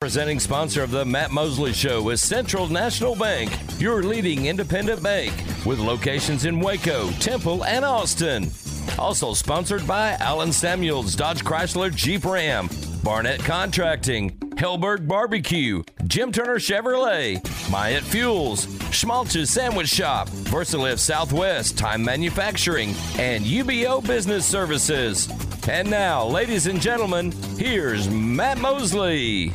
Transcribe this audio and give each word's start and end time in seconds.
Presenting 0.00 0.40
sponsor 0.40 0.82
of 0.82 0.90
the 0.90 1.04
Matt 1.04 1.30
Mosley 1.30 1.74
Show 1.74 2.08
is 2.08 2.22
Central 2.22 2.68
National 2.68 3.14
Bank, 3.14 3.50
your 3.78 4.02
leading 4.02 4.46
independent 4.46 5.02
bank 5.02 5.30
with 5.66 5.78
locations 5.78 6.46
in 6.46 6.58
Waco, 6.58 7.10
Temple, 7.20 7.66
and 7.66 7.84
Austin. 7.84 8.50
Also 8.98 9.34
sponsored 9.34 9.86
by 9.86 10.12
Allen 10.12 10.52
Samuels, 10.52 11.14
Dodge 11.14 11.44
Chrysler 11.44 11.94
Jeep 11.94 12.24
Ram, 12.24 12.70
Barnett 13.04 13.40
Contracting, 13.40 14.30
Helberg 14.56 15.06
Barbecue, 15.06 15.82
Jim 16.06 16.32
Turner 16.32 16.56
Chevrolet, 16.56 17.38
Myatt 17.70 18.04
Fuels, 18.04 18.64
Schmaltz's 18.90 19.50
Sandwich 19.50 19.90
Shop, 19.90 20.30
VersaLift 20.30 20.98
Southwest, 20.98 21.76
Time 21.76 22.02
Manufacturing, 22.02 22.94
and 23.18 23.44
UBO 23.44 24.00
Business 24.06 24.46
Services. 24.46 25.28
And 25.68 25.90
now, 25.90 26.24
ladies 26.24 26.68
and 26.68 26.80
gentlemen, 26.80 27.32
here's 27.58 28.08
Matt 28.08 28.56
Mosley. 28.56 29.52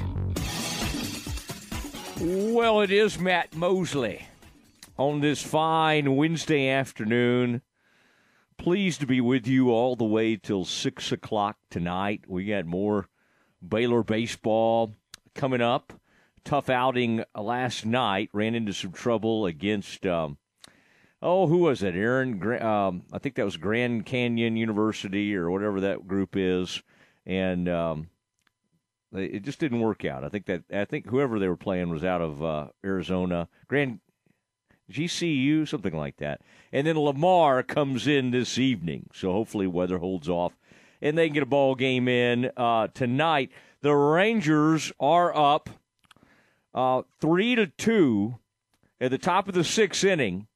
Well, 2.17 2.79
it 2.79 2.91
is 2.91 3.19
Matt 3.19 3.57
Mosley 3.57 4.25
on 4.97 5.19
this 5.19 5.41
fine 5.41 6.15
Wednesday 6.15 6.69
afternoon. 6.69 7.61
Pleased 8.57 9.01
to 9.01 9.05
be 9.05 9.19
with 9.19 9.45
you 9.45 9.69
all 9.69 9.97
the 9.97 10.05
way 10.05 10.37
till 10.37 10.63
6 10.63 11.11
o'clock 11.11 11.57
tonight. 11.69 12.21
We 12.25 12.45
got 12.45 12.65
more 12.65 13.09
Baylor 13.67 14.01
baseball 14.01 14.95
coming 15.33 15.59
up. 15.59 15.91
Tough 16.45 16.69
outing 16.69 17.25
last 17.37 17.85
night. 17.85 18.29
Ran 18.31 18.55
into 18.55 18.71
some 18.71 18.93
trouble 18.93 19.45
against, 19.45 20.05
um, 20.05 20.37
oh, 21.21 21.47
who 21.47 21.57
was 21.57 21.83
it? 21.83 21.95
Aaron, 21.95 22.41
um, 22.61 23.03
I 23.11 23.19
think 23.19 23.35
that 23.35 23.43
was 23.43 23.57
Grand 23.57 24.05
Canyon 24.05 24.55
University 24.55 25.35
or 25.35 25.51
whatever 25.51 25.81
that 25.81 26.07
group 26.07 26.37
is. 26.37 26.81
And, 27.25 27.67
um, 27.67 28.07
it 29.17 29.43
just 29.43 29.59
didn't 29.59 29.79
work 29.79 30.05
out. 30.05 30.23
I 30.23 30.29
think 30.29 30.45
that 30.45 30.63
I 30.73 30.85
think 30.85 31.07
whoever 31.07 31.39
they 31.39 31.47
were 31.47 31.57
playing 31.57 31.89
was 31.89 32.03
out 32.03 32.21
of 32.21 32.43
uh, 32.43 32.67
Arizona, 32.83 33.47
Grand 33.67 33.99
GCU, 34.91 35.67
something 35.67 35.95
like 35.95 36.17
that. 36.17 36.41
And 36.71 36.85
then 36.85 36.99
Lamar 36.99 37.63
comes 37.63 38.07
in 38.07 38.31
this 38.31 38.57
evening, 38.57 39.09
so 39.13 39.31
hopefully 39.31 39.67
weather 39.67 39.97
holds 39.97 40.29
off, 40.29 40.53
and 41.01 41.17
they 41.17 41.27
can 41.27 41.33
get 41.33 41.43
a 41.43 41.47
ball 41.47 41.75
game 41.75 42.07
in 42.07 42.51
uh, 42.57 42.87
tonight. 42.93 43.51
The 43.81 43.95
Rangers 43.95 44.91
are 44.99 45.35
up 45.35 45.69
uh, 46.73 47.03
three 47.19 47.55
to 47.55 47.67
two 47.67 48.35
at 48.99 49.11
the 49.11 49.17
top 49.17 49.47
of 49.47 49.53
the 49.53 49.63
sixth 49.63 50.03
inning 50.03 50.47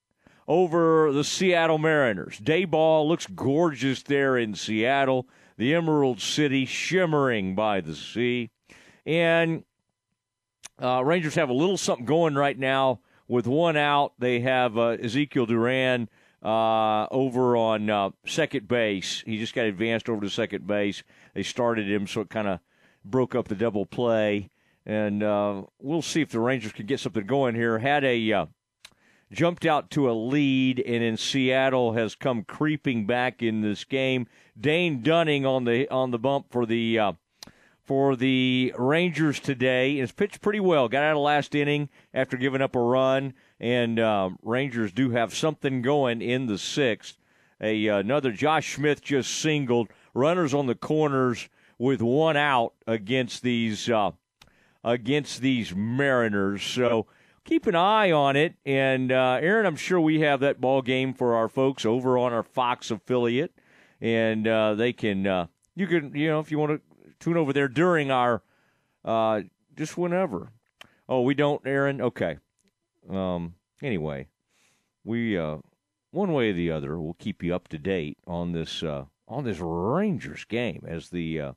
over 0.48 1.12
the 1.12 1.24
Seattle 1.24 1.78
Mariners. 1.78 2.38
Day 2.40 2.66
ball 2.66 3.08
looks 3.08 3.28
gorgeous 3.28 4.04
there 4.04 4.38
in 4.38 4.56
Seattle 4.56 5.28
the 5.60 5.76
Emerald 5.76 6.22
City 6.22 6.66
shimmering 6.66 7.54
by 7.54 7.82
the 7.82 7.94
sea. 7.94 8.50
And 9.06 9.66
uh, 10.82 11.04
Rangers 11.04 11.36
have 11.36 11.50
a 11.50 11.54
little 11.54 11.78
something 11.78 12.06
going 12.06 12.36
right 12.36 12.58
now 12.58 13.02
with 13.28 13.46
one 13.46 13.76
out. 13.76 14.14
They 14.18 14.40
have 14.40 14.78
uh, 14.78 14.96
Ezekiel 15.04 15.48
Duran 15.48 16.08
uh, 16.42 17.08
over 17.12 17.58
on 17.58 17.90
uh, 17.90 18.12
second 18.26 18.70
base. 18.70 19.22
He 19.26 19.38
just 19.38 19.54
got 19.54 19.66
advanced 19.66 20.08
over 20.08 20.22
to 20.22 20.30
second 20.30 20.66
base. 20.66 21.04
They 21.34 21.44
started 21.44 21.92
him, 21.92 22.08
so 22.08 22.22
it 22.22 22.30
kind 22.30 22.48
of 22.48 22.62
broke 23.04 23.36
up 23.36 23.50
the 23.50 23.56
double 23.56 23.86
play. 23.86 24.52
And 24.86 25.22
uh, 25.22 25.64
we'll 25.78 26.02
see 26.02 26.22
if 26.22 26.30
the 26.30 26.40
Rangers 26.40 26.72
can 26.72 26.86
get 26.86 27.02
something 27.02 27.26
going 27.26 27.56
here. 27.56 27.80
Had 27.80 28.06
a 28.06 28.32
uh, 28.32 28.46
jumped 29.32 29.66
out 29.66 29.92
to 29.92 30.10
a 30.10 30.14
lead, 30.14 30.80
and 30.80 31.04
in 31.04 31.18
Seattle 31.18 31.94
has 31.94 32.16
come 32.16 32.44
creeping 32.44 33.06
back 33.06 33.42
in 33.42 33.62
this 33.62 33.84
game. 33.84 34.28
Dane 34.60 35.02
Dunning 35.02 35.46
on 35.46 35.66
the 35.66 35.88
on 35.90 36.12
the 36.12 36.20
bump 36.20 36.48
for 36.52 36.66
the 36.66 37.00
uh, 37.00 37.12
for 37.84 38.16
the 38.16 38.74
Rangers 38.78 39.40
today. 39.40 39.98
Has 39.98 40.12
pitched 40.12 40.42
pretty 40.42 40.60
well. 40.60 40.88
Got 40.88 41.04
out 41.04 41.16
of 41.16 41.22
last 41.22 41.56
inning 41.56 41.90
after 42.14 42.38
giving 42.38 42.62
up 42.62 42.76
a 42.76 42.82
run, 42.82 43.34
and 43.60 44.00
uh, 44.00 44.32
Rangers 44.42 44.92
do 44.92 45.12
have 45.12 45.36
something 45.36 45.82
going 45.82 46.22
in 46.22 46.48
the 46.48 46.58
sixth. 46.58 47.18
A 47.62 47.90
uh, 47.90 47.98
another 47.98 48.32
Josh 48.32 48.76
Smith 48.76 49.02
just 49.02 49.34
singled. 49.34 49.90
Runners 50.14 50.54
on 50.54 50.66
the 50.66 50.76
corners 50.76 51.50
with 51.78 52.02
one 52.02 52.36
out 52.36 52.74
against 52.88 53.44
these 53.44 53.90
uh, 53.90 54.12
against 54.84 55.42
these 55.42 55.76
Mariners. 55.76 56.64
So 56.64 57.08
keep 57.50 57.66
an 57.66 57.76
eye 57.76 58.12
on 58.12 58.36
it. 58.36 58.54
And 58.64 59.12
uh, 59.12 59.40
Aaron, 59.42 59.66
I'm 59.66 59.76
sure 59.76 60.00
we 60.00 60.22
have 60.22 60.40
that 60.42 60.62
ball 60.62 60.84
game 60.84 61.14
for 61.14 61.36
our 61.36 61.50
folks 61.50 61.84
over 61.84 62.18
on 62.18 62.32
our 62.32 62.44
Fox 62.44 62.92
affiliate, 62.92 63.54
and 64.00 64.48
uh, 64.48 64.76
they 64.76 64.94
can 64.94 65.26
uh, 65.26 65.48
you 65.76 65.88
can 65.88 66.16
you 66.16 66.30
know 66.30 66.40
if 66.40 66.52
you 66.52 66.60
want 66.60 66.80
to 66.80 66.82
tune 67.20 67.38
over 67.38 67.52
there 67.52 67.68
during 67.68 68.12
our 68.12 68.44
uh, 69.04 69.42
just 69.76 69.98
whenever. 69.98 70.52
Oh, 71.10 71.24
we 71.24 71.34
don't, 71.34 71.66
Aaron. 71.66 72.02
Okay. 72.02 72.38
Um. 73.10 73.56
Anyway, 73.82 74.28
we 75.04 75.38
uh, 75.38 75.58
one 76.12 76.34
way 76.34 76.52
or 76.52 76.54
the 76.54 76.70
other, 76.70 77.00
we'll 77.00 77.16
keep 77.16 77.42
you 77.42 77.56
up 77.56 77.68
to 77.70 77.80
date 77.80 78.18
on 78.28 78.52
this 78.52 78.84
uh, 78.84 79.06
on 79.28 79.44
this 79.44 79.58
Rangers 79.60 80.46
game 80.46 80.84
as 80.88 81.10
the 81.10 81.54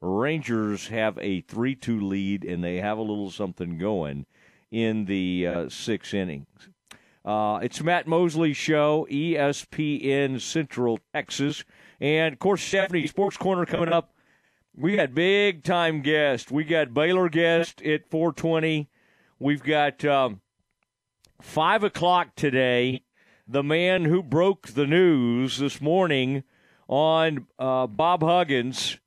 Rangers 0.00 0.88
have 0.88 1.18
a 1.18 1.42
three-two 1.42 2.00
lead 2.00 2.44
and 2.44 2.64
they 2.64 2.76
have 2.76 2.96
a 2.96 3.02
little 3.02 3.30
something 3.30 3.76
going 3.76 4.24
in 4.70 5.04
the 5.04 5.46
uh, 5.46 5.68
six 5.68 6.14
innings. 6.14 6.46
Uh, 7.24 7.58
it's 7.62 7.82
Matt 7.82 8.06
Mosley 8.06 8.52
Show, 8.52 9.06
ESPN 9.10 10.40
Central 10.40 10.98
Texas. 11.14 11.64
And, 12.00 12.34
of 12.34 12.38
course, 12.38 12.62
Stephanie 12.62 13.06
Sports 13.06 13.36
Corner 13.36 13.64
coming 13.64 13.88
up. 13.88 14.12
We 14.76 14.96
got 14.96 15.14
big 15.14 15.62
time 15.62 16.02
guest. 16.02 16.50
We 16.50 16.64
got 16.64 16.92
Baylor 16.92 17.28
guest 17.28 17.80
at 17.82 18.10
420. 18.10 18.90
We've 19.38 19.62
got 19.62 20.04
um, 20.04 20.42
5 21.40 21.84
o'clock 21.84 22.34
today. 22.34 23.04
The 23.46 23.62
man 23.62 24.04
who 24.04 24.22
broke 24.22 24.68
the 24.68 24.86
news 24.86 25.58
this 25.58 25.80
morning 25.80 26.44
on 26.88 27.46
uh, 27.58 27.86
Bob 27.86 28.22
Huggins 28.22 28.98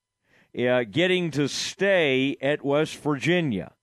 uh, 0.57 0.83
getting 0.89 1.29
to 1.31 1.47
stay 1.47 2.35
at 2.41 2.63
West 2.63 2.97
Virginia. 2.97 3.73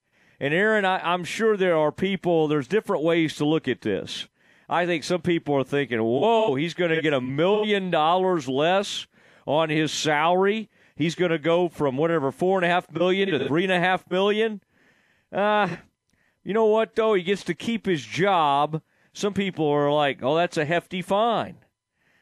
And 0.44 0.52
Aaron, 0.52 0.84
I, 0.84 1.14
am 1.14 1.24
sure 1.24 1.56
there 1.56 1.74
are 1.74 1.90
people, 1.90 2.48
there's 2.48 2.68
different 2.68 3.02
ways 3.02 3.34
to 3.36 3.46
look 3.46 3.66
at 3.66 3.80
this. 3.80 4.28
I 4.68 4.84
think 4.84 5.02
some 5.02 5.22
people 5.22 5.54
are 5.54 5.64
thinking, 5.64 6.02
whoa, 6.02 6.54
he's 6.54 6.74
going 6.74 6.90
to 6.90 7.00
get 7.00 7.14
a 7.14 7.20
million 7.22 7.90
dollars 7.90 8.46
less 8.46 9.06
on 9.46 9.70
his 9.70 9.90
salary. 9.90 10.68
He's 10.96 11.14
going 11.14 11.30
to 11.30 11.38
go 11.38 11.70
from 11.70 11.96
whatever, 11.96 12.30
four 12.30 12.58
and 12.58 12.64
a 12.66 12.68
half 12.68 12.92
million 12.92 13.30
to 13.30 13.48
three 13.48 13.64
and 13.64 13.72
a 13.72 13.80
half 13.80 14.10
million. 14.10 14.60
Uh, 15.32 15.76
you 16.42 16.52
know 16.52 16.66
what, 16.66 16.94
though? 16.94 17.14
He 17.14 17.22
gets 17.22 17.44
to 17.44 17.54
keep 17.54 17.86
his 17.86 18.04
job. 18.04 18.82
Some 19.14 19.32
people 19.32 19.66
are 19.66 19.90
like, 19.90 20.18
oh, 20.22 20.36
that's 20.36 20.58
a 20.58 20.66
hefty 20.66 21.00
fine. 21.00 21.56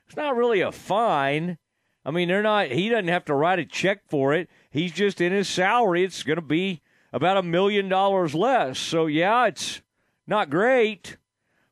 It's 0.06 0.16
not 0.16 0.37
really 0.37 0.60
a 0.60 0.71
fine. 0.71 1.59
I 2.04 2.12
mean, 2.12 2.28
they're 2.28 2.41
not, 2.41 2.69
he 2.69 2.89
doesn't 2.89 3.09
have 3.09 3.25
to 3.25 3.34
write 3.34 3.59
a 3.59 3.65
check 3.65 4.09
for 4.09 4.33
it. 4.33 4.49
He's 4.71 4.93
just 4.93 5.21
in 5.21 5.33
his 5.33 5.49
salary. 5.49 6.04
It's 6.04 6.22
going 6.22 6.37
to 6.37 6.41
be 6.41 6.83
about 7.12 7.37
a 7.37 7.43
million 7.43 7.89
dollars 7.89 8.34
less. 8.34 8.78
So, 8.78 9.06
yeah, 9.06 9.47
it's 9.47 9.83
not 10.27 10.50
great, 10.50 11.19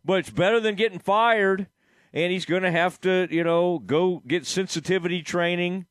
but 0.04 0.18
it's 0.20 0.30
better 0.30 0.60
than 0.60 0.74
getting 0.74 0.98
fired. 0.98 1.66
And 2.12 2.32
he's 2.32 2.44
going 2.44 2.62
to 2.62 2.70
have 2.70 3.00
to, 3.02 3.28
you 3.30 3.44
know, 3.44 3.78
go 3.78 4.22
get 4.26 4.44
sensitivity 4.44 5.22
training. 5.22 5.86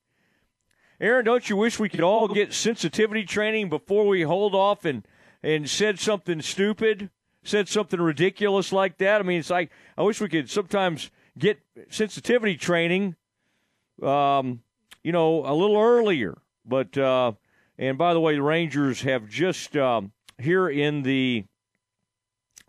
Aaron, 0.99 1.23
don't 1.23 1.49
you 1.49 1.55
wish 1.55 1.79
we 1.79 1.87
could 1.87 2.01
all 2.01 2.27
get 2.27 2.53
sensitivity 2.53 3.23
training 3.23 3.69
before 3.69 4.05
we 4.05 4.23
hold 4.23 4.53
off 4.53 4.83
and, 4.83 5.07
and 5.41 5.69
said 5.69 5.97
something 5.97 6.41
stupid, 6.41 7.09
said 7.41 7.69
something 7.69 8.01
ridiculous 8.01 8.73
like 8.73 8.97
that? 8.97 9.21
I 9.21 9.23
mean, 9.23 9.39
it's 9.39 9.49
like, 9.49 9.71
I 9.97 10.03
wish 10.03 10.19
we 10.19 10.27
could 10.27 10.49
sometimes 10.49 11.09
get 11.37 11.61
sensitivity 11.89 12.57
training, 12.57 13.15
um, 14.03 14.61
you 15.01 15.13
know, 15.13 15.45
a 15.45 15.55
little 15.55 15.77
earlier. 15.77 16.37
But, 16.65 16.97
uh, 16.97 17.31
and 17.79 17.97
by 17.97 18.13
the 18.13 18.19
way, 18.19 18.35
the 18.35 18.41
Rangers 18.41 19.01
have 19.03 19.29
just 19.29 19.77
um, 19.77 20.11
here 20.37 20.69
in 20.69 21.01
the 21.03 21.45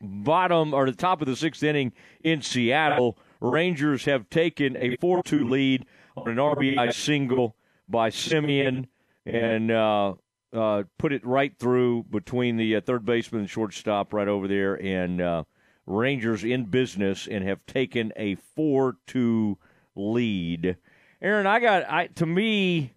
bottom 0.01 0.73
or 0.73 0.87
the 0.87 0.97
top 0.97 1.21
of 1.21 1.27
the 1.27 1.35
sixth 1.35 1.63
inning 1.65 1.93
in 2.23 2.43
Seattle, 2.43 3.19
Rangers 3.41 4.05
have 4.05 4.31
taken 4.31 4.77
a 4.77 4.97
4 4.97 5.23
2 5.25 5.49
lead 5.49 5.85
on 6.17 6.29
an 6.29 6.37
RBI 6.37 6.95
single 6.95 7.57
by 7.89 8.11
Semien 8.11 8.87
and 9.27 9.73
uh, 9.73 10.15
uh, 10.53 10.85
put 10.97 11.13
it 11.13 11.27
right 11.27 11.53
through 11.59 12.05
between 12.05 12.57
the 12.57 12.77
uh, 12.77 12.81
third 12.81 13.05
baseman 13.05 13.43
and 13.43 13.51
shortstop 13.51 14.13
right 14.13 14.29
over 14.29 14.47
there. 14.47 14.75
And 14.75 15.21
uh, 15.21 15.45
Rangers 15.87 16.45
in 16.45 16.67
business 16.67 17.27
and 17.27 17.43
have 17.45 17.67
taken 17.67 18.13
a 18.17 18.37
4 18.55 18.97
2 19.09 19.59
lead. 19.97 20.77
Aaron, 21.21 21.49
I 21.49 21.59
got, 21.59 21.91
I 21.91 22.07
to 22.15 22.27
me, 22.27 22.95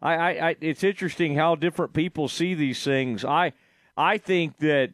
I, 0.00 0.14
I, 0.14 0.48
I, 0.48 0.56
it's 0.60 0.84
interesting 0.84 1.36
how 1.36 1.54
different 1.54 1.92
people 1.92 2.28
see 2.28 2.54
these 2.54 2.82
things. 2.82 3.24
I, 3.24 3.52
I 3.96 4.18
think 4.18 4.58
that 4.58 4.92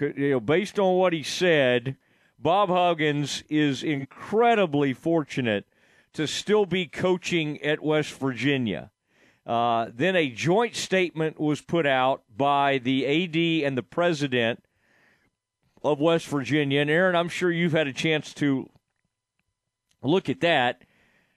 you 0.00 0.30
know, 0.30 0.40
based 0.40 0.78
on 0.78 0.96
what 0.96 1.12
he 1.12 1.22
said, 1.22 1.96
Bob 2.38 2.68
Huggins 2.70 3.44
is 3.48 3.82
incredibly 3.82 4.92
fortunate 4.92 5.66
to 6.14 6.26
still 6.26 6.66
be 6.66 6.86
coaching 6.86 7.60
at 7.62 7.82
West 7.82 8.12
Virginia. 8.18 8.90
Uh, 9.46 9.88
then 9.94 10.16
a 10.16 10.30
joint 10.30 10.74
statement 10.74 11.38
was 11.38 11.60
put 11.60 11.86
out 11.86 12.22
by 12.34 12.78
the 12.78 13.06
AD 13.06 13.66
and 13.66 13.76
the 13.76 13.82
president 13.82 14.62
of 15.82 16.00
West 16.00 16.26
Virginia. 16.26 16.80
And 16.80 16.90
Aaron, 16.90 17.16
I'm 17.16 17.28
sure 17.28 17.50
you've 17.50 17.72
had 17.72 17.86
a 17.86 17.92
chance 17.92 18.32
to 18.34 18.68
look 20.02 20.28
at 20.28 20.40
that. 20.40 20.82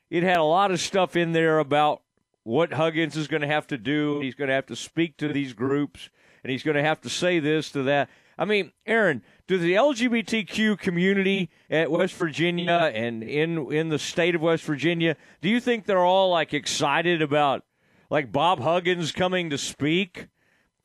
It 0.09 0.24
had 0.24 0.38
a 0.38 0.44
lot 0.44 0.71
of 0.71 0.80
stuff 0.80 1.16
in 1.16 1.31
there 1.31 1.59
about 1.59 2.03
what 2.44 2.74
Huggins 2.74 3.16
is 3.16 3.28
going 3.28 3.42
to 3.42 3.48
have 3.48 3.68
to 3.68 3.78
do. 3.78 4.19
He's 4.19 4.36
going 4.36 4.50
to 4.50 4.54
have 4.54 4.66
to 4.68 4.75
speak 4.75 5.18
to 5.18 5.28
these 5.28 5.54
groups, 5.54 6.10
and 6.44 6.51
he's 6.51 6.63
going 6.63 6.78
to 6.78 6.84
have 6.84 7.01
to 7.01 7.10
say 7.10 7.40
this 7.40 7.72
to 7.72 7.84
that. 7.84 8.10
I 8.38 8.45
mean, 8.45 8.72
Aaron, 8.86 9.22
do 9.48 9.57
the 9.57 9.74
LGBTQ 9.74 10.80
community 10.80 11.50
at 11.69 11.92
West 11.92 12.16
Virginia 12.16 12.92
and 12.94 13.24
in 13.24 13.72
in 13.72 13.90
the 13.90 14.00
state 14.00 14.36
of 14.36 14.42
West 14.42 14.63
Virginia, 14.63 15.16
do 15.42 15.50
you 15.50 15.60
think 15.60 15.86
they're 15.86 16.04
all 16.04 16.31
like 16.31 16.54
excited 16.54 17.22
about 17.22 17.63
like 18.10 18.31
Bob 18.31 18.60
Huggins 18.60 19.12
coming 19.12 19.50
to 19.51 19.57
speak? 19.57 20.28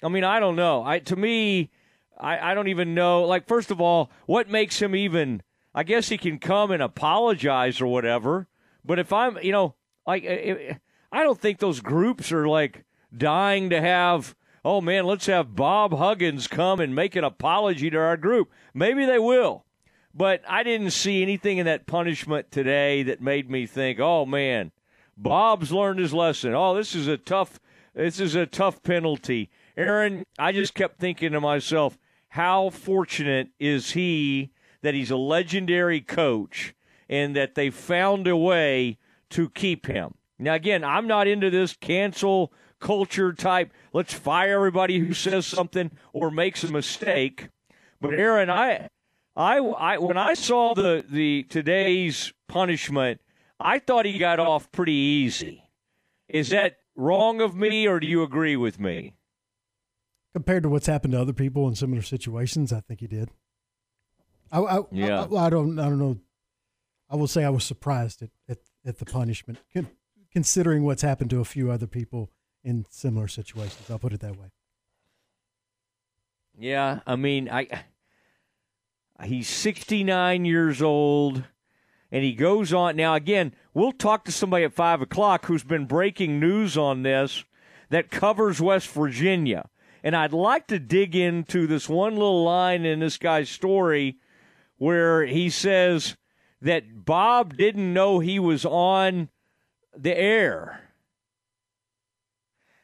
I 0.03 0.09
mean, 0.09 0.25
I 0.25 0.41
don't 0.41 0.57
know. 0.57 0.85
I 0.85 0.99
to 1.01 1.17
me, 1.17 1.71
I, 2.19 2.51
I 2.51 2.55
don't 2.55 2.69
even 2.69 2.95
know. 2.95 3.23
Like, 3.25 3.47
first 3.47 3.71
of 3.71 3.81
all, 3.81 4.11
what 4.27 4.49
makes 4.49 4.81
him 4.81 4.95
even? 4.95 5.43
I 5.75 5.85
guess 5.85 6.09
he 6.09 6.19
can 6.19 6.39
come 6.39 6.71
and 6.71 6.83
apologize 6.83 7.81
or 7.81 7.87
whatever. 7.87 8.49
But 8.85 8.99
if 8.99 9.13
I'm, 9.13 9.39
you 9.43 9.53
know, 9.53 9.75
like, 10.07 10.25
eh, 10.25 10.55
eh, 10.71 10.75
I 11.11 11.23
don't 11.23 11.41
think 11.41 11.59
those 11.59 11.81
groups 11.81 12.33
are 12.33 12.47
like 12.47 12.85
dying 13.17 13.71
to 13.71 13.81
have 13.81 14.35
oh 14.65 14.81
man, 14.81 15.07
let's 15.07 15.27
have 15.27 15.57
Bob 15.57 15.97
Huggins 15.97 16.47
come 16.47 16.81
and 16.81 16.95
make 16.95 17.17
an 17.17 17.25
apology 17.25 17.89
to 17.91 17.97
our 17.97 18.17
group. 18.17 18.51
Maybe 18.75 19.07
they 19.07 19.19
will. 19.19 19.65
But 20.15 20.43
I 20.49 20.63
didn't 20.63 20.91
see 20.91 21.23
anything 21.23 21.59
in 21.59 21.67
that 21.67 21.87
punishment 21.87 22.51
today 22.51 23.03
that 23.05 23.23
made 23.23 23.49
me 23.49 23.67
think, 23.67 24.01
oh 24.01 24.27
man, 24.27 24.73
Bob's 25.17 25.73
learned 25.73 26.01
his 26.01 26.13
lesson. 26.13 26.55
Oh, 26.55 26.75
this 26.75 26.95
is 26.95 27.09
a 27.09 27.17
tough 27.17 27.59
this 27.95 28.21
is 28.21 28.35
a 28.35 28.47
tough 28.47 28.83
penalty. 28.83 29.51
Aaron, 29.77 30.25
I 30.39 30.53
just 30.53 30.75
kept 30.75 31.01
thinking 31.01 31.33
to 31.33 31.41
myself, 31.41 31.99
how 32.29 32.71
fortunate 32.71 33.49
is 33.59 33.93
he 33.93 34.51
that 34.83 34.95
he's 34.95 35.11
a 35.11 35.17
legendary 35.17 36.01
coach 36.01 36.75
and 37.09 37.35
that 37.35 37.55
they 37.55 37.71
found 37.71 38.29
a 38.29 38.37
way 38.37 38.99
to 39.31 39.49
keep 39.49 39.87
him. 39.87 40.15
Now 40.39 40.55
again, 40.55 40.85
I'm 40.85 41.07
not 41.07 41.27
into 41.27 41.51
this 41.51 41.75
cancel 41.75 42.53
culture 42.81 43.33
type, 43.33 43.73
let's 43.93 44.15
fire 44.15 44.57
everybody 44.57 44.99
who 44.99 45.13
says 45.13 45.47
something 45.47 45.91
or 46.13 46.31
makes 46.31 46.65
a 46.65 46.73
mistake. 46.73 47.49
But 48.01 48.15
Aaron, 48.15 48.51
I, 48.51 48.89
I, 49.35 49.59
I 49.59 49.99
when 49.99 50.17
I 50.17 50.35
saw 50.35 50.75
the 50.75 51.05
the 51.09 51.45
today's 51.45 52.33
punishment, 52.49 53.21
I 53.59 53.79
thought 53.79 54.07
he 54.07 54.19
got 54.19 54.39
off 54.39 54.71
pretty 54.71 54.93
easy. 54.93 55.65
Is 56.29 56.51
that 56.51 56.77
wrong 56.95 57.41
of 57.41 57.57
me, 57.57 57.87
or 57.87 58.01
do 58.01 58.07
you 58.07 58.23
agree 58.23 58.57
with 58.57 58.79
me? 58.79 59.15
Compared 60.35 60.63
to 60.63 60.69
what's 60.69 60.87
happened 60.87 61.13
to 61.13 61.21
other 61.21 61.33
people 61.33 61.67
in 61.69 61.75
similar 61.75 62.03
situations, 62.03 62.73
I 62.73 62.81
think 62.81 63.01
he 63.01 63.07
did. 63.07 63.31
I, 64.53 64.61
I 64.61 64.81
yeah. 64.93 65.27
I, 65.33 65.47
I, 65.47 65.51
don't. 65.51 65.79
I 65.79 65.85
don't 65.85 65.99
know. 65.99 66.19
I 67.11 67.17
will 67.17 67.27
say 67.27 67.45
I 67.45 67.51
was 67.51 67.65
surprised 67.65 68.23
at 68.23 68.31
at, 68.49 68.59
at 68.85 68.99
the 68.99 69.05
punishment, 69.05 69.59
considering 70.33 70.85
what's 70.85 71.03
happened 71.03 71.31
to 71.31 71.41
a 71.41 71.45
few 71.45 71.71
other 71.71 71.87
people 71.87 72.31
in 72.63 72.85
similar 72.91 73.29
situations. 73.29 73.91
I'll 73.91 73.99
put 73.99 74.13
it 74.13 74.21
that 74.21 74.37
way. 74.37 74.51
Yeah, 76.59 77.01
I 77.07 77.17
mean, 77.17 77.49
I 77.49 77.69
he's 79.25 79.49
69 79.49 80.45
years 80.45 80.83
old, 80.83 81.45
and 82.11 82.25
he 82.25 82.33
goes 82.35 82.73
on. 82.73 82.97
Now, 82.97 83.15
again, 83.15 83.55
we'll 83.75 83.93
talk 83.93 84.25
to 84.25 84.33
somebody 84.33 84.65
at 84.65 84.75
5 84.75 85.03
o'clock 85.03 85.47
who's 85.47 85.63
been 85.63 85.87
breaking 85.87 86.41
news 86.41 86.77
on 86.77 87.03
this 87.03 87.45
that 87.91 88.11
covers 88.11 88.61
West 88.61 88.89
Virginia. 88.89 89.69
And 90.03 90.15
I'd 90.15 90.33
like 90.33 90.67
to 90.69 90.79
dig 90.79 91.17
into 91.17 91.67
this 91.67 91.89
one 91.89 92.15
little 92.15 92.45
line 92.45 92.85
in 92.85 93.01
this 93.01 93.19
guy's 93.19 93.49
story 93.49 94.19
where 94.77 95.27
he 95.27 95.51
says 95.51 96.17
that 96.61 97.05
Bob 97.05 97.57
didn't 97.57 97.93
know 97.93 98.19
he 98.19 98.39
was 98.39 98.65
on 98.65 99.29
the 100.03 100.17
air. 100.17 100.89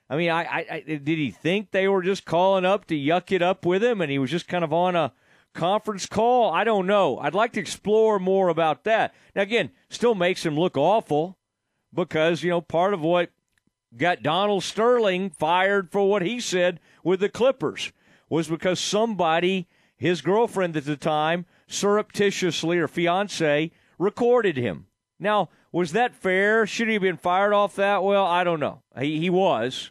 I 0.09 0.17
mean, 0.17 0.31
I, 0.31 0.45
I, 0.45 0.67
I, 0.71 0.81
did 0.81 1.07
he 1.07 1.31
think 1.31 1.71
they 1.71 1.89
were 1.89 2.03
just 2.03 2.25
calling 2.25 2.65
up 2.65 2.87
to 2.87 2.95
yuck 2.95 3.33
it 3.33 3.43
up 3.43 3.65
with 3.65 3.83
him, 3.83 4.01
and 4.01 4.11
he 4.11 4.19
was 4.19 4.31
just 4.31 4.49
kind 4.49 4.63
of 4.63 4.73
on 4.73 4.95
a 4.95 5.13
conference 5.55 6.07
call? 6.07 6.53
I 6.53 6.65
don't 6.65 6.87
know. 6.87 7.19
I'd 7.19 7.35
like 7.35 7.53
to 7.55 7.61
explore 7.61 8.19
more 8.19 8.49
about 8.49 8.85
that. 8.85 9.15
Now, 9.35 9.43
again, 9.43 9.71
still 9.89 10.15
makes 10.15 10.45
him 10.45 10.59
look 10.59 10.77
awful 10.77 11.39
because 11.93 12.43
you 12.43 12.51
know 12.51 12.61
part 12.61 12.93
of 12.93 13.01
what 13.01 13.31
got 13.97 14.23
Donald 14.23 14.63
Sterling 14.63 15.31
fired 15.31 15.91
for 15.91 16.09
what 16.09 16.23
he 16.23 16.41
said 16.41 16.81
with 17.03 17.21
the 17.21 17.29
Clippers 17.29 17.93
was 18.29 18.49
because 18.49 18.81
somebody, 18.81 19.69
his 19.97 20.21
girlfriend 20.21 20.77
at 20.77 20.85
the 20.85 20.97
time, 20.97 21.47
surreptitiously 21.67 22.79
or 22.79 22.89
fiance, 22.89 23.71
recorded 23.99 24.57
him. 24.57 24.87
Now, 25.19 25.49
was 25.75 25.91
that 25.91 26.15
fair? 26.15 26.69
Should 26.69 26.87
he 26.87 26.95
have 26.95 27.03
been 27.03 27.17
fired 27.17 27.53
off 27.53 27.75
that? 27.75 28.05
Well, 28.05 28.25
I 28.25 28.45
don't 28.45 28.61
know. 28.61 28.83
He 28.97 29.19
he 29.19 29.29
was. 29.29 29.91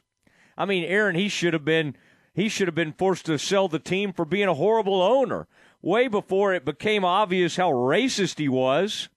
I 0.58 0.64
mean, 0.64 0.86
Aaron, 0.86 1.16
he 1.16 1.28
should 1.28 1.52
have 1.52 1.66
been 1.66 1.98
he 2.34 2.48
should 2.48 2.70
have 2.70 2.76
been 2.76 2.94
forced 2.94 3.26
to 3.26 3.38
sell 3.38 3.68
the 3.68 3.80
team 3.80 4.14
for 4.14 4.24
being 4.24 4.48
a 4.48 4.54
horrible 4.54 5.02
owner 5.02 5.46
way 5.82 6.08
before 6.08 6.54
it 6.54 6.64
became 6.64 7.04
obvious 7.04 7.58
how 7.58 7.70
racist 7.70 8.40
he 8.40 8.48
was. 8.48 9.10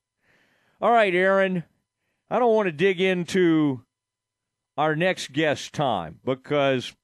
All 0.80 0.90
right, 0.90 1.14
Aaron, 1.14 1.62
I 2.28 2.40
don't 2.40 2.54
want 2.54 2.66
to 2.66 2.72
dig 2.72 3.00
into 3.00 3.84
our 4.76 4.96
next 4.96 5.32
guest 5.32 5.72
time 5.72 6.18
because 6.24 6.96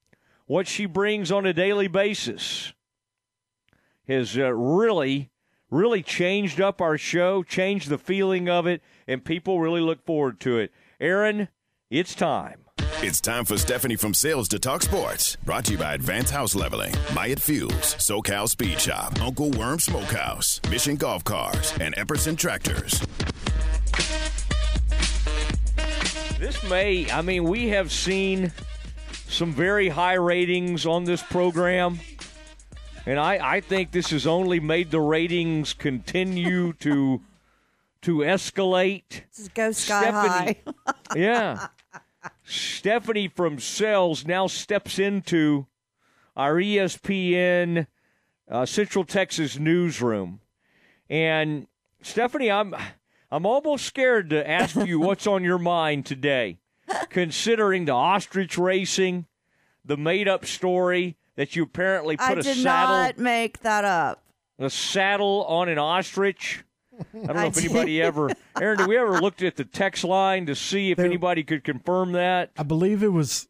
what 0.46 0.66
she 0.66 0.86
brings 0.86 1.30
on 1.30 1.46
a 1.46 1.52
daily 1.52 1.86
basis 1.86 2.72
has 4.08 4.36
uh, 4.36 4.52
really, 4.52 5.30
really 5.70 6.02
changed 6.02 6.60
up 6.60 6.80
our 6.80 6.98
show, 6.98 7.44
changed 7.44 7.88
the 7.88 7.96
feeling 7.96 8.48
of 8.48 8.66
it, 8.66 8.82
and 9.06 9.24
people 9.24 9.60
really 9.60 9.80
look 9.80 10.04
forward 10.04 10.40
to 10.40 10.58
it. 10.58 10.72
Aaron, 11.00 11.48
it's 11.90 12.14
time. 12.14 12.64
It's 13.04 13.20
time 13.20 13.44
for 13.44 13.58
Stephanie 13.58 13.96
from 13.96 14.14
Sales 14.14 14.48
to 14.48 14.58
Talk 14.58 14.82
Sports. 14.82 15.36
Brought 15.44 15.64
to 15.64 15.72
you 15.72 15.78
by 15.78 15.94
Advanced 15.94 16.32
House 16.32 16.54
Leveling, 16.54 16.94
Myatt 17.14 17.40
Fuels, 17.40 17.96
SoCal 17.96 18.48
Speed 18.48 18.80
Shop, 18.80 19.20
Uncle 19.20 19.50
Worm 19.50 19.80
Smokehouse, 19.80 20.60
Mission 20.70 20.96
Golf 20.96 21.24
Cars, 21.24 21.74
and 21.80 21.96
Epperson 21.96 22.38
Tractors. 22.38 23.00
This 26.38 26.62
may, 26.70 27.10
I 27.10 27.22
mean, 27.22 27.44
we 27.44 27.68
have 27.70 27.90
seen 27.90 28.52
some 29.28 29.52
very 29.52 29.88
high 29.88 30.14
ratings 30.14 30.86
on 30.86 31.04
this 31.04 31.22
program. 31.22 31.98
And 33.06 33.18
I, 33.18 33.56
I 33.56 33.60
think 33.60 33.90
this 33.90 34.10
has 34.10 34.26
only 34.26 34.60
made 34.60 34.90
the 34.90 35.00
ratings 35.00 35.72
continue 35.72 36.72
to 36.74 37.20
to 38.02 38.18
escalate. 38.18 39.22
Just 39.34 39.54
go 39.54 39.72
sky 39.72 40.02
Stephanie, 40.02 40.62
high. 40.64 40.94
yeah. 41.16 41.66
Stephanie 42.44 43.28
from 43.28 43.58
Sales 43.58 44.26
now 44.26 44.46
steps 44.46 44.98
into 44.98 45.66
our 46.36 46.54
ESPN 46.54 47.86
uh, 48.50 48.66
Central 48.66 49.04
Texas 49.04 49.58
newsroom. 49.58 50.40
And 51.08 51.66
Stephanie, 52.02 52.50
I'm 52.50 52.74
I'm 53.30 53.46
almost 53.46 53.86
scared 53.86 54.30
to 54.30 54.48
ask 54.48 54.76
you 54.76 55.00
what's 55.00 55.26
on 55.26 55.42
your 55.44 55.58
mind 55.58 56.06
today, 56.06 56.58
considering 57.08 57.86
the 57.86 57.92
ostrich 57.92 58.58
racing, 58.58 59.26
the 59.84 59.96
made 59.96 60.28
up 60.28 60.44
story 60.44 61.16
that 61.36 61.56
you 61.56 61.62
apparently 61.62 62.16
put 62.16 62.38
I 62.38 62.40
a 62.40 62.42
did 62.42 62.64
not 62.64 63.18
make 63.18 63.60
that 63.60 63.84
up. 63.84 64.22
A 64.58 64.70
saddle 64.70 65.44
on 65.46 65.68
an 65.68 65.78
ostrich. 65.78 66.64
I 67.14 67.26
don't 67.26 67.36
know 67.36 67.46
if 67.46 67.58
anybody 67.58 68.02
ever, 68.02 68.30
Aaron, 68.60 68.78
did 68.78 68.86
we 68.88 68.96
ever 68.96 69.20
looked 69.20 69.42
at 69.42 69.56
the 69.56 69.64
text 69.64 70.04
line 70.04 70.46
to 70.46 70.54
see 70.54 70.90
if 70.90 70.96
there, 70.96 71.06
anybody 71.06 71.42
could 71.44 71.64
confirm 71.64 72.12
that? 72.12 72.50
I 72.56 72.62
believe 72.62 73.02
it 73.02 73.12
was, 73.12 73.48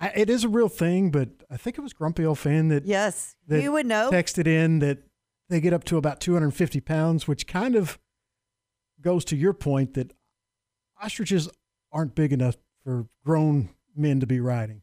it 0.00 0.28
is 0.30 0.44
a 0.44 0.48
real 0.48 0.68
thing, 0.68 1.10
but 1.10 1.28
I 1.50 1.56
think 1.56 1.78
it 1.78 1.80
was 1.80 1.92
Grumpy 1.92 2.24
Old 2.24 2.38
Fan 2.38 2.68
that 2.68 2.84
yes, 2.84 3.36
that 3.48 3.62
you 3.62 3.72
would 3.72 3.86
know 3.86 4.10
texted 4.10 4.46
in 4.46 4.80
that 4.80 4.98
they 5.48 5.60
get 5.60 5.72
up 5.72 5.84
to 5.84 5.96
about 5.96 6.20
250 6.20 6.80
pounds, 6.80 7.28
which 7.28 7.46
kind 7.46 7.74
of 7.74 7.98
goes 9.00 9.24
to 9.26 9.36
your 9.36 9.52
point 9.52 9.94
that 9.94 10.12
ostriches 11.00 11.48
aren't 11.92 12.14
big 12.14 12.32
enough 12.32 12.56
for 12.84 13.06
grown 13.24 13.70
men 13.94 14.20
to 14.20 14.26
be 14.26 14.40
riding. 14.40 14.82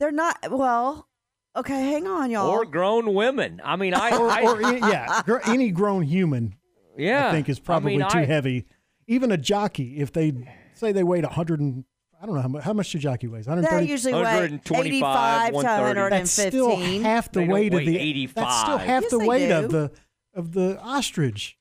They're 0.00 0.12
not. 0.12 0.38
Well, 0.50 1.08
okay, 1.56 1.90
hang 1.90 2.06
on, 2.06 2.30
y'all. 2.30 2.48
Or 2.48 2.64
grown 2.64 3.14
women. 3.14 3.60
I 3.64 3.76
mean, 3.76 3.94
I, 3.94 4.16
or, 4.16 4.30
I 4.30 4.42
or 4.42 4.60
yeah, 4.62 5.22
any 5.46 5.70
grown 5.70 6.02
human 6.02 6.54
yeah, 6.98 7.28
I 7.28 7.32
think 7.32 7.48
is 7.48 7.58
probably 7.58 7.94
I 7.94 7.98
mean, 7.98 8.08
too 8.10 8.18
I, 8.18 8.24
heavy. 8.24 8.66
Even 9.06 9.32
a 9.32 9.36
jockey, 9.36 9.98
if 10.00 10.12
they 10.12 10.32
say 10.74 10.92
they 10.92 11.02
weighed 11.02 11.24
100 11.24 11.60
and 11.60 11.84
I 12.20 12.26
don't 12.26 12.34
know 12.34 12.42
how 12.42 12.48
much, 12.48 12.64
how 12.64 12.72
much 12.72 12.92
the 12.92 12.98
jockey 12.98 13.28
weighs. 13.28 13.46
130. 13.46 13.86
They 13.86 13.90
usually 13.90 14.14
weigh 14.14 14.60
85 14.74 15.48
to 15.48 15.54
115. 15.54 16.10
That's 16.10 16.32
still 16.32 16.76
half 17.02 17.30
the 17.30 17.40
they 17.40 17.48
weight 17.48 17.72
of 17.72 17.84
the 17.84 17.98
85. 17.98 18.34
That's 18.34 18.60
still 18.60 18.78
half 18.78 19.02
yes, 19.02 19.10
the 19.10 19.18
weight 19.20 19.48
do. 19.48 19.54
of 19.54 19.70
the 19.70 19.90
of 20.34 20.52
the 20.52 20.80
ostrich. 20.80 21.56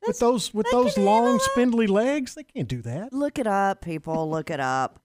That's, 0.00 0.08
with 0.08 0.18
those 0.20 0.54
with 0.54 0.66
those 0.70 0.96
long 0.96 1.38
spindly 1.40 1.86
legs, 1.86 2.34
they 2.34 2.44
can't 2.44 2.68
do 2.68 2.80
that. 2.82 3.12
Look 3.12 3.38
it 3.38 3.46
up, 3.46 3.82
people. 3.82 4.30
Look 4.30 4.50
it 4.50 4.60
up. 4.60 5.00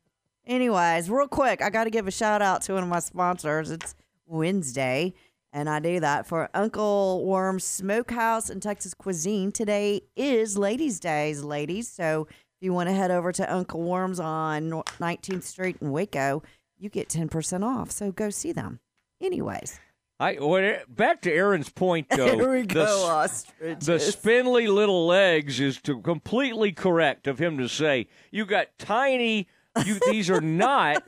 Anyways, 0.47 1.09
real 1.09 1.27
quick, 1.27 1.61
I 1.61 1.69
got 1.69 1.85
to 1.85 1.89
give 1.89 2.07
a 2.07 2.11
shout 2.11 2.41
out 2.41 2.61
to 2.63 2.73
one 2.73 2.83
of 2.83 2.89
my 2.89 2.99
sponsors. 2.99 3.71
It's 3.71 3.95
Wednesday, 4.25 5.13
and 5.55 5.69
I 5.69 5.79
do 5.79 6.01
that 6.01 6.27
for 6.27 6.49
Uncle 6.53 7.23
Worm 7.25 7.61
Smokehouse 7.61 8.49
and 8.49 8.61
Texas 8.61 8.93
Cuisine. 8.93 9.53
Today 9.53 10.01
is 10.13 10.57
Ladies' 10.57 10.99
Days, 10.99 11.45
ladies. 11.45 11.87
So 11.87 12.27
if 12.29 12.37
you 12.59 12.73
want 12.73 12.89
to 12.89 12.93
head 12.93 13.09
over 13.09 13.31
to 13.31 13.53
Uncle 13.53 13.81
Worm's 13.81 14.19
on 14.19 14.69
19th 14.69 15.43
Street 15.43 15.77
in 15.79 15.91
Waco, 15.91 16.43
you 16.77 16.89
get 16.89 17.07
10% 17.07 17.63
off. 17.63 17.89
So 17.89 18.11
go 18.11 18.29
see 18.29 18.51
them. 18.51 18.81
Anyways. 19.21 19.79
I 20.19 20.37
well, 20.41 20.57
eh, 20.57 20.79
back 20.89 21.21
to 21.21 21.31
Aaron's 21.31 21.69
point 21.69 22.07
though. 22.15 22.35
Here 22.35 22.51
we 22.51 22.63
go, 22.63 22.85
the, 22.85 23.05
ostriches. 23.05 23.85
the 23.85 23.99
spindly 23.99 24.67
little 24.67 25.07
legs 25.07 25.61
is 25.61 25.79
to 25.81 26.01
completely 26.01 26.73
correct 26.73 27.27
of 27.27 27.39
him 27.39 27.57
to 27.59 27.69
say 27.69 28.07
you 28.29 28.45
got 28.45 28.67
tiny. 28.77 29.47
You 29.85 29.99
these 30.09 30.29
are 30.29 30.39
not 30.39 31.03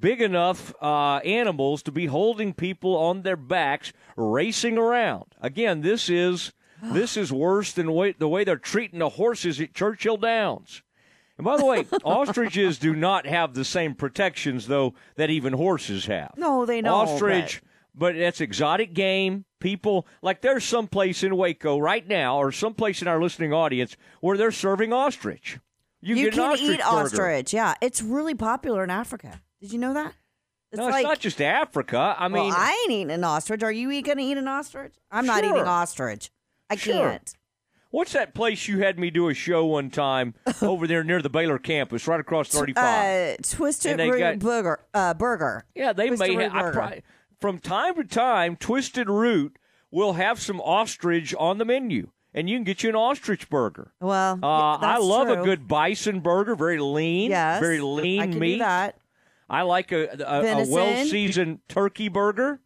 big 0.00 0.20
enough 0.22 0.74
uh, 0.82 1.16
animals 1.18 1.82
to 1.84 1.92
be 1.92 2.06
holding 2.06 2.52
people 2.54 2.96
on 2.96 3.22
their 3.22 3.36
backs 3.36 3.92
racing 4.16 4.78
around. 4.78 5.26
Again, 5.40 5.82
this 5.82 6.08
is 6.08 6.52
this 6.82 7.16
is 7.16 7.30
worse 7.32 7.72
than 7.72 7.92
way, 7.92 8.12
the 8.12 8.28
way 8.28 8.42
they're 8.44 8.56
treating 8.56 9.00
the 9.00 9.10
horses 9.10 9.60
at 9.60 9.74
Churchill 9.74 10.16
Downs. 10.16 10.82
And 11.36 11.44
by 11.44 11.56
the 11.56 11.66
way, 11.66 11.86
ostriches 12.04 12.78
do 12.78 12.94
not 12.94 13.26
have 13.26 13.54
the 13.54 13.64
same 13.64 13.94
protections 13.94 14.66
though 14.66 14.94
that 15.16 15.30
even 15.30 15.52
horses 15.52 16.06
have. 16.06 16.32
No, 16.36 16.64
they 16.66 16.80
don't. 16.80 16.92
Ostrich, 16.92 17.62
but 17.94 18.16
that's 18.16 18.40
exotic 18.40 18.94
game. 18.94 19.44
People 19.58 20.06
like 20.22 20.40
there's 20.40 20.64
some 20.64 20.86
place 20.86 21.22
in 21.22 21.36
Waco 21.36 21.78
right 21.78 22.06
now, 22.08 22.38
or 22.38 22.50
some 22.50 22.72
place 22.72 23.02
in 23.02 23.08
our 23.08 23.20
listening 23.20 23.52
audience 23.52 23.96
where 24.20 24.38
they're 24.38 24.50
serving 24.52 24.92
ostrich. 24.92 25.58
You, 26.00 26.16
You 26.16 26.30
can 26.30 26.40
ostrich 26.40 26.70
eat 26.70 26.78
burger. 26.78 27.04
ostrich. 27.04 27.52
Yeah, 27.52 27.74
it's 27.82 28.00
really 28.00 28.34
popular 28.34 28.82
in 28.82 28.88
Africa. 28.90 29.42
Did 29.60 29.72
you 29.72 29.78
know 29.78 29.94
that? 29.94 30.14
It's 30.72 30.78
no, 30.78 30.88
like, 30.88 31.02
not 31.04 31.18
just 31.18 31.40
Africa. 31.40 32.14
I 32.18 32.28
mean, 32.28 32.44
well, 32.48 32.54
I 32.56 32.70
ain't 32.84 32.92
eating 32.92 33.10
an 33.10 33.24
ostrich. 33.24 33.62
Are 33.62 33.72
you 33.72 33.88
going 34.02 34.18
to 34.18 34.24
eat 34.24 34.36
an 34.38 34.46
ostrich? 34.46 34.94
I'm 35.10 35.26
not 35.26 35.42
eating 35.42 35.56
ostrich. 35.58 36.30
I 36.70 36.76
Sure. 36.76 36.94
can't. 37.10 37.34
what's 37.90 38.12
that 38.12 38.34
place 38.34 38.68
you 38.68 38.78
had 38.78 38.96
me 38.96 39.10
do 39.10 39.28
a 39.28 39.34
show 39.34 39.64
one 39.66 39.90
time 39.90 40.34
over 40.62 40.86
there 40.86 41.02
near 41.02 41.20
the 41.20 41.28
Baylor 41.28 41.58
campus, 41.58 42.06
right 42.06 42.20
across 42.20 42.48
35? 42.48 42.78
Uh, 42.84 43.36
twisted 43.42 43.98
root 43.98 44.18
got- 44.20 44.38
burger. 44.38 44.80
Uh, 44.94 45.12
burger. 45.14 45.64
yeah, 45.74 45.92
they 45.92 46.06
Twisted 46.06 46.28
may 46.30 46.36
Root 46.36 46.52
have. 46.52 46.54
I 46.54 46.70
burger. 46.70 47.00
from 47.40 47.58
time 47.58 47.96
to 47.96 48.04
time, 48.04 48.54
Twisted 48.54 49.08
Root 49.10 49.56
will 49.90 50.12
have 50.12 50.40
some 50.40 50.60
ostrich 50.60 51.34
on 51.34 51.58
the 51.58 51.64
menu, 51.64 52.10
and 52.32 52.48
you 52.48 52.56
can 52.56 52.62
get 52.62 52.84
you 52.84 52.90
an 52.90 52.94
ostrich 52.94 53.50
burger. 53.50 53.92
Well, 54.00 54.34
Uh, 54.34 54.78
yeah, 54.80 54.86
I 54.94 54.98
love 54.98 55.28
a 55.28 55.42
good 55.42 55.66
bison 55.66 56.20
burger, 56.20 56.54
very 56.54 56.78
lean, 56.78 57.32
Yes, 57.32 57.58
very 57.60 57.80
lean 57.80 58.20
I 58.20 58.26
can 58.28 58.38
meat. 58.38 58.52
do 58.52 58.58
that. 58.60 58.99
I 59.50 59.62
like 59.62 59.92
a, 59.92 60.06
a, 60.06 60.62
a 60.62 60.66
well 60.68 61.04
seasoned 61.04 61.60
turkey 61.68 62.08
burger. 62.08 62.60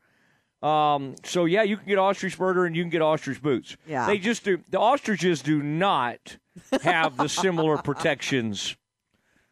Um, 0.62 1.14
so 1.24 1.44
yeah, 1.44 1.62
you 1.62 1.76
can 1.76 1.86
get 1.86 1.98
ostrich 1.98 2.38
burger 2.38 2.64
and 2.64 2.76
you 2.76 2.82
can 2.82 2.90
get 2.90 3.02
ostrich 3.02 3.42
boots. 3.42 3.76
Yeah. 3.86 4.06
they 4.06 4.18
just 4.18 4.44
do. 4.44 4.58
The 4.70 4.78
ostriches 4.78 5.42
do 5.42 5.62
not 5.62 6.38
have 6.82 7.16
the 7.16 7.28
similar 7.28 7.76
protections 7.82 8.76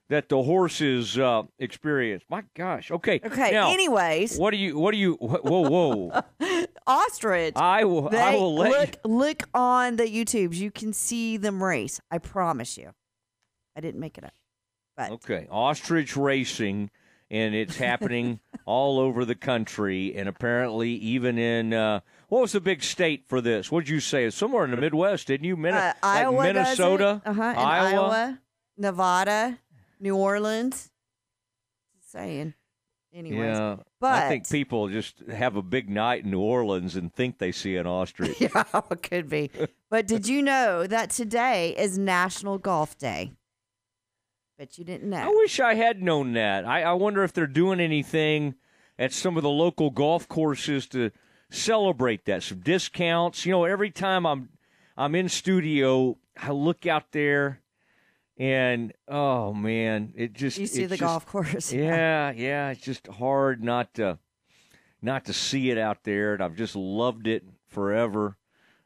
that 0.09 0.29
the 0.29 0.43
horses 0.43 1.19
uh, 1.19 1.43
experience. 1.59 2.23
My 2.29 2.45
gosh. 2.55 2.91
Okay. 2.91 3.21
Okay. 3.25 3.53
Now, 3.53 3.73
anyways, 3.73 4.39
what 4.39 4.51
do 4.51 4.59
you? 4.59 4.79
What 4.79 4.93
do 4.93 4.99
you? 4.99 5.15
Whoa, 5.15 5.69
whoa! 5.69 6.23
ostrich. 6.87 7.57
I 7.57 7.85
will. 7.85 8.09
they 8.11 8.21
I 8.21 8.35
will 8.35 8.55
let 8.55 8.71
you. 8.71 8.79
look 8.79 8.97
look 9.05 9.43
on 9.55 9.97
the 9.97 10.05
YouTubes. 10.05 10.55
You 10.55 10.71
can 10.71 10.93
see 10.93 11.37
them 11.39 11.63
race. 11.63 12.01
I 12.11 12.19
promise 12.19 12.77
you. 12.77 12.91
I 13.77 13.81
didn't 13.81 14.01
make 14.01 14.19
it 14.19 14.25
up. 14.25 14.35
But 14.97 15.13
Okay, 15.13 15.47
ostrich 15.51 16.17
racing, 16.17 16.91
and 17.33 17.55
it's 17.55 17.79
happening 17.79 18.39
all 18.67 19.01
over 19.01 19.25
the 19.25 19.35
country, 19.35 20.15
and 20.15 20.29
apparently 20.29 20.91
even 20.91 21.39
in 21.39 21.73
uh, 21.73 22.01
what 22.29 22.43
was 22.43 22.53
the 22.53 22.61
big 22.61 22.83
state 22.83 23.25
for 23.27 23.41
this? 23.41 23.73
What 23.73 23.87
did 23.87 23.91
you 23.91 23.99
say? 24.01 24.29
Somewhere 24.31 24.65
in 24.65 24.71
the 24.71 24.77
Midwest, 24.77 25.27
didn't 25.27 25.47
you? 25.47 25.57
Min- 25.57 25.75
uh, 25.75 25.95
like 26.03 26.19
Iowa, 26.19 26.43
Minnesota, 26.45 27.23
uh 27.25 27.33
huh, 27.33 27.43
Iowa. 27.43 27.91
Iowa, 27.91 28.39
Nevada, 28.77 29.59
New 29.99 30.15
Orleans. 30.15 30.91
Just 31.97 32.13
saying. 32.13 32.55
Anyways, 33.15 33.59
Yeah, 33.59 33.77
but 34.01 34.23
I 34.25 34.29
think 34.29 34.49
people 34.49 34.89
just 34.89 35.19
have 35.29 35.57
a 35.57 35.63
big 35.63 35.91
night 35.91 36.25
in 36.25 36.31
New 36.31 36.41
Orleans 36.41 36.97
and 36.97 37.13
think 37.13 37.37
they 37.37 37.53
see 37.53 37.77
an 37.77 37.87
ostrich. 37.87 38.37
yeah, 38.41 38.65
it 38.91 39.03
could 39.03 39.29
be. 39.29 39.51
But 39.91 40.07
did 40.07 40.27
you 40.27 40.41
know 40.41 40.87
that 40.87 41.11
today 41.11 41.75
is 41.77 41.99
National 41.99 42.57
Golf 42.57 42.97
Day? 42.97 43.33
Bet 44.59 44.79
you 44.79 44.85
didn't 44.85 45.11
know. 45.11 45.17
I 45.19 45.29
wish 45.29 45.61
I 45.61 45.75
had 45.75 46.03
known 46.03 46.35
that. 46.35 46.65
I, 46.65 46.83
I 46.83 46.93
wonder 46.93 47.25
if 47.25 47.33
they're 47.33 47.47
doing 47.47 47.81
anything 47.81 48.55
at 48.99 49.13
some 49.13 49.37
of 49.37 49.43
the 49.43 49.51
local 49.51 49.91
golf 49.91 50.29
courses 50.29 50.87
to 50.89 51.11
celebrate 51.51 52.25
that. 52.27 52.43
Some 52.43 52.61
discounts. 52.61 53.45
You 53.47 53.53
know, 53.53 53.65
every 53.65 53.91
time 53.91 54.27
I'm 54.27 54.51
I'm 54.97 55.15
in 55.15 55.29
studio, 55.29 56.19
I 56.37 56.51
look 56.51 56.87
out 56.87 57.13
there, 57.13 57.61
and 58.37 58.93
oh 59.09 59.53
man, 59.55 60.13
it 60.17 60.35
just 60.35 60.59
You 60.59 60.67
see 60.67 60.83
the 60.85 60.97
just- 60.97 61.01
golf 61.01 61.27
course. 61.27 61.73
Yeah, 61.73 62.31
yeah, 62.33 62.71
it's 62.71 62.83
just 62.83 63.07
hard 63.07 63.65
not 63.65 63.95
to 63.95 64.19
not 65.01 65.25
to 65.25 65.33
see 65.33 65.71
it 65.71 65.79
out 65.79 66.05
there, 66.05 66.35
and 66.35 66.43
I've 66.43 66.57
just 66.57 66.77
loved 66.77 67.27
it 67.27 67.45
forever. 67.69 68.37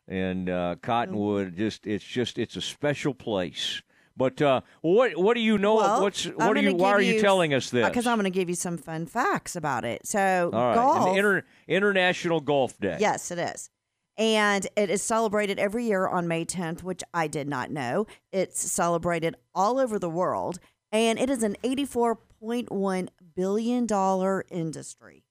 And 0.09 0.49
uh, 0.49 0.77
Cottonwood, 0.81 1.57
just 1.57 1.87
it's 1.87 2.05
just 2.05 2.39
it's 2.39 2.55
a 2.57 2.61
special 2.61 3.13
place. 3.13 3.83
But 4.17 4.41
uh, 4.41 4.63
what 4.81 5.17
what 5.17 5.35
do 5.35 5.41
you 5.41 5.59
know? 5.59 5.77
Well, 5.77 6.03
what's 6.03 6.25
what 6.25 6.57
are 6.57 6.61
you? 6.61 6.75
Why 6.75 6.91
are 6.93 7.01
you 7.01 7.15
you- 7.15 7.21
telling 7.21 7.53
us 7.53 7.71
this? 7.71 7.87
Because 7.87 8.07
I'm 8.07 8.17
going 8.17 8.25
to 8.25 8.31
give 8.31 8.49
you 8.49 8.55
some 8.55 8.79
fun 8.79 9.07
facts 9.07 9.57
about 9.57 9.85
it. 9.85 10.07
So, 10.07 10.51
All 10.53 10.61
right, 10.69 10.75
golf. 10.75 11.17
inter, 11.17 11.45
International 11.69 12.41
Golf 12.41 12.79
Day. 12.79 12.97
Yes, 12.99 13.31
it 13.31 13.39
is. 13.39 13.71
And 14.19 14.67
it 14.77 14.89
is 14.89 15.03
celebrated 15.03 15.59
every 15.59 15.85
year 15.85 16.07
on 16.09 16.27
May 16.27 16.47
10th, 16.47 16.83
which 16.83 17.03
I 17.13 17.27
did 17.27 17.47
not 17.47 17.71
know. 17.71 18.07
It's 18.33 18.59
celebrated 18.59 19.37
all 19.55 19.79
over 19.79 19.99
the 19.99 20.09
world, 20.09 20.59
and 20.91 21.19
it 21.19 21.29
is 21.29 21.43
an 21.43 21.57
$84.1 21.63 23.09
billion 23.35 24.43
industry. 24.51 25.25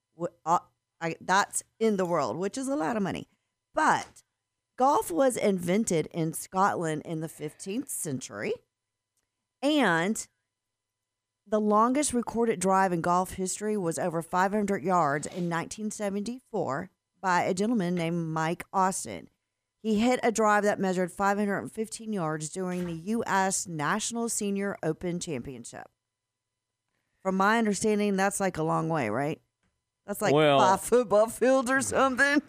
Uh, 0.46 0.60
I, 1.02 1.16
that's 1.20 1.64
in 1.80 1.98
the 1.98 2.06
world, 2.06 2.38
which 2.38 2.60
is 2.60 2.68
a 2.68 2.76
lot 2.76 2.96
of 2.96 3.02
money. 3.02 3.28
But 3.74 4.22
golf 4.78 5.10
was 5.10 5.36
invented 5.36 6.08
in 6.14 6.34
Scotland 6.34 7.02
in 7.06 7.22
the 7.22 7.28
15th 7.28 7.90
century, 7.90 8.54
and 9.66 10.28
the 11.48 11.60
longest 11.60 12.14
recorded 12.14 12.60
drive 12.60 12.92
in 12.92 13.02
golf 13.02 13.34
history 13.34 13.78
was 13.78 14.00
over 14.00 14.22
500 14.22 14.84
yards 14.84 15.28
in 15.28 15.50
1974 15.50 16.90
by 17.22 17.44
a 17.44 17.54
gentleman 17.54 17.96
named 17.96 18.28
Mike 18.28 18.66
Austin. 18.74 19.30
He 19.82 20.00
hit 20.00 20.20
a 20.24 20.32
drive 20.32 20.64
that 20.64 20.80
measured 20.80 21.12
515 21.12 22.12
yards 22.12 22.50
during 22.50 22.86
the 22.86 22.94
U.S. 22.94 23.68
National 23.68 24.30
Senior 24.30 24.78
Open 24.82 25.20
Championship. 25.20 25.88
From 27.22 27.38
my 27.38 27.60
understanding, 27.60 28.16
that's 28.16 28.40
like 28.40 28.58
a 28.58 28.64
long 28.64 28.90
way, 28.90 29.10
right? 29.10 29.40
That's 30.08 30.22
like 30.22 30.34
Well- 30.34 30.60
five 30.60 30.82
football 30.82 31.28
fields 31.28 31.70
or 31.70 31.82
something. 31.82 32.42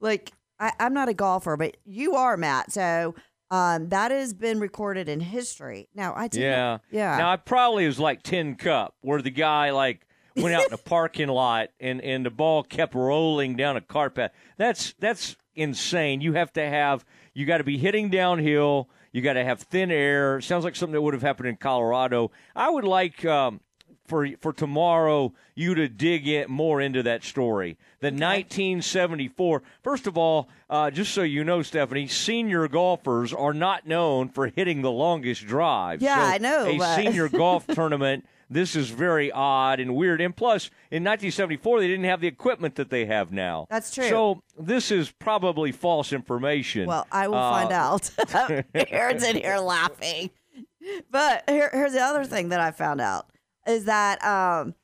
Like, 0.00 0.32
I, 0.60 0.72
I'm 0.78 0.92
not 0.92 1.08
a 1.08 1.14
golfer, 1.14 1.56
but 1.56 1.76
you 1.84 2.14
are, 2.14 2.36
Matt. 2.36 2.72
So 2.72 3.14
um, 3.50 3.88
that 3.88 4.10
has 4.10 4.34
been 4.34 4.60
recorded 4.60 5.08
in 5.08 5.20
history. 5.20 5.88
Now, 5.94 6.12
I 6.14 6.28
do. 6.28 6.40
Yeah. 6.40 6.78
Yeah. 6.90 7.16
Now 7.16 7.32
it 7.34 7.44
probably 7.44 7.86
was 7.86 7.98
like 7.98 8.22
Tin 8.22 8.56
Cup, 8.56 8.94
where 9.00 9.22
the 9.22 9.30
guy 9.30 9.70
like 9.70 10.06
went 10.36 10.54
out 10.54 10.66
in 10.68 10.74
a 10.74 10.78
parking 10.78 11.28
lot 11.28 11.68
and 11.80 12.00
and 12.00 12.24
the 12.26 12.30
ball 12.30 12.62
kept 12.62 12.94
rolling 12.94 13.56
down 13.56 13.76
a 13.76 13.80
cart 13.80 14.14
path. 14.14 14.32
That's 14.56 14.94
that's 14.98 15.36
insane. 15.54 16.20
You 16.20 16.34
have 16.34 16.52
to 16.54 16.68
have 16.68 17.04
you 17.34 17.46
got 17.46 17.58
to 17.58 17.64
be 17.64 17.78
hitting 17.78 18.10
downhill. 18.10 18.88
You 19.12 19.22
got 19.22 19.34
to 19.34 19.44
have 19.44 19.60
thin 19.62 19.90
air. 19.90 20.40
Sounds 20.40 20.64
like 20.64 20.76
something 20.76 20.92
that 20.92 21.00
would 21.00 21.14
have 21.14 21.22
happened 21.22 21.48
in 21.48 21.56
Colorado. 21.56 22.30
I 22.54 22.68
would 22.68 22.84
like. 22.84 23.24
Um, 23.24 23.60
for 24.08 24.26
for 24.40 24.52
tomorrow, 24.52 25.32
you 25.54 25.74
to 25.74 25.88
dig 25.88 26.26
in 26.26 26.50
more 26.50 26.80
into 26.80 27.02
that 27.04 27.22
story. 27.22 27.76
The 28.00 28.10
1974. 28.10 29.62
First 29.82 30.06
of 30.06 30.16
all, 30.16 30.48
uh, 30.70 30.90
just 30.90 31.12
so 31.14 31.22
you 31.22 31.44
know, 31.44 31.62
Stephanie, 31.62 32.06
senior 32.08 32.68
golfers 32.68 33.32
are 33.32 33.54
not 33.54 33.86
known 33.86 34.28
for 34.28 34.48
hitting 34.48 34.82
the 34.82 34.90
longest 34.90 35.46
drive. 35.46 36.02
Yeah, 36.02 36.16
So 36.16 36.34
I 36.34 36.38
know, 36.38 36.66
A 36.66 36.78
but- 36.78 36.96
senior 36.96 37.28
golf 37.42 37.66
tournament. 37.66 38.24
This 38.50 38.74
is 38.74 38.88
very 38.88 39.30
odd 39.30 39.78
and 39.78 39.94
weird. 39.94 40.22
And 40.22 40.34
plus, 40.34 40.70
in 40.90 41.04
1974, 41.04 41.80
they 41.80 41.86
didn't 41.86 42.06
have 42.06 42.22
the 42.22 42.28
equipment 42.28 42.76
that 42.76 42.88
they 42.88 43.04
have 43.04 43.30
now. 43.30 43.66
That's 43.68 43.94
true. 43.94 44.08
So 44.08 44.42
this 44.58 44.90
is 44.90 45.10
probably 45.10 45.70
false 45.70 46.14
information. 46.14 46.86
Well, 46.86 47.06
I 47.12 47.28
will 47.28 47.34
Uh, 47.34 47.50
find 47.50 47.72
out. 47.72 48.10
Aaron's 48.90 49.22
in 49.22 49.36
here 49.36 49.58
laughing. 49.58 50.30
But 51.10 51.44
here, 51.46 51.68
here's 51.74 51.92
the 51.92 52.00
other 52.00 52.24
thing 52.24 52.48
that 52.48 52.60
I 52.60 52.70
found 52.70 53.02
out 53.02 53.26
is 53.68 53.84
that 53.84 54.24
um, 54.24 54.74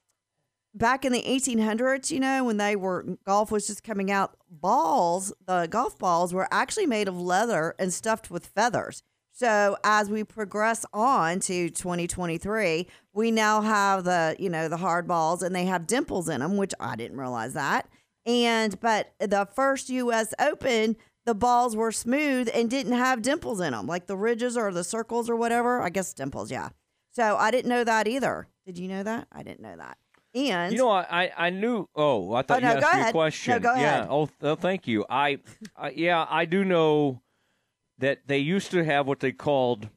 back 0.75 1.05
in 1.05 1.13
the 1.13 1.23
1800s, 1.23 2.11
you 2.11 2.21
know, 2.21 2.45
when 2.45 2.57
they 2.57 2.77
were 2.77 3.17
golf 3.25 3.51
was 3.51 3.67
just 3.67 3.83
coming 3.83 4.11
out, 4.11 4.37
balls, 4.51 5.33
the 5.47 5.67
golf 5.67 5.99
balls 5.99 6.35
were 6.35 6.49
actually 6.51 6.87
made 6.87 7.09
of 7.09 7.19
leather 7.19 7.75
and 7.79 7.93
stuffed 7.93 8.31
with 8.31 8.47
feathers. 8.47 9.03
So 9.33 9.77
as 9.83 10.09
we 10.09 10.23
progress 10.23 10.87
on 10.93 11.41
to 11.41 11.69
2023, 11.69 12.87
we 13.13 13.31
now 13.33 13.63
have 13.63 14.05
the, 14.05 14.37
you 14.39 14.49
know, 14.49 14.69
the 14.69 14.77
hard 14.77 15.09
balls 15.09 15.43
and 15.43 15.55
they 15.55 15.65
have 15.65 15.89
dimples 15.89 16.29
in 16.29 16.41
them, 16.41 16.57
which 16.57 16.73
I 16.79 16.95
didn't 16.95 17.19
realize 17.19 17.55
that. 17.55 17.89
And 18.27 18.79
but 18.81 19.13
the 19.19 19.49
first 19.55 19.91
US 19.91 20.35
Open, 20.39 20.97
the 21.27 21.35
balls 21.35 21.75
were 21.75 21.91
smooth 21.91 22.49
and 22.55 22.71
didn't 22.71 22.93
have 22.93 23.23
dimples 23.23 23.61
in 23.61 23.73
them, 23.73 23.87
like 23.87 24.07
the 24.07 24.17
ridges 24.17 24.57
or 24.57 24.71
the 24.73 24.85
circles 24.85 25.29
or 25.29 25.35
whatever. 25.35 25.81
I 25.81 25.89
guess 25.89 26.15
dimples, 26.15 26.51
yeah. 26.51 26.69
So 27.11 27.37
I 27.37 27.51
didn't 27.51 27.69
know 27.69 27.85
that 27.85 28.07
either. 28.07 28.47
Did 28.67 28.79
you 28.79 28.89
know 28.89 29.03
that? 29.03 29.29
I 29.33 29.43
didn't 29.43 29.61
know 29.61 29.77
that. 29.77 29.99
And 30.35 30.73
you 30.73 30.79
know, 30.79 30.91
I 30.91 31.31
I 31.37 31.51
knew. 31.51 31.89
Oh, 31.95 32.33
I 32.33 32.43
thought 32.43 32.63
Oh, 32.63 32.67
no, 32.67 32.73
you 32.73 32.79
asked 32.81 32.95
me 32.95 33.09
a 33.09 33.13
question. 33.13 33.53
No, 33.53 33.59
go 33.61 33.75
yeah. 33.75 33.99
ahead. 33.99 34.09
Oh, 34.11 34.29
oh, 34.43 34.55
thank 34.57 34.89
you. 34.89 35.05
I, 35.09 35.39
yeah, 35.95 36.27
I 36.29 36.45
do 36.45 36.65
know 36.65 37.23
that 37.99 38.27
they 38.27 38.39
used 38.39 38.73
to 38.73 38.85
have 38.85 39.07
what 39.07 39.21
they 39.21 39.33
called 39.33 39.89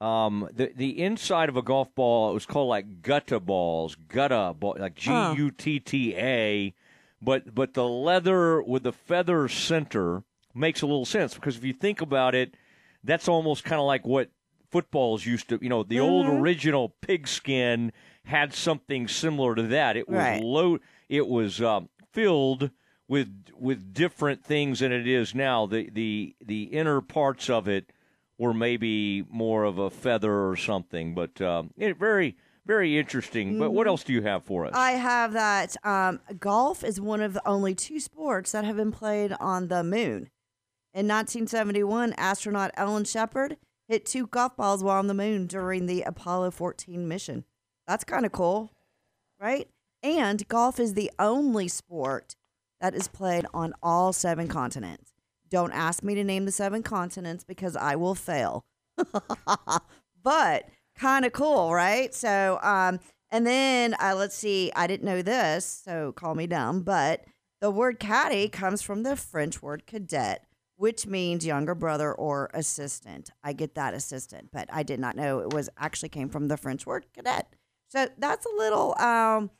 um 0.00 0.48
the 0.54 0.72
the 0.74 1.02
inside 1.02 1.48
of 1.48 1.56
a 1.56 1.62
golf 1.62 1.92
ball. 1.94 2.30
It 2.30 2.34
was 2.34 2.46
called 2.46 2.68
like 2.68 3.02
gutta 3.02 3.40
balls, 3.40 3.96
gutta 3.96 4.54
ball, 4.56 4.76
like 4.78 4.94
G. 4.94 5.10
U 5.10 5.50
T 5.50 5.80
T 5.80 6.14
A. 6.16 6.74
But 7.20 7.54
but 7.54 7.74
the 7.74 7.86
leather 7.86 8.62
with 8.62 8.84
the 8.84 8.92
feather 8.92 9.48
center 9.48 10.22
makes 10.54 10.80
a 10.80 10.86
little 10.86 11.04
sense 11.04 11.34
because 11.34 11.56
if 11.56 11.64
you 11.64 11.72
think 11.72 12.00
about 12.00 12.34
it, 12.34 12.54
that's 13.02 13.28
almost 13.28 13.64
kind 13.64 13.80
of 13.80 13.86
like 13.86 14.06
what 14.06 14.30
footballs 14.70 15.26
used 15.26 15.48
to. 15.48 15.58
You 15.60 15.68
know, 15.68 15.82
the 15.82 16.00
old 16.00 16.26
Mm-hmm. 16.26 16.40
original 16.42 16.88
pigskin 17.00 17.92
had 18.24 18.52
something 18.54 19.08
similar 19.08 19.54
to 19.54 19.62
that. 19.64 19.96
It 19.96 20.08
was 20.08 20.16
Right. 20.18 20.42
low. 20.42 20.78
It 21.08 21.26
was 21.26 21.60
um, 21.60 21.88
filled 22.12 22.70
with 23.08 23.28
with 23.56 23.92
different 23.92 24.44
things 24.44 24.78
than 24.80 24.92
it 24.92 25.06
is 25.08 25.34
now. 25.34 25.66
The 25.66 25.90
the 25.90 26.36
the 26.44 26.62
inner 26.64 27.00
parts 27.00 27.50
of 27.50 27.66
it 27.68 27.92
were 28.38 28.54
maybe 28.54 29.22
more 29.28 29.64
of 29.64 29.78
a 29.78 29.90
feather 29.90 30.48
or 30.48 30.56
something, 30.56 31.14
but 31.14 31.40
um, 31.40 31.72
it, 31.76 31.96
very 31.98 32.36
very 32.66 32.96
interesting. 32.98 33.58
But 33.58 33.66
Mm-hmm. 33.66 33.74
what 33.74 33.86
else 33.88 34.04
do 34.04 34.12
you 34.12 34.22
have 34.22 34.44
for 34.44 34.66
us? 34.66 34.72
I 34.74 34.92
have 34.92 35.32
that 35.32 35.76
um, 35.84 36.20
golf 36.38 36.84
is 36.84 37.00
one 37.00 37.20
of 37.20 37.32
the 37.32 37.46
only 37.48 37.74
two 37.74 37.98
sports 37.98 38.52
that 38.52 38.64
have 38.64 38.76
been 38.76 38.92
played 38.92 39.32
on 39.40 39.68
the 39.68 39.82
moon. 39.82 40.30
In 40.92 41.06
1971, 41.06 42.12
astronaut 42.14 42.70
Alan 42.76 43.04
Shepard 43.04 43.56
hit 43.90 44.06
two 44.06 44.28
golf 44.28 44.56
balls 44.56 44.84
while 44.84 44.98
on 44.98 45.08
the 45.08 45.14
moon 45.14 45.46
during 45.46 45.86
the 45.86 46.02
Apollo 46.02 46.52
14 46.52 47.08
mission. 47.08 47.44
That's 47.88 48.04
kind 48.04 48.24
of 48.24 48.30
cool, 48.30 48.70
right? 49.40 49.68
And 50.02 50.46
golf 50.46 50.78
is 50.78 50.94
the 50.94 51.10
only 51.18 51.66
sport 51.66 52.36
that 52.80 52.94
is 52.94 53.08
played 53.08 53.46
on 53.52 53.74
all 53.82 54.12
seven 54.12 54.46
continents. 54.46 55.12
Don't 55.50 55.72
ask 55.72 56.04
me 56.04 56.14
to 56.14 56.22
name 56.22 56.44
the 56.44 56.52
seven 56.52 56.84
continents 56.84 57.42
because 57.42 57.74
I 57.74 57.96
will 57.96 58.14
fail. 58.14 58.64
but 60.22 60.68
kind 60.96 61.24
of 61.24 61.32
cool, 61.32 61.74
right? 61.74 62.14
So, 62.14 62.60
um, 62.62 63.00
and 63.30 63.44
then 63.44 63.94
uh, 63.94 64.14
let's 64.16 64.36
see, 64.36 64.70
I 64.76 64.86
didn't 64.86 65.04
know 65.04 65.20
this, 65.20 65.82
so 65.84 66.12
call 66.12 66.36
me 66.36 66.46
dumb, 66.46 66.82
but 66.82 67.24
the 67.60 67.72
word 67.72 67.98
caddy 67.98 68.48
comes 68.48 68.82
from 68.82 69.02
the 69.02 69.16
French 69.16 69.60
word 69.60 69.84
cadet, 69.86 70.46
which 70.80 71.06
means 71.06 71.44
younger 71.44 71.74
brother 71.74 72.10
or 72.10 72.48
assistant. 72.54 73.30
I 73.44 73.52
get 73.52 73.74
that 73.74 73.92
assistant, 73.92 74.48
but 74.50 74.66
I 74.72 74.82
did 74.82 74.98
not 74.98 75.14
know 75.14 75.40
it 75.40 75.52
was 75.52 75.68
actually 75.76 76.08
came 76.08 76.30
from 76.30 76.48
the 76.48 76.56
French 76.56 76.86
word 76.86 77.04
cadet. 77.12 77.52
So 77.88 78.08
that's 78.16 78.46
a 78.46 78.56
little 78.56 78.98
um, 78.98 79.50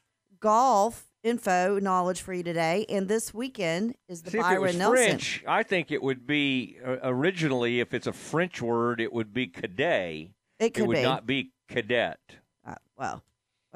golf 0.41 1.09
info 1.23 1.79
knowledge 1.79 2.23
for 2.23 2.33
you 2.33 2.43
today. 2.43 2.87
And 2.89 3.07
this 3.07 3.35
weekend 3.35 3.97
is 4.09 4.23
the 4.23 4.31
See, 4.31 4.39
if 4.39 4.51
it 4.51 4.63
was 4.63 4.79
Nelson. 4.79 5.05
French, 5.05 5.45
I 5.47 5.63
think 5.63 5.93
it 5.93 6.03
would 6.03 6.27
be 6.27 6.79
uh, 6.83 6.97
originally, 7.03 7.81
if 7.81 7.93
it's 7.93 8.07
a 8.07 8.15
French 8.15 8.63
word, 8.63 8.99
it 8.99 9.13
would 9.13 9.35
be 9.35 9.47
cadet. 9.47 10.29
It 10.59 10.71
could 10.73 10.85
it 10.85 10.87
would 10.87 10.97
be. 10.97 11.03
not 11.03 11.27
be 11.27 11.53
cadet. 11.69 12.19
Uh, 12.67 12.77
well, 12.97 13.23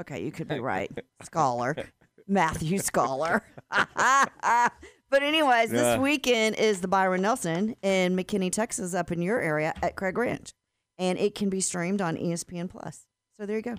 okay, 0.01 0.25
you 0.25 0.33
could 0.33 0.49
be 0.49 0.61
right. 0.61 0.91
Scholar. 1.23 1.77
Matthew 2.27 2.79
Scholar. 2.79 3.45
but, 5.15 5.23
anyways, 5.23 5.73
Yeah. 5.73 5.83
this 5.83 5.99
weekend 6.01 6.57
is 6.57 6.81
the 6.81 6.89
Byron 6.89 7.23
Nelson 7.23 7.77
in 7.83 8.17
McKinney, 8.17 8.51
Texas, 8.51 8.95
up 8.95 9.13
in 9.13 9.23
your 9.23 9.41
area 9.41 9.73
at 9.83 9.97
Craig 9.97 10.19
Ranch. 10.19 10.53
And 10.99 11.19
it 11.19 11.35
can 11.35 11.49
be 11.51 11.61
streamed 11.61 12.01
on 12.01 12.17
ESPN 12.17 12.69
Plus. 12.69 13.07
So 13.37 13.47
there 13.47 13.57
you 13.57 13.63
go. 13.63 13.77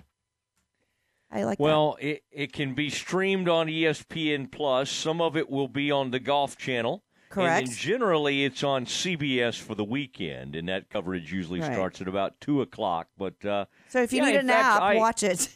I 1.30 1.44
like 1.44 1.58
that. 1.58 1.62
Well, 1.64 1.96
it, 2.00 2.22
it 2.30 2.52
can 2.52 2.74
be 2.74 2.88
streamed 2.88 3.48
on 3.48 3.66
ESPN 3.66 4.50
Plus. 4.50 4.90
Some 4.90 5.20
of 5.20 5.36
it 5.36 5.50
will 5.50 5.68
be 5.68 5.90
on 5.90 6.10
the 6.10 6.20
Golf 6.20 6.56
Channel. 6.56 7.02
Correct. 7.28 7.66
And 7.68 7.76
generally, 7.76 8.44
it's 8.44 8.62
on 8.62 8.86
CBS 8.86 9.58
for 9.60 9.74
the 9.74 9.84
weekend, 9.84 10.54
and 10.54 10.68
that 10.68 10.88
coverage 10.88 11.32
usually 11.32 11.60
Right. 11.60 11.72
starts 11.72 12.00
at 12.00 12.06
about 12.06 12.40
two 12.40 12.60
o'clock. 12.62 13.08
But 13.18 13.44
uh, 13.44 13.64
So 13.88 14.00
if 14.02 14.12
you 14.12 14.22
yeah, 14.22 14.30
need 14.30 14.36
a 14.36 14.42
nap, 14.44 14.80
I- 14.80 14.94
watch 14.96 15.22
it. 15.24 15.48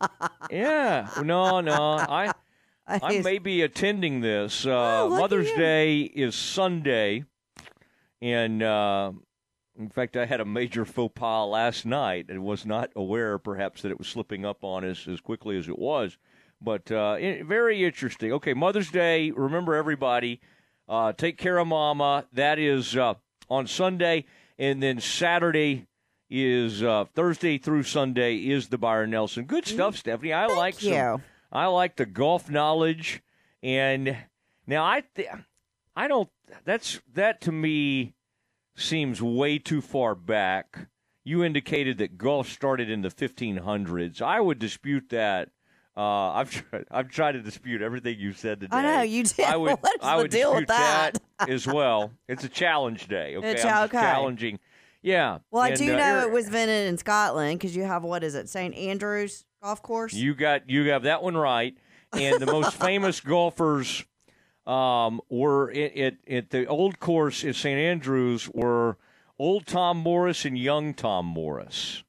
yeah, 0.50 1.08
no, 1.22 1.60
no, 1.60 1.72
I 1.74 2.32
I 3.02 3.20
may 3.20 3.38
be 3.38 3.62
attending 3.62 4.20
this. 4.20 4.66
Uh, 4.66 5.04
Oh, 5.04 5.08
Mother's. 5.10 5.50
Day 5.52 6.00
is 6.02 6.34
Sunday, 6.34 7.24
and 8.22 8.62
uh, 8.62 9.12
in 9.78 9.88
fact, 9.88 10.16
I 10.16 10.26
had 10.26 10.40
a 10.40 10.44
major 10.44 10.84
faux 10.84 11.12
pas 11.18 11.48
last 11.48 11.86
night 11.86 12.26
and 12.28 12.42
was 12.42 12.66
not 12.66 12.90
aware, 12.96 13.38
perhaps, 13.38 13.82
that 13.82 13.90
it 13.90 13.98
was 13.98 14.08
slipping 14.08 14.44
up 14.44 14.64
on 14.64 14.84
us 14.84 15.06
as 15.08 15.20
quickly 15.20 15.56
as 15.58 15.68
it 15.68 15.78
was. 15.78 16.18
But 16.60 16.90
uh, 16.92 17.12
i- 17.12 17.42
very 17.44 17.84
interesting. 17.84 18.32
Okay, 18.34 18.52
Mother's 18.54 18.90
Day. 18.90 19.30
Remember, 19.30 19.74
everybody, 19.74 20.40
uh, 20.88 21.12
take 21.12 21.38
care 21.38 21.58
of 21.58 21.66
Mama. 21.68 22.26
That 22.32 22.58
is 22.58 22.96
uh, 22.96 23.14
on 23.48 23.66
Sunday, 23.66 24.26
and 24.58 24.82
then 24.82 25.00
Saturday 25.00 25.86
is 26.28 26.82
uh, 26.82 27.06
Thursday 27.14 27.58
through 27.58 27.82
Sunday 27.84 28.36
is 28.36 28.68
the 28.68 28.78
Byron 28.78 29.10
Nelson. 29.10 29.46
Good 29.46 29.66
stuff, 29.66 29.96
Stephanie. 29.96 30.32
I 30.32 30.46
like 30.46 30.78
some. 30.78 30.92
I 31.52 31.66
like 31.66 31.96
the 31.96 32.06
golf 32.06 32.48
knowledge, 32.48 33.22
and 33.62 34.16
now 34.66 34.84
I 34.84 35.02
th- 35.14 35.28
I 35.96 36.08
don't. 36.08 36.28
That's 36.64 37.00
that 37.14 37.40
to 37.42 37.52
me 37.52 38.14
seems 38.76 39.20
way 39.20 39.58
too 39.58 39.80
far 39.80 40.14
back. 40.14 40.88
You 41.24 41.44
indicated 41.44 41.98
that 41.98 42.16
golf 42.16 42.48
started 42.48 42.88
in 42.90 43.02
the 43.02 43.10
1500s. 43.10 44.22
I 44.22 44.40
would 44.40 44.58
dispute 44.58 45.10
that. 45.10 45.50
Uh, 45.96 46.30
I've 46.32 46.50
tried, 46.50 46.84
I've 46.90 47.08
tried 47.08 47.32
to 47.32 47.42
dispute 47.42 47.82
everything 47.82 48.18
you 48.18 48.32
said 48.32 48.60
today. 48.60 48.76
I 48.76 48.82
know, 48.82 49.02
you 49.02 49.24
did. 49.24 49.44
I 49.44 49.56
would, 49.56 49.70
What 49.80 49.94
is 49.96 50.00
I 50.02 50.16
the 50.16 50.22
would 50.22 50.30
deal 50.30 50.54
with 50.54 50.68
that? 50.68 51.18
that? 51.38 51.48
as 51.50 51.66
well. 51.66 52.12
It's 52.28 52.44
a 52.44 52.48
challenge 52.48 53.06
day. 53.08 53.36
Okay, 53.36 53.50
It's 53.50 53.64
I'm 53.64 53.84
okay. 53.84 54.00
challenging. 54.00 54.60
Yeah. 55.02 55.38
Well, 55.50 55.62
I 55.62 55.74
do 55.74 55.92
uh, 55.92 55.96
know 55.96 56.20
it 56.20 56.30
was 56.30 56.46
invented 56.46 56.88
in 56.88 56.96
Scotland 56.96 57.58
because 57.58 57.76
you 57.76 57.82
have, 57.84 58.02
what 58.02 58.22
is 58.24 58.34
it, 58.34 58.48
St. 58.48 58.74
Andrews 58.74 59.44
Golf 59.62 59.82
Course? 59.82 60.14
You 60.14 60.34
got 60.34 60.68
you 60.70 60.90
have 60.90 61.02
that 61.02 61.22
one 61.22 61.36
right. 61.36 61.76
And 62.12 62.40
the 62.40 62.46
most 62.46 62.74
famous 62.80 63.20
golfers 63.20 64.04
um, 64.66 65.20
were 65.28 65.70
at, 65.70 65.96
at, 65.96 66.14
at 66.28 66.50
the 66.50 66.66
old 66.66 66.98
course 66.98 67.44
at 67.44 67.54
St 67.54 67.78
Andrews 67.78 68.48
were 68.48 68.96
old 69.38 69.66
Tom 69.66 69.98
Morris 69.98 70.44
and 70.44 70.56
young 70.56 70.94
Tom 70.94 71.26
Morris, 71.26 72.04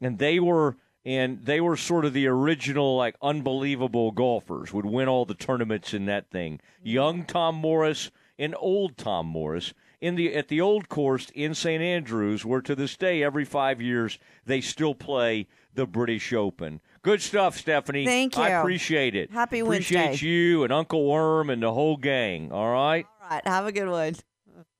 and 0.00 0.18
they 0.18 0.38
were 0.38 0.76
and 1.04 1.44
they 1.44 1.60
were 1.60 1.76
sort 1.76 2.04
of 2.04 2.12
the 2.12 2.26
original 2.26 2.96
like 2.96 3.16
unbelievable 3.22 4.10
golfers 4.10 4.72
would 4.72 4.86
win 4.86 5.08
all 5.08 5.24
the 5.24 5.34
tournaments 5.34 5.94
in 5.94 6.06
that 6.06 6.30
thing. 6.30 6.60
Young 6.82 7.24
Tom 7.24 7.54
Morris 7.54 8.10
and 8.38 8.54
old 8.58 8.98
Tom 8.98 9.26
Morris 9.26 9.72
in 10.00 10.14
the 10.16 10.34
at 10.34 10.48
the 10.48 10.60
old 10.60 10.88
course 10.88 11.30
in 11.34 11.54
St 11.54 11.82
Andrews, 11.82 12.44
where 12.44 12.60
to 12.60 12.74
this 12.74 12.96
day 12.96 13.22
every 13.22 13.44
five 13.44 13.80
years 13.80 14.18
they 14.44 14.60
still 14.60 14.94
play 14.94 15.46
the 15.76 15.86
British 15.86 16.32
Open. 16.32 16.80
Good 17.02 17.22
stuff, 17.22 17.56
Stephanie. 17.56 18.04
Thank 18.04 18.36
you. 18.36 18.42
I 18.42 18.48
appreciate 18.48 19.14
it. 19.14 19.30
Happy 19.30 19.60
appreciate 19.60 20.06
Wednesday. 20.06 20.26
you 20.26 20.64
and 20.64 20.72
Uncle 20.72 21.06
Worm 21.06 21.50
and 21.50 21.62
the 21.62 21.72
whole 21.72 21.96
gang. 21.96 22.50
All 22.50 22.72
right. 22.72 23.06
All 23.22 23.28
right, 23.30 23.46
have 23.46 23.66
a 23.66 23.72
good 23.72 23.88
one. 23.88 24.16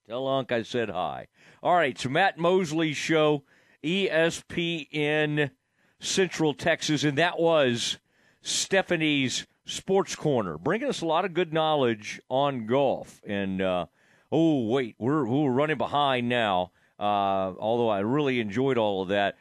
Tell 0.09 0.27
Unc 0.27 0.51
I 0.53 0.63
said 0.63 0.91
hi. 0.91 1.29
All 1.63 1.75
right, 1.75 1.91
it's 1.91 2.07
Matt 2.07 2.39
Mosley's 2.39 2.97
show, 2.97 3.45
ESPN 3.83 5.51
Central 5.99 6.55
Texas, 6.55 7.05
and 7.05 7.19
that 7.19 7.39
was 7.41 7.99
Stephanie's 8.41 9.47
Sports 9.65 10.15
Corner, 10.15 10.59
bringing 10.59 10.89
us 10.89 11.01
a 11.01 11.07
lot 11.07 11.25
of 11.25 11.35
good 11.35 11.53
knowledge 11.53 12.21
on 12.29 12.67
golf. 12.67 13.21
And 13.27 13.61
uh, 13.61 13.87
oh, 14.31 14.67
wait, 14.67 14.95
we're 14.99 15.27
we're 15.27 15.51
running 15.51 15.79
behind 15.79 16.29
now. 16.29 16.71
Uh, 16.99 17.53
although 17.59 17.89
I 17.89 18.01
really 18.01 18.41
enjoyed 18.41 18.79
all 18.79 19.03
of 19.03 19.09
that, 19.09 19.37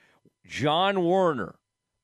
John 0.47 1.03
Werner, 1.03 1.55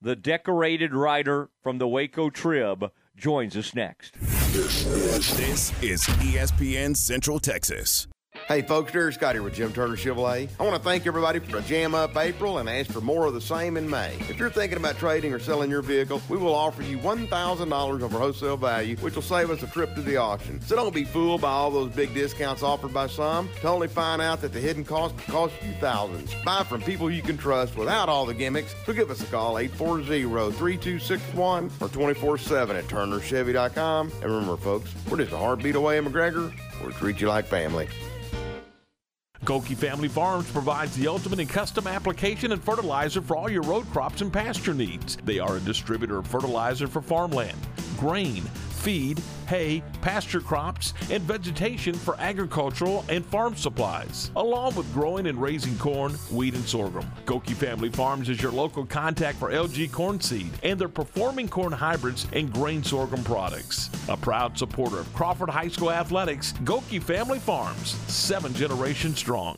the 0.02 0.16
decorated 0.16 0.94
writer 0.94 1.50
from 1.62 1.78
the 1.78 1.88
Waco 1.88 2.30
Trib, 2.30 2.92
joins 3.16 3.56
us 3.56 3.76
next. 3.76 4.16
This 4.20 5.72
is 5.84 6.02
ESPN 6.02 6.98
Central 6.98 7.40
Texas. 7.40 8.08
Hey 8.52 8.62
folks, 8.62 8.92
Derek 8.92 9.14
Scott 9.14 9.36
here 9.36 9.44
with 9.44 9.54
Jim 9.54 9.72
Turner 9.72 9.96
Chevrolet. 9.96 10.50
I 10.60 10.64
want 10.64 10.76
to 10.76 10.82
thank 10.82 11.08
everybody 11.08 11.40
for 11.40 11.60
a 11.60 11.62
jam 11.62 11.96
up 11.96 12.18
April 12.18 12.58
and 12.58 12.68
ask 12.68 12.92
for 12.92 13.00
more 13.00 13.26
of 13.26 13.34
the 13.34 13.40
same 13.40 13.78
in 13.78 13.90
May. 13.90 14.14
If 14.28 14.38
you're 14.38 14.50
thinking 14.50 14.78
about 14.78 14.98
trading 14.98 15.34
or 15.34 15.40
selling 15.40 15.70
your 15.70 15.82
vehicle, 15.82 16.22
we 16.28 16.36
will 16.36 16.54
offer 16.54 16.82
you 16.82 16.98
$1,000 16.98 18.02
over 18.02 18.20
wholesale 18.20 18.58
value, 18.58 18.98
which 18.98 19.16
will 19.16 19.22
save 19.22 19.52
us 19.52 19.64
a 19.64 19.68
trip 19.68 19.96
to 19.96 20.02
the 20.02 20.18
auction. 20.18 20.60
So 20.60 20.76
don't 20.76 20.94
be 20.94 21.06
fooled 21.06 21.40
by 21.40 21.50
all 21.50 21.72
those 21.72 21.94
big 21.94 22.14
discounts 22.14 22.62
offered 22.62 22.94
by 22.94 23.08
some 23.08 23.48
to 23.62 23.70
only 23.70 23.88
find 23.88 24.22
out 24.22 24.42
that 24.42 24.52
the 24.52 24.60
hidden 24.60 24.84
cost 24.84 25.16
will 25.16 25.34
cost 25.34 25.54
you 25.64 25.72
thousands. 25.80 26.36
Buy 26.44 26.66
from 26.66 26.82
people 26.82 27.10
you 27.10 27.22
can 27.22 27.38
trust 27.38 27.78
without 27.78 28.10
all 28.10 28.26
the 28.26 28.34
gimmicks. 28.34 28.76
So 28.86 28.92
give 28.92 29.10
us 29.10 29.22
a 29.22 29.28
call 29.28 29.54
840-3261 29.54 31.72
or 31.80 31.88
24-7 31.88 32.78
at 32.78 32.84
turnerchevy.com. 32.84 34.12
And 34.12 34.26
remember 34.26 34.58
folks, 34.58 34.94
we're 35.10 35.20
just 35.20 35.32
a 35.32 35.38
heartbeat 35.38 35.76
away 35.76 35.98
in 35.98 36.04
McGregor. 36.04 36.54
We'll 36.82 36.92
treat 36.92 37.22
you 37.22 37.30
like 37.30 37.46
family. 37.46 37.88
Gohlke 39.44 39.76
Family 39.76 40.08
Farms 40.08 40.50
provides 40.52 40.96
the 40.96 41.08
ultimate 41.08 41.40
in 41.40 41.48
custom 41.48 41.88
application 41.88 42.52
and 42.52 42.64
fertilizer 42.64 43.22
for 43.22 43.36
all 43.36 43.50
your 43.50 43.64
road 43.64 43.90
crops 43.90 44.22
and 44.22 44.32
pasture 44.32 44.76
needs. 44.76 45.18
They 45.26 45.40
are 45.40 45.58
a 45.58 45.62
distributor 45.62 46.20
of 46.20 46.28
fertilizer 46.28 46.86
for 46.86 47.02
farmland, 47.02 47.58
grain, 47.98 48.44
feed, 48.82 49.22
hay, 49.48 49.84
pasture 50.02 50.42
crops, 50.42 50.94
and 51.10 51.22
vegetation 51.24 51.94
for 51.94 52.20
agricultural 52.20 53.06
and 53.10 53.26
farm 53.26 53.56
supplies, 53.56 54.32
along 54.36 54.76
with 54.76 54.92
growing 54.94 55.28
and 55.28 55.42
raising 55.42 55.78
corn, 55.78 56.14
wheat, 56.32 56.56
and 56.56 56.68
sorghum. 56.68 57.10
Gohlke 57.26 57.54
Family 57.54 57.90
Farms 57.90 58.30
is 58.30 58.42
your 58.42 58.52
local 58.52 58.86
contact 58.86 59.38
for 59.38 59.52
LG 59.52 59.92
corn 59.92 60.20
seed 60.20 60.52
and 60.64 60.80
their 60.80 60.90
performing 60.90 61.48
corn 61.48 61.72
hybrids 61.72 62.28
and 62.34 62.52
grain 62.52 62.84
sorghum 62.84 63.24
products. 63.24 63.90
A 64.10 64.18
proud 64.18 64.58
supporter 64.58 65.00
of 65.00 65.14
Crawford 65.14 65.50
High 65.50 65.70
School 65.70 65.92
athletics, 65.92 66.54
Gohlke 66.64 67.02
Family 67.02 67.40
Farms, 67.40 67.92
seven 68.08 68.54
generations 68.54 69.18
strong. 69.18 69.58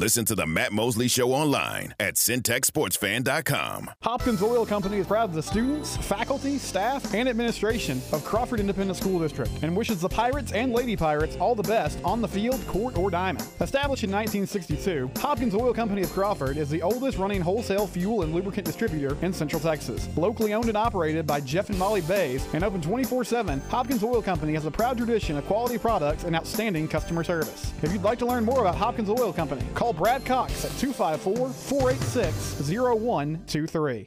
Listen 0.00 0.24
to 0.24 0.34
the 0.34 0.46
Matt 0.46 0.72
Mosley 0.72 1.08
Show 1.08 1.30
online 1.30 1.94
at 2.00 2.14
centexsportsfan.com. 2.14 3.90
Hopkins 4.02 4.42
Oil 4.42 4.64
Company 4.64 4.96
is 4.96 5.06
proud 5.06 5.28
of 5.28 5.34
the 5.34 5.42
students, 5.42 5.98
faculty, 5.98 6.56
staff, 6.56 7.12
and 7.12 7.28
administration 7.28 8.00
of 8.12 8.24
Crawford 8.24 8.60
Independent 8.60 8.96
School 8.96 9.20
District 9.20 9.50
and 9.60 9.76
wishes 9.76 10.00
the 10.00 10.08
Pirates 10.08 10.52
and 10.52 10.72
Lady 10.72 10.96
Pirates 10.96 11.36
all 11.36 11.54
the 11.54 11.62
best 11.64 11.98
on 12.02 12.22
the 12.22 12.28
field, 12.28 12.66
court, 12.66 12.96
or 12.96 13.10
diamond. 13.10 13.46
Established 13.60 14.02
in 14.02 14.10
1962, 14.10 15.10
Hopkins 15.18 15.54
Oil 15.54 15.74
Company 15.74 16.00
of 16.00 16.10
Crawford 16.12 16.56
is 16.56 16.70
the 16.70 16.80
oldest 16.80 17.18
running 17.18 17.42
wholesale 17.42 17.86
fuel 17.86 18.22
and 18.22 18.34
lubricant 18.34 18.64
distributor 18.64 19.18
in 19.20 19.34
Central 19.34 19.60
Texas. 19.60 20.08
Locally 20.16 20.54
owned 20.54 20.68
and 20.68 20.78
operated 20.78 21.26
by 21.26 21.42
Jeff 21.42 21.68
and 21.68 21.78
Molly 21.78 22.00
Bays 22.00 22.42
and 22.54 22.64
open 22.64 22.80
24 22.80 23.22
7, 23.22 23.60
Hopkins 23.68 24.02
Oil 24.02 24.22
Company 24.22 24.54
has 24.54 24.64
a 24.64 24.70
proud 24.70 24.96
tradition 24.96 25.36
of 25.36 25.44
quality 25.44 25.76
products 25.76 26.24
and 26.24 26.34
outstanding 26.34 26.88
customer 26.88 27.22
service. 27.22 27.74
If 27.82 27.92
you'd 27.92 28.02
like 28.02 28.18
to 28.20 28.26
learn 28.26 28.46
more 28.46 28.60
about 28.60 28.76
Hopkins 28.76 29.10
Oil 29.10 29.30
Company, 29.30 29.62
Call 29.89 29.89
Brad 29.92 30.24
Cox 30.24 30.64
at 30.64 30.72
254 30.78 31.50
486 31.50 32.68
0123. 32.68 34.06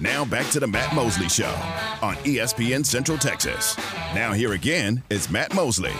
Now 0.00 0.24
back 0.24 0.46
to 0.52 0.60
the 0.60 0.66
Matt 0.66 0.94
Mosley 0.94 1.28
Show 1.28 1.50
on 2.00 2.14
ESPN 2.24 2.86
Central 2.86 3.18
Texas. 3.18 3.76
Now 4.14 4.32
here 4.32 4.54
again 4.54 5.02
is 5.10 5.28
Matt 5.28 5.54
Mosley. 5.54 5.92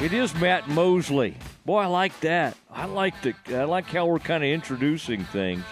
It 0.00 0.12
is 0.12 0.32
Matt 0.36 0.68
Mosley. 0.68 1.36
Boy, 1.66 1.80
I 1.80 1.86
like 1.86 2.18
that. 2.20 2.56
I 2.70 2.84
like 2.84 3.20
the. 3.22 3.34
I 3.48 3.64
like 3.64 3.86
how 3.86 4.06
we're 4.06 4.20
kind 4.20 4.44
of 4.44 4.50
introducing 4.50 5.24
things, 5.24 5.64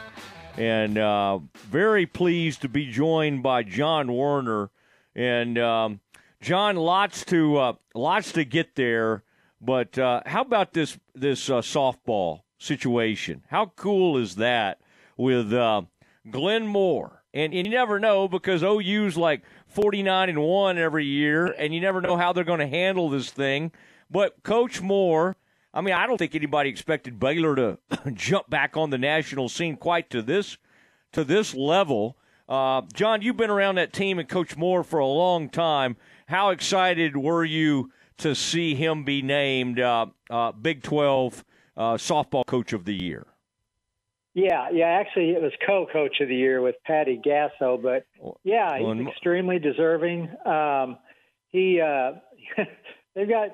and 0.57 0.99
uh, 0.99 1.39
very 1.55 2.07
pleased 2.07 2.63
to 2.63 2.69
be 2.69 2.91
joined 2.91 3.45
by 3.45 3.63
John 3.63 4.13
Werner. 4.13 4.71
And 5.15 5.57
um, 5.57 6.01
John, 6.41 6.75
lots 6.75 7.25
to 7.27 7.59
uh, 7.59 7.73
lots 7.95 8.33
to 8.33 8.45
get 8.45 8.75
there. 8.75 9.23
But 9.61 9.97
uh, 9.99 10.23
how 10.27 10.43
about 10.43 10.73
this 10.73 10.99
this 11.15 11.49
uh, 11.49 11.61
softball 11.61 12.41
situation? 12.59 13.45
How 13.51 13.67
cool 13.77 14.17
is 14.17 14.35
that 14.37 14.81
with 15.17 15.53
uh, 15.53 15.83
Glenn 16.31 16.67
Moore. 16.67 17.23
And, 17.35 17.55
and 17.55 17.67
you 17.67 17.73
never 17.73 17.99
know 17.99 18.29
because 18.29 18.63
OU's 18.63 19.17
like 19.17 19.43
49 19.69 20.29
and 20.29 20.43
1 20.43 20.79
every 20.79 21.07
year, 21.07 21.47
and 21.47 21.75
you 21.75 21.81
never 21.81 22.01
know 22.01 22.17
how 22.17 22.33
they're 22.33 22.45
going 22.45 22.61
to 22.61 22.67
handle 22.67 23.09
this 23.09 23.31
thing. 23.31 23.73
But 24.11 24.43
Coach 24.43 24.83
Moore, 24.83 25.37
I 25.73 25.81
mean, 25.81 25.95
I 25.95 26.07
don't 26.07 26.19
think 26.19 26.35
anybody 26.35 26.69
expected 26.69 27.19
Baylor 27.19 27.57
to 27.57 27.79
jump 28.13 28.51
back 28.51 28.77
on 28.77 28.91
the 28.91 28.99
national 28.99 29.49
scene 29.49 29.77
quite 29.77 30.11
to 30.11 30.23
this 30.23 30.59
to 31.13 31.25
this 31.25 31.55
level. 31.55 32.17
Uh, 32.49 32.83
John, 32.93 33.23
you've 33.23 33.37
been 33.37 33.51
around 33.51 33.77
that 33.77 33.93
team 33.93 34.19
and 34.19 34.29
Coach 34.29 34.57
Moore 34.57 34.85
for 34.85 34.99
a 34.99 35.07
long 35.07 35.49
time. 35.49 35.97
How 36.27 36.51
excited 36.51 37.17
were 37.17 37.45
you 37.45 37.91
to 38.19 38.35
see 38.35 38.75
him 38.75 39.05
be 39.05 39.23
named 39.23 39.81
uh, 39.81 40.07
uh, 40.31 40.53
Big 40.53 40.83
12 40.83 41.45
uh, 41.77 41.83
softball 41.95 42.45
coach 42.45 42.73
of 42.73 42.85
the 42.85 42.95
year? 42.95 43.27
Yeah, 44.35 44.69
yeah. 44.73 44.87
Actually, 44.87 45.31
it 45.31 45.43
was 45.43 45.53
co-coach 45.67 46.21
of 46.21 46.29
the 46.29 46.35
year 46.35 46.61
with 46.61 46.77
Patty 46.87 47.21
Gasso, 47.25 47.81
but 47.83 48.07
yeah, 48.45 48.79
he's 48.79 49.07
extremely 49.09 49.59
deserving. 49.59 50.29
Um, 50.47 50.97
he 51.49 51.81
uh, 51.81 52.13
they've 53.15 53.29
got 53.29 53.51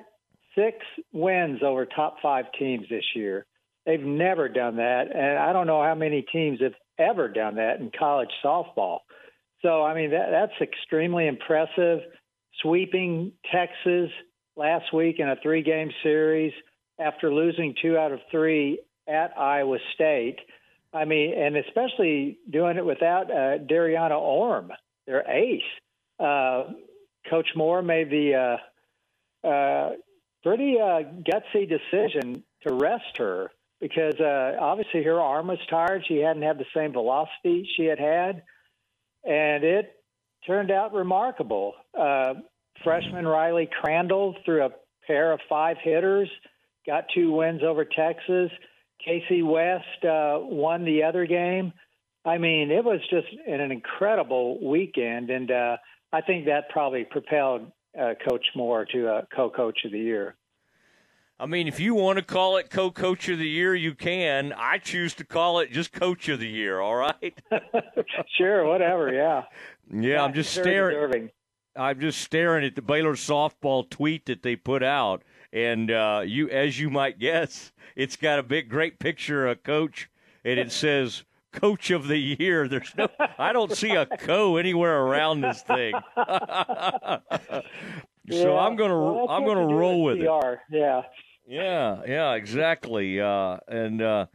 six 0.55 0.77
wins 1.11 1.59
over 1.63 1.85
top 1.85 2.17
five 2.21 2.45
teams 2.57 2.85
this 2.89 3.03
year. 3.13 3.45
They've 3.85 3.99
never 3.99 4.47
done 4.47 4.77
that, 4.77 5.13
and 5.13 5.37
I 5.37 5.51
don't 5.51 5.67
know 5.67 5.83
how 5.83 5.95
many 5.95 6.21
teams 6.21 6.61
have 6.61 6.75
ever 6.97 7.27
done 7.27 7.55
that 7.55 7.79
in 7.79 7.91
college 7.97 8.29
softball. 8.43 8.99
So, 9.61 9.83
I 9.83 9.93
mean, 9.93 10.11
that, 10.11 10.27
that's 10.31 10.61
extremely 10.61 11.27
impressive. 11.27 11.99
Sweeping 12.61 13.33
Texas 13.51 14.09
last 14.55 14.93
week 14.93 15.17
in 15.19 15.29
a 15.29 15.35
three-game 15.41 15.91
series 16.03 16.53
after 16.99 17.33
losing 17.33 17.75
two 17.81 17.97
out 17.97 18.11
of 18.11 18.19
three 18.31 18.79
at 19.07 19.37
Iowa 19.37 19.77
State. 19.93 20.37
I 20.93 21.05
mean, 21.05 21.33
and 21.37 21.55
especially 21.57 22.39
doing 22.49 22.77
it 22.77 22.85
without 22.85 23.29
uh, 23.29 23.59
Dariana 23.59 24.19
Orme, 24.19 24.71
their 25.05 25.29
ace. 25.29 25.61
Uh, 26.19 26.71
Coach 27.29 27.49
Moore 27.55 27.81
made 27.81 28.09
the 28.09 28.57
uh, 29.45 29.47
uh, 29.47 29.91
pretty 30.43 30.77
uh, 30.79 31.03
gutsy 31.23 31.69
decision 31.69 32.43
to 32.67 32.73
rest 32.73 33.17
her 33.17 33.51
because 33.79 34.19
uh, 34.19 34.57
obviously 34.59 35.03
her 35.03 35.21
arm 35.21 35.47
was 35.47 35.59
tired. 35.69 36.03
She 36.07 36.17
hadn't 36.17 36.41
had 36.41 36.57
the 36.57 36.65
same 36.75 36.91
velocity 36.91 37.69
she 37.77 37.85
had 37.85 37.99
had, 37.99 38.43
and 39.23 39.63
it 39.63 39.93
turned 40.45 40.71
out 40.71 40.93
remarkable. 40.93 41.75
Freshman 42.83 43.27
Riley 43.27 43.69
Crandall 43.81 44.35
threw 44.43 44.63
a 44.63 44.69
pair 45.05 45.31
of 45.33 45.39
five 45.49 45.77
hitters, 45.83 46.29
got 46.85 47.05
two 47.13 47.31
wins 47.31 47.61
over 47.63 47.85
Texas. 47.85 48.51
Casey 49.03 49.41
West 49.41 50.03
uh, 50.03 50.39
won 50.41 50.83
the 50.83 51.03
other 51.03 51.25
game. 51.25 51.73
I 52.25 52.37
mean, 52.37 52.69
it 52.69 52.83
was 52.83 52.99
just 53.09 53.27
an 53.47 53.71
incredible 53.71 54.59
weekend, 54.67 55.29
and 55.29 55.49
uh, 55.49 55.77
I 56.11 56.21
think 56.21 56.45
that 56.45 56.69
probably 56.69 57.05
propelled 57.05 57.71
uh, 57.99 58.13
Coach 58.27 58.45
Moore 58.55 58.85
to 58.91 59.07
uh, 59.07 59.21
co-coach 59.33 59.79
of 59.85 59.91
the 59.91 59.99
year. 59.99 60.35
I 61.41 61.45
mean, 61.45 61.69
if 61.69 61.79
you 61.79 61.95
want 61.95 62.17
to 62.19 62.25
call 62.25 62.57
it 62.57 62.69
co-coach 62.69 63.29
of 63.29 63.39
the 63.39 63.47
year, 63.47 63.73
you 63.73 63.95
can. 63.95 64.53
I 64.57 64.77
choose 64.77 65.13
to 65.15 65.23
call 65.23 65.59
it 65.59 65.71
just 65.71 65.93
coach 65.93 66.27
of 66.27 66.39
the 66.39 66.47
year. 66.47 66.81
All 66.81 66.95
right. 66.95 67.41
sure, 68.37 68.65
whatever. 68.65 69.13
Yeah. 69.13 69.43
Yeah, 69.89 70.01
yeah 70.11 70.23
I'm 70.23 70.33
just 70.33 70.51
staring. 70.51 70.95
Deserving. 70.95 71.29
I'm 71.77 72.01
just 72.01 72.19
staring 72.19 72.65
at 72.65 72.75
the 72.75 72.81
Baylor 72.81 73.13
softball 73.13 73.89
tweet 73.89 74.25
that 74.25 74.43
they 74.43 74.57
put 74.57 74.83
out, 74.83 75.23
and 75.51 75.91
uh, 75.91 76.21
you, 76.25 76.49
as 76.49 76.79
you 76.79 76.89
might 76.89 77.19
guess, 77.19 77.71
it's 77.95 78.15
got 78.15 78.39
a 78.39 78.43
big, 78.43 78.69
great 78.69 78.99
picture 78.99 79.47
of 79.47 79.63
Coach, 79.63 80.09
and 80.43 80.59
it 80.59 80.71
says 80.71 81.23
coach 81.51 81.91
of 81.91 82.07
the 82.07 82.17
year. 82.17 82.67
There's 82.67 82.93
no, 82.97 83.07
I 83.37 83.53
don't 83.53 83.75
see 83.75 83.91
a 83.91 84.05
co 84.05 84.57
anywhere 84.57 85.01
around 85.01 85.41
this 85.41 85.61
thing. 85.61 85.93
so 86.15 86.23
yeah, 88.25 88.51
I'm 88.51 88.75
gonna, 88.75 88.99
well, 88.99 89.29
I'm 89.29 89.45
gonna 89.45 89.65
roll 89.65 90.03
with 90.03 90.17
PR. 90.17 90.51
it. 90.51 90.59
Yeah. 90.71 91.01
Yeah, 91.47 92.01
yeah, 92.07 92.33
exactly. 92.33 93.19
Uh, 93.19 93.57
and 93.67 94.03
uh, 94.03 94.27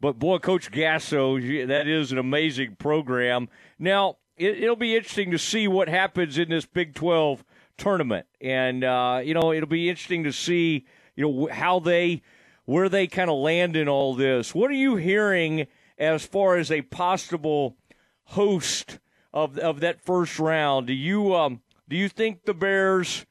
but 0.00 0.20
boy, 0.20 0.38
Coach 0.38 0.70
Gasso, 0.70 1.66
that 1.66 1.88
is 1.88 2.12
an 2.12 2.18
amazing 2.18 2.76
program. 2.76 3.48
Now 3.76 4.18
it, 4.36 4.60
will 4.60 4.76
be 4.76 4.94
interesting 4.94 5.32
to 5.32 5.38
see 5.38 5.66
what 5.66 5.88
happens 5.88 6.38
in 6.38 6.48
this 6.48 6.66
Big 6.66 6.94
Twelve 6.94 7.44
tournament, 7.80 8.26
and 8.40 8.84
uh, 8.84 9.20
you 9.24 9.34
know 9.34 9.52
it'll 9.52 9.68
be 9.68 9.88
interesting 9.88 10.24
to 10.24 10.32
see 10.32 10.86
you 11.16 11.24
know 11.24 11.48
how 11.50 11.80
they 11.80 12.22
where 12.66 12.88
they 12.88 13.06
kind 13.06 13.30
of 13.30 13.38
land 13.38 13.76
in 13.76 13.88
all 13.88 14.14
this. 14.14 14.54
What 14.54 14.70
are 14.70 14.74
you 14.74 14.96
hearing 14.96 15.66
as 15.98 16.24
far 16.24 16.56
as 16.56 16.70
a 16.70 16.82
possible 16.82 17.76
host 18.24 19.00
of 19.32 19.58
of 19.58 19.80
that 19.80 20.00
first 20.00 20.38
round? 20.38 20.86
Do 20.86 20.92
you 20.92 21.34
um, 21.34 21.62
do 21.88 21.96
you 21.96 22.08
think 22.08 22.44
the 22.44 22.54
Bears 22.54 23.26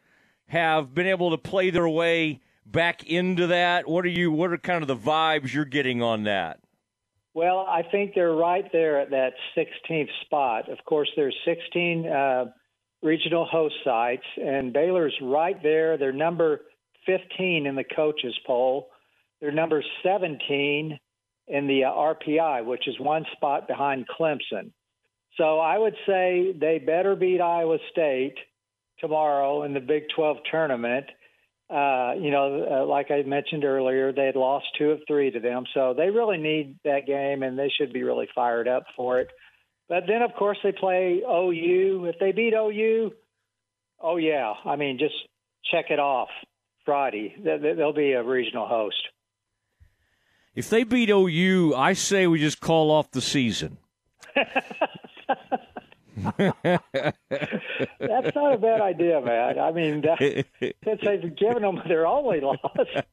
have 0.47 0.93
been 0.93 1.07
able 1.07 1.31
to 1.31 1.37
play 1.37 1.69
their 1.69 1.87
way? 1.87 2.41
back 2.71 3.03
into 3.09 3.47
that? 3.47 3.87
What 3.87 4.05
are 4.05 4.09
you? 4.09 4.31
What 4.31 4.51
are 4.51 4.57
kind 4.57 4.81
of 4.81 4.87
the 4.87 4.95
vibes 4.95 5.53
you're 5.53 5.65
getting 5.65 6.01
on 6.01 6.23
that? 6.23 6.59
Well, 7.33 7.65
I 7.67 7.83
think 7.83 8.15
they're 8.15 8.33
right 8.33 8.69
there 8.71 8.99
at 8.99 9.11
that 9.11 9.33
16th 9.55 10.09
spot. 10.25 10.69
Of 10.69 10.83
course, 10.85 11.09
there's 11.15 11.35
16 11.45 12.07
uh, 12.07 12.45
regional 13.01 13.45
host 13.45 13.75
sites, 13.83 14.25
and 14.37 14.73
Baylor's 14.73 15.15
right 15.21 15.61
there. 15.61 15.97
They're 15.97 16.11
number 16.11 16.61
15 17.05 17.65
in 17.65 17.75
the 17.75 17.83
coaches 17.83 18.37
poll. 18.45 18.89
They're 19.39 19.51
number 19.51 19.83
17 20.03 20.99
in 21.47 21.67
the 21.67 21.85
uh, 21.85 21.91
RPI, 21.91 22.65
which 22.65 22.87
is 22.87 22.99
one 22.99 23.25
spot 23.33 23.67
behind 23.67 24.05
Clemson. 24.07 24.71
So 25.37 25.59
I 25.59 25.77
would 25.77 25.95
say 26.05 26.53
they 26.59 26.79
better 26.79 27.15
beat 27.15 27.39
Iowa 27.39 27.77
State 27.91 28.35
tomorrow 28.99 29.63
in 29.63 29.73
the 29.73 29.79
Big 29.79 30.03
12 30.15 30.37
tournament 30.51 31.05
uh, 31.69 32.13
you 32.19 32.31
know, 32.31 32.65
uh, 32.69 32.85
like 32.85 33.11
I 33.11 33.21
mentioned 33.21 33.63
earlier, 33.63 34.11
they 34.11 34.25
had 34.25 34.35
lost 34.35 34.65
two 34.77 34.89
of 34.89 35.01
three 35.07 35.29
to 35.29 35.39
them, 35.39 35.65
so 35.73 35.93
they 35.95 36.09
really 36.09 36.37
need 36.37 36.79
that 36.83 37.05
game, 37.05 37.43
and 37.43 37.59
they 37.59 37.69
should 37.69 37.93
be 37.93 38.01
really 38.01 38.27
fired 38.33 38.67
up 38.67 38.85
for 38.95 39.19
it. 39.19 39.29
But 39.89 40.03
then, 40.07 40.21
of 40.21 40.33
course, 40.35 40.59
they 40.63 40.71
play 40.71 41.23
OU. 41.27 42.05
If 42.05 42.19
they 42.19 42.31
beat 42.31 42.53
OU, 42.53 43.11
oh 43.99 44.17
yeah, 44.17 44.53
I 44.63 44.75
mean, 44.75 44.99
just 44.99 45.15
check 45.69 45.85
it 45.89 45.99
off 45.99 46.29
Friday. 46.85 47.35
They'll 47.43 47.91
be 47.91 48.13
a 48.13 48.23
regional 48.23 48.67
host. 48.67 49.07
If 50.55 50.69
they 50.69 50.83
beat 50.83 51.09
OU, 51.09 51.73
I 51.75 51.93
say 51.93 52.27
we 52.27 52.39
just 52.39 52.59
call 52.59 52.91
off 52.91 53.11
the 53.11 53.21
season. 53.21 53.77
That's 56.37 58.35
not 58.35 58.53
a 58.53 58.57
bad 58.57 58.81
idea, 58.81 59.21
man. 59.21 59.57
I 59.57 59.71
mean, 59.71 60.01
that, 60.01 60.19
since 60.83 61.01
they've 61.03 61.35
given 61.35 61.63
them 61.63 61.81
their 61.87 62.05
only 62.05 62.41
loss, 62.41 62.57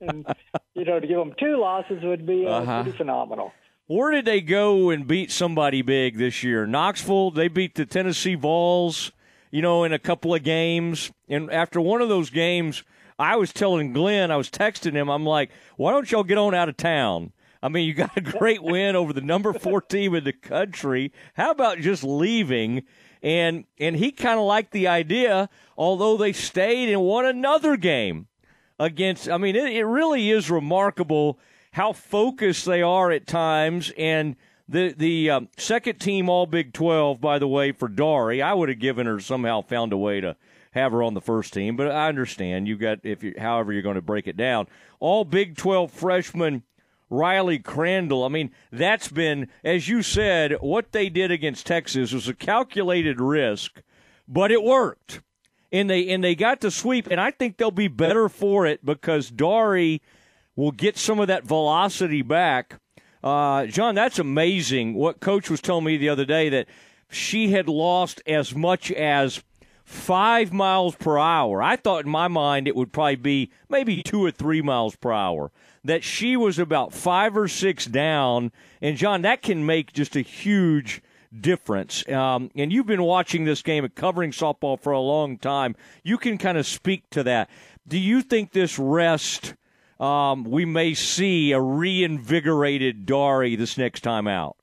and 0.00 0.26
you 0.74 0.84
know, 0.84 1.00
to 1.00 1.06
give 1.06 1.18
them 1.18 1.32
two 1.38 1.56
losses 1.58 2.02
would 2.02 2.26
be 2.26 2.46
uh, 2.46 2.50
uh-huh. 2.50 2.82
pretty 2.82 2.98
phenomenal. 2.98 3.52
Where 3.88 4.10
did 4.10 4.24
they 4.24 4.40
go 4.40 4.90
and 4.90 5.06
beat 5.06 5.30
somebody 5.30 5.80
big 5.80 6.18
this 6.18 6.42
year? 6.42 6.66
Knoxville. 6.66 7.30
They 7.30 7.46
beat 7.46 7.76
the 7.76 7.86
Tennessee 7.86 8.34
Vols, 8.34 9.12
you 9.52 9.62
know, 9.62 9.84
in 9.84 9.92
a 9.92 9.98
couple 9.98 10.34
of 10.34 10.42
games. 10.42 11.12
And 11.28 11.52
after 11.52 11.80
one 11.80 12.02
of 12.02 12.08
those 12.08 12.28
games, 12.28 12.82
I 13.16 13.36
was 13.36 13.52
telling 13.52 13.92
Glenn, 13.92 14.32
I 14.32 14.36
was 14.36 14.50
texting 14.50 14.94
him, 14.94 15.08
I'm 15.08 15.24
like, 15.24 15.52
why 15.76 15.92
don't 15.92 16.10
y'all 16.10 16.24
get 16.24 16.36
on 16.36 16.52
out 16.52 16.68
of 16.68 16.76
town? 16.76 17.32
I 17.62 17.68
mean, 17.68 17.86
you 17.86 17.94
got 17.94 18.16
a 18.16 18.20
great 18.20 18.60
win 18.60 18.96
over 18.96 19.12
the 19.12 19.20
number 19.20 19.52
four 19.52 19.80
team 19.88 20.16
in 20.16 20.24
the 20.24 20.32
country. 20.32 21.12
How 21.34 21.52
about 21.52 21.78
just 21.78 22.02
leaving? 22.02 22.82
And 23.22 23.66
and 23.78 23.94
he 23.94 24.10
kind 24.10 24.38
of 24.38 24.46
liked 24.46 24.72
the 24.72 24.88
idea, 24.88 25.48
although 25.78 26.16
they 26.16 26.32
stayed 26.32 26.88
and 26.88 27.02
won 27.02 27.24
another 27.24 27.76
game 27.76 28.26
against. 28.80 29.28
I 29.28 29.38
mean, 29.38 29.54
it, 29.54 29.72
it 29.72 29.84
really 29.84 30.30
is 30.30 30.50
remarkable 30.50 31.38
how 31.76 31.92
focused 31.92 32.64
they 32.64 32.80
are 32.80 33.10
at 33.10 33.26
times. 33.26 33.92
And 33.98 34.36
the 34.66 34.94
the 34.96 35.30
um, 35.30 35.48
second 35.58 36.00
team 36.00 36.30
All 36.30 36.46
Big 36.46 36.72
Twelve, 36.72 37.20
by 37.20 37.38
the 37.38 37.46
way, 37.46 37.70
for 37.72 37.86
Dari, 37.86 38.40
I 38.40 38.54
would 38.54 38.70
have 38.70 38.78
given 38.78 39.06
her 39.06 39.20
somehow 39.20 39.60
found 39.60 39.92
a 39.92 39.98
way 39.98 40.22
to 40.22 40.36
have 40.72 40.92
her 40.92 41.02
on 41.02 41.12
the 41.12 41.20
first 41.20 41.52
team. 41.52 41.76
But 41.76 41.90
I 41.90 42.08
understand 42.08 42.66
you 42.66 42.76
got 42.76 43.00
if 43.02 43.22
you 43.22 43.34
however 43.38 43.74
you're 43.74 43.82
going 43.82 43.96
to 43.96 44.02
break 44.02 44.26
it 44.26 44.38
down. 44.38 44.68
All 45.00 45.26
Big 45.26 45.54
Twelve 45.54 45.92
freshman 45.92 46.62
Riley 47.10 47.58
Crandall. 47.58 48.24
I 48.24 48.28
mean, 48.28 48.52
that's 48.72 49.08
been, 49.08 49.48
as 49.62 49.86
you 49.86 50.02
said, 50.02 50.56
what 50.60 50.92
they 50.92 51.10
did 51.10 51.30
against 51.30 51.66
Texas 51.66 52.10
was 52.10 52.26
a 52.26 52.34
calculated 52.34 53.20
risk, 53.20 53.82
but 54.26 54.50
it 54.50 54.62
worked. 54.62 55.20
And 55.70 55.90
they 55.90 56.08
and 56.08 56.24
they 56.24 56.34
got 56.34 56.62
to 56.62 56.70
sweep, 56.70 57.06
and 57.10 57.20
I 57.20 57.32
think 57.32 57.58
they'll 57.58 57.70
be 57.70 57.88
better 57.88 58.30
for 58.30 58.64
it 58.64 58.82
because 58.82 59.28
Dari 59.30 60.00
will 60.56 60.72
get 60.72 60.96
some 60.96 61.20
of 61.20 61.28
that 61.28 61.44
velocity 61.44 62.22
back. 62.22 62.80
Uh, 63.22 63.66
John, 63.66 63.94
that's 63.94 64.18
amazing. 64.18 64.94
What 64.94 65.20
Coach 65.20 65.50
was 65.50 65.60
telling 65.60 65.84
me 65.84 65.96
the 65.96 66.08
other 66.08 66.24
day 66.24 66.48
that 66.48 66.66
she 67.10 67.50
had 67.52 67.68
lost 67.68 68.22
as 68.26 68.54
much 68.54 68.90
as 68.92 69.42
five 69.84 70.52
miles 70.52 70.96
per 70.96 71.16
hour. 71.18 71.62
I 71.62 71.76
thought 71.76 72.04
in 72.04 72.10
my 72.10 72.26
mind 72.26 72.66
it 72.66 72.74
would 72.74 72.92
probably 72.92 73.16
be 73.16 73.50
maybe 73.68 74.02
two 74.02 74.24
or 74.24 74.32
three 74.32 74.60
miles 74.60 74.96
per 74.96 75.12
hour 75.12 75.52
that 75.84 76.02
she 76.02 76.36
was 76.36 76.58
about 76.58 76.92
five 76.92 77.36
or 77.36 77.46
six 77.46 77.86
down. 77.86 78.50
And, 78.80 78.96
John, 78.96 79.22
that 79.22 79.42
can 79.42 79.64
make 79.64 79.92
just 79.92 80.16
a 80.16 80.20
huge 80.20 81.00
difference. 81.40 82.08
Um, 82.08 82.50
and 82.56 82.72
you've 82.72 82.86
been 82.86 83.02
watching 83.02 83.44
this 83.44 83.62
game 83.62 83.84
and 83.84 83.94
covering 83.94 84.32
softball 84.32 84.80
for 84.80 84.92
a 84.92 85.00
long 85.00 85.38
time. 85.38 85.76
You 86.02 86.18
can 86.18 86.38
kind 86.38 86.58
of 86.58 86.66
speak 86.66 87.08
to 87.10 87.22
that. 87.22 87.48
Do 87.86 87.98
you 87.98 88.22
think 88.22 88.50
this 88.50 88.78
rest, 88.78 89.54
um, 90.00 90.44
we 90.44 90.64
may 90.64 90.94
see 90.94 91.52
a 91.52 91.60
reinvigorated 91.60 93.06
Dari 93.06 93.56
this 93.56 93.78
next 93.78 94.00
time 94.00 94.26
out? 94.26 94.56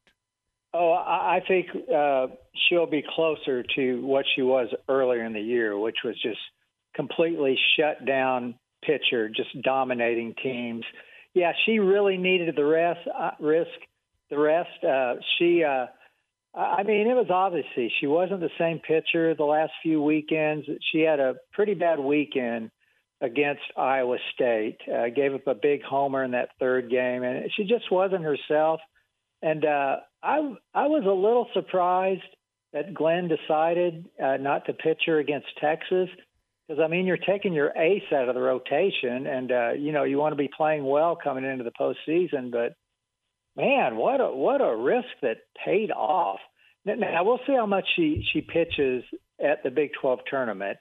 Oh, 0.73 0.91
I 0.91 1.41
think 1.47 1.67
uh, 1.93 2.27
she'll 2.67 2.87
be 2.87 3.03
closer 3.15 3.63
to 3.75 4.01
what 4.05 4.25
she 4.35 4.41
was 4.41 4.69
earlier 4.89 5.23
in 5.23 5.33
the 5.33 5.41
year, 5.41 5.77
which 5.77 5.97
was 6.03 6.15
just 6.21 6.39
completely 6.95 7.57
shut 7.77 8.05
down 8.05 8.55
pitcher, 8.83 9.29
just 9.29 9.49
dominating 9.61 10.33
teams 10.41 10.83
yeah, 11.33 11.51
she 11.65 11.79
really 11.79 12.17
needed 12.17 12.55
the 12.55 12.65
rest, 12.65 12.99
uh, 13.07 13.31
risk, 13.39 13.71
the 14.29 14.37
rest. 14.37 14.83
Uh, 14.83 15.15
she, 15.37 15.63
uh, 15.63 15.87
I 16.55 16.83
mean, 16.83 17.07
it 17.07 17.15
was 17.15 17.27
obviously 17.29 17.91
she 17.99 18.07
wasn't 18.07 18.41
the 18.41 18.51
same 18.59 18.79
pitcher 18.79 19.33
the 19.33 19.43
last 19.43 19.71
few 19.81 20.01
weekends. 20.01 20.67
She 20.91 21.01
had 21.01 21.19
a 21.19 21.35
pretty 21.51 21.73
bad 21.73 21.99
weekend 21.99 22.69
against 23.23 23.61
Iowa 23.77 24.17
State. 24.35 24.77
Uh, 24.87 25.05
gave 25.15 25.33
up 25.33 25.47
a 25.47 25.55
big 25.55 25.81
homer 25.81 26.23
in 26.23 26.31
that 26.31 26.49
third 26.59 26.91
game, 26.91 27.23
and 27.23 27.49
she 27.55 27.63
just 27.63 27.89
wasn't 27.89 28.23
herself. 28.23 28.81
And 29.41 29.65
uh, 29.65 29.97
I, 30.21 30.37
I 30.73 30.87
was 30.87 31.03
a 31.05 31.11
little 31.11 31.47
surprised 31.53 32.21
that 32.73 32.93
Glenn 32.93 33.29
decided 33.29 34.09
uh, 34.21 34.37
not 34.37 34.65
to 34.65 34.73
pitch 34.73 35.03
her 35.05 35.19
against 35.19 35.47
Texas 35.61 36.09
because 36.67 36.81
I 36.83 36.87
mean 36.87 37.05
you're 37.05 37.17
taking 37.17 37.53
your 37.53 37.71
ace 37.77 38.03
out 38.13 38.29
of 38.29 38.35
the 38.35 38.41
rotation, 38.41 39.27
and 39.27 39.51
uh, 39.51 39.71
you 39.77 39.91
know 39.91 40.03
you 40.03 40.17
want 40.17 40.33
to 40.33 40.37
be 40.37 40.49
playing 40.55 40.85
well 40.85 41.17
coming 41.21 41.43
into 41.43 41.63
the 41.63 41.71
postseason. 41.71 42.51
But 42.51 42.73
man, 43.55 43.95
what 43.95 44.21
a 44.21 44.33
what 44.33 44.61
a 44.61 44.75
risk 44.75 45.09
that 45.21 45.37
paid 45.63 45.91
off. 45.91 46.39
Now 46.85 47.23
we'll 47.23 47.39
see 47.47 47.53
how 47.53 47.65
much 47.65 47.85
she 47.95 48.25
she 48.33 48.41
pitches 48.41 49.03
at 49.43 49.63
the 49.63 49.71
Big 49.71 49.91
12 50.01 50.19
tournament. 50.29 50.77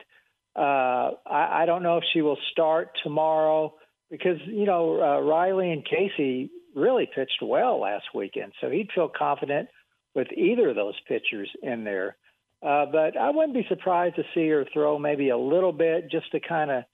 Uh, 0.54 1.12
I, 1.26 1.62
I 1.62 1.66
don't 1.66 1.82
know 1.82 1.98
if 1.98 2.04
she 2.12 2.22
will 2.22 2.38
start 2.50 2.90
tomorrow 3.02 3.74
because 4.10 4.38
you 4.46 4.66
know 4.66 5.00
uh, 5.00 5.20
Riley 5.20 5.70
and 5.70 5.84
Casey 5.84 6.50
really 6.74 7.08
pitched 7.12 7.42
well 7.42 7.80
last 7.80 8.04
weekend, 8.14 8.52
so 8.60 8.70
he'd 8.70 8.90
feel 8.94 9.08
confident 9.08 9.68
with 10.14 10.28
either 10.32 10.70
of 10.70 10.76
those 10.76 10.98
pitchers 11.08 11.50
in 11.62 11.84
there. 11.84 12.16
Uh, 12.62 12.86
but 12.86 13.16
I 13.16 13.30
wouldn't 13.30 13.54
be 13.54 13.66
surprised 13.68 14.16
to 14.16 14.22
see 14.34 14.48
her 14.48 14.64
throw 14.72 14.98
maybe 14.98 15.30
a 15.30 15.38
little 15.38 15.72
bit 15.72 16.10
just 16.10 16.30
to 16.32 16.40
kind 16.40 16.70
of 16.70 16.84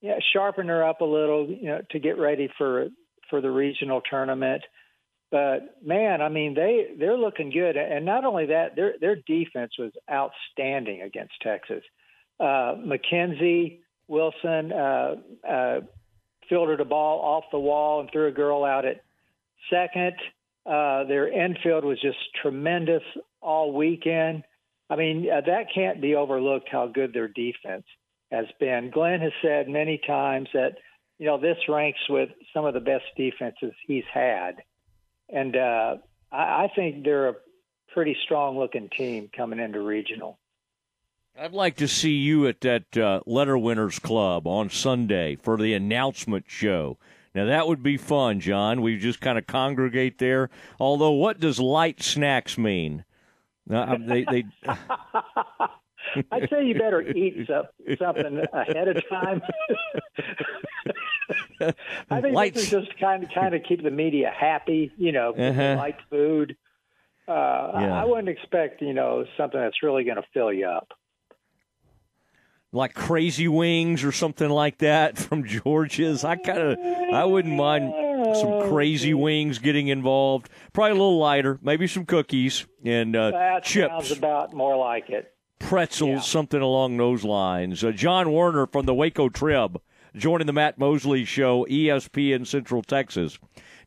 yeah, 0.00 0.18
sharpen 0.32 0.68
her 0.68 0.84
up 0.84 1.00
a 1.00 1.04
little, 1.04 1.48
you 1.48 1.66
know, 1.66 1.80
to 1.90 1.98
get 1.98 2.18
ready 2.18 2.48
for 2.56 2.88
for 3.30 3.40
the 3.40 3.50
regional 3.50 4.00
tournament. 4.08 4.62
But 5.30 5.76
man, 5.84 6.22
I 6.22 6.28
mean, 6.28 6.54
they 6.54 6.94
they're 6.98 7.18
looking 7.18 7.50
good, 7.50 7.76
and 7.76 8.06
not 8.06 8.24
only 8.24 8.46
that, 8.46 8.76
their 8.76 8.94
their 9.00 9.16
defense 9.16 9.72
was 9.78 9.92
outstanding 10.10 11.02
against 11.02 11.34
Texas. 11.42 11.82
Uh, 12.40 12.76
Mackenzie 12.84 13.80
Wilson 14.06 14.72
uh, 14.72 15.16
uh, 15.48 15.80
fielded 16.48 16.80
a 16.80 16.84
ball 16.84 17.20
off 17.20 17.44
the 17.52 17.58
wall 17.58 18.00
and 18.00 18.10
threw 18.10 18.28
a 18.28 18.32
girl 18.32 18.64
out 18.64 18.84
at 18.84 19.02
second. 19.70 20.16
Uh, 20.64 21.04
their 21.04 21.28
infield 21.28 21.84
was 21.84 22.00
just 22.00 22.18
tremendous 22.40 23.02
all 23.40 23.72
weekend. 23.72 24.44
I 24.90 24.96
mean, 24.96 25.28
uh, 25.30 25.42
that 25.46 25.66
can't 25.74 26.00
be 26.00 26.14
overlooked 26.14 26.68
how 26.70 26.86
good 26.86 27.12
their 27.12 27.28
defense 27.28 27.84
has 28.30 28.46
been. 28.58 28.90
Glenn 28.90 29.20
has 29.20 29.32
said 29.42 29.68
many 29.68 29.98
times 30.06 30.48
that, 30.54 30.78
you 31.18 31.26
know, 31.26 31.38
this 31.38 31.58
ranks 31.68 32.00
with 32.08 32.30
some 32.54 32.64
of 32.64 32.74
the 32.74 32.80
best 32.80 33.04
defenses 33.16 33.72
he's 33.86 34.04
had. 34.12 34.62
And 35.28 35.56
uh, 35.56 35.96
I, 36.32 36.64
I 36.64 36.72
think 36.74 37.04
they're 37.04 37.28
a 37.28 37.36
pretty 37.92 38.16
strong 38.24 38.58
looking 38.58 38.88
team 38.88 39.30
coming 39.34 39.58
into 39.58 39.80
regional. 39.80 40.38
I'd 41.40 41.52
like 41.52 41.76
to 41.76 41.86
see 41.86 42.14
you 42.14 42.48
at 42.48 42.62
that 42.62 42.96
uh, 42.96 43.20
Letter 43.24 43.56
Winners 43.56 44.00
Club 44.00 44.46
on 44.46 44.70
Sunday 44.70 45.36
for 45.36 45.56
the 45.56 45.72
announcement 45.72 46.46
show. 46.48 46.98
Now 47.32 47.44
that 47.44 47.68
would 47.68 47.82
be 47.82 47.96
fun, 47.96 48.40
John. 48.40 48.82
We 48.82 48.98
just 48.98 49.20
kind 49.20 49.38
of 49.38 49.46
congregate 49.46 50.18
there. 50.18 50.50
Although, 50.80 51.12
what 51.12 51.38
does 51.38 51.60
light 51.60 52.02
snacks 52.02 52.58
mean? 52.58 53.04
Uh, 53.70 53.98
they, 54.00 54.24
they... 54.24 54.44
I'd 56.32 56.48
say 56.50 56.64
you 56.64 56.74
better 56.74 57.02
eat 57.02 57.48
something 57.98 58.42
ahead 58.52 58.88
of 58.88 59.08
time. 59.08 59.40
I 62.10 62.20
think 62.20 62.34
Lights. 62.34 62.54
this 62.56 62.64
is 62.64 62.70
just 62.70 62.98
kind 62.98 63.22
of 63.22 63.30
kind 63.30 63.54
of 63.54 63.62
keep 63.62 63.82
the 63.82 63.90
media 63.90 64.32
happy, 64.36 64.90
you 64.96 65.12
know, 65.12 65.34
uh-huh. 65.34 65.76
like 65.76 65.98
food. 66.08 66.56
Uh, 67.28 67.32
yeah. 67.74 67.94
I, 67.94 68.02
I 68.02 68.04
wouldn't 68.06 68.28
expect, 68.28 68.80
you 68.80 68.94
know, 68.94 69.24
something 69.36 69.60
that's 69.60 69.82
really 69.82 70.02
going 70.04 70.16
to 70.16 70.24
fill 70.32 70.52
you 70.52 70.66
up 70.66 70.88
like 72.72 72.94
crazy 72.94 73.48
wings 73.48 74.04
or 74.04 74.12
something 74.12 74.48
like 74.48 74.78
that 74.78 75.18
from 75.18 75.44
George's. 75.44 76.24
I 76.24 76.36
kind 76.36 76.58
of 76.58 76.78
I 77.12 77.24
wouldn't 77.24 77.54
mind 77.54 77.92
some 78.36 78.68
crazy 78.68 79.14
wings 79.14 79.58
getting 79.58 79.88
involved. 79.88 80.48
Probably 80.72 80.90
a 80.90 80.94
little 80.94 81.18
lighter, 81.18 81.58
maybe 81.62 81.86
some 81.86 82.04
cookies 82.04 82.66
and 82.84 83.14
uh, 83.16 83.30
that 83.30 83.64
chips. 83.64 84.08
Sounds 84.08 84.10
about 84.12 84.52
more 84.52 84.76
like 84.76 85.10
it. 85.10 85.34
Pretzels, 85.58 86.10
yeah. 86.10 86.20
something 86.20 86.60
along 86.60 86.96
those 86.96 87.24
lines. 87.24 87.82
Uh, 87.82 87.90
John 87.90 88.32
Werner 88.32 88.66
from 88.66 88.86
the 88.86 88.94
Waco 88.94 89.28
Trib 89.28 89.80
joining 90.14 90.46
the 90.46 90.52
Matt 90.52 90.78
Mosley 90.78 91.24
Show, 91.24 91.66
ESPN 91.68 92.46
Central 92.46 92.82
Texas. 92.82 93.38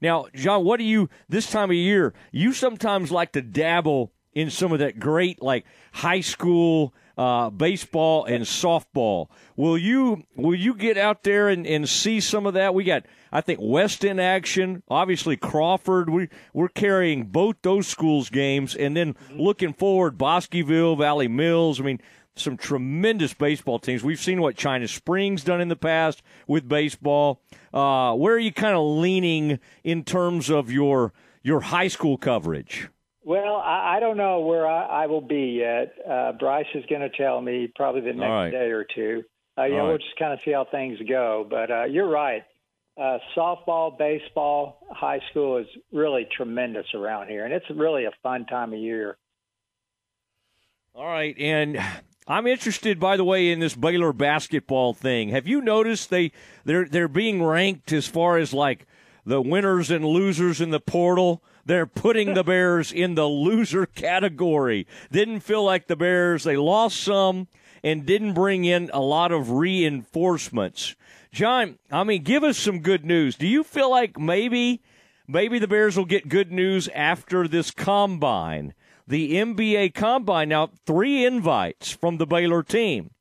Now, 0.01 0.25
John, 0.33 0.63
what 0.63 0.77
do 0.77 0.83
you 0.83 1.09
this 1.29 1.49
time 1.49 1.69
of 1.69 1.75
year? 1.75 2.13
You 2.31 2.53
sometimes 2.53 3.11
like 3.11 3.33
to 3.33 3.41
dabble 3.41 4.11
in 4.33 4.49
some 4.49 4.71
of 4.71 4.79
that 4.79 4.99
great 4.99 5.41
like 5.41 5.65
high 5.91 6.21
school 6.21 6.93
uh, 7.17 7.49
baseball 7.49 8.25
and 8.25 8.43
softball. 8.43 9.27
Will 9.55 9.77
you 9.77 10.23
will 10.35 10.55
you 10.55 10.73
get 10.73 10.97
out 10.97 11.23
there 11.23 11.49
and, 11.49 11.65
and 11.67 11.87
see 11.87 12.19
some 12.19 12.45
of 12.45 12.53
that? 12.55 12.73
We 12.73 12.83
got 12.83 13.05
I 13.31 13.41
think 13.41 13.59
West 13.61 14.03
in 14.03 14.19
action, 14.19 14.83
obviously 14.89 15.37
Crawford. 15.37 16.09
We 16.09 16.29
we're 16.53 16.69
carrying 16.69 17.25
both 17.25 17.57
those 17.61 17.87
schools 17.87 18.29
games, 18.29 18.75
and 18.75 18.95
then 18.95 19.15
looking 19.31 19.73
forward, 19.73 20.17
Bosqueville, 20.17 20.95
Valley 20.95 21.27
Mills. 21.27 21.79
I 21.79 21.83
mean, 21.83 22.01
some 22.35 22.57
tremendous 22.57 23.33
baseball 23.33 23.79
teams. 23.79 24.03
We've 24.03 24.19
seen 24.19 24.41
what 24.41 24.55
China 24.55 24.87
Springs 24.87 25.43
done 25.43 25.61
in 25.61 25.67
the 25.67 25.75
past 25.75 26.21
with 26.47 26.67
baseball. 26.67 27.41
Uh, 27.73 28.15
where 28.15 28.35
are 28.35 28.39
you 28.39 28.53
kind 28.53 28.75
of 28.75 28.83
leaning 28.83 29.59
in 29.83 30.03
terms 30.03 30.49
of 30.49 30.71
your 30.71 31.13
your 31.43 31.61
high 31.61 31.87
school 31.87 32.17
coverage? 32.17 32.89
Well, 33.23 33.55
I, 33.55 33.97
I 33.97 33.99
don't 33.99 34.17
know 34.17 34.39
where 34.41 34.67
I, 34.67 35.03
I 35.03 35.05
will 35.07 35.21
be 35.21 35.59
yet. 35.59 35.93
Uh, 36.09 36.31
Bryce 36.33 36.65
is 36.73 36.83
going 36.89 37.01
to 37.01 37.09
tell 37.09 37.39
me 37.41 37.71
probably 37.75 38.01
the 38.01 38.13
next 38.13 38.29
right. 38.29 38.49
day 38.49 38.71
or 38.71 38.83
two. 38.83 39.23
Uh, 39.57 39.65
you 39.65 39.73
know, 39.73 39.79
right. 39.79 39.87
we'll 39.89 39.97
just 39.97 40.17
kind 40.17 40.33
of 40.33 40.39
see 40.43 40.51
how 40.51 40.65
things 40.69 40.97
go. 41.07 41.45
But 41.47 41.69
uh, 41.69 41.83
you're 41.83 42.09
right. 42.09 42.43
Uh, 42.99 43.19
softball, 43.35 43.97
baseball, 43.97 44.85
high 44.91 45.19
school 45.29 45.57
is 45.57 45.67
really 45.91 46.27
tremendous 46.35 46.85
around 46.93 47.27
here, 47.27 47.45
and 47.45 47.53
it's 47.53 47.65
really 47.73 48.05
a 48.05 48.11
fun 48.21 48.45
time 48.45 48.73
of 48.73 48.79
year. 48.79 49.17
All 50.93 51.05
right, 51.05 51.35
and 51.39 51.79
I'm 52.27 52.47
interested, 52.47 52.99
by 52.99 53.15
the 53.15 53.23
way, 53.23 53.49
in 53.49 53.59
this 53.59 53.75
Baylor 53.75 54.11
basketball 54.11 54.93
thing. 54.93 55.29
Have 55.29 55.47
you 55.47 55.61
noticed 55.61 56.09
they 56.09 56.31
they're 56.65 56.85
they're 56.85 57.07
being 57.07 57.41
ranked 57.41 57.93
as 57.93 58.07
far 58.07 58.37
as 58.37 58.53
like 58.53 58.85
the 59.25 59.41
winners 59.41 59.89
and 59.89 60.03
losers 60.03 60.59
in 60.59 60.71
the 60.71 60.79
portal? 60.81 61.41
They're 61.65 61.85
putting 61.85 62.33
the 62.33 62.43
Bears 62.43 62.91
in 62.91 63.15
the 63.15 63.27
loser 63.27 63.85
category. 63.85 64.87
Didn't 65.11 65.41
feel 65.41 65.63
like 65.63 65.87
the 65.87 65.95
Bears. 65.95 66.43
They 66.43 66.57
lost 66.57 66.99
some 66.99 67.47
and 67.83 68.05
didn't 68.05 68.33
bring 68.33 68.65
in 68.65 68.89
a 68.93 69.01
lot 69.01 69.31
of 69.31 69.51
reinforcements. 69.51 70.95
John, 71.31 71.79
I 71.91 72.03
mean, 72.03 72.23
give 72.23 72.43
us 72.43 72.57
some 72.57 72.79
good 72.79 73.05
news. 73.05 73.35
Do 73.35 73.47
you 73.47 73.63
feel 73.63 73.89
like 73.89 74.19
maybe 74.19 74.81
maybe 75.27 75.59
the 75.59 75.67
Bears 75.67 75.95
will 75.97 76.05
get 76.05 76.29
good 76.29 76.51
news 76.51 76.87
after 76.89 77.47
this 77.47 77.71
combine? 77.71 78.73
The 79.07 79.33
NBA 79.33 79.93
combine 79.93 80.49
now 80.49 80.71
three 80.85 81.25
invites 81.25 81.91
from 81.91 82.17
the 82.17 82.27
Baylor 82.27 82.63
team. 82.63 83.11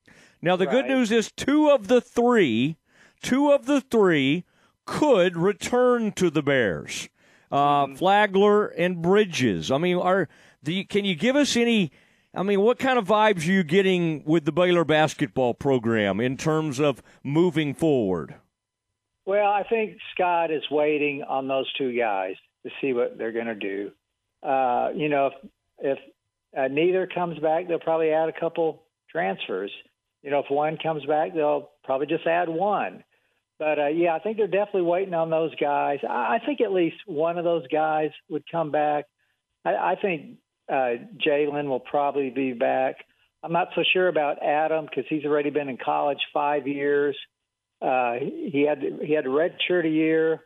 Now 0.42 0.56
the 0.56 0.66
right. 0.66 0.72
good 0.72 0.86
news 0.86 1.10
is 1.10 1.30
two 1.32 1.70
of 1.70 1.88
the 1.88 2.00
three, 2.00 2.76
two 3.22 3.50
of 3.50 3.66
the 3.66 3.80
three 3.80 4.44
could 4.86 5.36
return 5.36 6.12
to 6.12 6.30
the 6.30 6.42
Bears 6.42 7.08
uh, 7.50 7.86
mm-hmm. 7.86 7.94
Flagler 7.94 8.66
and 8.66 9.02
Bridges. 9.02 9.70
I 9.70 9.78
mean, 9.78 9.96
are 9.98 10.28
you, 10.64 10.86
can 10.86 11.04
you 11.04 11.14
give 11.14 11.36
us 11.36 11.56
any? 11.56 11.92
I 12.34 12.42
mean, 12.44 12.60
what 12.60 12.78
kind 12.78 12.98
of 12.98 13.06
vibes 13.06 13.46
are 13.48 13.52
you 13.52 13.64
getting 13.64 14.22
with 14.24 14.44
the 14.44 14.52
Baylor 14.52 14.84
basketball 14.84 15.54
program 15.54 16.20
in 16.20 16.36
terms 16.36 16.78
of 16.78 17.02
moving 17.24 17.74
forward? 17.74 18.36
Well, 19.26 19.50
I 19.50 19.64
think 19.64 19.98
Scott 20.14 20.50
is 20.50 20.62
waiting 20.70 21.22
on 21.22 21.48
those 21.48 21.70
two 21.74 21.96
guys 21.96 22.34
to 22.64 22.70
see 22.80 22.92
what 22.92 23.18
they're 23.18 23.32
going 23.32 23.46
to 23.46 23.54
do. 23.54 23.90
Uh, 24.42 24.90
you 24.94 25.08
know, 25.08 25.28
if, 25.28 25.50
if 25.78 25.98
uh, 26.56 26.68
neither 26.68 27.06
comes 27.06 27.38
back, 27.38 27.68
they'll 27.68 27.78
probably 27.78 28.10
add 28.10 28.28
a 28.28 28.38
couple 28.38 28.82
transfers. 29.10 29.70
You 30.22 30.30
know, 30.30 30.40
if 30.40 30.50
one 30.50 30.78
comes 30.82 31.04
back, 31.06 31.34
they'll 31.34 31.70
probably 31.84 32.06
just 32.06 32.26
add 32.26 32.48
one. 32.48 33.04
But 33.60 33.78
uh, 33.78 33.86
yeah, 33.88 34.14
I 34.14 34.20
think 34.20 34.38
they're 34.38 34.46
definitely 34.46 34.82
waiting 34.82 35.12
on 35.12 35.28
those 35.28 35.54
guys. 35.56 35.98
I, 36.02 36.38
I 36.40 36.46
think 36.46 36.62
at 36.62 36.72
least 36.72 36.96
one 37.04 37.36
of 37.36 37.44
those 37.44 37.66
guys 37.68 38.10
would 38.30 38.42
come 38.50 38.70
back. 38.70 39.04
I, 39.66 39.74
I 39.74 39.96
think 40.00 40.38
uh, 40.72 40.94
Jalen 41.24 41.68
will 41.68 41.78
probably 41.78 42.30
be 42.30 42.54
back. 42.54 42.96
I'm 43.42 43.52
not 43.52 43.68
so 43.74 43.82
sure 43.92 44.08
about 44.08 44.42
Adam 44.42 44.86
because 44.86 45.04
he's 45.10 45.26
already 45.26 45.50
been 45.50 45.68
in 45.68 45.76
college 45.76 46.20
five 46.32 46.66
years. 46.66 47.14
Uh, 47.82 48.14
he 48.20 48.66
had 48.66 48.82
he 49.02 49.12
had 49.12 49.26
a 49.26 49.30
red 49.30 49.56
shirt 49.68 49.84
a 49.84 49.90
year 49.90 50.40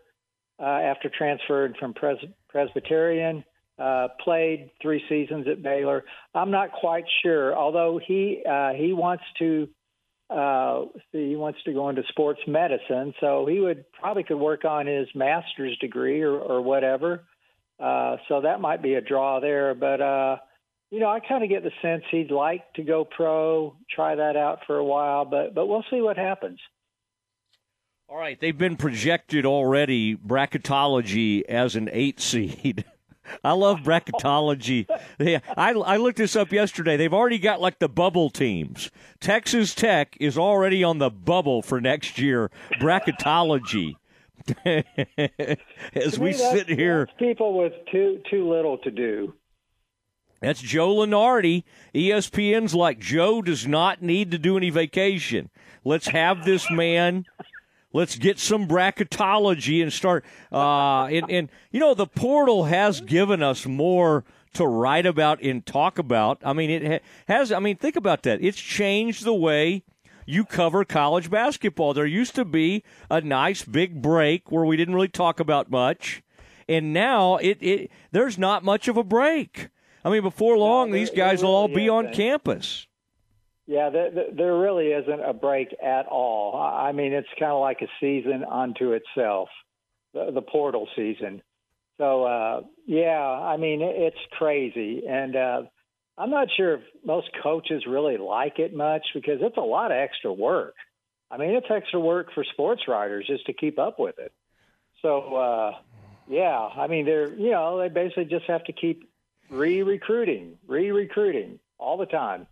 uh, 0.58 0.64
after 0.64 1.08
transferring 1.08 1.74
from 1.78 1.94
Pres- 1.94 2.26
Presbyterian. 2.48 3.44
Uh, 3.78 4.08
played 4.22 4.70
three 4.82 5.02
seasons 5.08 5.46
at 5.48 5.62
Baylor. 5.62 6.04
I'm 6.34 6.50
not 6.50 6.72
quite 6.72 7.04
sure, 7.22 7.56
although 7.56 8.00
he 8.04 8.42
uh, 8.48 8.72
he 8.72 8.92
wants 8.92 9.24
to 9.38 9.68
uh, 10.30 10.84
he 11.12 11.36
wants 11.36 11.58
to 11.64 11.72
go 11.72 11.88
into 11.88 12.02
sports 12.08 12.40
medicine, 12.46 13.14
so 13.20 13.46
he 13.46 13.60
would 13.60 13.84
probably 13.92 14.24
could 14.24 14.38
work 14.38 14.64
on 14.64 14.86
his 14.86 15.06
master's 15.14 15.76
degree 15.78 16.22
or, 16.22 16.38
or 16.38 16.62
whatever. 16.62 17.24
Uh, 17.78 18.16
so 18.28 18.40
that 18.40 18.60
might 18.60 18.82
be 18.82 18.94
a 18.94 19.00
draw 19.00 19.40
there. 19.40 19.74
But 19.74 20.00
uh, 20.00 20.36
you 20.90 21.00
know, 21.00 21.08
I 21.08 21.20
kind 21.20 21.42
of 21.42 21.50
get 21.50 21.62
the 21.62 21.72
sense 21.82 22.04
he'd 22.10 22.30
like 22.30 22.72
to 22.74 22.82
go 22.82 23.04
pro, 23.04 23.76
try 23.90 24.14
that 24.14 24.36
out 24.36 24.60
for 24.66 24.76
a 24.76 24.84
while, 24.84 25.24
but 25.24 25.54
but 25.54 25.66
we'll 25.66 25.84
see 25.90 26.00
what 26.00 26.16
happens. 26.16 26.58
All 28.08 28.18
right, 28.18 28.38
they've 28.38 28.56
been 28.56 28.76
projected 28.76 29.46
already 29.46 30.14
bracketology 30.14 31.42
as 31.48 31.74
an 31.74 31.88
eight 31.92 32.20
seed. 32.20 32.84
I 33.42 33.52
love 33.52 33.80
bracketology. 33.80 34.86
Yeah, 35.18 35.40
I, 35.56 35.72
I 35.72 35.96
looked 35.96 36.18
this 36.18 36.36
up 36.36 36.52
yesterday. 36.52 36.96
They've 36.96 37.12
already 37.12 37.38
got 37.38 37.60
like 37.60 37.78
the 37.78 37.88
bubble 37.88 38.30
teams. 38.30 38.90
Texas 39.20 39.74
Tech 39.74 40.16
is 40.20 40.36
already 40.36 40.82
on 40.84 40.98
the 40.98 41.10
bubble 41.10 41.62
for 41.62 41.80
next 41.80 42.18
year. 42.18 42.50
Bracketology. 42.80 43.94
As 45.94 46.18
we 46.18 46.32
sit 46.34 46.68
here, 46.68 47.08
people 47.18 47.56
with 47.56 47.72
too 47.90 48.20
too 48.30 48.48
little 48.48 48.76
to 48.78 48.90
do. 48.90 49.34
That's 50.40 50.60
Joe 50.60 50.96
Lunardi. 50.96 51.64
ESPN's 51.94 52.74
like 52.74 52.98
Joe 52.98 53.40
does 53.40 53.66
not 53.66 54.02
need 54.02 54.30
to 54.32 54.38
do 54.38 54.58
any 54.58 54.68
vacation. 54.68 55.48
Let's 55.84 56.08
have 56.08 56.44
this 56.44 56.70
man 56.70 57.24
let's 57.94 58.16
get 58.16 58.38
some 58.38 58.68
bracketology 58.68 59.82
and 59.82 59.90
start. 59.90 60.26
Uh, 60.52 61.04
and, 61.06 61.30
and, 61.30 61.48
you 61.70 61.80
know, 61.80 61.94
the 61.94 62.06
portal 62.06 62.64
has 62.64 63.00
given 63.00 63.42
us 63.42 63.64
more 63.64 64.24
to 64.52 64.66
write 64.66 65.06
about 65.06 65.40
and 65.42 65.64
talk 65.64 65.98
about. 65.98 66.42
I 66.44 66.52
mean, 66.52 66.70
it 66.70 67.02
has. 67.26 67.50
I 67.50 67.58
mean, 67.60 67.76
think 67.76 67.96
about 67.96 68.24
that. 68.24 68.42
It's 68.42 68.60
changed 68.60 69.24
the 69.24 69.34
way 69.34 69.82
you 70.26 70.44
cover 70.44 70.84
college 70.84 71.30
basketball. 71.30 71.94
There 71.94 72.06
used 72.06 72.34
to 72.34 72.44
be 72.44 72.82
a 73.10 73.20
nice 73.20 73.64
big 73.64 74.02
break 74.02 74.52
where 74.52 74.64
we 74.64 74.76
didn't 74.76 74.94
really 74.94 75.08
talk 75.08 75.40
about 75.40 75.70
much, 75.70 76.22
and 76.68 76.92
now 76.92 77.36
it, 77.36 77.58
it 77.60 77.90
there's 78.12 78.38
not 78.38 78.64
much 78.64 78.88
of 78.88 78.96
a 78.96 79.04
break. 79.04 79.70
I 80.04 80.10
mean, 80.10 80.22
before 80.22 80.58
long, 80.58 80.90
these 80.90 81.10
guys 81.10 81.42
will 81.42 81.54
all 81.54 81.68
be 81.68 81.88
on 81.88 82.12
campus. 82.12 82.86
Yeah, 83.66 83.88
there, 83.90 84.10
there 84.36 84.56
really 84.58 84.88
isn't 84.88 85.24
a 85.24 85.32
break 85.32 85.74
at 85.82 86.06
all. 86.06 86.54
I 86.56 86.92
mean, 86.92 87.12
it's 87.12 87.28
kind 87.38 87.52
of 87.52 87.60
like 87.60 87.80
a 87.80 87.88
season 87.98 88.44
unto 88.44 88.92
itself, 88.92 89.48
the, 90.12 90.30
the 90.32 90.42
portal 90.42 90.86
season. 90.94 91.42
So, 91.96 92.24
uh, 92.24 92.60
yeah, 92.86 93.20
I 93.20 93.56
mean, 93.56 93.80
it's 93.80 94.18
crazy. 94.32 95.04
And 95.08 95.34
uh, 95.34 95.62
I'm 96.18 96.30
not 96.30 96.48
sure 96.56 96.74
if 96.74 96.80
most 97.04 97.28
coaches 97.42 97.84
really 97.86 98.18
like 98.18 98.58
it 98.58 98.74
much 98.74 99.06
because 99.14 99.38
it's 99.40 99.56
a 99.56 99.60
lot 99.60 99.92
of 99.92 99.96
extra 99.96 100.32
work. 100.32 100.74
I 101.30 101.38
mean, 101.38 101.50
it's 101.50 101.66
extra 101.70 101.98
work 101.98 102.28
for 102.34 102.44
sports 102.44 102.82
writers 102.86 103.26
just 103.26 103.46
to 103.46 103.54
keep 103.54 103.78
up 103.78 103.98
with 103.98 104.18
it. 104.18 104.32
So, 105.00 105.36
uh, 105.36 105.72
yeah, 106.28 106.58
I 106.58 106.86
mean, 106.86 107.06
they're, 107.06 107.34
you 107.34 107.50
know, 107.50 107.78
they 107.78 107.88
basically 107.88 108.26
just 108.26 108.46
have 108.46 108.64
to 108.64 108.72
keep 108.72 109.08
re 109.50 109.82
recruiting, 109.82 110.58
re 110.66 110.90
recruiting 110.90 111.58
all 111.78 111.96
the 111.96 112.06
time. 112.06 112.46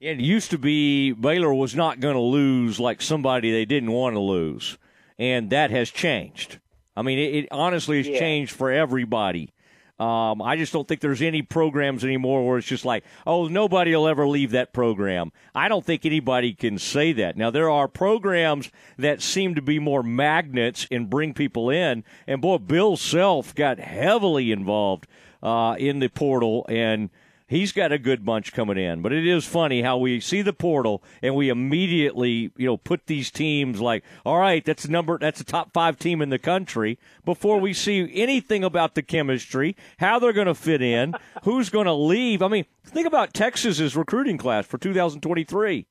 It 0.00 0.18
used 0.18 0.50
to 0.52 0.58
be 0.58 1.12
Baylor 1.12 1.52
was 1.52 1.74
not 1.74 2.00
going 2.00 2.14
to 2.14 2.20
lose 2.20 2.80
like 2.80 3.02
somebody 3.02 3.52
they 3.52 3.66
didn't 3.66 3.92
want 3.92 4.14
to 4.14 4.20
lose, 4.20 4.78
and 5.18 5.50
that 5.50 5.70
has 5.70 5.90
changed. 5.90 6.58
I 6.96 7.02
mean, 7.02 7.18
it, 7.18 7.34
it 7.34 7.48
honestly 7.50 7.98
has 7.98 8.08
yeah. 8.08 8.18
changed 8.18 8.52
for 8.52 8.70
everybody. 8.70 9.52
Um, 9.98 10.40
I 10.40 10.56
just 10.56 10.72
don't 10.72 10.88
think 10.88 11.02
there's 11.02 11.20
any 11.20 11.42
programs 11.42 12.02
anymore 12.02 12.48
where 12.48 12.56
it's 12.56 12.66
just 12.66 12.86
like, 12.86 13.04
oh, 13.26 13.48
nobody 13.48 13.94
will 13.94 14.08
ever 14.08 14.26
leave 14.26 14.52
that 14.52 14.72
program. 14.72 15.30
I 15.54 15.68
don't 15.68 15.84
think 15.84 16.06
anybody 16.06 16.54
can 16.54 16.78
say 16.78 17.12
that. 17.12 17.36
Now, 17.36 17.50
there 17.50 17.68
are 17.68 17.86
programs 17.86 18.70
that 18.96 19.20
seem 19.20 19.54
to 19.56 19.60
be 19.60 19.78
more 19.78 20.02
magnets 20.02 20.86
and 20.90 21.10
bring 21.10 21.34
people 21.34 21.68
in. 21.68 22.04
And 22.26 22.40
boy, 22.40 22.56
Bill 22.56 22.96
Self 22.96 23.54
got 23.54 23.78
heavily 23.78 24.50
involved 24.50 25.06
uh, 25.42 25.76
in 25.78 25.98
the 25.98 26.08
portal 26.08 26.64
and 26.70 27.10
he's 27.50 27.72
got 27.72 27.92
a 27.92 27.98
good 27.98 28.24
bunch 28.24 28.52
coming 28.52 28.78
in. 28.78 29.02
But 29.02 29.12
it 29.12 29.26
is 29.26 29.44
funny 29.44 29.82
how 29.82 29.98
we 29.98 30.20
see 30.20 30.40
the 30.40 30.52
portal 30.52 31.02
and 31.20 31.34
we 31.34 31.50
immediately, 31.50 32.52
you 32.56 32.66
know, 32.66 32.76
put 32.78 33.06
these 33.06 33.30
teams 33.30 33.80
like, 33.80 34.04
all 34.24 34.38
right, 34.38 34.64
that's 34.64 34.86
a 34.86 34.90
number, 34.90 35.18
that's 35.18 35.40
a 35.40 35.44
top 35.44 35.72
five 35.74 35.98
team 35.98 36.22
in 36.22 36.30
the 36.30 36.38
country 36.38 36.98
before 37.24 37.58
we 37.58 37.74
see 37.74 38.10
anything 38.14 38.64
about 38.64 38.94
the 38.94 39.02
chemistry, 39.02 39.76
how 39.98 40.18
they're 40.18 40.32
going 40.32 40.46
to 40.46 40.54
fit 40.54 40.80
in, 40.80 41.14
who's 41.42 41.68
going 41.68 41.86
to 41.86 41.92
leave. 41.92 42.40
I 42.40 42.48
mean, 42.48 42.64
think 42.84 43.06
about 43.06 43.34
Texas's 43.34 43.96
recruiting 43.96 44.38
class 44.38 44.64
for 44.64 44.78
2023. 44.78 45.86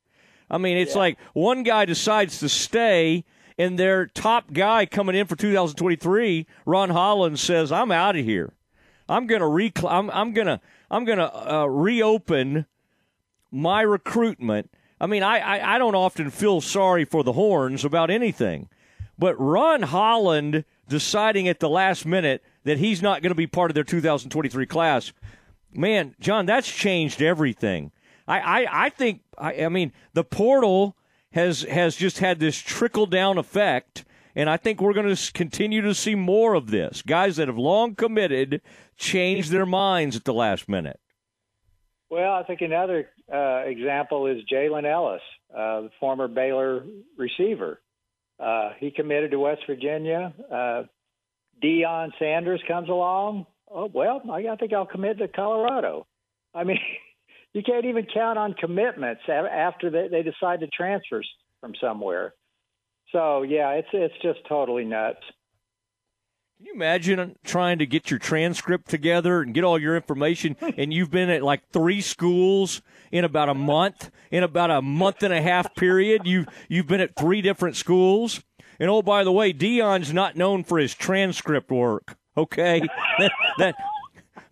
I 0.51 0.57
mean, 0.57 0.77
it's 0.77 0.95
yeah. 0.95 0.99
like 0.99 1.19
one 1.33 1.61
guy 1.61 1.85
decides 1.85 2.39
to 2.39 2.49
stay 2.49 3.25
and 3.57 3.77
their 3.77 4.05
top 4.05 4.53
guy 4.53 4.85
coming 4.85 5.15
in 5.15 5.27
for 5.27 5.35
2023, 5.35 6.47
Ron 6.65 6.91
Holland 6.91 7.37
says, 7.37 7.73
"I'm 7.73 7.91
out 7.91 8.15
of 8.15 8.23
here. 8.23 8.53
I'm 9.09 9.27
going 9.27 9.41
to 9.41 9.47
rec- 9.47 9.83
I'm, 9.83 10.09
I'm 10.11 10.31
going 10.31 10.47
to 10.47 10.61
I'm 10.91 11.05
going 11.05 11.17
to 11.19 11.53
uh, 11.53 11.65
reopen 11.65 12.65
my 13.51 13.81
recruitment. 13.81 14.71
I 14.99 15.07
mean, 15.07 15.23
I, 15.23 15.39
I, 15.39 15.75
I 15.75 15.77
don't 15.77 15.95
often 15.95 16.29
feel 16.29 16.61
sorry 16.61 17.05
for 17.05 17.23
the 17.23 17.33
Horns 17.33 17.85
about 17.85 18.09
anything, 18.09 18.69
but 19.17 19.39
Ron 19.39 19.83
Holland 19.83 20.65
deciding 20.87 21.47
at 21.47 21.59
the 21.59 21.69
last 21.69 22.05
minute 22.05 22.43
that 22.63 22.79
he's 22.79 23.01
not 23.01 23.21
going 23.21 23.31
to 23.31 23.35
be 23.35 23.47
part 23.47 23.71
of 23.71 23.75
their 23.75 23.83
2023 23.83 24.65
class, 24.65 25.13
man, 25.71 26.15
John, 26.19 26.45
that's 26.45 26.69
changed 26.69 27.21
everything. 27.21 27.91
I, 28.27 28.39
I, 28.39 28.85
I 28.85 28.89
think, 28.89 29.21
I, 29.37 29.65
I 29.65 29.69
mean, 29.69 29.93
the 30.13 30.23
portal 30.23 30.95
has 31.31 31.61
has 31.63 31.95
just 31.95 32.19
had 32.19 32.39
this 32.39 32.57
trickle 32.57 33.05
down 33.05 33.37
effect 33.37 34.03
and 34.35 34.49
I 34.49 34.57
think 34.57 34.81
we're 34.81 34.93
going 34.93 35.13
to 35.13 35.33
continue 35.33 35.81
to 35.81 35.93
see 35.93 36.15
more 36.15 36.53
of 36.53 36.71
this. 36.71 37.01
Guys 37.01 37.37
that 37.37 37.47
have 37.47 37.57
long 37.57 37.95
committed 37.95 38.61
change 38.97 39.49
their 39.49 39.65
minds 39.65 40.15
at 40.15 40.25
the 40.25 40.33
last 40.33 40.69
minute. 40.69 40.99
Well, 42.09 42.33
I 42.33 42.43
think 42.43 42.61
another 42.61 43.09
uh, 43.31 43.63
example 43.65 44.27
is 44.27 44.37
Jalen 44.51 44.85
Ellis, 44.85 45.21
uh, 45.53 45.81
the 45.81 45.91
former 45.99 46.27
Baylor 46.27 46.83
receiver. 47.17 47.79
Uh, 48.39 48.71
he 48.79 48.89
committed 48.89 49.31
to 49.31 49.39
West 49.39 49.61
Virginia. 49.67 50.33
Uh, 50.51 50.83
Deion 51.61 52.11
Sanders 52.17 52.61
comes 52.67 52.89
along. 52.89 53.45
Oh 53.69 53.89
well, 53.93 54.21
I, 54.31 54.47
I 54.47 54.55
think 54.55 54.73
I'll 54.73 54.85
commit 54.85 55.19
to 55.19 55.27
Colorado. 55.27 56.07
I 56.55 56.63
mean, 56.63 56.79
you 57.53 57.61
can't 57.63 57.85
even 57.85 58.07
count 58.11 58.39
on 58.39 58.53
commitments 58.53 59.21
after 59.27 59.89
they, 59.89 60.07
they 60.07 60.23
decide 60.23 60.61
to 60.61 60.67
transfer 60.67 61.21
from 61.61 61.73
somewhere. 61.79 62.33
So 63.11 63.43
yeah, 63.43 63.71
it's 63.71 63.87
it's 63.93 64.13
just 64.21 64.39
totally 64.47 64.85
nuts. 64.85 65.21
Can 66.57 66.65
you 66.65 66.73
imagine 66.73 67.37
trying 67.45 67.79
to 67.79 67.85
get 67.85 68.11
your 68.11 68.19
transcript 68.19 68.89
together 68.89 69.41
and 69.41 69.53
get 69.53 69.63
all 69.63 69.79
your 69.79 69.95
information, 69.95 70.57
and 70.77 70.93
you've 70.93 71.09
been 71.09 71.29
at 71.29 71.41
like 71.41 71.69
three 71.71 72.01
schools 72.01 72.81
in 73.11 73.23
about 73.23 73.47
a 73.47 73.53
month, 73.53 74.11
in 74.29 74.43
about 74.43 74.69
a 74.69 74.81
month 74.81 75.23
and 75.23 75.33
a 75.33 75.41
half 75.41 75.73
period? 75.75 76.23
You've 76.25 76.47
you've 76.67 76.87
been 76.87 77.01
at 77.01 77.15
three 77.15 77.41
different 77.41 77.77
schools, 77.77 78.43
and 78.79 78.89
oh 78.89 79.01
by 79.01 79.23
the 79.23 79.31
way, 79.31 79.53
Deion's 79.53 80.13
not 80.13 80.35
known 80.35 80.63
for 80.63 80.77
his 80.77 80.93
transcript 80.93 81.71
work. 81.71 82.17
Okay, 82.35 82.81
that, 83.19 83.31
that 83.57 83.75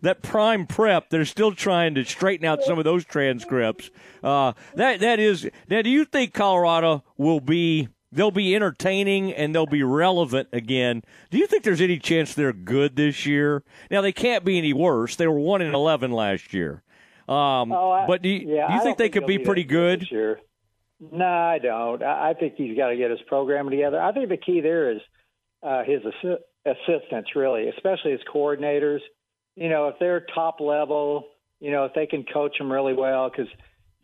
that 0.00 0.22
prime 0.22 0.66
prep, 0.66 1.10
they're 1.10 1.24
still 1.24 1.52
trying 1.52 1.94
to 1.94 2.04
straighten 2.04 2.46
out 2.46 2.62
some 2.62 2.78
of 2.78 2.84
those 2.84 3.04
transcripts. 3.04 3.90
Uh, 4.22 4.52
that 4.74 5.00
that 5.00 5.20
is. 5.20 5.48
Now, 5.68 5.82
do 5.82 5.90
you 5.90 6.04
think 6.04 6.32
Colorado 6.32 7.04
will 7.16 7.40
be 7.40 7.88
they'll 8.10 8.30
be 8.30 8.54
entertaining 8.54 9.32
and 9.32 9.54
they'll 9.54 9.66
be 9.66 9.82
relevant 9.82 10.48
again. 10.52 11.02
Do 11.30 11.38
you 11.38 11.46
think 11.46 11.62
there's 11.62 11.80
any 11.80 11.98
chance 11.98 12.34
they're 12.34 12.52
good 12.52 12.96
this 12.96 13.26
year? 13.26 13.62
Now 13.90 14.00
they 14.00 14.12
can't 14.12 14.44
be 14.44 14.58
any 14.58 14.72
worse. 14.72 15.16
They 15.16 15.26
were 15.26 15.38
one 15.38 15.62
in 15.62 15.74
eleven 15.74 16.12
last 16.12 16.52
year. 16.52 16.82
Um, 17.28 17.72
oh, 17.72 17.90
I, 17.90 18.06
but 18.06 18.22
do 18.22 18.28
you, 18.28 18.54
yeah, 18.56 18.68
do 18.68 18.74
you 18.74 18.82
think 18.82 18.96
they 18.96 19.10
could 19.10 19.26
be 19.26 19.38
pretty 19.38 19.64
good? 19.64 20.06
Sure. 20.06 20.40
No, 21.00 21.24
I 21.24 21.58
don't. 21.58 22.02
I 22.02 22.34
think 22.34 22.54
he's 22.56 22.76
got 22.76 22.88
to 22.88 22.96
get 22.96 23.10
his 23.10 23.20
program 23.26 23.70
together. 23.70 24.00
I 24.00 24.12
think 24.12 24.30
the 24.30 24.36
key 24.36 24.60
there 24.60 24.92
is 24.92 25.00
uh, 25.62 25.84
his 25.84 26.00
assi- 26.02 26.38
assistants, 26.64 27.30
really, 27.36 27.68
especially 27.68 28.12
his 28.12 28.20
coordinators. 28.32 29.00
You 29.54 29.68
know, 29.68 29.88
if 29.88 29.96
they're 30.00 30.24
top 30.34 30.60
level, 30.60 31.26
you 31.60 31.70
know, 31.70 31.84
if 31.84 31.92
they 31.94 32.06
can 32.06 32.24
coach 32.24 32.56
them 32.58 32.72
really 32.72 32.94
well, 32.94 33.30
because 33.30 33.52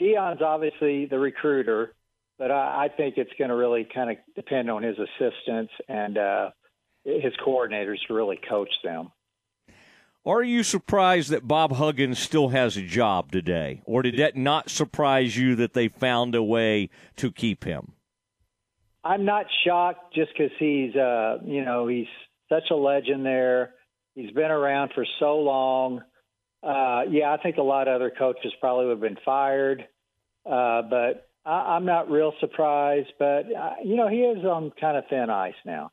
Deion's 0.00 0.42
obviously 0.42 1.06
the 1.06 1.18
recruiter 1.18 1.94
but 2.38 2.50
I, 2.50 2.84
I 2.84 2.88
think 2.96 3.16
it's 3.16 3.32
going 3.38 3.50
to 3.50 3.56
really 3.56 3.86
kind 3.92 4.10
of 4.10 4.16
depend 4.34 4.70
on 4.70 4.82
his 4.82 4.96
assistants 4.98 5.72
and 5.88 6.18
uh, 6.18 6.50
his 7.04 7.32
coordinators 7.46 7.98
to 8.08 8.14
really 8.14 8.38
coach 8.48 8.70
them. 8.82 9.10
Are 10.26 10.42
you 10.42 10.62
surprised 10.62 11.30
that 11.30 11.46
Bob 11.46 11.72
Huggins 11.72 12.18
still 12.18 12.48
has 12.48 12.78
a 12.78 12.82
job 12.82 13.30
today, 13.30 13.82
or 13.84 14.00
did 14.00 14.16
that 14.16 14.36
not 14.36 14.70
surprise 14.70 15.36
you 15.36 15.54
that 15.56 15.74
they 15.74 15.88
found 15.88 16.34
a 16.34 16.42
way 16.42 16.88
to 17.16 17.30
keep 17.30 17.64
him? 17.64 17.92
I'm 19.04 19.26
not 19.26 19.44
shocked 19.66 20.14
just 20.14 20.30
because 20.32 20.50
he's, 20.58 20.96
uh, 20.96 21.38
you 21.44 21.62
know, 21.62 21.86
he's 21.88 22.06
such 22.48 22.70
a 22.70 22.74
legend 22.74 23.26
there. 23.26 23.74
He's 24.14 24.30
been 24.30 24.50
around 24.50 24.92
for 24.94 25.04
so 25.18 25.40
long. 25.40 26.00
Uh, 26.62 27.02
yeah, 27.10 27.30
I 27.30 27.36
think 27.42 27.58
a 27.58 27.62
lot 27.62 27.86
of 27.86 27.96
other 27.96 28.10
coaches 28.10 28.52
probably 28.60 28.86
would 28.86 28.92
have 28.92 29.00
been 29.02 29.18
fired, 29.26 29.82
uh, 30.46 30.80
but 30.88 31.28
I, 31.46 31.76
am 31.76 31.84
not 31.84 32.10
real 32.10 32.32
surprised, 32.40 33.12
but 33.18 33.44
uh, 33.54 33.74
you 33.84 33.96
know 33.96 34.08
he 34.08 34.18
is 34.18 34.44
on 34.44 34.72
kind 34.80 34.96
of 34.96 35.04
thin 35.08 35.30
ice 35.30 35.54
now. 35.64 35.90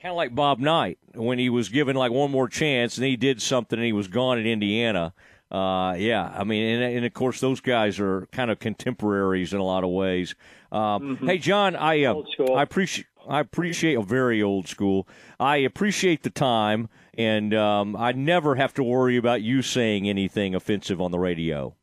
Kind 0.00 0.10
of 0.10 0.16
like 0.16 0.34
Bob 0.34 0.58
Knight 0.58 0.98
when 1.14 1.38
he 1.38 1.48
was 1.48 1.68
given 1.68 1.96
like 1.96 2.10
one 2.10 2.30
more 2.30 2.48
chance 2.48 2.98
and 2.98 3.06
he 3.06 3.16
did 3.16 3.40
something 3.40 3.78
and 3.78 3.86
he 3.86 3.92
was 3.92 4.08
gone 4.08 4.38
in 4.38 4.46
Indiana. 4.46 5.14
Uh, 5.50 5.94
yeah, 5.94 6.32
I 6.36 6.44
mean, 6.44 6.64
and, 6.64 6.96
and, 6.96 7.06
of 7.06 7.12
course 7.14 7.38
those 7.38 7.60
guys 7.60 8.00
are 8.00 8.26
kind 8.32 8.50
of 8.50 8.58
contemporaries 8.58 9.52
in 9.52 9.60
a 9.60 9.64
lot 9.64 9.84
of 9.84 9.90
ways. 9.90 10.34
Um, 10.72 10.80
mm-hmm. 10.80 11.26
Hey, 11.26 11.38
John, 11.38 11.76
I 11.76 12.04
uh, 12.04 12.22
I 12.54 12.62
appreciate 12.62 13.06
I 13.28 13.40
appreciate 13.40 13.94
a 13.94 14.02
very 14.02 14.42
old 14.42 14.68
school. 14.68 15.06
I 15.38 15.58
appreciate 15.58 16.22
the 16.22 16.30
time, 16.30 16.88
and 17.16 17.54
um, 17.54 17.96
I 17.96 18.12
never 18.12 18.56
have 18.56 18.74
to 18.74 18.82
worry 18.82 19.16
about 19.16 19.42
you 19.42 19.62
saying 19.62 20.08
anything 20.08 20.54
offensive 20.54 21.00
on 21.00 21.10
the 21.10 21.18
radio. 21.18 21.76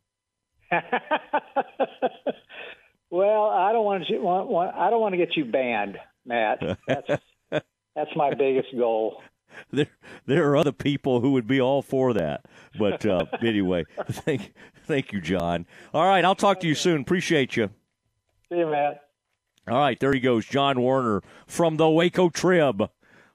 well, 3.09 3.49
I 3.49 3.73
don't 3.73 3.85
want 3.85 4.05
to. 4.07 4.17
Want, 4.19 4.47
want, 4.47 4.75
I 4.75 4.89
don't 4.89 5.01
want 5.01 5.13
to 5.13 5.17
get 5.17 5.35
you 5.35 5.45
banned, 5.45 5.97
Matt. 6.25 6.59
That's 6.87 7.21
that's 7.95 8.15
my 8.15 8.33
biggest 8.33 8.69
goal. 8.77 9.21
There, 9.71 9.87
there 10.25 10.49
are 10.49 10.55
other 10.55 10.71
people 10.71 11.19
who 11.19 11.31
would 11.31 11.47
be 11.47 11.59
all 11.59 11.81
for 11.81 12.13
that. 12.13 12.45
But 12.79 13.05
uh, 13.05 13.25
anyway, 13.41 13.83
thank, 14.09 14.53
thank 14.85 15.11
you, 15.11 15.19
John. 15.19 15.65
All 15.93 16.05
right, 16.05 16.23
I'll 16.23 16.35
talk 16.35 16.61
to 16.61 16.67
you 16.67 16.75
soon. 16.75 17.01
Appreciate 17.01 17.57
you. 17.57 17.69
See 18.49 18.59
you, 18.59 18.67
Matt. 18.67 19.01
All 19.67 19.77
right, 19.77 19.99
there 19.99 20.13
he 20.13 20.19
goes, 20.19 20.45
John 20.45 20.81
Werner 20.81 21.21
from 21.47 21.77
the 21.77 21.89
Waco 21.89 22.29
Trib 22.29 22.89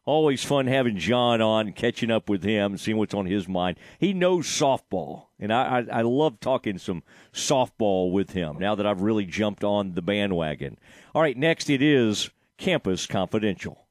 always 0.06 0.42
fun 0.44 0.66
having 0.68 0.96
John 0.96 1.42
on, 1.42 1.72
catching 1.72 2.10
up 2.10 2.30
with 2.30 2.42
him, 2.42 2.78
seeing 2.78 2.96
what's 2.96 3.12
on 3.12 3.26
his 3.26 3.46
mind. 3.46 3.76
He 3.98 4.14
knows 4.14 4.46
softball, 4.46 5.26
and 5.38 5.52
I, 5.52 5.80
I, 5.90 5.98
I 5.98 6.02
love 6.02 6.40
talking 6.40 6.78
some 6.78 7.02
softball 7.32 8.12
with 8.12 8.30
him 8.30 8.58
now 8.58 8.74
that 8.76 8.86
I've 8.86 9.02
really 9.02 9.26
jumped 9.26 9.64
on 9.64 9.92
the 9.92 10.02
bandwagon. 10.02 10.78
All 11.14 11.20
right, 11.20 11.36
next 11.36 11.68
it 11.68 11.82
is 11.82 12.30
Campus 12.56 13.06
Confidential. 13.06 13.85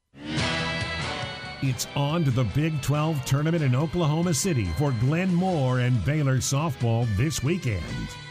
It's 1.68 1.88
on 1.96 2.24
to 2.26 2.30
the 2.30 2.44
Big 2.44 2.80
12 2.84 3.26
tournament 3.26 3.64
in 3.64 3.74
Oklahoma 3.76 4.36
City 4.36 4.66
for 4.78 4.92
Glenn 5.00 5.34
Moore 5.34 5.80
and 5.80 6.06
Baylor 6.06 6.38
softball 6.38 7.08
this 7.18 7.42
weekend 7.42 7.82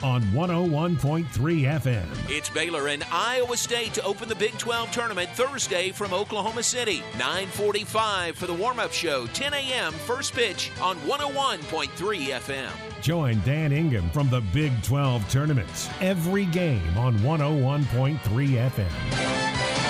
on 0.05 0.23
101.3 0.27 1.27
FM. 1.27 2.07
It's 2.29 2.49
Baylor 2.49 2.87
and 2.87 3.03
Iowa 3.11 3.57
State 3.57 3.93
to 3.95 4.05
open 4.05 4.29
the 4.29 4.37
Big 4.37 4.57
12 4.59 4.93
tournament 4.93 5.31
Thursday 5.31 5.91
from 5.91 6.15
Oklahoma 6.15 6.63
City. 6.63 7.03
9:45 7.15 8.37
for 8.37 8.47
the 8.47 8.55
warm-up 8.55 8.93
show. 8.93 9.27
10 9.27 9.53
a.m. 9.53 9.93
first 9.93 10.33
pitch 10.33 10.71
on 10.81 10.97
101.3 10.99 11.89
FM. 12.29 12.71
Join 13.03 13.41
Dan 13.41 13.73
Ingham 13.73 14.09
from 14.11 14.31
the 14.31 14.43
Big 14.53 14.81
12 14.85 15.29
tournaments 15.29 15.91
every 16.01 16.45
game 16.47 16.97
on 16.97 17.19
101.3 17.19 18.19
FM. 18.71 19.84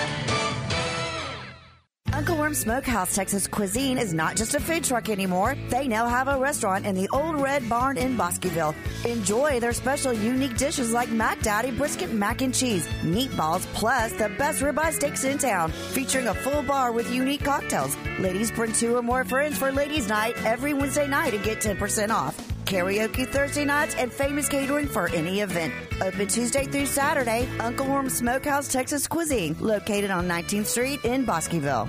Uncle 2.14 2.36
Worm 2.36 2.54
Smokehouse 2.54 3.12
Texas 3.12 3.48
Cuisine 3.48 3.98
is 3.98 4.14
not 4.14 4.36
just 4.36 4.54
a 4.54 4.60
food 4.60 4.84
truck 4.84 5.08
anymore. 5.08 5.56
They 5.68 5.88
now 5.88 6.06
have 6.06 6.28
a 6.28 6.38
restaurant 6.38 6.86
in 6.86 6.94
the 6.94 7.08
Old 7.12 7.40
Red 7.40 7.68
Barn 7.68 7.98
in 7.98 8.16
Bosqueville. 8.16 8.72
Enjoy 9.04 9.58
their 9.58 9.72
special 9.72 10.12
unique 10.12 10.56
dishes 10.56 10.92
like 10.92 11.08
Mac 11.08 11.40
Daddy 11.40 11.72
brisket 11.72 12.12
mac 12.12 12.40
and 12.40 12.54
cheese, 12.54 12.86
meatballs, 13.02 13.66
plus 13.74 14.12
the 14.12 14.28
best 14.38 14.62
ribeye 14.62 14.92
steaks 14.92 15.24
in 15.24 15.38
town, 15.38 15.72
featuring 15.72 16.28
a 16.28 16.34
full 16.34 16.62
bar 16.62 16.92
with 16.92 17.12
unique 17.12 17.42
cocktails. 17.42 17.96
Ladies 18.20 18.52
bring 18.52 18.72
two 18.72 18.96
or 18.96 19.02
more 19.02 19.24
friends 19.24 19.58
for 19.58 19.72
ladies' 19.72 20.08
night 20.08 20.36
every 20.44 20.72
Wednesday 20.72 21.08
night 21.08 21.34
and 21.34 21.42
get 21.42 21.58
10% 21.58 22.10
off 22.10 22.53
karaoke 22.64 23.26
Thursday 23.26 23.64
nights, 23.64 23.94
and 23.96 24.12
famous 24.12 24.48
catering 24.48 24.86
for 24.86 25.08
any 25.10 25.40
event. 25.40 25.72
Open 26.02 26.26
Tuesday 26.26 26.64
through 26.64 26.86
Saturday, 26.86 27.48
Uncle 27.60 27.86
Worm 27.86 28.08
Smokehouse 28.08 28.68
Texas 28.68 29.06
Cuisine, 29.06 29.56
located 29.60 30.10
on 30.10 30.28
19th 30.28 30.66
Street 30.66 31.04
in 31.04 31.24
Bosqueville. 31.24 31.88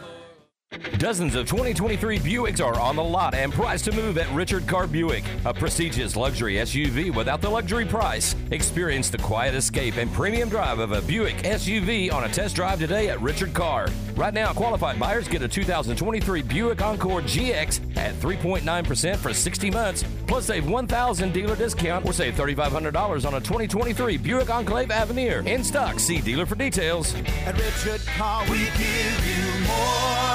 Dozens 1.01 1.35
of 1.35 1.47
2023 1.47 2.19
Buicks 2.19 2.63
are 2.63 2.79
on 2.79 2.95
the 2.95 3.03
lot 3.03 3.33
and 3.33 3.51
priced 3.51 3.85
to 3.85 3.91
move 3.91 4.17
at 4.17 4.31
Richard 4.31 4.67
Car 4.67 4.87
Buick, 4.87 5.23
a 5.45 5.53
prestigious 5.53 6.15
luxury 6.15 6.55
SUV 6.55 7.13
without 7.13 7.41
the 7.41 7.49
luxury 7.49 7.85
price. 7.85 8.35
Experience 8.51 9.09
the 9.09 9.17
quiet 9.17 9.53
escape 9.53 9.97
and 9.97 10.13
premium 10.13 10.47
drive 10.47 10.79
of 10.79 10.91
a 10.91 11.01
Buick 11.01 11.37
SUV 11.37 12.13
on 12.13 12.23
a 12.23 12.29
test 12.29 12.55
drive 12.55 12.79
today 12.79 13.09
at 13.09 13.19
Richard 13.19 13.53
Car. 13.53 13.89
Right 14.15 14.33
now, 14.33 14.53
qualified 14.53 14.99
buyers 14.99 15.27
get 15.27 15.41
a 15.41 15.47
2023 15.47 16.41
Buick 16.43 16.81
Encore 16.81 17.21
GX 17.21 17.97
at 17.97 18.13
3.9% 18.15 19.17
for 19.17 19.33
60 19.33 19.71
months, 19.71 20.05
plus 20.27 20.45
save 20.45 20.69
1,000 20.69 21.33
dealer 21.33 21.55
discount 21.55 22.05
or 22.05 22.13
save 22.13 22.35
$3,500 22.35 23.25
on 23.25 23.33
a 23.33 23.41
2023 23.41 24.17
Buick 24.17 24.49
Enclave 24.49 24.91
Avenir. 24.91 25.39
In 25.47 25.63
stock, 25.63 25.99
see 25.99 26.21
dealer 26.21 26.45
for 26.45 26.55
details. 26.55 27.13
At 27.45 27.57
Richard 27.57 28.05
Car, 28.15 28.43
we 28.43 28.59
give 28.59 29.27
you 29.27 29.67
more. 29.67 30.30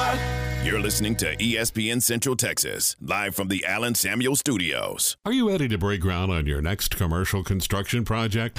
You're 0.66 0.80
listening 0.80 1.14
to 1.18 1.36
ESPN 1.36 2.02
Central 2.02 2.34
Texas, 2.34 2.96
live 3.00 3.36
from 3.36 3.46
the 3.46 3.64
Allen 3.64 3.94
Samuel 3.94 4.34
Studios. 4.34 5.16
Are 5.24 5.32
you 5.32 5.48
ready 5.48 5.68
to 5.68 5.78
break 5.78 6.00
ground 6.00 6.32
on 6.32 6.44
your 6.46 6.60
next 6.60 6.96
commercial 6.96 7.44
construction 7.44 8.04
project? 8.04 8.58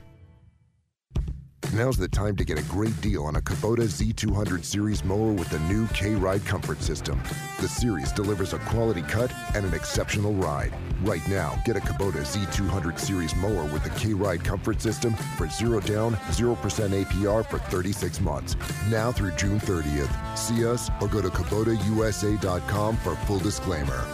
Now's 1.73 1.95
the 1.95 2.09
time 2.09 2.35
to 2.35 2.43
get 2.43 2.59
a 2.59 2.63
great 2.63 2.99
deal 2.99 3.23
on 3.23 3.37
a 3.37 3.41
Kubota 3.41 3.83
Z200 3.83 4.61
Series 4.61 5.05
mower 5.05 5.31
with 5.31 5.49
the 5.49 5.59
new 5.59 5.87
K-Ride 5.87 6.45
Comfort 6.45 6.81
System. 6.81 7.23
The 7.61 7.69
Series 7.69 8.11
delivers 8.11 8.51
a 8.51 8.59
quality 8.59 9.01
cut 9.03 9.31
and 9.55 9.65
an 9.65 9.73
exceptional 9.73 10.33
ride. 10.33 10.73
Right 11.01 11.25
now, 11.29 11.57
get 11.63 11.77
a 11.77 11.79
Kubota 11.79 12.23
Z200 12.23 12.99
Series 12.99 13.33
mower 13.37 13.63
with 13.71 13.85
the 13.85 13.89
K-Ride 13.91 14.43
Comfort 14.43 14.81
System 14.81 15.13
for 15.37 15.47
zero 15.47 15.79
down, 15.79 16.15
0% 16.31 16.57
APR 16.57 17.45
for 17.45 17.59
36 17.59 18.19
months. 18.19 18.57
Now 18.89 19.13
through 19.13 19.31
June 19.37 19.61
30th. 19.61 20.37
See 20.37 20.65
us 20.65 20.89
or 20.99 21.07
go 21.07 21.21
to 21.21 21.29
KubotaUSA.com 21.29 22.97
for 22.97 23.15
full 23.15 23.39
disclaimer. 23.39 24.05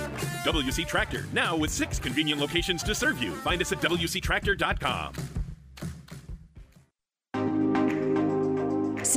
WC 0.45 0.85
Tractor, 0.85 1.25
now 1.33 1.57
with 1.57 1.71
six 1.71 1.97
convenient 1.97 2.39
locations 2.39 2.83
to 2.83 2.93
serve 2.93 3.19
you. 3.21 3.31
Find 3.31 3.59
us 3.63 3.71
at 3.71 3.81
WCTractor.com. 3.81 5.13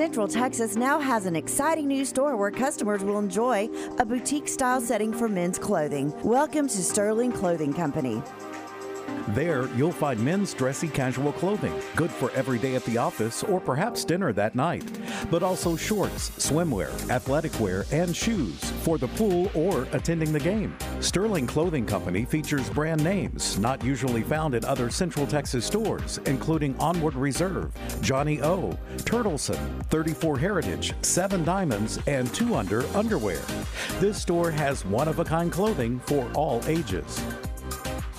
Central 0.01 0.27
Texas 0.27 0.77
now 0.77 0.99
has 0.99 1.27
an 1.27 1.37
exciting 1.37 1.87
new 1.87 2.07
store 2.07 2.35
where 2.35 2.51
customers 2.51 3.05
will 3.05 3.19
enjoy 3.19 3.69
a 3.99 4.07
boutique 4.07 4.49
style 4.49 4.81
setting 4.81 5.13
for 5.13 5.29
men's 5.29 5.59
clothing. 5.59 6.11
Welcome 6.23 6.69
to 6.69 6.83
Sterling 6.83 7.33
Clothing 7.33 7.75
Company. 7.75 8.23
There, 9.35 9.69
you'll 9.77 9.93
find 9.93 10.19
men's 10.19 10.53
dressy 10.55 10.89
casual 10.89 11.33
clothing, 11.33 11.73
good 11.95 12.11
for 12.11 12.33
every 12.33 12.59
day 12.59 12.75
at 12.75 12.85
the 12.85 12.99
office 12.99 13.45
or 13.45 13.61
perhaps 13.61 14.05
dinner 14.05 14.33
that 14.33 14.57
night, 14.57 14.83
but 15.31 15.45
also 15.45 15.77
shorts, 15.77 16.31
swimwear, 16.31 16.91
athletic 17.11 17.59
wear, 17.61 17.85
and 17.93 18.15
shoes 18.17 18.59
for 18.83 18.99
the 18.99 19.07
pool 19.09 19.49
or 19.55 19.87
attending 19.93 20.33
the 20.33 20.41
game. 20.41 20.77
Sterling 20.99 21.47
Clothing 21.47 21.87
Company 21.87 22.25
features 22.25 22.69
brand 22.71 23.05
names 23.05 23.57
not 23.61 23.85
usually 23.85 24.25
found 24.25 24.57
in 24.57 24.65
other 24.65 24.91
Central 24.91 25.29
Texas 25.29 25.65
stores, 25.65 26.19
including 26.27 26.77
Onward 26.81 27.15
Reserve, 27.15 27.73
johnnie-O, 28.01 28.77
Turtleson, 28.99 29.87
34 29.87 30.39
Heritage, 30.39 30.93
7 31.03 31.45
Diamonds, 31.45 32.01
and 32.09 32.33
2 32.35 32.57
Under 32.57 32.85
Underwear. 32.97 33.41
This 34.01 34.21
store 34.21 34.51
has 34.51 34.85
one 34.85 35.07
of 35.07 35.21
a 35.21 35.25
kind 35.25 35.53
clothing 35.53 36.01
for 36.01 36.29
all 36.35 36.61
ages. 36.67 37.23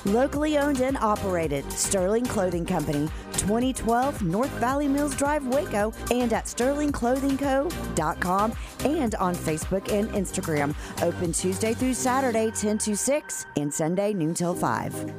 Locally 0.06 0.58
owned 0.58 0.80
and 0.82 0.98
operated, 0.98 1.72
Sterling 1.72 2.26
Clothing 2.26 2.66
Company, 2.66 3.08
2012 3.34 4.24
North 4.24 4.50
Valley 4.52 4.88
Mills 4.88 5.16
Drive, 5.16 5.46
Waco, 5.46 5.94
and 6.10 6.34
at 6.34 6.46
sterlingclothingco.com 6.46 8.54
and 8.86 9.14
on 9.16 9.36
Facebook 9.36 9.92
and 9.92 10.10
Instagram. 10.10 10.74
Open 11.04 11.32
Tuesday 11.32 11.76
through 11.76 11.94
Saturday, 11.94 12.50
10 12.52 12.80
to 12.80 12.98
6, 12.98 13.46
and 13.58 13.72
Sunday, 13.72 14.12
noon 14.14 14.34
till 14.34 14.56
5. 14.56 15.14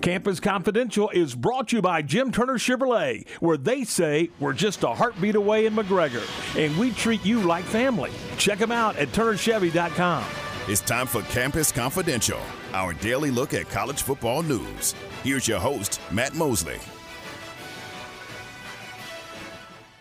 Campus 0.00 0.40
Confidential 0.40 1.10
is 1.10 1.34
brought 1.34 1.68
to 1.68 1.76
you 1.76 1.82
by 1.82 2.00
Jim 2.00 2.32
Turner 2.32 2.54
Chevrolet, 2.54 3.28
where 3.40 3.58
they 3.58 3.84
say 3.84 4.30
we're 4.40 4.54
just 4.54 4.82
a 4.82 4.88
heartbeat 4.88 5.34
away 5.34 5.66
in 5.66 5.74
McGregor, 5.74 6.22
and 6.58 6.74
we 6.78 6.92
treat 6.92 7.22
you 7.22 7.42
like 7.42 7.64
family. 7.64 8.10
Check 8.38 8.58
them 8.58 8.72
out 8.72 8.96
at 8.96 9.08
turnerchevy.com. 9.08 10.24
It's 10.68 10.82
time 10.82 11.06
for 11.06 11.22
Campus 11.22 11.72
Confidential, 11.72 12.38
our 12.74 12.92
daily 12.92 13.30
look 13.30 13.54
at 13.54 13.68
college 13.70 14.02
football 14.02 14.42
news. 14.42 14.94
Here's 15.24 15.48
your 15.48 15.58
host, 15.58 16.00
Matt 16.12 16.34
Mosley. 16.34 16.78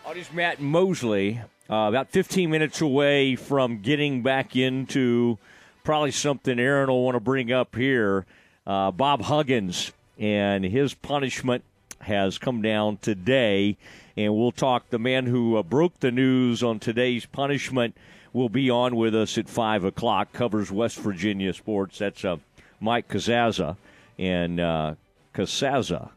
Oh, 0.06 0.14
Matt 0.34 0.60
Mosley, 0.60 1.40
uh, 1.70 1.88
about 1.88 2.10
15 2.10 2.50
minutes 2.50 2.82
away 2.82 3.36
from 3.36 3.82
getting 3.82 4.22
back 4.22 4.56
into 4.58 5.38
probably 5.84 6.12
something 6.12 6.60
Aaron 6.60 6.90
will 6.90 7.06
want 7.06 7.16
to 7.16 7.22
bring 7.22 7.52
up 7.54 7.76
here. 7.76 8.26
Uh, 8.68 8.92
Bob 8.92 9.22
Huggins 9.22 9.94
and 10.20 10.66
his 10.66 10.94
punishment 10.94 11.64
has 12.02 12.38
come 12.38 12.62
down 12.62 12.98
today. 12.98 13.78
and 14.18 14.36
we'll 14.36 14.52
talk. 14.52 14.90
The 14.90 15.00
man 15.00 15.26
who 15.26 15.56
uh, 15.56 15.64
broke 15.64 16.02
the 16.02 16.12
news 16.12 16.62
on 16.62 16.80
today's 16.80 17.26
punishment 17.26 17.96
will 18.34 18.50
be 18.50 18.70
on 18.70 18.96
with 18.96 19.16
us 19.16 19.38
at 19.38 19.50
five 19.50 19.84
o'clock. 19.84 20.34
Covers 20.34 20.72
West 20.72 21.00
Virginia 21.00 21.54
sports. 21.54 22.00
That's 22.00 22.24
uh, 22.24 22.38
Mike 22.80 23.08
Casazza 23.08 23.78
and 24.18 24.60
uh, 24.60 24.96
Casazza, 25.34 26.10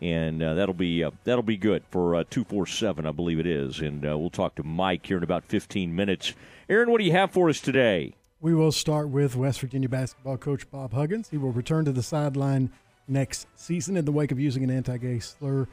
and 0.00 0.42
uh, 0.42 0.54
that'll 0.54 0.74
be 0.74 1.04
uh, 1.04 1.10
that'll 1.24 1.42
be 1.42 1.56
good 1.56 1.82
for 1.90 2.16
uh, 2.16 2.24
two 2.30 2.44
four 2.44 2.66
seven, 2.66 3.06
I 3.06 3.12
believe 3.12 3.38
it 3.38 3.46
is. 3.46 3.80
And 3.80 4.04
uh, 4.04 4.16
we'll 4.18 4.30
talk 4.30 4.54
to 4.56 4.62
Mike 4.62 5.06
here 5.06 5.16
in 5.16 5.22
about 5.22 5.44
fifteen 5.44 5.94
minutes. 5.94 6.34
Aaron, 6.68 6.90
what 6.90 6.98
do 6.98 7.04
you 7.04 7.12
have 7.12 7.30
for 7.30 7.48
us 7.48 7.60
today? 7.60 8.14
We 8.40 8.54
will 8.54 8.72
start 8.72 9.08
with 9.08 9.34
West 9.34 9.60
Virginia 9.60 9.88
basketball 9.88 10.36
coach 10.36 10.70
Bob 10.70 10.92
Huggins. 10.92 11.28
He 11.30 11.38
will 11.38 11.50
return 11.50 11.84
to 11.86 11.92
the 11.92 12.04
sideline 12.04 12.70
next 13.08 13.48
season 13.56 13.96
in 13.96 14.04
the 14.04 14.12
wake 14.12 14.30
of 14.30 14.38
using 14.38 14.62
an 14.62 14.70
anti-gay 14.70 15.18
slur 15.18 15.66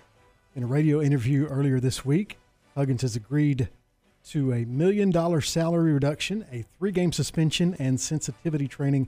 in 0.55 0.63
a 0.63 0.65
radio 0.65 1.01
interview 1.01 1.45
earlier 1.47 1.79
this 1.79 2.03
week. 2.03 2.39
Huggins 2.73 3.03
has 3.03 3.15
agreed 3.15 3.69
to 4.29 4.53
a 4.53 4.65
million 4.65 5.11
dollar 5.11 5.41
salary 5.41 5.93
reduction, 5.93 6.45
a 6.51 6.65
three 6.77 6.91
game 6.91 7.11
suspension, 7.11 7.75
and 7.79 7.99
sensitivity 7.99 8.67
training. 8.67 9.07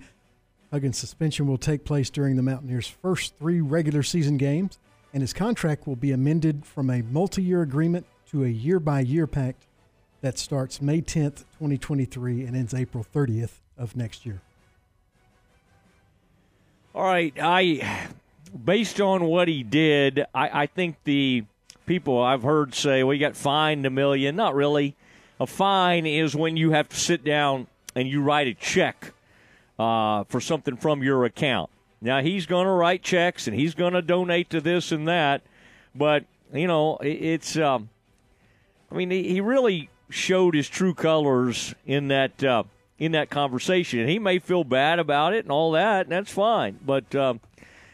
Huggins' 0.71 0.97
suspension 0.97 1.47
will 1.47 1.57
take 1.57 1.85
place 1.85 2.09
during 2.09 2.35
the 2.35 2.43
Mountaineers' 2.43 2.87
first 2.87 3.33
three 3.39 3.61
regular 3.61 4.03
season 4.03 4.37
games, 4.37 4.77
and 5.13 5.21
his 5.21 5.33
contract 5.33 5.87
will 5.87 5.95
be 5.95 6.11
amended 6.11 6.65
from 6.65 6.89
a 6.89 7.01
multi 7.01 7.41
year 7.41 7.61
agreement 7.61 8.05
to 8.31 8.43
a 8.43 8.49
year 8.49 8.79
by 8.79 8.99
year 8.99 9.27
pact 9.27 9.65
that 10.21 10.37
starts 10.37 10.81
May 10.81 11.01
10th, 11.01 11.45
2023, 11.59 12.43
and 12.43 12.55
ends 12.55 12.73
April 12.73 13.05
30th 13.13 13.59
of 13.77 13.95
next 13.95 14.25
year. 14.25 14.41
All 16.93 17.03
right. 17.03 17.33
I, 17.39 18.07
based 18.65 18.99
on 18.99 19.25
what 19.25 19.47
he 19.47 19.63
did, 19.63 20.25
I, 20.33 20.63
I 20.63 20.65
think 20.65 20.95
the 21.03 21.45
people 21.85 22.21
I've 22.21 22.43
heard 22.43 22.73
say, 22.73 23.03
well, 23.03 23.13
you 23.13 23.19
got 23.19 23.35
fined 23.35 23.85
a 23.85 23.89
million. 23.89 24.35
Not 24.35 24.55
really. 24.55 24.95
A 25.39 25.47
fine 25.47 26.05
is 26.05 26.35
when 26.35 26.57
you 26.57 26.71
have 26.71 26.89
to 26.89 26.95
sit 26.95 27.23
down 27.23 27.67
and 27.95 28.07
you 28.07 28.21
write 28.21 28.47
a 28.47 28.53
check 28.53 29.13
uh, 29.77 30.23
for 30.25 30.41
something 30.41 30.77
from 30.77 31.03
your 31.03 31.25
account. 31.25 31.69
Now, 32.01 32.21
he's 32.21 32.45
going 32.45 32.65
to 32.65 32.71
write 32.71 33.03
checks 33.03 33.47
and 33.47 33.55
he's 33.55 33.75
going 33.75 33.93
to 33.93 34.01
donate 34.01 34.49
to 34.51 34.61
this 34.61 34.91
and 34.91 35.07
that, 35.07 35.41
but, 35.95 36.25
you 36.53 36.67
know, 36.67 36.97
it's, 36.97 37.57
um, 37.57 37.89
I 38.91 38.95
mean, 38.95 39.11
he, 39.11 39.41
really 39.41 39.89
showed 40.09 40.55
his 40.55 40.69
true 40.69 40.93
colors 40.93 41.75
in 41.85 42.07
that. 42.09 42.43
Uh, 42.43 42.63
in 42.99 43.11
that 43.11 43.29
conversation, 43.29 43.99
and 43.99 44.09
he 44.09 44.17
may 44.17 44.39
feel 44.39 44.63
bad 44.63 44.97
about 44.97 45.33
it 45.33 45.45
and 45.45 45.51
all 45.51 45.73
that, 45.73 46.07
and 46.07 46.11
that's 46.11 46.31
fine. 46.31 46.79
But 46.83 47.13
um, 47.13 47.39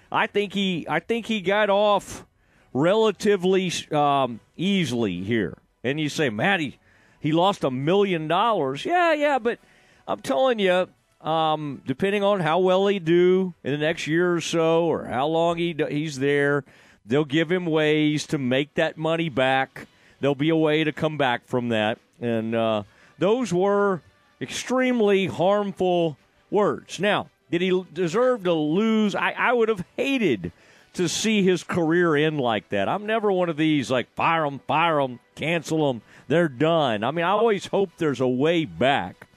I 0.09 0.27
think 0.27 0.53
he, 0.53 0.85
I 0.87 0.99
think 0.99 1.25
he 1.25 1.41
got 1.41 1.69
off 1.69 2.25
relatively 2.73 3.71
um, 3.91 4.39
easily 4.55 5.21
here. 5.21 5.57
And 5.83 5.99
you 5.99 6.07
say, 6.07 6.29
Matty, 6.29 6.79
he 7.23 7.31
lost 7.31 7.63
a 7.63 7.71
million 7.71 8.27
dollars. 8.27 8.83
Yeah, 8.83 9.13
yeah, 9.13 9.39
but 9.39 9.57
I'm 10.05 10.19
telling 10.19 10.59
you, 10.59 10.89
um, 11.21 11.81
depending 11.87 12.21
on 12.21 12.41
how 12.41 12.59
well 12.59 12.85
he 12.87 12.99
do 12.99 13.53
in 13.63 13.71
the 13.71 13.77
next 13.77 14.07
year 14.07 14.35
or 14.35 14.41
so, 14.41 14.83
or 14.83 15.05
how 15.05 15.27
long 15.27 15.57
he 15.57 15.73
he's 15.89 16.19
there, 16.19 16.65
they'll 17.05 17.23
give 17.23 17.49
him 17.49 17.65
ways 17.65 18.27
to 18.27 18.37
make 18.37 18.73
that 18.73 18.97
money 18.97 19.29
back. 19.29 19.87
There'll 20.19 20.35
be 20.35 20.49
a 20.49 20.55
way 20.55 20.83
to 20.83 20.91
come 20.91 21.17
back 21.17 21.47
from 21.47 21.69
that, 21.69 21.97
and 22.19 22.53
uh, 22.53 22.83
those 23.19 23.53
were 23.53 24.01
extremely 24.41 25.27
harmful 25.27 26.17
words. 26.51 26.99
Now, 26.99 27.29
did 27.49 27.61
he 27.61 27.85
deserve 27.93 28.43
to 28.43 28.53
lose? 28.53 29.15
I, 29.15 29.31
I 29.31 29.53
would 29.53 29.69
have 29.69 29.85
hated 29.95 30.51
to 30.93 31.09
see 31.09 31.43
his 31.43 31.63
career 31.63 32.15
end 32.15 32.39
like 32.39 32.69
that. 32.69 32.87
I'm 32.87 33.05
never 33.05 33.31
one 33.31 33.49
of 33.49 33.57
these 33.57 33.89
like 33.89 34.13
fire 34.13 34.43
them, 34.43 34.59
fire 34.67 35.01
them, 35.01 35.19
cancel 35.35 35.87
them, 35.87 36.01
they're 36.27 36.47
done. 36.47 37.03
I 37.03 37.11
mean, 37.11 37.25
I 37.25 37.29
always 37.29 37.65
hope 37.67 37.89
there's 37.97 38.21
a 38.21 38.27
way 38.27 38.65
back. 38.65 39.27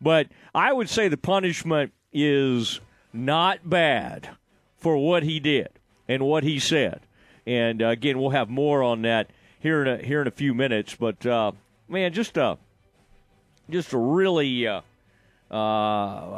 But 0.00 0.28
I 0.54 0.72
would 0.72 0.88
say 0.88 1.08
the 1.08 1.16
punishment 1.16 1.92
is 2.12 2.80
not 3.12 3.68
bad 3.68 4.28
for 4.78 4.96
what 4.98 5.22
he 5.22 5.40
did 5.40 5.70
and 6.06 6.24
what 6.24 6.44
he 6.44 6.58
said. 6.58 7.00
And 7.46 7.82
uh, 7.82 7.88
again, 7.88 8.18
we'll 8.18 8.30
have 8.30 8.50
more 8.50 8.82
on 8.82 9.02
that 9.02 9.30
here 9.58 9.82
in 9.82 9.88
a, 9.88 10.04
here 10.04 10.20
in 10.20 10.26
a 10.26 10.32
few 10.32 10.52
minutes. 10.52 10.94
But 10.94 11.24
uh, 11.24 11.52
man, 11.88 12.12
just 12.12 12.36
a 12.36 12.58
just 13.70 13.92
a 13.92 13.98
really 13.98 14.66
uh, 14.66 14.82
uh 15.50 15.54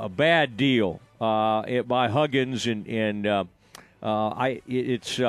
a 0.03 0.11
bad 0.14 0.57
deal 0.57 1.01
uh, 1.20 1.83
by 1.83 2.09
Huggins 2.09 2.66
and 2.66 2.87
and 2.87 3.49
uh, 4.03 4.28
I 4.28 4.62
it's 4.66 5.20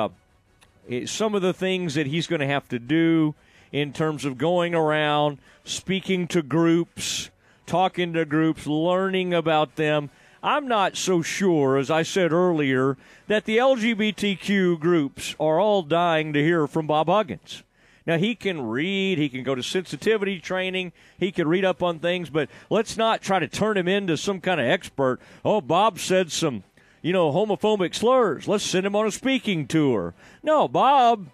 it's 0.88 1.12
some 1.12 1.34
of 1.34 1.42
the 1.42 1.52
things 1.52 1.94
that 1.94 2.06
he's 2.06 2.26
going 2.26 2.40
to 2.40 2.46
have 2.46 2.68
to 2.68 2.78
do 2.78 3.34
in 3.72 3.92
terms 3.92 4.24
of 4.24 4.38
going 4.38 4.74
around, 4.74 5.38
speaking 5.64 6.26
to 6.28 6.42
groups, 6.42 7.30
talking 7.66 8.12
to 8.14 8.24
groups, 8.24 8.66
learning 8.66 9.32
about 9.32 9.76
them. 9.76 10.10
I'm 10.42 10.66
not 10.66 10.96
so 10.96 11.22
sure, 11.22 11.76
as 11.76 11.90
I 11.90 12.02
said 12.02 12.32
earlier, 12.32 12.96
that 13.28 13.44
the 13.44 13.58
LGBTQ 13.58 14.80
groups 14.80 15.36
are 15.38 15.60
all 15.60 15.82
dying 15.82 16.32
to 16.32 16.42
hear 16.42 16.66
from 16.66 16.86
Bob 16.86 17.08
Huggins. 17.08 17.62
Now, 18.06 18.16
he 18.16 18.34
can 18.34 18.62
read, 18.62 19.18
he 19.18 19.28
can 19.28 19.44
go 19.44 19.54
to 19.54 19.62
sensitivity 19.62 20.40
training, 20.40 20.92
he 21.18 21.30
can 21.30 21.46
read 21.46 21.64
up 21.64 21.82
on 21.82 21.98
things, 21.98 22.30
but 22.30 22.48
let's 22.70 22.96
not 22.96 23.20
try 23.20 23.38
to 23.38 23.46
turn 23.46 23.76
him 23.76 23.86
into 23.86 24.16
some 24.16 24.40
kind 24.40 24.60
of 24.60 24.66
expert. 24.66 25.20
Oh, 25.44 25.60
Bob 25.60 25.98
said 26.00 26.32
some, 26.32 26.64
you 27.02 27.12
know, 27.12 27.32
homophobic 27.32 27.94
slurs. 27.94 28.46
Let's 28.46 28.64
send 28.64 28.86
him 28.86 28.96
on 28.96 29.06
a 29.06 29.10
speaking 29.10 29.66
tour. 29.66 30.14
No, 30.42 30.68
Bob 30.68 31.28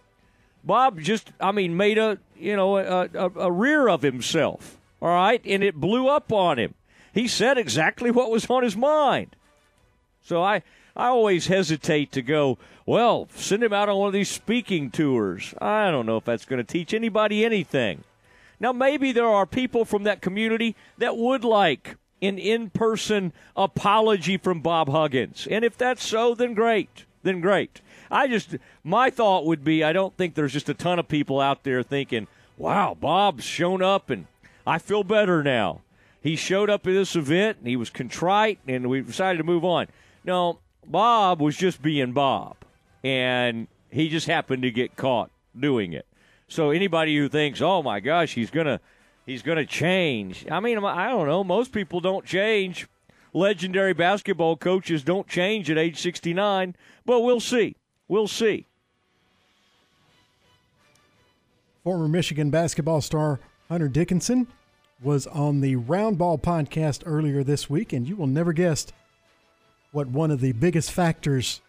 Bob 0.67 1.01
just, 1.01 1.31
I 1.41 1.53
mean, 1.53 1.77
made 1.77 1.97
a 1.97 2.19
you 2.37 2.57
know 2.57 2.77
a, 2.77 3.09
a, 3.15 3.31
a, 3.37 3.53
rear 3.53 3.89
of 3.89 4.03
himself. 4.03 4.79
All 5.01 5.09
right, 5.09 5.41
and 5.45 5.63
it 5.63 5.77
blew 5.77 6.09
up 6.09 6.33
on 6.33 6.59
him. 6.59 6.75
He 7.15 7.29
said 7.29 7.57
exactly 7.57 8.11
what 8.11 8.31
was 8.31 8.51
on 8.51 8.65
his 8.65 8.77
mind. 8.77 9.37
So 10.23 10.43
I 10.43 10.63
I 10.97 11.09
always 11.09 11.47
hesitate 11.47 12.11
to 12.13 12.23
go. 12.23 12.59
Well, 12.85 13.29
send 13.35 13.63
him 13.63 13.73
out 13.73 13.89
on 13.89 13.97
one 13.97 14.09
of 14.09 14.13
these 14.13 14.31
speaking 14.31 14.91
tours. 14.91 15.55
I 15.61 15.91
don't 15.91 16.07
know 16.07 16.17
if 16.17 16.25
that's 16.25 16.45
going 16.45 16.59
to 16.59 16.65
teach 16.65 16.95
anybody 16.95 17.45
anything. 17.45 18.05
Now, 18.59 18.73
maybe 18.73 19.13
there 19.13 19.27
are 19.27 19.45
people 19.45 19.85
from 19.85 20.05
that 20.05 20.23
community 20.23 20.75
that 20.99 21.17
would 21.17 21.45
like 21.45 21.97
an 22.23 22.39
in 22.39 22.71
person 22.71 23.33
apology 23.57 24.37
from 24.37 24.61
Bob 24.61 24.89
Huggins. 24.89 25.47
And 25.51 25.65
if 25.65 25.77
that's 25.77 26.07
so, 26.07 26.35
then 26.35 26.55
great. 26.55 27.05
Then 27.23 27.41
great. 27.41 27.81
I 28.11 28.29
just 28.29 28.57
my 28.85 29.11
thought 29.11 29.45
would 29.47 29.65
be 29.65 29.83
I 29.83 29.93
don't 29.93 30.17
think 30.17 30.35
there's 30.35 30.53
just 30.53 30.69
a 30.69 30.75
ton 30.75 30.99
of 30.99 31.09
people 31.09 31.41
out 31.41 31.65
there 31.65 31.83
thinking, 31.83 32.29
"Wow, 32.57 32.97
Bob's 32.99 33.45
shown 33.45 33.83
up 33.83 34.11
and 34.11 34.27
I 34.67 34.79
feel 34.79 35.03
better 35.03 35.43
now." 35.43 35.81
He 36.23 36.37
showed 36.37 36.71
up 36.71 36.87
at 36.87 36.93
this 36.93 37.15
event 37.15 37.59
and 37.59 37.69
he 37.69 37.77
was 37.77 37.91
contrite 37.91 38.59
and 38.67 38.89
we 38.89 39.01
decided 39.01 39.39
to 39.39 39.45
move 39.45 39.65
on. 39.65 39.87
No, 40.25 40.59
Bob 40.87 41.41
was 41.41 41.57
just 41.57 41.83
being 41.83 42.13
Bob 42.13 42.57
and 43.03 43.69
he 43.91 44.09
just 44.09 44.27
happened 44.27 44.63
to 44.63 44.71
get 44.71 44.97
caught 44.97 45.31
doing 45.59 45.93
it. 45.93 46.07
So 46.49 46.71
anybody 46.71 47.17
who 47.17 47.29
thinks, 47.29 47.61
"Oh 47.61 47.83
my 47.83 48.01
gosh, 48.01 48.35
he's 48.35 48.51
going 48.51 48.67
to 48.67 48.81
he's 49.27 49.43
going 49.43 49.59
to 49.59 49.67
change." 49.67 50.47
I 50.51 50.61
mean, 50.61 50.79
I 50.85 51.09
don't 51.09 51.27
know, 51.29 51.45
most 51.45 51.73
people 51.73 52.01
don't 52.01 52.25
change. 52.25 52.89
Legendary 53.35 53.93
basketball 53.93 54.57
coaches 54.57 55.03
don't 55.03 55.29
change 55.29 55.71
at 55.71 55.77
age 55.77 55.99
69, 55.99 56.75
but 57.05 57.21
we'll 57.21 57.41
see. 57.41 57.77
We'll 58.09 58.29
see. 58.29 58.67
Former 61.85 62.09
Michigan 62.09 62.49
basketball 62.51 63.03
star 63.03 63.39
Hunter 63.69 63.89
Dickinson 63.89 64.47
was 65.03 65.27
on 65.27 65.61
the 65.61 65.77
Round 65.77 66.17
Ball 66.19 66.39
podcast 66.39 67.03
earlier 67.05 67.45
this 67.45 67.69
week, 67.69 67.93
and 67.93 68.09
you 68.09 68.17
will 68.17 68.27
never 68.27 68.53
guess 68.53 68.87
what 69.93 70.09
one 70.09 70.31
of 70.31 70.41
the 70.41 70.53
biggest 70.53 70.91
factors, 70.91 71.61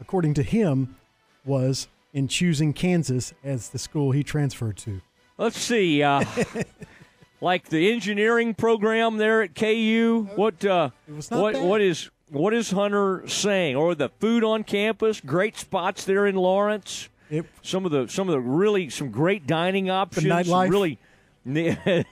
according 0.00 0.34
to 0.34 0.42
him, 0.42 0.96
was 1.44 1.88
in 2.12 2.28
choosing 2.28 2.72
Kansas 2.72 3.32
as 3.42 3.68
the 3.68 3.78
school 3.78 4.12
he 4.12 4.22
transferred 4.22 4.76
to. 4.78 5.00
Let's 5.38 5.58
see. 5.58 6.02
Uh, 6.02 6.24
like 7.40 7.68
the 7.68 7.92
engineering 7.92 8.54
program 8.54 9.16
there 9.16 9.42
at 9.42 9.54
KU. 9.54 10.28
What 10.34 10.64
uh, 10.64 10.90
what 11.28 11.54
bad. 11.54 11.64
what 11.64 11.80
is 11.80 12.10
what 12.30 12.54
is 12.54 12.70
Hunter 12.70 13.24
saying? 13.28 13.76
Or 13.76 13.94
the 13.94 14.08
food 14.20 14.44
on 14.44 14.64
campus, 14.64 15.20
great 15.20 15.56
spots 15.58 16.04
there 16.04 16.26
in 16.26 16.36
Lawrence. 16.36 17.08
It, 17.30 17.46
some 17.62 17.84
of 17.84 17.92
the 17.92 18.08
some 18.08 18.28
of 18.28 18.32
the 18.32 18.40
really 18.40 18.90
some 18.90 19.10
great 19.10 19.46
dining 19.46 19.90
options. 19.90 20.26
Nightlife. 20.26 20.70
Really, 20.70 20.98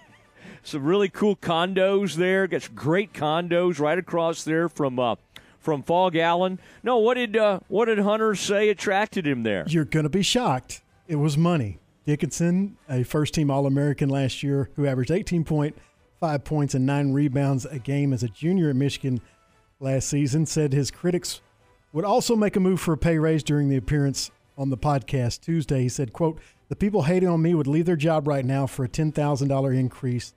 some 0.63 0.85
really 0.85 1.09
cool 1.09 1.37
condos 1.37 2.17
there. 2.17 2.47
Got 2.47 2.63
some 2.63 2.75
great 2.75 3.13
condos 3.13 3.79
right 3.79 3.99
across 3.99 4.45
there 4.45 4.69
from 4.69 4.99
uh, 4.99 5.17
from 5.59 5.83
Phog 5.83 6.17
Allen. 6.17 6.59
No, 6.83 6.99
what 6.99 7.15
did 7.15 7.37
uh, 7.37 7.61
what 7.69 7.87
did 7.87 7.99
Hunter 7.99 8.35
say 8.35 8.69
attracted 8.69 9.27
him 9.27 9.43
there? 9.43 9.65
You're 9.69 9.85
going 9.85 10.05
to 10.05 10.11
be 10.11 10.23
shocked. 10.23 10.83
It 11.09 11.17
was 11.17 11.37
money. 11.37 11.79
Dickinson, 12.05 12.77
a 12.89 13.03
first 13.03 13.35
team 13.35 13.51
All 13.51 13.67
American 13.67 14.09
last 14.09 14.43
year, 14.43 14.71
who 14.77 14.87
averaged 14.87 15.11
18.5 15.11 16.45
points 16.45 16.75
and 16.75 16.85
nine 16.85 17.13
rebounds 17.13 17.65
a 17.65 17.79
game 17.79 18.13
as 18.13 18.23
a 18.23 18.29
junior 18.29 18.71
at 18.71 18.77
Michigan 18.77 19.21
last 19.81 20.09
season, 20.09 20.47
said 20.47 20.73
his 20.73 20.91
critics 20.91 21.41
would 21.93 22.05
also 22.05 22.35
make 22.35 22.57
a 22.57 22.61
move 22.61 22.81
for 22.81 22.95
a 22.95 22.99
pay 22.99 23.19
raise 23.19 23.43
during 23.43 23.69
the 23.69 23.77
appearance 23.77 24.31
on 24.57 24.71
the 24.71 24.79
podcast 24.79 25.41
Tuesday. 25.41 25.83
He 25.83 25.89
said, 25.89 26.13
quote, 26.13 26.41
the 26.69 26.77
people 26.77 27.03
hating 27.03 27.29
on 27.29 27.43
me 27.43 27.55
would 27.55 27.67
leave 27.67 27.87
their 27.87 27.97
job 27.97 28.27
right 28.27 28.45
now 28.45 28.67
for 28.67 28.85
a 28.85 28.89
$10,000 28.89 29.79
increase. 29.79 30.35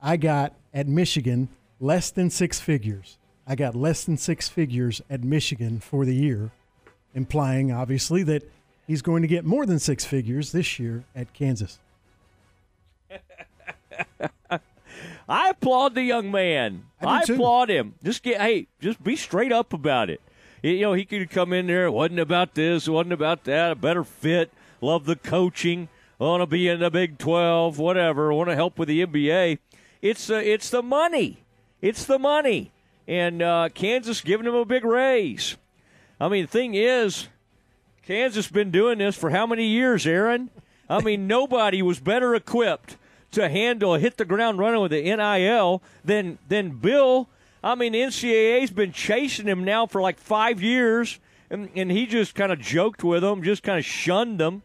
I 0.00 0.16
got 0.16 0.54
at 0.72 0.86
Michigan 0.86 1.48
less 1.80 2.10
than 2.10 2.30
six 2.30 2.60
figures. 2.60 3.18
I 3.46 3.54
got 3.54 3.74
less 3.74 4.04
than 4.04 4.16
six 4.16 4.48
figures 4.48 5.00
at 5.08 5.24
Michigan 5.24 5.80
for 5.80 6.04
the 6.04 6.14
year, 6.14 6.52
implying 7.14 7.72
obviously 7.72 8.22
that 8.24 8.42
he's 8.86 9.02
going 9.02 9.22
to 9.22 9.28
get 9.28 9.44
more 9.44 9.66
than 9.66 9.78
six 9.78 10.04
figures 10.04 10.52
this 10.52 10.78
year 10.78 11.04
at 11.14 11.32
Kansas. 11.32 11.78
I 15.28 15.50
applaud 15.50 15.94
the 15.94 16.02
young 16.02 16.30
man. 16.30 16.84
I, 17.00 17.18
I 17.18 17.22
applaud 17.22 17.70
him. 17.70 17.94
Just 18.02 18.22
get 18.22 18.40
hey, 18.40 18.66
just 18.80 19.02
be 19.02 19.16
straight 19.16 19.52
up 19.52 19.72
about 19.72 20.10
it. 20.10 20.20
You 20.62 20.80
know, 20.80 20.92
he 20.94 21.04
could 21.04 21.28
come 21.30 21.52
in 21.52 21.66
there. 21.66 21.86
It 21.86 21.90
wasn't 21.90 22.20
about 22.20 22.54
this. 22.54 22.88
It 22.88 22.90
wasn't 22.90 23.12
about 23.12 23.44
that. 23.44 23.72
A 23.72 23.74
better 23.74 24.04
fit. 24.04 24.50
Love 24.80 25.04
the 25.04 25.16
coaching. 25.16 25.88
Want 26.18 26.42
to 26.42 26.46
be 26.46 26.68
in 26.68 26.80
the 26.80 26.90
Big 26.90 27.18
Twelve. 27.18 27.78
Whatever. 27.78 28.32
Want 28.32 28.48
to 28.48 28.54
help 28.54 28.78
with 28.78 28.88
the 28.88 29.04
NBA. 29.04 29.58
It's 30.00 30.30
uh, 30.30 30.34
it's 30.34 30.70
the 30.70 30.82
money. 30.82 31.38
It's 31.80 32.04
the 32.04 32.18
money. 32.18 32.70
And 33.06 33.42
uh, 33.42 33.68
Kansas 33.74 34.22
giving 34.22 34.46
him 34.46 34.54
a 34.54 34.64
big 34.64 34.84
raise. 34.84 35.56
I 36.18 36.28
mean, 36.28 36.44
the 36.44 36.50
thing 36.50 36.74
is, 36.74 37.28
Kansas 38.06 38.48
been 38.48 38.70
doing 38.70 38.98
this 38.98 39.16
for 39.16 39.30
how 39.30 39.46
many 39.46 39.66
years, 39.66 40.06
Aaron? 40.06 40.50
I 40.90 41.00
mean, 41.00 41.26
nobody 41.26 41.80
was 41.80 42.00
better 42.00 42.34
equipped 42.34 42.96
to 43.32 43.48
handle 43.48 43.94
hit 43.94 44.16
the 44.16 44.24
ground 44.24 44.58
running 44.58 44.80
with 44.80 44.92
the 44.92 45.02
NIL 45.02 45.82
than 46.04 46.38
than 46.48 46.70
Bill. 46.70 47.28
I 47.62 47.74
mean, 47.74 47.94
NCAA's 47.94 48.70
been 48.70 48.92
chasing 48.92 49.46
him 49.46 49.64
now 49.64 49.86
for 49.86 50.02
like 50.02 50.18
five 50.18 50.62
years, 50.62 51.18
and, 51.48 51.70
and 51.74 51.90
he 51.90 52.04
just 52.04 52.34
kind 52.34 52.52
of 52.52 52.60
joked 52.60 53.02
with 53.02 53.22
them, 53.22 53.42
just 53.42 53.62
kind 53.62 53.78
of 53.78 53.86
shunned 53.86 54.38
them, 54.38 54.62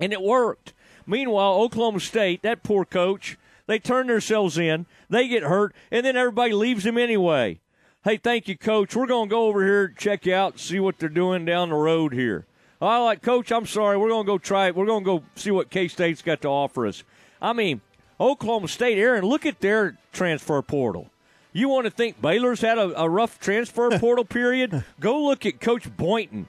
and 0.00 0.12
it 0.12 0.20
worked. 0.20 0.72
Meanwhile, 1.06 1.54
Oklahoma 1.54 2.00
State, 2.00 2.42
that 2.42 2.64
poor 2.64 2.84
coach, 2.84 3.38
they 3.68 3.78
turn 3.78 4.08
themselves 4.08 4.58
in, 4.58 4.86
they 5.08 5.28
get 5.28 5.44
hurt, 5.44 5.72
and 5.92 6.04
then 6.04 6.16
everybody 6.16 6.52
leaves 6.52 6.84
him 6.84 6.98
anyway. 6.98 7.60
Hey, 8.04 8.18
thank 8.18 8.48
you, 8.48 8.58
coach. 8.58 8.94
We're 8.94 9.06
going 9.06 9.30
to 9.30 9.34
go 9.34 9.46
over 9.46 9.64
here, 9.64 9.88
check 9.88 10.26
you 10.26 10.34
out, 10.34 10.58
see 10.58 10.78
what 10.78 10.98
they're 10.98 11.08
doing 11.08 11.46
down 11.46 11.70
the 11.70 11.74
road 11.74 12.12
here. 12.12 12.44
I 12.78 12.98
like, 12.98 13.22
coach, 13.22 13.50
I'm 13.50 13.64
sorry. 13.64 13.96
We're 13.96 14.10
going 14.10 14.26
to 14.26 14.30
go 14.30 14.36
try 14.36 14.66
it. 14.66 14.76
We're 14.76 14.84
going 14.84 15.04
to 15.04 15.06
go 15.06 15.24
see 15.36 15.50
what 15.50 15.70
K 15.70 15.88
State's 15.88 16.20
got 16.20 16.42
to 16.42 16.48
offer 16.48 16.86
us. 16.86 17.02
I 17.40 17.54
mean, 17.54 17.80
Oklahoma 18.20 18.68
State, 18.68 18.98
Aaron, 18.98 19.24
look 19.24 19.46
at 19.46 19.60
their 19.60 19.96
transfer 20.12 20.60
portal. 20.60 21.08
You 21.54 21.70
want 21.70 21.86
to 21.86 21.90
think 21.90 22.20
Baylor's 22.20 22.60
had 22.60 22.76
a, 22.76 23.04
a 23.04 23.08
rough 23.08 23.40
transfer 23.40 23.88
portal 23.98 24.26
period? 24.26 24.84
Go 25.00 25.22
look 25.22 25.46
at 25.46 25.58
Coach 25.58 25.96
Boynton 25.96 26.48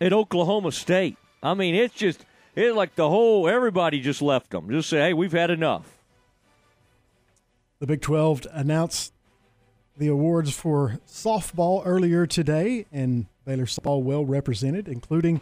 at 0.00 0.14
Oklahoma 0.14 0.72
State. 0.72 1.18
I 1.42 1.52
mean, 1.52 1.74
it's 1.74 1.94
just 1.94 2.24
it's 2.56 2.74
like 2.74 2.94
the 2.94 3.10
whole 3.10 3.48
everybody 3.48 4.00
just 4.00 4.22
left 4.22 4.48
them. 4.48 4.70
Just 4.70 4.88
say, 4.88 4.98
hey, 4.98 5.12
we've 5.12 5.32
had 5.32 5.50
enough. 5.50 5.98
The 7.80 7.86
Big 7.86 8.00
12 8.00 8.46
announced 8.50 9.13
the 9.96 10.08
awards 10.08 10.52
for 10.52 10.98
softball 11.06 11.82
earlier 11.84 12.26
today, 12.26 12.86
and 12.92 13.26
Baylor 13.44 13.66
softball 13.66 14.02
well 14.02 14.24
represented, 14.24 14.88
including 14.88 15.40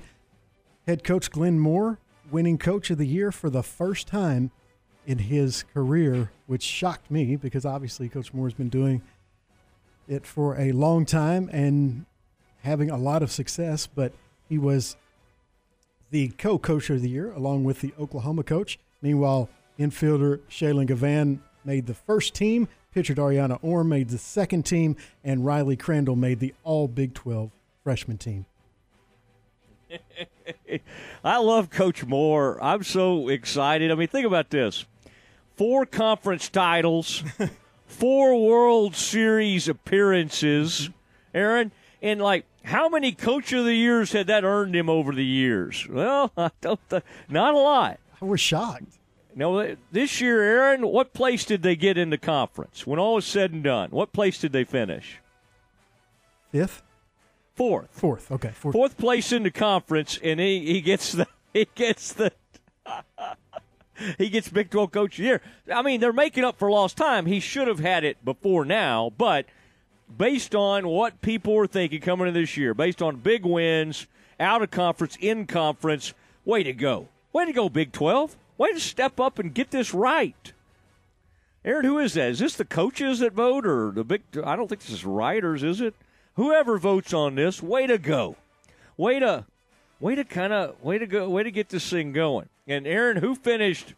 head 0.86 1.04
coach 1.04 1.30
Glenn 1.30 1.58
Moore 1.58 1.98
winning 2.30 2.58
coach 2.58 2.90
of 2.90 2.98
the 2.98 3.06
year 3.06 3.30
for 3.30 3.50
the 3.50 3.62
first 3.62 4.06
time 4.06 4.50
in 5.06 5.18
his 5.18 5.64
career, 5.74 6.30
which 6.46 6.62
shocked 6.62 7.10
me 7.10 7.36
because 7.36 7.64
obviously 7.64 8.08
Coach 8.08 8.32
Moore 8.32 8.46
has 8.46 8.54
been 8.54 8.68
doing 8.68 9.02
it 10.08 10.26
for 10.26 10.58
a 10.58 10.72
long 10.72 11.04
time 11.04 11.48
and 11.52 12.06
having 12.62 12.90
a 12.90 12.96
lot 12.96 13.22
of 13.22 13.30
success, 13.30 13.86
but 13.86 14.12
he 14.48 14.58
was 14.58 14.96
the 16.10 16.28
co 16.38 16.58
coach 16.58 16.90
of 16.90 17.02
the 17.02 17.08
year 17.08 17.32
along 17.32 17.64
with 17.64 17.80
the 17.80 17.92
Oklahoma 17.98 18.42
coach. 18.42 18.78
Meanwhile, 19.00 19.48
infielder 19.78 20.40
Shaylin 20.48 20.86
Gavan 20.86 21.42
made 21.64 21.86
the 21.86 21.94
first 21.94 22.34
team, 22.34 22.68
pitcher 22.92 23.14
Dariana 23.14 23.58
Orr 23.62 23.84
made 23.84 24.10
the 24.10 24.18
second 24.18 24.64
team, 24.64 24.96
and 25.24 25.44
Riley 25.44 25.76
Crandall 25.76 26.16
made 26.16 26.40
the 26.40 26.54
all 26.64 26.88
Big 26.88 27.14
12 27.14 27.50
freshman 27.82 28.18
team. 28.18 28.46
I 31.24 31.38
love 31.38 31.70
Coach 31.70 32.04
Moore. 32.04 32.62
I'm 32.62 32.82
so 32.82 33.28
excited. 33.28 33.90
I 33.90 33.94
mean, 33.94 34.08
think 34.08 34.26
about 34.26 34.50
this 34.50 34.84
four 35.56 35.86
conference 35.86 36.48
titles, 36.48 37.22
four 37.86 38.40
World 38.40 38.96
Series 38.96 39.68
appearances, 39.68 40.90
Aaron, 41.34 41.72
and 42.00 42.20
like 42.20 42.46
how 42.64 42.88
many 42.88 43.12
Coach 43.12 43.52
of 43.52 43.64
the 43.64 43.74
Years 43.74 44.12
had 44.12 44.28
that 44.28 44.44
earned 44.44 44.74
him 44.74 44.88
over 44.88 45.12
the 45.12 45.24
years? 45.24 45.86
Well, 45.88 46.32
I 46.36 46.50
don't. 46.60 46.80
Th- 46.88 47.02
not 47.28 47.54
a 47.54 47.58
lot. 47.58 47.98
I 48.20 48.24
was 48.24 48.40
shocked. 48.40 48.98
No, 49.34 49.76
this 49.90 50.20
year, 50.20 50.42
Aaron, 50.42 50.86
what 50.86 51.12
place 51.12 51.44
did 51.44 51.62
they 51.62 51.76
get 51.76 51.96
in 51.96 52.10
the 52.10 52.18
conference 52.18 52.86
when 52.86 52.98
all 52.98 53.14
was 53.14 53.26
said 53.26 53.52
and 53.52 53.64
done? 53.64 53.90
What 53.90 54.12
place 54.12 54.38
did 54.38 54.52
they 54.52 54.64
finish? 54.64 55.18
Fifth. 56.50 56.82
Fourth. 57.54 57.88
Fourth. 57.92 58.30
Okay. 58.30 58.50
Fourth, 58.50 58.72
Fourth 58.74 58.98
place 58.98 59.32
in 59.32 59.42
the 59.42 59.50
conference, 59.50 60.18
and 60.22 60.40
he, 60.40 60.64
he 60.66 60.80
gets 60.80 61.12
the 61.12 61.26
he 61.52 61.68
gets 61.74 62.12
the 62.12 62.32
he 64.18 64.28
gets 64.28 64.48
Big 64.48 64.70
12 64.70 64.90
Coach 64.90 65.18
of 65.18 65.22
the 65.22 65.28
Year. 65.28 65.40
I 65.72 65.82
mean, 65.82 66.00
they're 66.00 66.12
making 66.12 66.44
up 66.44 66.58
for 66.58 66.70
lost 66.70 66.96
time. 66.96 67.26
He 67.26 67.40
should 67.40 67.68
have 67.68 67.80
had 67.80 68.04
it 68.04 68.24
before 68.24 68.64
now, 68.64 69.12
but 69.16 69.46
based 70.16 70.54
on 70.54 70.88
what 70.88 71.20
people 71.20 71.54
were 71.54 71.66
thinking 71.66 72.00
coming 72.00 72.28
into 72.28 72.40
this 72.40 72.56
year, 72.56 72.74
based 72.74 73.02
on 73.02 73.16
big 73.16 73.44
wins, 73.44 74.06
out 74.40 74.62
of 74.62 74.70
conference, 74.70 75.16
in 75.20 75.46
conference, 75.46 76.14
way 76.44 76.62
to 76.62 76.72
go. 76.72 77.08
Way 77.32 77.46
to 77.46 77.52
go, 77.52 77.68
Big 77.68 77.92
12. 77.92 78.36
Way 78.58 78.72
to 78.72 78.80
step 78.80 79.18
up 79.18 79.38
and 79.38 79.54
get 79.54 79.70
this 79.70 79.94
right. 79.94 80.52
Aaron, 81.64 81.84
who 81.84 81.98
is 81.98 82.14
that? 82.14 82.30
Is 82.30 82.38
this 82.40 82.56
the 82.56 82.64
coaches 82.64 83.20
that 83.20 83.32
vote 83.32 83.66
or 83.66 83.92
the 83.92 84.04
big? 84.04 84.22
I 84.44 84.56
don't 84.56 84.68
think 84.68 84.80
this 84.80 84.90
is 84.90 85.04
writers, 85.04 85.62
is 85.62 85.80
it? 85.80 85.94
Whoever 86.34 86.78
votes 86.78 87.12
on 87.12 87.34
this, 87.34 87.62
way 87.62 87.86
to 87.86 87.98
go. 87.98 88.36
Way 88.96 89.20
to, 89.20 89.46
way 90.00 90.14
to 90.14 90.24
kind 90.24 90.52
of, 90.52 90.82
way 90.82 90.98
to 90.98 91.06
go, 91.06 91.28
way 91.28 91.42
to 91.42 91.50
get 91.50 91.68
this 91.68 91.88
thing 91.88 92.12
going. 92.12 92.48
And 92.66 92.86
Aaron, 92.86 93.18
who 93.18 93.34
finished, 93.34 93.94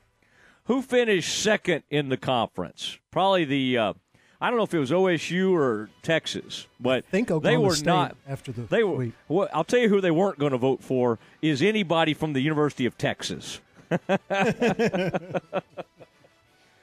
who 0.64 0.82
finished 0.82 1.38
second 1.38 1.84
in 1.90 2.08
the 2.08 2.16
conference? 2.16 2.98
Probably 3.10 3.44
the, 3.44 3.78
uh, 3.78 3.92
I 4.40 4.48
don't 4.48 4.58
know 4.58 4.64
if 4.64 4.74
it 4.74 4.78
was 4.78 4.90
OSU 4.90 5.52
or 5.52 5.88
Texas, 6.02 6.66
but 6.78 7.04
I 7.08 7.10
think 7.10 7.30
Oklahoma 7.30 7.50
they 7.50 7.66
were 7.66 7.74
State 7.74 7.86
not 7.86 8.16
after 8.28 8.52
the 8.52 8.62
they 8.62 8.84
were. 8.84 9.08
Well, 9.28 9.48
I'll 9.54 9.64
tell 9.64 9.78
you 9.78 9.88
who 9.88 10.00
they 10.00 10.10
weren't 10.10 10.38
going 10.38 10.52
to 10.52 10.58
vote 10.58 10.82
for 10.82 11.18
is 11.40 11.62
anybody 11.62 12.12
from 12.12 12.34
the 12.34 12.40
University 12.40 12.84
of 12.84 12.98
Texas. 12.98 13.60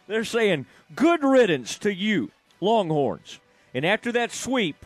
They're 0.08 0.24
saying 0.24 0.66
good 0.96 1.24
riddance 1.24 1.78
to 1.80 1.94
you, 1.94 2.32
Longhorns. 2.60 3.40
And 3.74 3.86
after 3.86 4.12
that 4.12 4.32
sweep, 4.32 4.86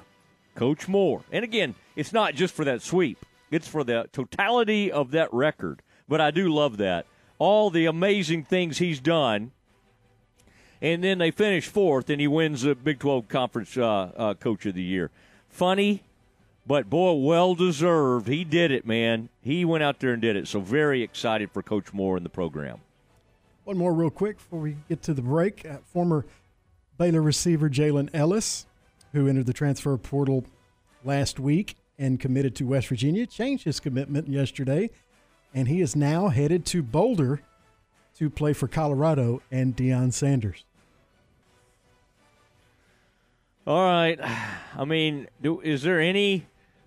Coach 0.53 0.87
Moore. 0.87 1.23
And 1.31 1.43
again, 1.43 1.75
it's 1.95 2.13
not 2.13 2.35
just 2.35 2.53
for 2.53 2.63
that 2.65 2.81
sweep; 2.81 3.25
it's 3.49 3.67
for 3.67 3.83
the 3.83 4.07
totality 4.11 4.91
of 4.91 5.11
that 5.11 5.33
record. 5.33 5.81
But 6.07 6.21
I 6.21 6.31
do 6.31 6.53
love 6.53 6.77
that 6.77 7.07
all 7.39 7.69
the 7.69 7.85
amazing 7.85 8.43
things 8.43 8.77
he's 8.77 8.99
done. 8.99 9.51
And 10.81 11.03
then 11.03 11.17
they 11.17 11.31
finish 11.31 11.67
fourth, 11.67 12.09
and 12.09 12.21
he 12.21 12.27
wins 12.27 12.61
the 12.61 12.75
Big 12.75 12.99
12 12.99 13.27
Conference 13.27 13.77
uh, 13.77 14.11
uh, 14.15 14.33
Coach 14.35 14.65
of 14.65 14.75
the 14.75 14.83
Year. 14.83 15.09
Funny, 15.49 16.03
but 16.67 16.89
boy, 16.89 17.13
well 17.13 17.55
deserved. 17.55 18.27
He 18.27 18.43
did 18.43 18.71
it, 18.71 18.85
man. 18.85 19.29
He 19.41 19.65
went 19.65 19.83
out 19.83 19.99
there 19.99 20.13
and 20.13 20.21
did 20.21 20.35
it. 20.35 20.47
So 20.47 20.59
very 20.59 21.03
excited 21.03 21.51
for 21.51 21.61
Coach 21.61 21.93
Moore 21.93 22.17
and 22.17 22.25
the 22.25 22.29
program. 22.29 22.79
One 23.65 23.77
more, 23.77 23.93
real 23.93 24.09
quick, 24.09 24.37
before 24.37 24.59
we 24.59 24.77
get 24.89 25.01
to 25.03 25.13
the 25.13 25.21
break. 25.21 25.65
Uh, 25.65 25.77
former 25.91 26.25
Baylor 26.97 27.21
receiver 27.21 27.69
Jalen 27.69 28.09
Ellis, 28.13 28.65
who 29.11 29.27
entered 29.27 29.45
the 29.45 29.53
transfer 29.53 29.95
portal 29.97 30.45
last 31.03 31.39
week 31.39 31.75
and 31.97 32.19
committed 32.19 32.55
to 32.55 32.67
West 32.67 32.87
Virginia, 32.87 33.25
changed 33.25 33.63
his 33.63 33.79
commitment 33.79 34.27
yesterday, 34.27 34.89
and 35.53 35.67
he 35.67 35.81
is 35.81 35.95
now 35.95 36.27
headed 36.29 36.65
to 36.67 36.83
Boulder 36.83 37.41
to 38.17 38.29
play 38.29 38.53
for 38.53 38.67
Colorado 38.67 39.41
and 39.51 39.75
Deion 39.75 40.13
Sanders. 40.13 40.63
All 43.67 43.83
right. 43.83 44.19
I 44.77 44.85
mean, 44.85 45.27
do, 45.41 45.61
is 45.61 45.83
there 45.83 45.99
any 45.99 46.45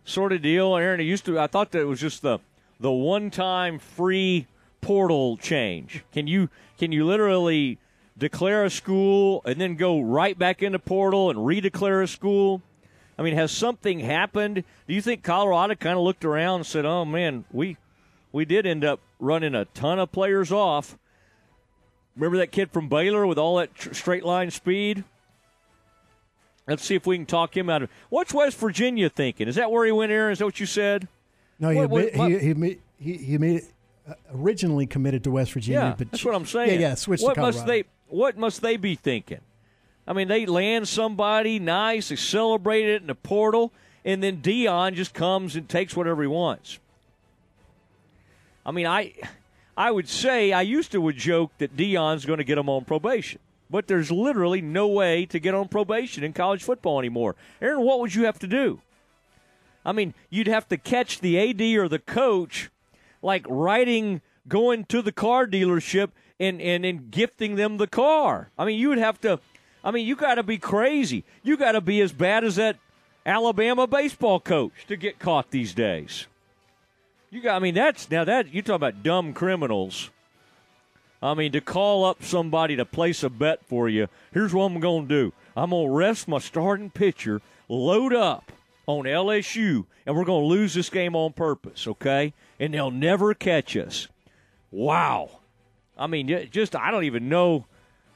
sort 0.09 0.33
of 0.33 0.43
deal, 0.43 0.77
Aaron? 0.77 1.01
It 1.01 1.05
used 1.05 1.25
to. 1.27 1.39
I 1.39 1.47
thought 1.47 1.71
that 1.73 1.81
it 1.81 1.87
was 1.87 2.01
just 2.01 2.23
the 2.23 2.39
the 2.81 2.91
one 2.91 3.31
time 3.31 3.79
free 3.79 4.47
portal 4.81 5.37
change. 5.37 6.05
Can 6.13 6.27
you 6.27 6.49
can 6.79 6.93
you 6.93 7.05
literally 7.05 7.79
declare 8.17 8.65
a 8.65 8.71
school 8.71 9.43
and 9.45 9.61
then 9.61 9.77
go 9.77 10.01
right 10.01 10.39
back 10.39 10.63
into 10.63 10.79
portal 10.79 11.31
and 11.31 11.39
redeclare 11.39 12.03
a 12.03 12.07
school? 12.07 12.63
I 13.19 13.23
mean, 13.23 13.35
has 13.35 13.51
something 13.51 14.01
happened? 14.01 14.65
Do 14.87 14.95
you 14.95 15.03
think 15.03 15.25
Colorado 15.25 15.75
kind 15.75 15.97
of 15.97 16.05
looked 16.05 16.25
around 16.25 16.57
and 16.57 16.67
said, 16.67 16.85
"Oh 16.85 17.05
man, 17.05 17.45
we 17.53 17.77
we 18.33 18.45
did 18.45 18.67
end 18.67 18.85
up 18.85 19.01
running 19.19 19.55
a 19.55 19.67
ton 19.67 19.99
of 19.99 20.13
players 20.13 20.53
off." 20.53 20.97
Remember 22.17 22.39
that 22.39 22.53
kid 22.53 22.73
from 22.73 22.89
Baylor 22.89 23.27
with 23.27 23.39
all 23.39 23.57
that 23.57 23.75
tr- 23.75 23.93
straight 23.93 24.25
line 24.25 24.51
speed? 24.51 25.05
Let's 26.69 26.85
see 26.85 26.95
if 26.95 27.07
we 27.07 27.17
can 27.17 27.27
talk 27.27 27.57
him 27.57 27.71
out 27.71 27.83
of. 27.83 27.89
it. 27.89 27.95
What's 28.11 28.35
West 28.35 28.59
Virginia 28.59 29.09
thinking? 29.09 29.49
Is 29.49 29.55
that 29.57 29.71
where 29.71 29.87
he 29.87 29.93
went, 29.93 30.13
Aaron? 30.13 30.33
Is 30.33 30.39
that 30.39 30.45
what 30.45 30.61
you 30.61 30.67
said? 30.67 31.09
No, 31.59 31.71
he 31.71 31.79
What- 31.79 31.91
what- 31.91 32.13
he, 32.31 32.39
he 32.39 32.79
he, 33.01 33.13
he 33.17 33.39
made 33.39 33.63
uh, 34.09 34.15
originally 34.35 34.87
committed 34.87 35.25
to 35.25 35.31
West 35.31 35.53
Virginia. 35.53 35.81
Yeah, 35.81 35.95
but 35.97 36.11
that's 36.11 36.25
what 36.25 36.35
I'm 36.35 36.47
saying. 36.47 36.81
Yeah, 36.81 36.89
yeah, 36.91 36.95
switched 36.95 37.23
what 37.23 37.31
to 37.31 37.41
Colorado. 37.41 37.57
must 37.59 37.67
they 37.67 37.85
What 38.09 38.37
must 38.37 38.61
they 38.63 38.77
be 38.77 38.95
thinking? 38.95 39.41
I 40.07 40.13
mean, 40.15 40.29
they 40.29 40.47
land 40.47 40.89
somebody 40.89 41.59
nice, 41.59 42.09
they 42.09 42.17
celebrate 42.17 42.89
it 42.89 43.03
in 43.03 43.09
the 43.09 43.15
portal, 43.15 43.73
and 44.05 44.23
then 44.23 44.39
Deion 44.39 44.95
just 44.95 45.13
comes 45.15 45.55
and 45.55 45.69
takes 45.69 45.95
whatever 45.95 46.23
he 46.23 46.29
wants. 46.29 46.79
I 48.65 48.71
mean, 48.73 48.87
I 48.87 49.15
I 49.77 49.91
would 49.91 50.09
say 50.09 50.53
I 50.53 50.63
used 50.63 50.93
to 50.93 51.01
would 51.01 51.17
joke 51.17 51.53
that 51.59 51.77
Deion's 51.77 52.25
going 52.25 52.39
to 52.39 52.45
get 52.45 52.59
him 52.59 52.69
on 52.69 52.85
probation, 52.85 53.41
but 53.71 53.87
there's 53.87 54.11
literally 54.11 54.61
no 54.61 54.87
way 54.89 55.27
to 55.27 55.39
get 55.39 55.55
on 55.55 55.69
probation 55.69 56.25
in 56.25 56.33
college 56.33 56.63
football 56.63 56.99
anymore. 56.99 57.37
Aaron, 57.61 57.83
what 57.83 58.01
would 58.01 58.15
you 58.15 58.25
have 58.25 58.39
to 58.41 58.47
do? 58.47 58.81
I 59.85 59.93
mean, 59.93 60.15
you'd 60.31 60.49
have 60.49 60.69
to 60.69 60.77
catch 60.77 61.21
the 61.21 61.39
AD 61.39 61.61
or 61.79 61.89
the 61.89 61.99
coach 61.99 62.71
like 63.23 63.45
riding, 63.49 64.21
going 64.47 64.85
to 64.87 65.03
the 65.03 65.13
car 65.13 65.47
dealership 65.47 66.11
and, 66.39 66.61
and, 66.61 66.85
and 66.85 67.11
gifting 67.11 67.57
them 67.57 67.77
the 67.77 67.87
car. 67.87 68.51
I 68.59 68.65
mean, 68.65 68.79
you 68.79 68.89
would 68.91 68.99
have 68.99 69.21
to, 69.23 69.41
I 69.83 69.91
mean, 69.91 70.07
you 70.07 70.17
got 70.17 70.37
to 70.37 70.43
be 70.43 70.59
crazy. 70.59 71.25
You 71.43 71.57
got 71.57 71.73
to 71.73 71.81
be 71.81 72.01
as 72.01 72.13
bad 72.13 72.45
as 72.45 72.57
that 72.57 72.77
Alabama 73.25 73.87
baseball 73.87 74.41
coach 74.41 74.87
to 74.89 74.97
get 74.97 75.19
caught 75.19 75.51
these 75.51 75.75
days. 75.75 76.27
You 77.31 77.43
got, 77.43 77.57
I 77.57 77.59
mean, 77.59 77.75
that's 77.75 78.11
now 78.11 78.25
that 78.25 78.53
you 78.55 78.63
talk 78.63 78.77
about 78.77 79.03
dumb 79.03 79.35
criminals. 79.35 80.11
I 81.23 81.35
mean, 81.35 81.53
to 81.53 81.61
call 81.61 82.05
up 82.05 82.23
somebody 82.23 82.77
to 82.77 82.85
place 82.85 83.23
a 83.23 83.31
bet 83.31 83.65
for 83.65 83.89
you. 83.89 84.09
Here's 84.33 84.55
what 84.55 84.65
I'm 84.65 84.81
going 84.81 85.09
to 85.09 85.09
do. 85.09 85.33
I'm 85.57 85.71
going 85.71 85.89
to 85.89 85.93
rest 85.93 86.29
my 86.29 86.39
starting 86.39 86.91
pitcher, 86.91 87.41
load 87.69 88.15
up 88.15 88.53
on 88.87 89.05
LSU, 89.05 89.87
and 90.07 90.17
we're 90.17 90.25
going 90.25 90.43
to 90.43 90.49
lose 90.49 90.75
this 90.75 90.91
game 90.91 91.17
on 91.17 91.33
purpose, 91.33 91.87
okay? 91.89 92.33
And 92.61 92.73
they'll 92.73 92.91
never 92.91 93.35
catch 93.35 93.77
us. 93.77 94.07
Wow. 94.71 95.41
I 95.97 96.07
mean, 96.07 96.49
just 96.51 96.77
I 96.77 96.91
don't 96.91 97.05
even 97.05 97.29
know 97.29 97.67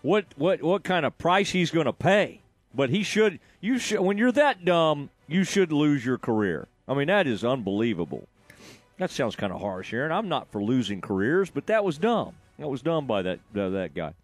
what 0.03 0.26
what 0.36 0.62
what 0.62 0.84
kind 0.84 1.05
of 1.05 1.18
price 1.18 1.50
he's 1.50 1.70
going 1.70 1.86
to 1.86 1.92
pay, 1.92 2.40
but 2.74 2.90
he 2.90 3.03
should. 3.03 3.40
You 3.61 3.78
should 3.78 4.00
when 4.00 4.18
you're 4.18 4.32
that 4.32 4.64
dumb, 4.64 5.11
you 5.26 5.42
should 5.42 5.72
lose 5.72 6.05
your 6.05 6.18
career. 6.18 6.68
I 6.86 6.94
mean, 6.94 7.09
that 7.09 7.26
is 7.26 7.44
unbelievable. 7.44 8.28
That 8.98 9.11
sounds 9.11 9.34
kind 9.34 9.53
of 9.53 9.61
harsh, 9.61 9.92
Aaron. 9.92 10.12
I'm 10.12 10.28
not 10.28 10.53
for 10.53 10.62
losing 10.62 11.00
careers, 11.00 11.50
but 11.50 11.66
that 11.66 11.84
was 11.84 11.98
dumb. 11.98 12.34
That 12.59 12.68
was 12.68 12.82
done 12.82 13.07
by 13.07 13.22
that 13.22 13.40
uh, 13.57 13.70
that 13.70 13.94
guy. 13.94 14.14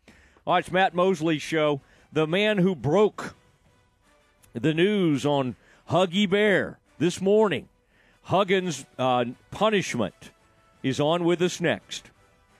All 0.46 0.54
right, 0.54 0.60
it's 0.60 0.72
Matt 0.72 0.94
Mosley's 0.94 1.42
show. 1.42 1.80
The 2.12 2.26
man 2.26 2.58
who 2.58 2.74
broke 2.74 3.34
the 4.54 4.72
news 4.72 5.26
on 5.26 5.56
Huggy 5.90 6.28
Bear 6.28 6.78
this 6.98 7.20
morning. 7.20 7.68
Huggins' 8.22 8.84
uh, 8.98 9.24
punishment 9.50 10.30
is 10.82 11.00
on 11.00 11.24
with 11.24 11.40
us 11.42 11.60
next. 11.60 12.10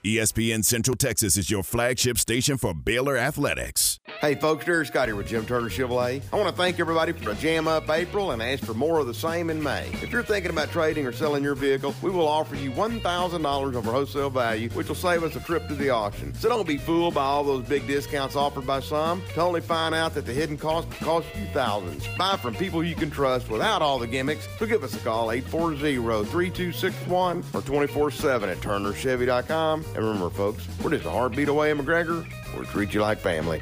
ESPN 0.03 0.63
Central 0.63 0.95
Texas 0.95 1.37
is 1.37 1.51
your 1.51 1.61
flagship 1.61 2.17
station 2.17 2.57
for 2.57 2.73
Baylor 2.73 3.17
Athletics. 3.17 3.98
Hey 4.19 4.35
folks, 4.35 4.65
Derek 4.65 4.85
Scott 4.85 5.07
here 5.07 5.15
with 5.15 5.27
Jim 5.27 5.45
Turner 5.45 5.69
Chevrolet. 5.69 6.21
I 6.33 6.35
want 6.35 6.49
to 6.49 6.55
thank 6.55 6.77
everybody 6.77 7.13
for 7.13 7.31
a 7.31 7.35
jam 7.35 7.69
up 7.69 7.89
April 7.89 8.31
and 8.31 8.43
ask 8.43 8.65
for 8.65 8.73
more 8.73 8.99
of 8.99 9.07
the 9.07 9.13
same 9.13 9.49
in 9.49 9.63
May. 9.63 9.87
If 9.93 10.11
you're 10.11 10.23
thinking 10.23 10.51
about 10.51 10.71
trading 10.71 11.07
or 11.07 11.13
selling 11.13 11.41
your 11.41 11.55
vehicle, 11.55 11.95
we 12.01 12.09
will 12.09 12.27
offer 12.27 12.55
you 12.55 12.69
$1,000 12.71 13.75
over 13.75 13.91
wholesale 13.91 14.29
value, 14.29 14.67
which 14.71 14.89
will 14.89 14.95
save 14.95 15.23
us 15.23 15.37
a 15.37 15.39
trip 15.39 15.69
to 15.69 15.75
the 15.75 15.91
auction. 15.91 16.33
So 16.33 16.49
don't 16.49 16.67
be 16.67 16.75
fooled 16.75 17.13
by 17.13 17.23
all 17.23 17.45
those 17.45 17.65
big 17.65 17.87
discounts 17.87 18.35
offered 18.35 18.67
by 18.67 18.81
some 18.81 19.21
to 19.35 19.41
only 19.41 19.61
find 19.61 19.95
out 19.95 20.13
that 20.15 20.25
the 20.25 20.33
hidden 20.33 20.57
cost 20.57 20.91
cost 20.99 21.25
you 21.39 21.45
thousands. 21.53 22.05
Buy 22.17 22.35
from 22.35 22.55
people 22.55 22.83
you 22.83 22.95
can 22.95 23.09
trust 23.09 23.49
without 23.49 23.81
all 23.81 23.99
the 23.99 24.07
gimmicks. 24.07 24.49
So 24.57 24.65
give 24.65 24.83
us 24.83 24.93
a 24.95 24.99
call 24.99 25.27
840-3261 25.27 27.55
or 27.55 27.61
24-7 27.61 28.51
at 28.51 28.57
turnerchevy.com. 28.57 29.85
And 29.95 29.97
remember, 29.97 30.29
folks, 30.29 30.67
we're 30.83 30.89
just 30.89 31.05
a 31.05 31.09
heartbeat 31.09 31.47
away 31.47 31.71
in 31.71 31.77
McGregor. 31.77 32.27
We'll 32.53 32.65
treat 32.65 32.93
you 32.93 32.99
like 32.99 33.19
family. 33.19 33.61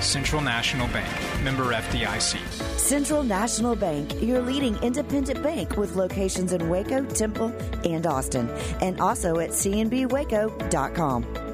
Central 0.00 0.42
National 0.42 0.86
Bank. 0.88 1.08
Member 1.42 1.72
FDIC. 1.72 2.38
Central 2.78 3.22
National 3.22 3.74
Bank, 3.74 4.22
your 4.22 4.40
leading 4.40 4.76
independent 4.82 5.42
bank 5.42 5.76
with 5.76 5.96
locations 5.96 6.52
in 6.52 6.68
Waco, 6.68 7.04
Temple, 7.04 7.52
and 7.84 8.06
Austin, 8.06 8.48
and 8.80 9.00
also 9.00 9.38
at 9.38 9.50
cnbwaco.com. 9.50 11.45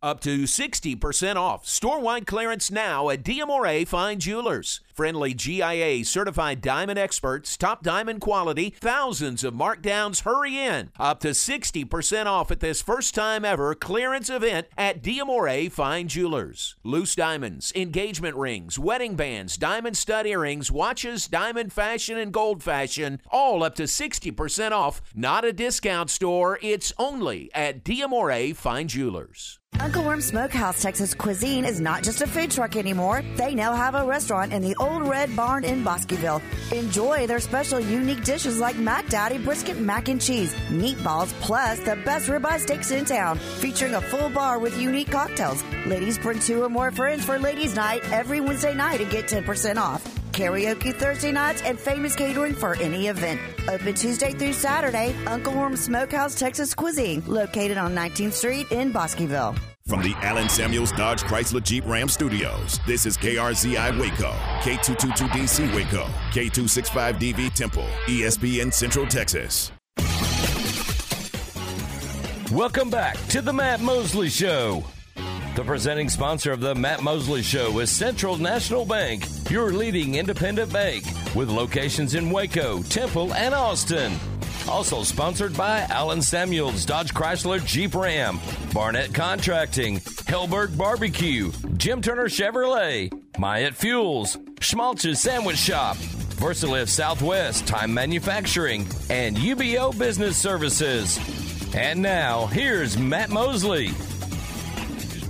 Up 0.00 0.20
to 0.20 0.44
60% 0.44 1.34
off. 1.34 1.66
Store-wide 1.66 2.24
clearance 2.24 2.70
now 2.70 3.10
at 3.10 3.24
DMRA 3.24 3.84
Fine 3.84 4.20
Jewelers. 4.20 4.80
Friendly 4.94 5.34
GIA 5.34 6.04
certified 6.04 6.60
diamond 6.60 7.00
experts, 7.00 7.56
top 7.56 7.82
diamond 7.82 8.20
quality, 8.20 8.74
thousands 8.78 9.42
of 9.42 9.54
markdowns. 9.54 10.22
Hurry 10.22 10.56
in. 10.56 10.90
Up 11.00 11.18
to 11.20 11.30
60% 11.30 12.26
off 12.26 12.52
at 12.52 12.60
this 12.60 12.80
first 12.80 13.12
time 13.12 13.44
ever 13.44 13.74
clearance 13.74 14.30
event 14.30 14.68
at 14.76 15.02
DMRA 15.02 15.70
Fine 15.70 16.06
Jewelers. 16.06 16.76
Loose 16.84 17.16
diamonds, 17.16 17.72
engagement 17.74 18.36
rings, 18.36 18.78
wedding 18.78 19.16
bands, 19.16 19.56
diamond 19.56 19.96
stud 19.96 20.28
earrings, 20.28 20.70
watches, 20.70 21.26
diamond 21.26 21.72
fashion, 21.72 22.16
and 22.16 22.32
gold 22.32 22.62
fashion, 22.62 23.20
all 23.32 23.64
up 23.64 23.74
to 23.74 23.84
60% 23.84 24.70
off. 24.70 25.02
Not 25.12 25.44
a 25.44 25.52
discount 25.52 26.08
store, 26.08 26.56
it's 26.62 26.92
only 26.98 27.50
at 27.52 27.82
DMRA 27.82 28.54
Fine 28.54 28.86
Jewelers. 28.86 29.57
Uncle 29.88 30.04
Worm 30.04 30.20
Smokehouse 30.20 30.82
Texas 30.82 31.14
Cuisine 31.14 31.64
is 31.64 31.80
not 31.80 32.02
just 32.02 32.20
a 32.20 32.26
food 32.26 32.50
truck 32.50 32.76
anymore. 32.76 33.22
They 33.36 33.54
now 33.54 33.74
have 33.74 33.94
a 33.94 34.04
restaurant 34.04 34.52
in 34.52 34.60
the 34.60 34.76
Old 34.76 35.08
Red 35.08 35.34
Barn 35.34 35.64
in 35.64 35.82
Bosqueville. 35.82 36.42
Enjoy 36.72 37.26
their 37.26 37.40
special 37.40 37.80
unique 37.80 38.22
dishes 38.22 38.58
like 38.58 38.76
Mac 38.76 39.08
Daddy 39.08 39.38
brisket 39.38 39.78
mac 39.78 40.08
and 40.08 40.20
cheese, 40.20 40.52
meatballs, 40.68 41.32
plus 41.40 41.78
the 41.80 41.96
best 42.04 42.28
ribeye 42.28 42.60
steaks 42.60 42.90
in 42.90 43.04
town, 43.04 43.38
featuring 43.38 43.94
a 43.94 44.00
full 44.00 44.28
bar 44.28 44.58
with 44.58 44.78
unique 44.78 45.10
cocktails. 45.10 45.64
Ladies 45.86 46.18
bring 46.18 46.38
two 46.40 46.64
or 46.64 46.68
more 46.68 46.90
friends 46.90 47.24
for 47.24 47.38
ladies' 47.38 47.74
night 47.74 48.02
every 48.12 48.40
Wednesday 48.40 48.74
night 48.74 49.00
and 49.00 49.10
get 49.10 49.26
10% 49.26 49.76
off 49.76 50.17
karaoke 50.38 50.94
Thursday 50.94 51.32
nights, 51.32 51.62
and 51.62 51.78
famous 51.78 52.14
catering 52.14 52.54
for 52.54 52.76
any 52.76 53.08
event. 53.08 53.40
Open 53.68 53.94
Tuesday 53.94 54.32
through 54.32 54.52
Saturday, 54.52 55.14
Uncle 55.26 55.52
Worm 55.52 55.76
Smokehouse 55.76 56.38
Texas 56.38 56.74
Cuisine, 56.74 57.22
located 57.26 57.76
on 57.76 57.94
19th 57.94 58.32
Street 58.32 58.70
in 58.70 58.92
Bosqueville. 58.92 59.54
From 59.86 60.02
the 60.02 60.14
Allen 60.16 60.50
Samuels 60.50 60.92
Dodge 60.92 61.22
Chrysler 61.22 61.62
Jeep 61.62 61.84
Ram 61.86 62.08
Studios, 62.08 62.78
this 62.86 63.06
is 63.06 63.16
KRZI 63.16 63.98
Waco, 63.98 64.32
K222DC 64.60 65.74
Waco, 65.74 66.04
K265DV 66.30 67.54
Temple, 67.54 67.86
ESPN 68.06 68.72
Central 68.72 69.06
Texas. 69.06 69.72
Welcome 72.52 72.90
back 72.90 73.16
to 73.28 73.40
the 73.40 73.52
Matt 73.52 73.80
Mosley 73.80 74.28
Show. 74.28 74.84
The 75.58 75.64
presenting 75.64 76.08
sponsor 76.08 76.52
of 76.52 76.60
the 76.60 76.72
Matt 76.72 77.02
Mosley 77.02 77.42
Show 77.42 77.80
is 77.80 77.90
Central 77.90 78.36
National 78.36 78.84
Bank, 78.84 79.26
your 79.50 79.72
leading 79.72 80.14
independent 80.14 80.72
bank 80.72 81.02
with 81.34 81.50
locations 81.50 82.14
in 82.14 82.30
Waco, 82.30 82.80
Temple, 82.84 83.34
and 83.34 83.52
Austin. 83.52 84.12
Also 84.68 85.02
sponsored 85.02 85.56
by 85.56 85.80
Allen 85.90 86.22
Samuels, 86.22 86.86
Dodge 86.86 87.12
Chrysler 87.12 87.58
Jeep 87.66 87.96
Ram, 87.96 88.38
Barnett 88.72 89.12
Contracting, 89.12 89.98
Helberg 90.28 90.78
Barbecue, 90.78 91.50
Jim 91.76 92.02
Turner 92.02 92.28
Chevrolet, 92.28 93.10
Myatt 93.36 93.74
Fuels, 93.74 94.38
Schmaltz's 94.60 95.18
Sandwich 95.18 95.58
Shop, 95.58 95.96
Versalift 96.36 96.86
Southwest 96.86 97.66
Time 97.66 97.92
Manufacturing, 97.92 98.86
and 99.10 99.36
UBEO 99.36 99.98
Business 99.98 100.36
Services. 100.36 101.18
And 101.74 102.00
now, 102.00 102.46
here's 102.46 102.96
Matt 102.96 103.30
Mosley. 103.30 103.90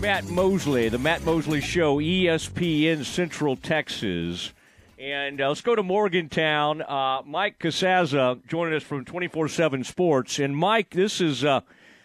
Matt 0.01 0.29
Mosley, 0.29 0.89
the 0.89 0.99
Matt 0.99 1.25
Mosley 1.25 1.61
Show, 1.61 1.99
ESPN 1.99 3.05
Central 3.05 3.57
Texas. 3.57 4.53
And 4.97 5.41
uh, 5.41 5.49
let's 5.49 5.61
go 5.61 5.75
to 5.75 5.83
Morgantown. 5.83 6.83
Uh, 6.83 7.23
Mike 7.27 7.59
Casazza 7.59 8.47
joining 8.47 8.75
us 8.75 8.85
from 8.85 9.05
24 9.05 9.49
7 9.49 9.83
Sports. 9.83 10.39
And 10.39 10.57
Mike, 10.57 10.91
this 10.91 11.21
is 11.21 11.45
uh, 11.45 11.63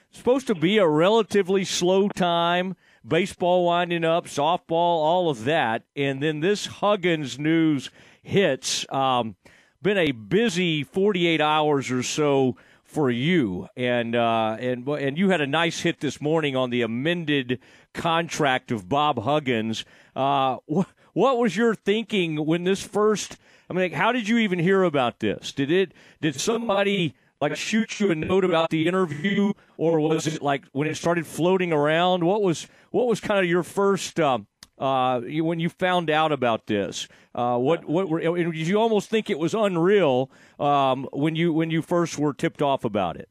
supposed 0.09 0.47
to 0.47 0.55
be 0.55 0.79
a 0.79 0.87
relatively 0.87 1.63
slow 1.63 2.09
time. 2.09 2.75
Baseball 3.07 3.65
winding 3.65 4.03
up, 4.03 4.25
softball, 4.25 4.71
all 4.71 5.29
of 5.29 5.43
that. 5.43 5.83
And 5.95 6.21
then 6.21 6.39
this 6.39 6.65
Huggins 6.65 7.37
news 7.37 7.91
hits. 8.23 8.91
Um, 8.91 9.35
been 9.83 9.99
a 9.99 10.13
busy 10.13 10.83
48 10.83 11.41
hours 11.41 11.91
or 11.91 12.01
so 12.01 12.55
for 12.93 13.09
you, 13.09 13.67
and 13.75 14.15
uh, 14.15 14.55
and 14.59 14.87
and 14.87 15.17
you 15.17 15.29
had 15.29 15.41
a 15.41 15.47
nice 15.47 15.79
hit 15.81 15.99
this 15.99 16.21
morning 16.21 16.55
on 16.55 16.69
the 16.69 16.83
amended 16.83 17.59
contract 17.93 18.71
of 18.71 18.89
Bob 18.89 19.23
Huggins. 19.23 19.85
Uh, 20.15 20.57
wh- 20.73 20.83
what 21.13 21.37
was 21.37 21.55
your 21.55 21.75
thinking 21.75 22.45
when 22.45 22.63
this 22.63 22.81
first? 22.81 23.37
I 23.69 23.73
mean, 23.73 23.91
how 23.91 24.11
did 24.11 24.27
you 24.27 24.39
even 24.39 24.59
hear 24.59 24.83
about 24.83 25.19
this? 25.19 25.51
Did 25.51 25.71
it? 25.71 25.93
Did 26.21 26.39
somebody 26.39 27.15
like 27.39 27.55
shoot 27.55 27.99
you 27.99 28.11
a 28.11 28.15
note 28.15 28.45
about 28.45 28.69
the 28.69 28.87
interview, 28.87 29.53
or 29.77 29.99
was 29.99 30.27
it 30.27 30.41
like 30.41 30.65
when 30.71 30.87
it 30.87 30.95
started 30.95 31.27
floating 31.27 31.73
around? 31.73 32.23
What 32.23 32.41
was 32.41 32.67
what 32.91 33.07
was 33.07 33.19
kind 33.19 33.39
of 33.39 33.49
your 33.49 33.63
first 33.63 34.19
um, 34.19 34.47
uh, 34.77 35.21
when 35.21 35.59
you 35.59 35.69
found 35.69 36.09
out 36.09 36.31
about 36.31 36.67
this? 36.67 37.07
Uh, 37.35 37.57
what 37.57 37.85
what 37.85 38.09
were 38.09 38.19
did 38.19 38.67
you 38.67 38.77
almost 38.79 39.09
think 39.09 39.29
it 39.29 39.39
was 39.39 39.53
unreal 39.53 40.31
um, 40.59 41.07
when 41.11 41.35
you 41.35 41.51
when 41.53 41.69
you 41.69 41.81
first 41.81 42.17
were 42.17 42.33
tipped 42.33 42.61
off 42.61 42.83
about 42.85 43.17
it? 43.17 43.29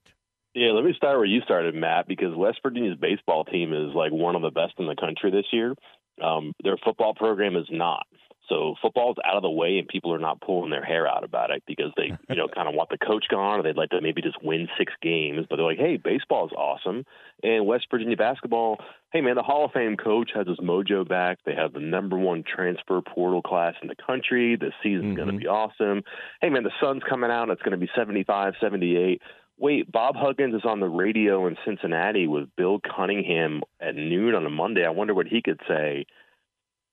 Yeah, 0.55 0.73
let 0.73 0.85
me 0.85 0.93
start 0.97 1.17
where 1.17 1.25
you 1.25 1.41
started, 1.43 1.75
Matt, 1.75 2.07
because 2.07 2.35
West 2.37 2.59
Virginia's 2.63 2.99
baseball 2.99 3.45
team 3.45 3.73
is 3.73 3.95
like 3.95 4.13
one 4.13 4.37
of 4.37 4.43
the 4.43 4.51
best 4.51 4.75
in 4.79 4.87
the 4.87 4.97
country 4.97 5.31
this 5.31 5.47
year. 5.51 5.75
Um, 6.23 6.53
their 6.63 6.77
football 6.77 7.15
program 7.15 7.57
is 7.57 7.67
not. 7.71 8.07
So 8.49 8.75
football's 8.83 9.17
out 9.25 9.37
of 9.37 9.43
the 9.43 9.51
way, 9.51 9.79
and 9.79 9.89
people 9.89 10.13
are 10.13 10.19
not 10.19 10.41
pulling 10.43 10.71
their 10.71 10.85
hair 10.85 11.07
out 11.07 11.25
about 11.25 11.51
it 11.51 11.63
because 11.67 11.93
they, 11.97 12.13
you 12.29 12.37
know, 12.37 12.49
kind 12.55 12.69
of 12.69 12.75
want 12.75 12.91
the 12.91 12.99
coach 12.99 13.25
gone, 13.31 13.61
or 13.61 13.63
they'd 13.63 13.77
like 13.77 13.91
to 13.91 14.01
maybe 14.03 14.21
just 14.21 14.43
win 14.43 14.69
six 14.77 14.93
games. 15.01 15.47
But 15.49 15.57
they're 15.57 15.65
like, 15.65 15.79
hey, 15.79 15.97
baseball 15.97 16.47
is 16.47 16.53
awesome, 16.53 17.05
and 17.43 17.67
West 17.67 17.87
Virginia 17.91 18.17
basketball. 18.17 18.79
Hey, 19.13 19.21
man, 19.21 19.37
the 19.37 19.43
Hall 19.43 19.65
of 19.65 19.73
Fame 19.73 19.97
coach 19.97 20.31
has 20.35 20.47
his 20.47 20.59
mojo 20.59 21.07
back. 21.07 21.39
They 21.47 21.55
have 21.55 21.73
the 21.73 21.81
number 21.81 22.19
one 22.19 22.45
transfer 22.45 23.01
portal 23.01 23.43
class 23.43 23.75
in 23.81 23.89
the 23.89 23.95
country. 23.95 24.57
This 24.57 24.73
season's 24.83 25.05
mm-hmm. 25.05 25.17
going 25.17 25.33
to 25.33 25.39
be 25.39 25.47
awesome. 25.47 26.03
Hey, 26.41 26.49
man, 26.49 26.63
the 26.63 26.73
sun's 26.81 27.03
coming 27.09 27.31
out. 27.31 27.51
It's 27.51 27.63
going 27.63 27.79
to 27.79 27.79
be 27.79 27.91
75, 27.95 28.55
78 28.61 29.21
wait, 29.59 29.91
Bob 29.91 30.17
Huggins 30.17 30.55
is 30.55 30.65
on 30.65 30.81
the 30.81 30.89
radio 30.89 31.47
in 31.47 31.57
Cincinnati 31.65 32.27
with 32.27 32.55
Bill 32.57 32.81
Cunningham 32.81 33.63
at 33.81 33.95
noon 33.95 34.35
on 34.35 34.47
a 34.47 34.51
Monday. 34.51 34.85
I 34.85 34.91
wonder 34.91 35.15
what 35.15 35.27
he 35.27 35.43
could 35.43 35.61
say. 35.69 36.07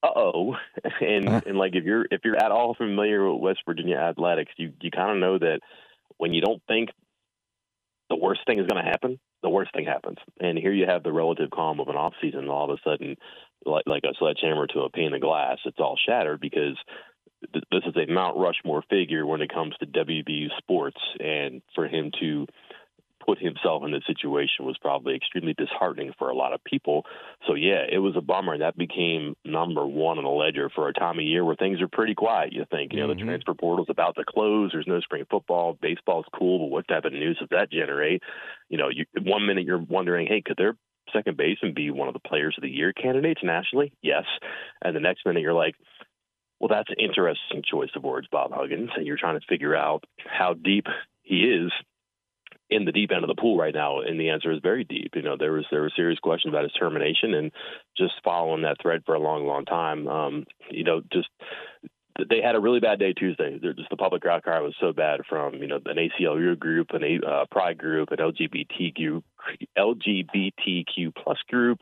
Uh 0.02 0.08
oh, 0.16 0.56
and 1.02 1.28
and 1.28 1.58
like 1.58 1.74
if 1.74 1.84
you're 1.84 2.06
if 2.10 2.22
you're 2.24 2.42
at 2.42 2.50
all 2.50 2.72
familiar 2.72 3.30
with 3.30 3.42
West 3.42 3.58
Virginia 3.66 3.96
athletics, 3.98 4.50
you 4.56 4.72
you 4.80 4.90
kind 4.90 5.10
of 5.10 5.18
know 5.18 5.38
that 5.38 5.60
when 6.16 6.32
you 6.32 6.40
don't 6.40 6.62
think 6.66 6.88
the 8.08 8.16
worst 8.16 8.40
thing 8.46 8.58
is 8.58 8.66
going 8.66 8.82
to 8.82 8.90
happen, 8.90 9.20
the 9.42 9.50
worst 9.50 9.74
thing 9.74 9.84
happens. 9.84 10.16
And 10.40 10.58
here 10.58 10.72
you 10.72 10.86
have 10.86 11.02
the 11.02 11.12
relative 11.12 11.50
calm 11.50 11.80
of 11.80 11.88
an 11.88 11.96
off 11.96 12.14
season, 12.20 12.40
and 12.40 12.48
all 12.50 12.70
of 12.70 12.78
a 12.78 12.88
sudden, 12.88 13.16
like 13.64 13.84
like 13.86 14.04
a 14.04 14.14
sledgehammer 14.18 14.66
to 14.68 14.80
a 14.80 14.90
pane 14.90 15.14
of 15.14 15.20
glass, 15.20 15.58
it's 15.64 15.78
all 15.78 15.96
shattered 15.96 16.40
because 16.40 16.76
this 17.52 17.82
is 17.86 17.96
a 17.96 18.12
Mount 18.12 18.36
Rushmore 18.36 18.82
figure 18.88 19.26
when 19.26 19.40
it 19.40 19.52
comes 19.52 19.74
to 19.80 19.86
WVU 19.86 20.48
sports, 20.58 20.98
and 21.18 21.62
for 21.74 21.86
him 21.86 22.10
to 22.20 22.46
put 23.24 23.38
himself 23.38 23.82
in 23.84 23.92
this 23.92 24.02
situation 24.06 24.64
was 24.64 24.78
probably 24.78 25.14
extremely 25.14 25.54
disheartening 25.54 26.12
for 26.18 26.30
a 26.30 26.34
lot 26.34 26.52
of 26.52 26.64
people. 26.64 27.04
So 27.46 27.54
yeah, 27.54 27.84
it 27.90 27.98
was 27.98 28.16
a 28.16 28.20
bummer. 28.20 28.54
and 28.54 28.62
That 28.62 28.76
became 28.76 29.36
number 29.44 29.86
one 29.86 30.18
on 30.18 30.24
the 30.24 30.30
ledger 30.30 30.70
for 30.74 30.88
a 30.88 30.92
time 30.92 31.18
of 31.18 31.24
year 31.24 31.44
where 31.44 31.56
things 31.56 31.80
are 31.80 31.88
pretty 31.88 32.14
quiet. 32.14 32.52
You 32.52 32.64
think, 32.70 32.92
you 32.92 33.00
know, 33.00 33.08
mm-hmm. 33.08 33.20
the 33.20 33.24
transfer 33.24 33.54
portal's 33.54 33.90
about 33.90 34.16
to 34.16 34.24
close. 34.26 34.70
There's 34.72 34.86
no 34.86 35.00
spring 35.00 35.24
football. 35.30 35.78
Baseball's 35.80 36.26
cool, 36.36 36.60
but 36.60 36.70
what 36.70 36.88
type 36.88 37.04
of 37.04 37.12
news 37.12 37.38
does 37.38 37.48
that 37.50 37.70
generate? 37.70 38.22
You 38.68 38.78
know, 38.78 38.88
you, 38.88 39.04
one 39.22 39.46
minute 39.46 39.64
you're 39.64 39.78
wondering, 39.78 40.26
hey, 40.26 40.42
could 40.44 40.56
their 40.56 40.76
second 41.12 41.36
baseman 41.36 41.74
be 41.74 41.90
one 41.90 42.08
of 42.08 42.14
the 42.14 42.20
players 42.20 42.54
of 42.56 42.62
the 42.62 42.70
year 42.70 42.92
candidates 42.92 43.40
nationally? 43.42 43.92
Yes. 44.02 44.24
And 44.82 44.96
the 44.96 45.00
next 45.00 45.26
minute 45.26 45.42
you're 45.42 45.52
like, 45.52 45.74
well, 46.60 46.68
that's 46.68 46.90
an 46.90 47.02
interesting 47.02 47.62
choice 47.68 47.90
of 47.96 48.04
words, 48.04 48.28
Bob 48.30 48.52
Huggins. 48.52 48.90
And 48.94 49.06
you're 49.06 49.16
trying 49.16 49.40
to 49.40 49.46
figure 49.48 49.74
out 49.74 50.04
how 50.26 50.54
deep 50.54 50.86
he 51.22 51.40
is 51.44 51.72
in 52.68 52.84
the 52.84 52.92
deep 52.92 53.10
end 53.10 53.24
of 53.24 53.28
the 53.28 53.40
pool 53.40 53.56
right 53.56 53.74
now, 53.74 54.00
and 54.00 54.18
the 54.18 54.30
answer 54.30 54.52
is 54.52 54.60
very 54.62 54.84
deep. 54.84 55.12
You 55.14 55.22
know, 55.22 55.36
there 55.36 55.52
was 55.52 55.64
there 55.70 55.82
were 55.82 55.92
serious 55.94 56.20
questions 56.20 56.52
about 56.52 56.62
his 56.62 56.72
termination, 56.72 57.34
and 57.34 57.50
just 57.96 58.12
following 58.22 58.62
that 58.62 58.76
thread 58.80 59.02
for 59.04 59.14
a 59.14 59.20
long, 59.20 59.46
long 59.46 59.64
time. 59.64 60.06
Um, 60.06 60.44
you 60.70 60.84
know, 60.84 61.02
just 61.12 61.28
they 62.28 62.40
had 62.42 62.54
a 62.54 62.60
really 62.60 62.80
bad 62.80 62.98
day 62.98 63.12
Tuesday. 63.12 63.58
They're 63.60 63.72
just 63.72 63.90
the 63.90 63.96
public 63.96 64.24
outcry 64.24 64.60
was 64.60 64.74
so 64.80 64.92
bad 64.92 65.20
from 65.28 65.54
you 65.54 65.66
know 65.66 65.80
an 65.84 65.96
ACLU 65.96 66.58
group, 66.58 66.88
an 66.90 67.02
a 67.02 67.26
uh, 67.26 67.44
Pride 67.50 67.78
group, 67.78 68.10
an 68.12 68.18
LGBTQ 68.18 69.22
LGBTQ 69.76 71.14
plus 71.16 71.38
group, 71.48 71.80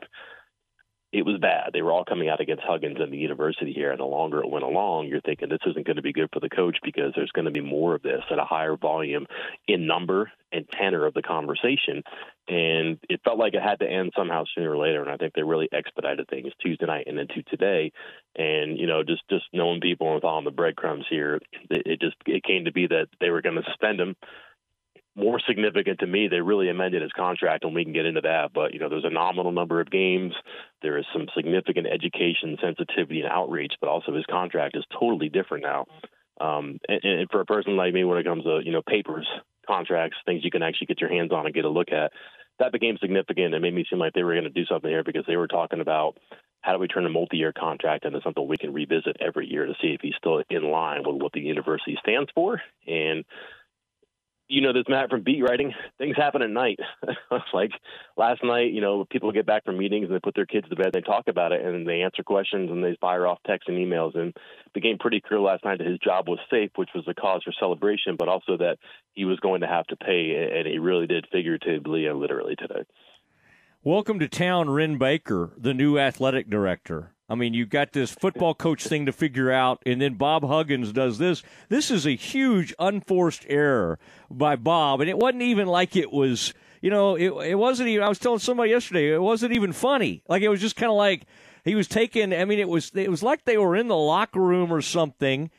it 1.11 1.25
was 1.25 1.39
bad. 1.41 1.71
They 1.73 1.81
were 1.81 1.91
all 1.91 2.05
coming 2.05 2.29
out 2.29 2.39
against 2.39 2.63
Huggins 2.63 2.97
and 2.99 3.11
the 3.11 3.17
university 3.17 3.73
here. 3.73 3.89
And 3.89 3.99
the 3.99 4.05
longer 4.05 4.41
it 4.41 4.49
went 4.49 4.63
along, 4.63 5.07
you're 5.07 5.21
thinking 5.21 5.49
this 5.49 5.57
isn't 5.65 5.85
going 5.85 5.95
to 5.95 6.03
be 6.03 6.13
good 6.13 6.29
for 6.31 6.39
the 6.39 6.49
coach 6.49 6.77
because 6.83 7.13
there's 7.15 7.31
going 7.31 7.45
to 7.45 7.51
be 7.51 7.61
more 7.61 7.95
of 7.95 8.03
this 8.03 8.21
at 8.29 8.37
a 8.37 8.45
higher 8.45 8.77
volume 8.77 9.25
in 9.67 9.87
number 9.87 10.31
and 10.51 10.67
tenor 10.69 11.07
of 11.07 11.15
the 11.15 11.23
conversation. 11.23 12.03
And 12.47 12.99
it 13.09 13.21
felt 13.23 13.39
like 13.39 13.55
it 13.55 13.63
had 13.63 13.79
to 13.79 13.89
end 13.89 14.11
somehow 14.15 14.43
sooner 14.53 14.71
or 14.71 14.77
later. 14.77 15.01
And 15.01 15.09
I 15.09 15.17
think 15.17 15.33
they 15.33 15.41
really 15.41 15.69
expedited 15.71 16.27
things 16.27 16.51
Tuesday 16.61 16.85
night 16.85 17.07
and 17.07 17.19
into 17.19 17.41
today. 17.43 17.91
And 18.35 18.77
you 18.77 18.85
know, 18.85 19.03
just 19.03 19.23
just 19.31 19.45
knowing 19.51 19.81
people 19.81 20.13
and 20.13 20.21
following 20.21 20.45
the 20.45 20.51
breadcrumbs 20.51 21.05
here, 21.09 21.39
it, 21.71 21.83
it 21.85 22.01
just 22.01 22.17
it 22.27 22.43
came 22.43 22.65
to 22.65 22.71
be 22.71 22.85
that 22.85 23.07
they 23.19 23.31
were 23.31 23.41
going 23.41 23.55
to 23.55 23.63
suspend 23.63 23.99
him 23.99 24.15
more 25.19 25.39
significant 25.45 25.99
to 25.99 26.07
me, 26.07 26.27
they 26.27 26.41
really 26.41 26.69
amended 26.69 27.01
his 27.01 27.11
contract, 27.11 27.63
and 27.63 27.75
we 27.75 27.83
can 27.83 27.93
get 27.93 28.05
into 28.05 28.21
that. 28.21 28.51
But 28.53 28.73
you 28.73 28.79
know, 28.79 28.89
there's 28.89 29.05
a 29.05 29.09
nominal 29.09 29.51
number 29.51 29.81
of 29.81 29.91
games. 29.91 30.33
There 30.81 30.97
is 30.97 31.05
some 31.13 31.27
significant 31.35 31.87
education, 31.87 32.57
sensitivity, 32.61 33.21
and 33.21 33.29
outreach, 33.29 33.73
but 33.81 33.89
also 33.89 34.13
his 34.13 34.25
contract 34.25 34.75
is 34.77 34.85
totally 34.97 35.29
different 35.29 35.63
now. 35.63 35.85
Um, 36.41 36.79
and, 36.87 37.03
and 37.03 37.29
for 37.29 37.41
a 37.41 37.45
person 37.45 37.75
like 37.75 37.93
me, 37.93 38.05
when 38.05 38.17
it 38.17 38.25
comes 38.25 38.43
to 38.45 38.61
you 38.63 38.71
know 38.71 38.81
papers, 38.81 39.27
contracts, 39.67 40.17
things 40.25 40.43
you 40.43 40.51
can 40.51 40.63
actually 40.63 40.87
get 40.87 41.01
your 41.01 41.11
hands 41.11 41.31
on 41.31 41.45
and 41.45 41.53
get 41.53 41.65
a 41.65 41.69
look 41.69 41.91
at, 41.91 42.11
that 42.59 42.71
became 42.71 42.97
significant. 42.99 43.53
It 43.53 43.59
made 43.59 43.73
me 43.73 43.85
seem 43.89 43.99
like 43.99 44.13
they 44.13 44.23
were 44.23 44.33
going 44.33 44.43
to 44.43 44.49
do 44.49 44.65
something 44.65 44.89
here 44.89 45.03
because 45.03 45.25
they 45.27 45.37
were 45.37 45.47
talking 45.47 45.81
about 45.81 46.17
how 46.61 46.73
do 46.73 46.79
we 46.79 46.87
turn 46.87 47.05
a 47.05 47.09
multi-year 47.09 47.53
contract 47.53 48.05
into 48.05 48.19
something 48.21 48.45
we 48.45 48.57
can 48.57 48.73
revisit 48.73 49.17
every 49.21 49.47
year 49.47 49.65
to 49.65 49.73
see 49.81 49.89
if 49.89 50.01
he's 50.01 50.15
still 50.17 50.43
in 50.49 50.63
line 50.63 51.03
with 51.05 51.21
what 51.21 51.31
the 51.31 51.39
university 51.39 51.97
stands 52.01 52.29
for 52.35 52.61
and 52.85 53.23
you 54.49 54.61
know 54.61 54.73
this 54.73 54.85
Matt 54.89 55.11
from 55.11 55.23
beat 55.23 55.43
writing. 55.43 55.73
Things 55.99 56.17
happen 56.17 56.41
at 56.41 56.49
night. 56.49 56.79
like 57.53 57.71
last 58.17 58.43
night, 58.43 58.73
you 58.73 58.81
know, 58.81 59.05
people 59.05 59.31
get 59.31 59.45
back 59.45 59.63
from 59.63 59.77
meetings 59.77 60.07
and 60.07 60.15
they 60.15 60.19
put 60.19 60.33
their 60.35 60.47
kids 60.47 60.67
to 60.69 60.75
bed. 60.75 60.89
They 60.91 61.01
talk 61.01 61.27
about 61.27 61.51
it 61.51 61.63
and 61.63 61.87
they 61.87 62.01
answer 62.01 62.23
questions 62.23 62.71
and 62.71 62.83
they 62.83 62.97
fire 62.99 63.27
off 63.27 63.37
texts 63.45 63.69
and 63.69 63.77
emails. 63.77 64.17
And 64.17 64.29
it 64.29 64.73
became 64.73 64.97
pretty 64.97 65.21
clear 65.21 65.39
last 65.39 65.63
night 65.63 65.77
that 65.77 65.87
his 65.87 65.99
job 65.99 66.27
was 66.27 66.39
safe, 66.49 66.71
which 66.75 66.89
was 66.95 67.05
a 67.07 67.13
cause 67.13 67.43
for 67.43 67.53
celebration, 67.59 68.15
but 68.17 68.27
also 68.27 68.57
that 68.57 68.77
he 69.13 69.23
was 69.23 69.39
going 69.39 69.61
to 69.61 69.67
have 69.67 69.85
to 69.87 69.95
pay, 69.95 70.51
and 70.57 70.67
he 70.67 70.79
really 70.79 71.05
did 71.05 71.27
figuratively 71.31 72.07
and 72.07 72.19
literally 72.19 72.55
today. 72.55 72.83
Welcome 73.83 74.19
to 74.19 74.27
town, 74.27 74.69
Wren 74.69 74.97
Baker, 74.97 75.51
the 75.57 75.73
new 75.73 75.99
athletic 75.99 76.49
director. 76.49 77.13
I 77.29 77.35
mean, 77.35 77.53
you've 77.53 77.69
got 77.69 77.93
this 77.93 78.11
football 78.11 78.55
coach 78.55 78.87
thing 78.87 79.05
to 79.05 79.11
figure 79.11 79.51
out, 79.51 79.83
and 79.85 80.01
then 80.01 80.15
Bob 80.15 80.43
Huggins 80.43 80.91
does 80.91 81.19
this. 81.19 81.43
This 81.69 81.91
is 81.91 82.07
a 82.07 82.15
huge 82.15 82.73
unforced 82.79 83.45
error 83.47 83.99
by 84.31 84.55
Bob, 84.55 84.99
and 84.99 85.09
it 85.09 85.17
wasn't 85.17 85.43
even 85.43 85.67
like 85.67 85.95
it 85.95 86.11
was, 86.11 86.53
you 86.81 86.89
know, 86.89 87.15
it, 87.15 87.29
it 87.49 87.55
wasn't 87.55 87.89
even, 87.89 88.03
I 88.03 88.09
was 88.09 88.17
telling 88.17 88.39
somebody 88.39 88.71
yesterday, 88.71 89.13
it 89.13 89.21
wasn't 89.21 89.53
even 89.53 89.73
funny. 89.73 90.23
Like, 90.27 90.41
it 90.41 90.49
was 90.49 90.59
just 90.59 90.75
kind 90.75 90.89
of 90.89 90.97
like 90.97 91.27
he 91.63 91.75
was 91.75 91.87
taking, 91.87 92.33
I 92.33 92.45
mean, 92.45 92.59
it 92.59 92.69
was, 92.69 92.91
it 92.95 93.11
was 93.11 93.21
like 93.21 93.45
they 93.45 93.57
were 93.57 93.75
in 93.75 93.89
the 93.89 93.95
locker 93.95 94.41
room 94.41 94.73
or 94.73 94.81
something, 94.81 95.51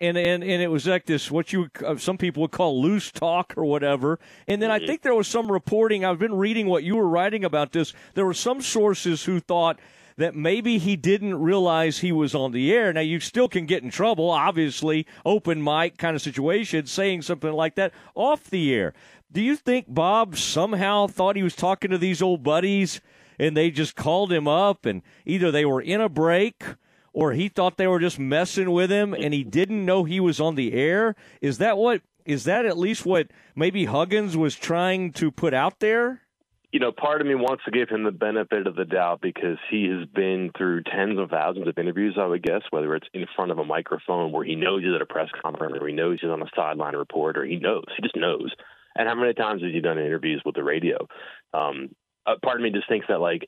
and 0.00 0.16
and 0.16 0.42
and 0.42 0.62
it 0.62 0.70
was 0.70 0.86
like 0.86 1.04
this 1.04 1.30
what 1.30 1.52
you 1.52 1.68
uh, 1.86 1.96
some 1.96 2.16
people 2.16 2.40
would 2.40 2.50
call 2.50 2.80
loose 2.80 3.12
talk 3.12 3.52
or 3.56 3.66
whatever. 3.66 4.18
And 4.48 4.62
then 4.62 4.70
I 4.70 4.78
mm-hmm. 4.78 4.86
think 4.86 5.02
there 5.02 5.14
was 5.14 5.28
some 5.28 5.52
reporting. 5.52 6.06
I've 6.06 6.18
been 6.18 6.34
reading 6.34 6.68
what 6.68 6.84
you 6.84 6.96
were 6.96 7.06
writing 7.06 7.44
about 7.44 7.72
this. 7.72 7.92
There 8.14 8.24
were 8.24 8.32
some 8.32 8.62
sources 8.62 9.24
who 9.24 9.40
thought 9.40 9.78
that 10.20 10.36
maybe 10.36 10.76
he 10.76 10.96
didn't 10.96 11.40
realize 11.40 11.98
he 11.98 12.12
was 12.12 12.34
on 12.34 12.52
the 12.52 12.70
air. 12.74 12.92
Now, 12.92 13.00
you 13.00 13.20
still 13.20 13.48
can 13.48 13.64
get 13.64 13.82
in 13.82 13.90
trouble, 13.90 14.30
obviously, 14.30 15.06
open 15.24 15.64
mic 15.64 15.96
kind 15.96 16.14
of 16.14 16.20
situation, 16.20 16.84
saying 16.84 17.22
something 17.22 17.52
like 17.52 17.74
that 17.76 17.94
off 18.14 18.44
the 18.44 18.72
air. 18.74 18.92
Do 19.32 19.40
you 19.40 19.56
think 19.56 19.86
Bob 19.88 20.36
somehow 20.36 21.06
thought 21.06 21.36
he 21.36 21.42
was 21.42 21.56
talking 21.56 21.90
to 21.90 21.96
these 21.96 22.20
old 22.20 22.42
buddies 22.42 23.00
and 23.38 23.56
they 23.56 23.70
just 23.70 23.96
called 23.96 24.30
him 24.30 24.46
up 24.46 24.84
and 24.84 25.00
either 25.24 25.50
they 25.50 25.64
were 25.64 25.80
in 25.80 26.02
a 26.02 26.08
break 26.10 26.64
or 27.14 27.32
he 27.32 27.48
thought 27.48 27.78
they 27.78 27.86
were 27.86 27.98
just 27.98 28.18
messing 28.18 28.72
with 28.72 28.90
him 28.90 29.14
and 29.14 29.32
he 29.32 29.42
didn't 29.42 29.86
know 29.86 30.04
he 30.04 30.20
was 30.20 30.38
on 30.38 30.54
the 30.54 30.74
air? 30.74 31.16
Is 31.40 31.56
that 31.58 31.78
what 31.78 32.02
is 32.26 32.44
that 32.44 32.66
at 32.66 32.76
least 32.76 33.06
what 33.06 33.28
maybe 33.56 33.86
Huggins 33.86 34.36
was 34.36 34.54
trying 34.54 35.12
to 35.12 35.30
put 35.30 35.54
out 35.54 35.80
there? 35.80 36.20
You 36.72 36.78
know, 36.78 36.92
part 36.92 37.20
of 37.20 37.26
me 37.26 37.34
wants 37.34 37.64
to 37.64 37.72
give 37.72 37.88
him 37.88 38.04
the 38.04 38.12
benefit 38.12 38.68
of 38.68 38.76
the 38.76 38.84
doubt 38.84 39.20
because 39.20 39.58
he 39.70 39.88
has 39.88 40.06
been 40.08 40.52
through 40.56 40.84
tens 40.84 41.18
of 41.18 41.30
thousands 41.30 41.66
of 41.66 41.76
interviews, 41.76 42.16
I 42.16 42.26
would 42.26 42.44
guess, 42.44 42.62
whether 42.70 42.94
it's 42.94 43.08
in 43.12 43.26
front 43.34 43.50
of 43.50 43.58
a 43.58 43.64
microphone 43.64 44.30
where 44.30 44.44
he 44.44 44.54
knows 44.54 44.82
he's 44.82 44.94
at 44.94 45.02
a 45.02 45.06
press 45.06 45.28
conference 45.42 45.76
or 45.80 45.88
he 45.88 45.94
knows 45.94 46.18
he's 46.20 46.30
on 46.30 46.42
a 46.42 46.50
sideline 46.54 46.94
report 46.94 47.36
or 47.36 47.44
he 47.44 47.56
knows, 47.56 47.84
he 47.96 48.02
just 48.02 48.16
knows. 48.16 48.52
And 48.94 49.08
how 49.08 49.16
many 49.16 49.34
times 49.34 49.62
has 49.62 49.72
he 49.72 49.80
done 49.80 49.98
interviews 49.98 50.42
with 50.44 50.54
the 50.54 50.62
radio? 50.62 51.08
Um, 51.52 51.90
part 52.42 52.56
of 52.56 52.62
me 52.62 52.70
just 52.70 52.88
thinks 52.88 53.06
that, 53.08 53.20
like, 53.20 53.46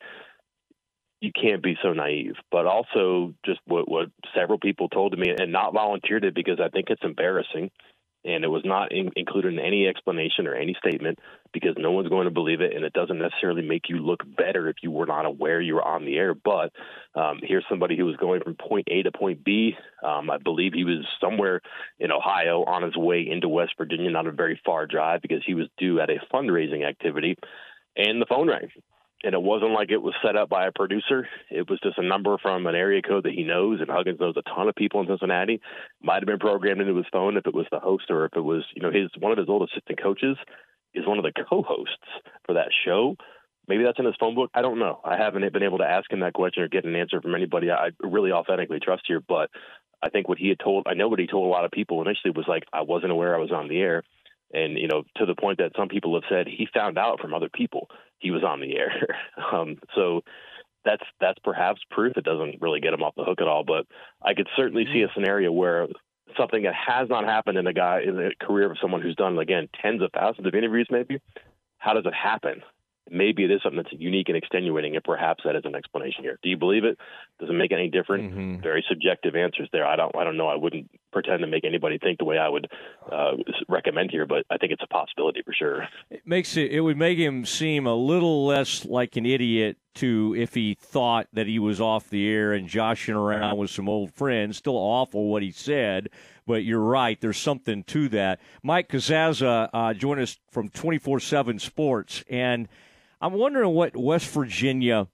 you 1.20 1.30
can't 1.32 1.62
be 1.62 1.76
so 1.80 1.92
naive. 1.92 2.34
But 2.50 2.66
also, 2.66 3.34
just 3.46 3.60
what 3.66 3.88
what 3.88 4.08
several 4.36 4.58
people 4.58 4.88
told 4.88 5.12
to 5.12 5.18
me, 5.18 5.32
and 5.36 5.52
not 5.52 5.72
volunteered 5.72 6.24
it 6.24 6.34
because 6.34 6.58
I 6.60 6.68
think 6.68 6.90
it's 6.90 7.04
embarrassing, 7.04 7.70
and 8.24 8.44
it 8.44 8.48
was 8.48 8.62
not 8.64 8.92
in, 8.92 9.10
included 9.16 9.52
in 9.52 9.58
any 9.58 9.86
explanation 9.86 10.46
or 10.46 10.54
any 10.54 10.74
statement 10.78 11.18
because 11.52 11.74
no 11.76 11.90
one's 11.90 12.08
going 12.08 12.24
to 12.24 12.30
believe 12.30 12.60
it, 12.60 12.74
and 12.74 12.84
it 12.84 12.92
doesn't 12.92 13.18
necessarily 13.18 13.62
make 13.62 13.88
you 13.88 13.98
look 13.98 14.20
better 14.36 14.68
if 14.68 14.76
you 14.82 14.90
were 14.90 15.06
not 15.06 15.26
aware 15.26 15.60
you 15.60 15.74
were 15.74 15.86
on 15.86 16.04
the 16.04 16.16
air. 16.16 16.34
But 16.34 16.72
um, 17.14 17.40
here's 17.42 17.64
somebody 17.68 17.96
who 17.96 18.06
was 18.06 18.16
going 18.16 18.42
from 18.42 18.54
point 18.54 18.88
A 18.90 19.02
to 19.02 19.12
point 19.12 19.44
B. 19.44 19.74
Um, 20.02 20.30
I 20.30 20.38
believe 20.38 20.72
he 20.72 20.84
was 20.84 21.04
somewhere 21.20 21.60
in 21.98 22.12
Ohio 22.12 22.64
on 22.64 22.82
his 22.82 22.96
way 22.96 23.26
into 23.28 23.48
West 23.48 23.72
Virginia, 23.76 24.10
not 24.10 24.26
a 24.26 24.32
very 24.32 24.60
far 24.64 24.86
drive 24.86 25.22
because 25.22 25.42
he 25.46 25.54
was 25.54 25.66
due 25.76 26.00
at 26.00 26.10
a 26.10 26.18
fundraising 26.32 26.88
activity, 26.88 27.36
and 27.96 28.20
the 28.20 28.26
phone 28.26 28.48
rang 28.48 28.70
and 29.24 29.34
it 29.34 29.42
wasn't 29.42 29.72
like 29.72 29.90
it 29.90 30.02
was 30.02 30.14
set 30.24 30.36
up 30.36 30.48
by 30.48 30.66
a 30.66 30.72
producer. 30.72 31.28
It 31.50 31.70
was 31.70 31.78
just 31.82 31.98
a 31.98 32.06
number 32.06 32.36
from 32.38 32.66
an 32.66 32.74
area 32.74 33.02
code 33.02 33.24
that 33.24 33.32
he 33.32 33.44
knows, 33.44 33.80
and 33.80 33.90
Huggins 33.90 34.20
knows 34.20 34.36
a 34.36 34.42
ton 34.42 34.68
of 34.68 34.74
people 34.74 35.00
in 35.00 35.06
Cincinnati. 35.06 35.60
Might 36.02 36.22
have 36.22 36.26
been 36.26 36.38
programmed 36.38 36.80
into 36.80 36.96
his 36.96 37.06
phone 37.12 37.36
if 37.36 37.46
it 37.46 37.54
was 37.54 37.66
the 37.70 37.78
host 37.78 38.04
or 38.10 38.24
if 38.24 38.32
it 38.34 38.40
was, 38.40 38.64
you 38.74 38.82
know, 38.82 38.90
his 38.90 39.10
one 39.18 39.32
of 39.32 39.38
his 39.38 39.48
old 39.48 39.68
assistant 39.68 40.02
coaches 40.02 40.36
is 40.94 41.06
one 41.06 41.18
of 41.18 41.24
the 41.24 41.44
co-hosts 41.48 41.96
for 42.44 42.54
that 42.54 42.68
show. 42.84 43.16
Maybe 43.68 43.84
that's 43.84 43.98
in 43.98 44.06
his 44.06 44.16
phone 44.18 44.34
book. 44.34 44.50
I 44.54 44.62
don't 44.62 44.78
know. 44.78 45.00
I 45.04 45.16
haven't 45.16 45.52
been 45.52 45.62
able 45.62 45.78
to 45.78 45.84
ask 45.84 46.10
him 46.12 46.20
that 46.20 46.32
question 46.32 46.64
or 46.64 46.68
get 46.68 46.84
an 46.84 46.96
answer 46.96 47.20
from 47.20 47.34
anybody 47.34 47.70
I 47.70 47.90
really 48.02 48.32
authentically 48.32 48.80
trust 48.80 49.04
here. 49.06 49.20
But 49.20 49.50
I 50.02 50.10
think 50.10 50.28
what 50.28 50.38
he 50.38 50.48
had 50.48 50.58
told, 50.58 50.86
I 50.88 50.94
know 50.94 51.08
what 51.08 51.20
he 51.20 51.28
told 51.28 51.46
a 51.46 51.50
lot 51.50 51.64
of 51.64 51.70
people 51.70 52.02
initially 52.02 52.32
was 52.34 52.46
like, 52.48 52.64
I 52.72 52.82
wasn't 52.82 53.12
aware 53.12 53.36
I 53.36 53.40
was 53.40 53.52
on 53.52 53.68
the 53.68 53.78
air. 53.78 54.02
And, 54.52 54.76
you 54.76 54.88
know, 54.88 55.04
to 55.16 55.26
the 55.26 55.36
point 55.36 55.58
that 55.58 55.72
some 55.76 55.88
people 55.88 56.14
have 56.14 56.28
said 56.28 56.46
he 56.46 56.68
found 56.74 56.98
out 56.98 57.20
from 57.20 57.32
other 57.32 57.48
people 57.48 57.88
he 58.22 58.30
was 58.30 58.44
on 58.44 58.60
the 58.60 58.76
air. 58.76 59.18
um, 59.52 59.76
so 59.94 60.22
that's 60.84 61.04
that's 61.20 61.38
perhaps 61.44 61.80
proof. 61.90 62.16
It 62.16 62.24
doesn't 62.24 62.60
really 62.60 62.80
get 62.80 62.94
him 62.94 63.02
off 63.02 63.14
the 63.16 63.24
hook 63.24 63.40
at 63.40 63.48
all, 63.48 63.64
but 63.64 63.86
I 64.22 64.34
could 64.34 64.48
certainly 64.56 64.86
see 64.92 65.02
a 65.02 65.06
mm-hmm. 65.06 65.20
scenario 65.20 65.52
where 65.52 65.88
something 66.36 66.62
that 66.62 66.74
has 66.74 67.08
not 67.08 67.24
happened 67.24 67.58
in 67.58 67.66
a 67.66 67.74
guy 67.74 68.00
in 68.06 68.16
the 68.16 68.30
career 68.40 68.70
of 68.70 68.78
someone 68.80 69.02
who's 69.02 69.16
done 69.16 69.38
again 69.38 69.68
tens 69.80 70.02
of 70.02 70.10
thousands 70.14 70.46
of 70.46 70.54
interviews, 70.54 70.88
maybe. 70.90 71.20
How 71.78 71.94
does 71.94 72.06
it 72.06 72.14
happen? 72.14 72.62
maybe 73.10 73.44
it 73.44 73.50
is 73.50 73.60
something 73.62 73.82
that's 73.82 73.94
unique 74.00 74.28
and 74.28 74.36
extenuating, 74.36 74.94
and 74.94 75.04
perhaps 75.04 75.44
that 75.44 75.56
is 75.56 75.64
an 75.64 75.74
explanation 75.74 76.24
here. 76.24 76.38
Do 76.42 76.48
you 76.48 76.56
believe 76.56 76.84
it? 76.84 76.98
Does 77.40 77.50
it 77.50 77.52
make 77.52 77.72
any 77.72 77.88
difference? 77.88 78.32
Mm-hmm. 78.32 78.62
Very 78.62 78.84
subjective 78.88 79.36
answers 79.36 79.68
there. 79.72 79.86
I 79.86 79.96
don't. 79.96 80.16
I 80.16 80.24
don't 80.24 80.36
know. 80.36 80.48
I 80.48 80.56
wouldn't 80.56 80.90
pretend 81.12 81.40
to 81.40 81.46
make 81.46 81.64
anybody 81.64 81.98
think 81.98 82.18
the 82.18 82.24
way 82.24 82.38
I 82.38 82.48
would 82.48 82.68
uh, 83.10 83.32
recommend 83.68 84.10
here, 84.10 84.26
but 84.26 84.44
I 84.50 84.56
think 84.56 84.72
it's 84.72 84.82
a 84.82 84.86
possibility 84.86 85.42
for 85.44 85.52
sure. 85.52 85.86
It 86.10 86.26
makes 86.26 86.56
it. 86.56 86.72
It 86.72 86.80
would 86.80 86.96
make 86.96 87.18
him 87.18 87.44
seem 87.44 87.86
a 87.86 87.94
little 87.94 88.46
less 88.46 88.84
like 88.84 89.16
an 89.16 89.26
idiot 89.26 89.76
to 89.94 90.34
if 90.36 90.54
he 90.54 90.74
thought 90.74 91.28
that 91.32 91.46
he 91.46 91.58
was 91.58 91.80
off 91.80 92.08
the 92.08 92.28
air 92.28 92.52
and 92.52 92.66
joshing 92.66 93.14
around 93.14 93.58
with 93.58 93.70
some 93.70 93.88
old 93.88 94.12
friends. 94.14 94.56
Still 94.56 94.76
awful 94.76 95.28
what 95.28 95.42
he 95.42 95.50
said, 95.50 96.08
but 96.46 96.64
you're 96.64 96.80
right. 96.80 97.20
There's 97.20 97.38
something 97.38 97.84
to 97.84 98.08
that. 98.10 98.40
Mike 98.62 98.88
Casazza 98.88 99.68
uh, 99.72 99.94
joined 99.94 100.20
us 100.20 100.38
from 100.50 100.68
24 100.68 101.20
7 101.20 101.58
Sports, 101.58 102.24
and 102.28 102.68
I'm 103.20 103.34
wondering 103.34 103.72
what 103.72 103.96
West 103.96 104.28
Virginia 104.30 105.08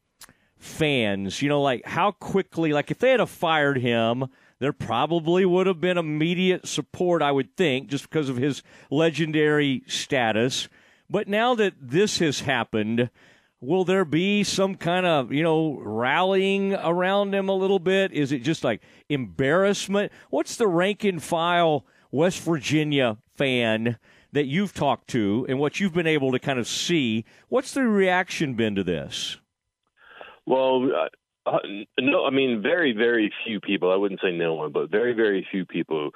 fans, 0.59 1.40
you 1.42 1.49
know, 1.49 1.62
like 1.62 1.84
how 1.84 2.12
quickly, 2.12 2.72
like 2.72 2.90
if 2.90 2.99
they 2.99 3.11
had 3.11 3.28
fired 3.28 3.78
him, 3.78 4.26
there 4.59 4.72
probably 4.72 5.44
would 5.44 5.66
have 5.66 5.80
been 5.80 5.98
immediate 5.98 6.66
support, 6.66 7.22
I 7.22 7.32
would 7.32 7.56
think, 7.56 7.88
just 7.88 8.09
because 8.09 8.28
of 8.28 8.36
his 8.36 8.62
legendary 8.90 9.82
status. 9.86 10.68
But 11.09 11.28
now 11.28 11.54
that 11.54 11.74
this 11.80 12.18
has 12.18 12.40
happened, 12.40 13.11
will 13.61 13.84
there 13.84 14.04
be 14.04 14.44
some 14.44 14.74
kind 14.74 15.06
of, 15.06 15.32
you 15.32 15.42
know, 15.42 15.78
rallying 15.80 16.74
around 16.74 17.34
him 17.34 17.48
a 17.48 17.54
little 17.54 17.78
bit? 17.78 18.12
Is 18.12 18.32
it 18.32 18.40
just 18.40 18.64
like 18.64 18.82
embarrassment? 19.09 20.12
What's 20.30 20.56
the 20.56 20.66
rank 20.66 21.04
and 21.04 21.22
file 21.22 21.84
West 22.11 22.40
Virginia 22.42 23.18
fan 23.36 23.98
that 24.32 24.46
you've 24.46 24.74
talked 24.74 25.09
to 25.09 25.46
and 25.48 25.59
what 25.59 25.80
you've 25.80 25.94
been 25.94 26.06
able 26.06 26.32
to 26.32 26.38
kind 26.38 26.59
of 26.59 26.68
see, 26.68 27.24
what's 27.48 27.72
the 27.72 27.82
reaction 27.82 28.54
been 28.54 28.74
to 28.74 28.84
this? 28.84 29.38
Well, 30.44 30.90
uh, 30.94 31.09
uh, 31.49 31.59
no, 32.01 32.24
I 32.26 32.30
mean, 32.30 32.62
very, 32.62 32.92
very 32.92 33.32
few 33.44 33.61
people, 33.61 33.92
I 33.92 33.96
wouldn't 33.96 34.20
say 34.20 34.32
no 34.32 34.55
one, 34.55 34.72
but 34.72 34.90
very, 34.90 35.12
very 35.12 35.46
few 35.51 35.64
people 35.64 36.11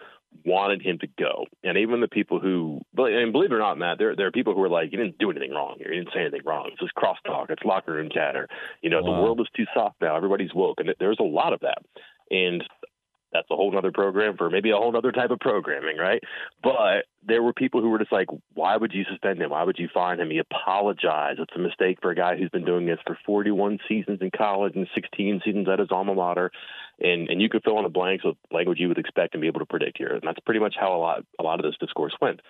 wanted 0.44 0.82
him 0.82 0.98
to 0.98 1.06
go. 1.18 1.44
And 1.62 1.78
even 1.78 2.00
the 2.00 2.08
people 2.08 2.40
who, 2.40 2.80
and 2.96 3.32
believe 3.32 3.52
it 3.52 3.54
or 3.54 3.58
not, 3.58 3.78
Matt, 3.78 3.98
there, 3.98 4.16
there 4.16 4.26
are 4.26 4.32
people 4.32 4.54
who 4.54 4.62
are 4.62 4.68
like, 4.68 4.90
you 4.90 4.98
didn't 4.98 5.18
do 5.18 5.30
anything 5.30 5.52
wrong 5.52 5.76
here. 5.78 5.92
You 5.92 6.00
didn't 6.00 6.14
say 6.14 6.20
anything 6.20 6.42
wrong. 6.44 6.70
It's 6.72 6.80
just 6.80 6.94
crosstalk. 6.94 7.50
It's 7.50 7.62
locker 7.64 7.92
room 7.92 8.08
chatter. 8.12 8.48
You 8.80 8.90
know, 8.90 9.02
wow. 9.02 9.16
the 9.16 9.22
world 9.22 9.40
is 9.40 9.48
too 9.56 9.66
soft 9.74 9.96
now. 10.00 10.16
Everybody's 10.16 10.54
woke. 10.54 10.78
And 10.80 10.94
there's 10.98 11.20
a 11.20 11.24
lot 11.24 11.52
of 11.52 11.60
that. 11.60 11.78
And 12.30 12.64
that's 13.32 13.50
a 13.50 13.56
whole 13.56 13.76
other 13.76 13.92
program 13.92 14.36
for 14.36 14.50
maybe 14.50 14.70
a 14.70 14.76
whole 14.76 14.94
other 14.96 15.12
type 15.12 15.30
of 15.30 15.40
programming, 15.40 15.96
right? 15.96 16.22
But 16.62 17.06
there 17.26 17.42
were 17.42 17.52
people 17.52 17.80
who 17.80 17.88
were 17.88 17.98
just 17.98 18.12
like, 18.12 18.28
why 18.54 18.76
would 18.76 18.92
you 18.92 19.04
suspend 19.10 19.40
him? 19.40 19.50
Why 19.50 19.64
would 19.64 19.78
you 19.78 19.88
fine 19.92 20.20
him? 20.20 20.30
He 20.30 20.38
apologized. 20.38 21.40
It's 21.40 21.56
a 21.56 21.58
mistake 21.58 21.98
for 22.02 22.10
a 22.10 22.14
guy 22.14 22.36
who's 22.36 22.50
been 22.50 22.64
doing 22.64 22.86
this 22.86 22.98
for 23.06 23.18
41 23.24 23.78
seasons 23.88 24.18
in 24.20 24.30
college 24.36 24.74
and 24.76 24.86
16 24.94 25.40
seasons 25.44 25.68
at 25.68 25.78
his 25.78 25.88
alma 25.90 26.14
mater. 26.14 26.50
And, 27.00 27.28
and 27.30 27.40
you 27.40 27.48
could 27.48 27.62
fill 27.64 27.78
in 27.78 27.84
the 27.84 27.88
blanks 27.88 28.24
with 28.24 28.36
language 28.50 28.78
you 28.78 28.88
would 28.88 28.98
expect 28.98 29.34
and 29.34 29.40
be 29.40 29.46
able 29.46 29.60
to 29.60 29.66
predict 29.66 29.98
here. 29.98 30.12
And 30.12 30.22
that's 30.22 30.40
pretty 30.40 30.60
much 30.60 30.74
how 30.78 30.94
a 30.94 30.98
lot, 30.98 31.24
a 31.40 31.42
lot 31.42 31.58
of 31.58 31.64
this 31.64 31.78
discourse 31.80 32.14
went. 32.20 32.40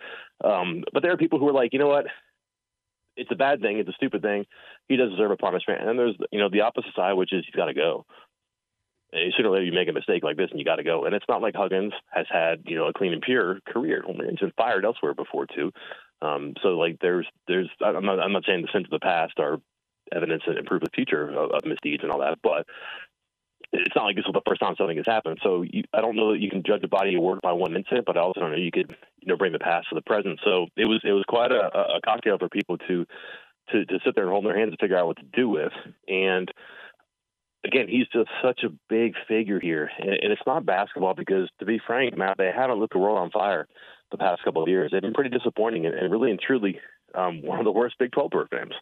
Um, 0.43 0.85
but 0.93 1.03
there 1.03 1.13
are 1.13 1.17
people 1.17 1.39
who 1.39 1.49
are 1.49 1.55
like, 1.55 1.73
you 1.73 1.79
know 1.79 1.89
what? 1.89 2.07
It's 3.17 3.31
a 3.31 3.37
bad 3.37 3.61
thing. 3.61 3.79
It's 3.79 3.89
a 3.89 3.95
stupid 3.95 4.23
thing. 4.23 4.47
He 4.89 4.97
does 4.97 5.11
deserve 5.11 5.31
a 5.31 5.37
punishment. 5.37 5.81
And 5.81 5.89
then 5.89 5.97
there's, 5.97 6.17
you 6.33 6.41
know, 6.41 6.49
the 6.51 6.63
opposite 6.63 6.95
side, 6.97 7.13
which 7.13 7.33
is 7.33 7.45
he's 7.47 7.55
got 7.55 7.67
to 7.67 7.75
go 7.75 8.07
sooner 9.37 9.49
or 9.49 9.53
later 9.53 9.65
you 9.65 9.73
make 9.73 9.89
a 9.89 9.93
mistake 9.93 10.23
like 10.23 10.37
this 10.37 10.49
and 10.51 10.59
you 10.59 10.65
got 10.65 10.77
to 10.77 10.85
go. 10.85 11.05
And 11.05 11.15
it's 11.15 11.29
not 11.29 11.43
like 11.43 11.55
Huggins 11.55 11.93
has 12.11 12.27
had 12.31 12.63
you 12.67 12.77
know 12.77 12.87
a 12.87 12.93
clean 12.93 13.13
and 13.13 13.23
pure 13.23 13.61
career. 13.69 14.03
He's 14.07 14.39
been 14.39 14.53
fired 14.57 14.85
elsewhere 14.85 15.15
before 15.15 15.47
too. 15.47 15.73
Um, 16.21 16.55
so 16.63 16.71
like 16.71 16.99
there's 17.01 17.27
there's 17.49 17.69
I'm 17.85 18.05
not 18.05 18.21
I'm 18.21 18.33
not 18.33 18.45
saying 18.47 18.63
the 18.63 18.69
sins 18.73 18.87
of 18.87 18.91
the 18.91 19.05
past 19.05 19.35
are 19.39 19.59
evidence 20.15 20.43
that 20.47 20.59
improve 20.59 20.83
the 20.83 20.91
future 20.95 21.29
of, 21.31 21.53
of 21.53 21.65
misdeeds 21.65 22.03
and 22.03 22.13
all 22.13 22.21
that, 22.21 22.39
but 22.43 22.67
it's 23.73 23.97
not 23.97 24.05
like 24.05 24.17
this 24.17 24.27
is 24.27 24.33
the 24.33 24.43
first 24.47 24.61
time 24.61 24.75
something 24.77 24.99
has 24.99 25.07
happened. 25.07 25.39
So 25.43 25.63
you, 25.63 25.85
I 25.95 26.03
don't 26.03 26.17
know 26.17 26.33
that 26.33 26.41
you 26.41 26.51
can 26.51 26.63
judge 26.63 26.85
a 26.85 26.89
body 26.89 27.15
of 27.15 27.23
work 27.23 27.41
by 27.41 27.53
one 27.53 27.75
incident, 27.75 28.05
but 28.05 28.19
I 28.19 28.21
also 28.21 28.41
don't 28.41 28.51
know 28.51 28.59
you 28.59 28.71
could 28.71 28.95
you 29.21 29.29
know 29.29 29.37
bring 29.37 29.53
the 29.53 29.59
past 29.59 29.89
to 29.89 29.95
the 29.95 30.03
present. 30.03 30.41
So 30.45 30.67
it 30.77 30.85
was 30.85 31.01
it 31.05 31.13
was 31.13 31.25
quite 31.29 31.53
a, 31.53 31.97
a 31.97 32.01
cocktail 32.05 32.39
for 32.39 32.49
people 32.49 32.79
to 32.79 33.07
to 33.71 33.85
to 33.85 33.99
sit 34.05 34.15
there 34.15 34.25
and 34.25 34.33
hold 34.33 34.45
their 34.45 34.57
hands 34.57 34.71
and 34.71 34.79
figure 34.79 34.99
out 34.99 35.07
what 35.07 35.17
to 35.19 35.25
do 35.33 35.49
with. 35.49 35.73
And 36.07 36.51
again, 37.65 37.87
he's 37.89 38.09
just 38.13 38.29
such 38.43 38.65
a 38.65 38.73
big 38.89 39.15
figure 39.29 39.61
here, 39.61 39.91
and, 39.99 40.33
it's 40.33 40.43
not 40.47 40.67
basketball 40.67 41.15
because, 41.15 41.49
to 41.59 41.65
be 41.65 41.81
frank, 41.87 42.17
Matt, 42.17 42.39
they 42.39 42.51
haven't 42.55 42.81
lit 42.81 42.91
the 42.91 42.99
world 42.99 43.19
on 43.19 43.31
fire 43.31 43.67
the 44.11 44.19
past 44.19 44.43
couple 44.45 44.63
of 44.63 44.69
years. 44.69 44.91
They've 44.91 45.03
been 45.03 45.15
pretty 45.15 45.31
disappointing 45.31 45.87
and, 45.87 45.95
and 45.95 46.11
really 46.13 46.31
and 46.31 46.41
truly 46.41 46.79
um, 47.15 47.43
one 47.43 47.59
of 47.59 47.65
the 47.65 47.73
worst 47.73 47.97
Big 47.99 48.13
12 48.13 48.31
programs. 48.31 48.75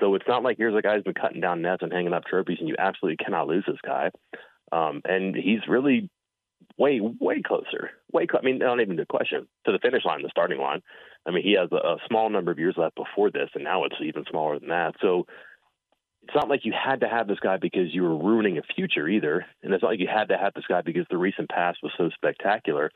So 0.00 0.14
it's 0.14 0.28
not 0.28 0.42
like 0.42 0.58
here's 0.58 0.76
a 0.76 0.82
guy 0.82 0.94
who's 0.94 1.04
been 1.04 1.14
cutting 1.14 1.40
down 1.40 1.62
nets 1.62 1.82
and 1.82 1.92
hanging 1.92 2.12
up 2.12 2.24
trophies, 2.24 2.58
and 2.60 2.68
you 2.68 2.76
absolutely 2.78 3.24
cannot 3.24 3.48
lose 3.48 3.64
this 3.66 3.78
guy. 3.84 4.10
Um, 4.72 5.00
and 5.04 5.34
he's 5.34 5.60
really 5.68 6.10
way, 6.76 7.00
way 7.00 7.40
closer. 7.42 7.90
Way, 8.12 8.26
cl- 8.30 8.40
I 8.42 8.44
mean, 8.44 8.58
not 8.58 8.80
even 8.80 8.96
the 8.96 9.06
question 9.06 9.46
to 9.64 9.72
the 9.72 9.78
finish 9.78 10.04
line, 10.04 10.22
the 10.22 10.28
starting 10.30 10.58
line. 10.58 10.82
I 11.26 11.30
mean, 11.30 11.42
he 11.42 11.56
has 11.58 11.70
a, 11.72 11.76
a 11.76 11.96
small 12.08 12.28
number 12.28 12.50
of 12.50 12.58
years 12.58 12.74
left 12.76 12.96
before 12.96 13.30
this, 13.30 13.50
and 13.54 13.64
now 13.64 13.84
it's 13.84 13.96
even 14.02 14.24
smaller 14.28 14.58
than 14.58 14.68
that. 14.68 14.94
So 15.00 15.26
it's 16.26 16.34
not 16.34 16.48
like 16.48 16.64
you 16.64 16.72
had 16.72 17.00
to 17.00 17.08
have 17.08 17.28
this 17.28 17.38
guy 17.38 17.56
because 17.56 17.94
you 17.94 18.02
were 18.02 18.16
ruining 18.16 18.58
a 18.58 18.62
future 18.74 19.06
either. 19.06 19.46
And 19.62 19.72
it's 19.72 19.82
not 19.82 19.92
like 19.92 20.00
you 20.00 20.08
had 20.12 20.28
to 20.30 20.36
have 20.36 20.54
this 20.54 20.64
guy 20.68 20.82
because 20.82 21.06
the 21.08 21.16
recent 21.16 21.48
past 21.48 21.78
was 21.84 21.92
so 21.96 22.10
spectacular. 22.14 22.90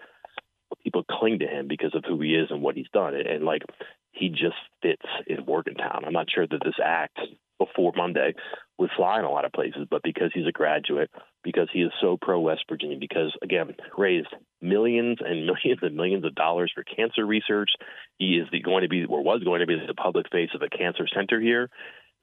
people 0.82 1.04
cling 1.08 1.38
to 1.38 1.46
him 1.46 1.68
because 1.68 1.94
of 1.94 2.04
who 2.04 2.20
he 2.20 2.34
is 2.34 2.48
and 2.50 2.60
what 2.60 2.74
he's 2.74 2.90
done. 2.92 3.14
And 3.14 3.44
like 3.44 3.62
he 4.10 4.30
just 4.30 4.56
fits 4.82 5.06
in 5.28 5.44
Morgantown. 5.46 6.02
I'm 6.04 6.12
not 6.12 6.26
sure 6.28 6.44
that 6.44 6.60
this 6.64 6.74
act 6.84 7.20
before 7.58 7.92
Monday 7.94 8.34
would 8.78 8.90
fly 8.96 9.20
in 9.20 9.24
a 9.24 9.30
lot 9.30 9.44
of 9.44 9.52
places, 9.52 9.86
but 9.88 10.02
because 10.02 10.32
he's 10.34 10.48
a 10.48 10.52
graduate, 10.52 11.10
because 11.44 11.68
he 11.72 11.82
is 11.82 11.92
so 12.00 12.18
pro 12.20 12.40
West 12.40 12.64
Virginia, 12.68 12.96
because 12.98 13.32
again 13.42 13.76
raised 13.96 14.34
millions 14.60 15.18
and 15.20 15.46
millions 15.46 15.78
and 15.82 15.94
millions 15.94 16.24
of 16.24 16.34
dollars 16.34 16.72
for 16.74 16.82
cancer 16.82 17.24
research, 17.24 17.70
he 18.18 18.38
is 18.38 18.48
the, 18.50 18.60
going 18.60 18.82
to 18.82 18.88
be 18.88 19.04
or 19.04 19.22
was 19.22 19.44
going 19.44 19.60
to 19.60 19.66
be 19.68 19.76
the 19.86 19.94
public 19.94 20.26
face 20.32 20.50
of 20.52 20.62
a 20.62 20.68
cancer 20.68 21.06
center 21.14 21.40
here. 21.40 21.70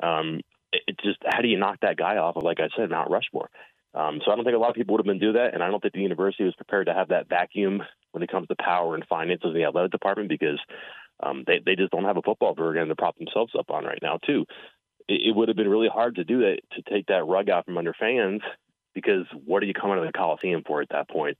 Um, 0.04 0.42
it, 0.72 1.00
just 1.04 1.20
how 1.26 1.42
do 1.42 1.48
you 1.48 1.58
knock 1.58 1.80
that 1.82 1.98
guy 1.98 2.18
off 2.18 2.36
of 2.36 2.44
like 2.44 2.60
I 2.60 2.70
said 2.76 2.90
Mount 2.90 3.10
Rushmore? 3.10 3.50
Um, 3.94 4.20
so 4.24 4.32
I 4.32 4.36
don't 4.36 4.46
think 4.46 4.56
a 4.56 4.60
lot 4.60 4.70
of 4.70 4.76
people 4.76 4.94
would 4.94 5.00
have 5.00 5.12
been 5.12 5.20
do 5.20 5.34
that, 5.34 5.54
and 5.54 5.64
I 5.64 5.70
don't 5.70 5.82
think 5.82 5.94
the 5.94 6.02
university 6.02 6.44
was 6.44 6.56
prepared 6.56 6.88
to 6.88 6.94
have 6.94 7.10
that 7.10 7.30
vacuum 7.30 7.82
when 8.12 8.22
it 8.22 8.32
comes 8.32 8.48
to 8.48 8.56
power 8.56 8.94
and 8.94 9.06
finances 9.08 9.48
in 9.48 9.54
the 9.54 9.64
athletic 9.64 9.92
department 9.92 10.30
because 10.30 10.60
um, 11.22 11.44
they 11.48 11.60
they 11.66 11.76
just 11.76 11.92
don't 11.92 12.04
have 12.04 12.18
a 12.18 12.22
football 12.22 12.54
program 12.54 12.90
to 12.90 12.96
prop 12.96 13.18
themselves 13.18 13.54
up 13.58 13.72
on 13.72 13.86
right 13.86 14.00
now. 14.02 14.20
Too, 14.26 14.46
it, 15.08 15.30
it 15.30 15.36
would 15.36 15.48
have 15.48 15.58
been 15.58 15.70
really 15.70 15.90
hard 15.90 16.16
to 16.16 16.24
do 16.24 16.40
that 16.40 16.60
to 16.74 16.82
take 16.84 17.08
that 17.08 17.26
rug 17.26 17.50
out 17.50 17.66
from 17.66 17.78
under 17.78 17.94
fans 17.94 18.42
because 18.94 19.26
what 19.46 19.64
are 19.64 19.68
you 19.68 19.74
coming 19.74 19.98
to 19.98 20.06
the 20.06 20.12
Coliseum 20.12 20.64
for 20.66 20.82
at 20.82 20.90
that 20.90 21.10
point? 21.10 21.38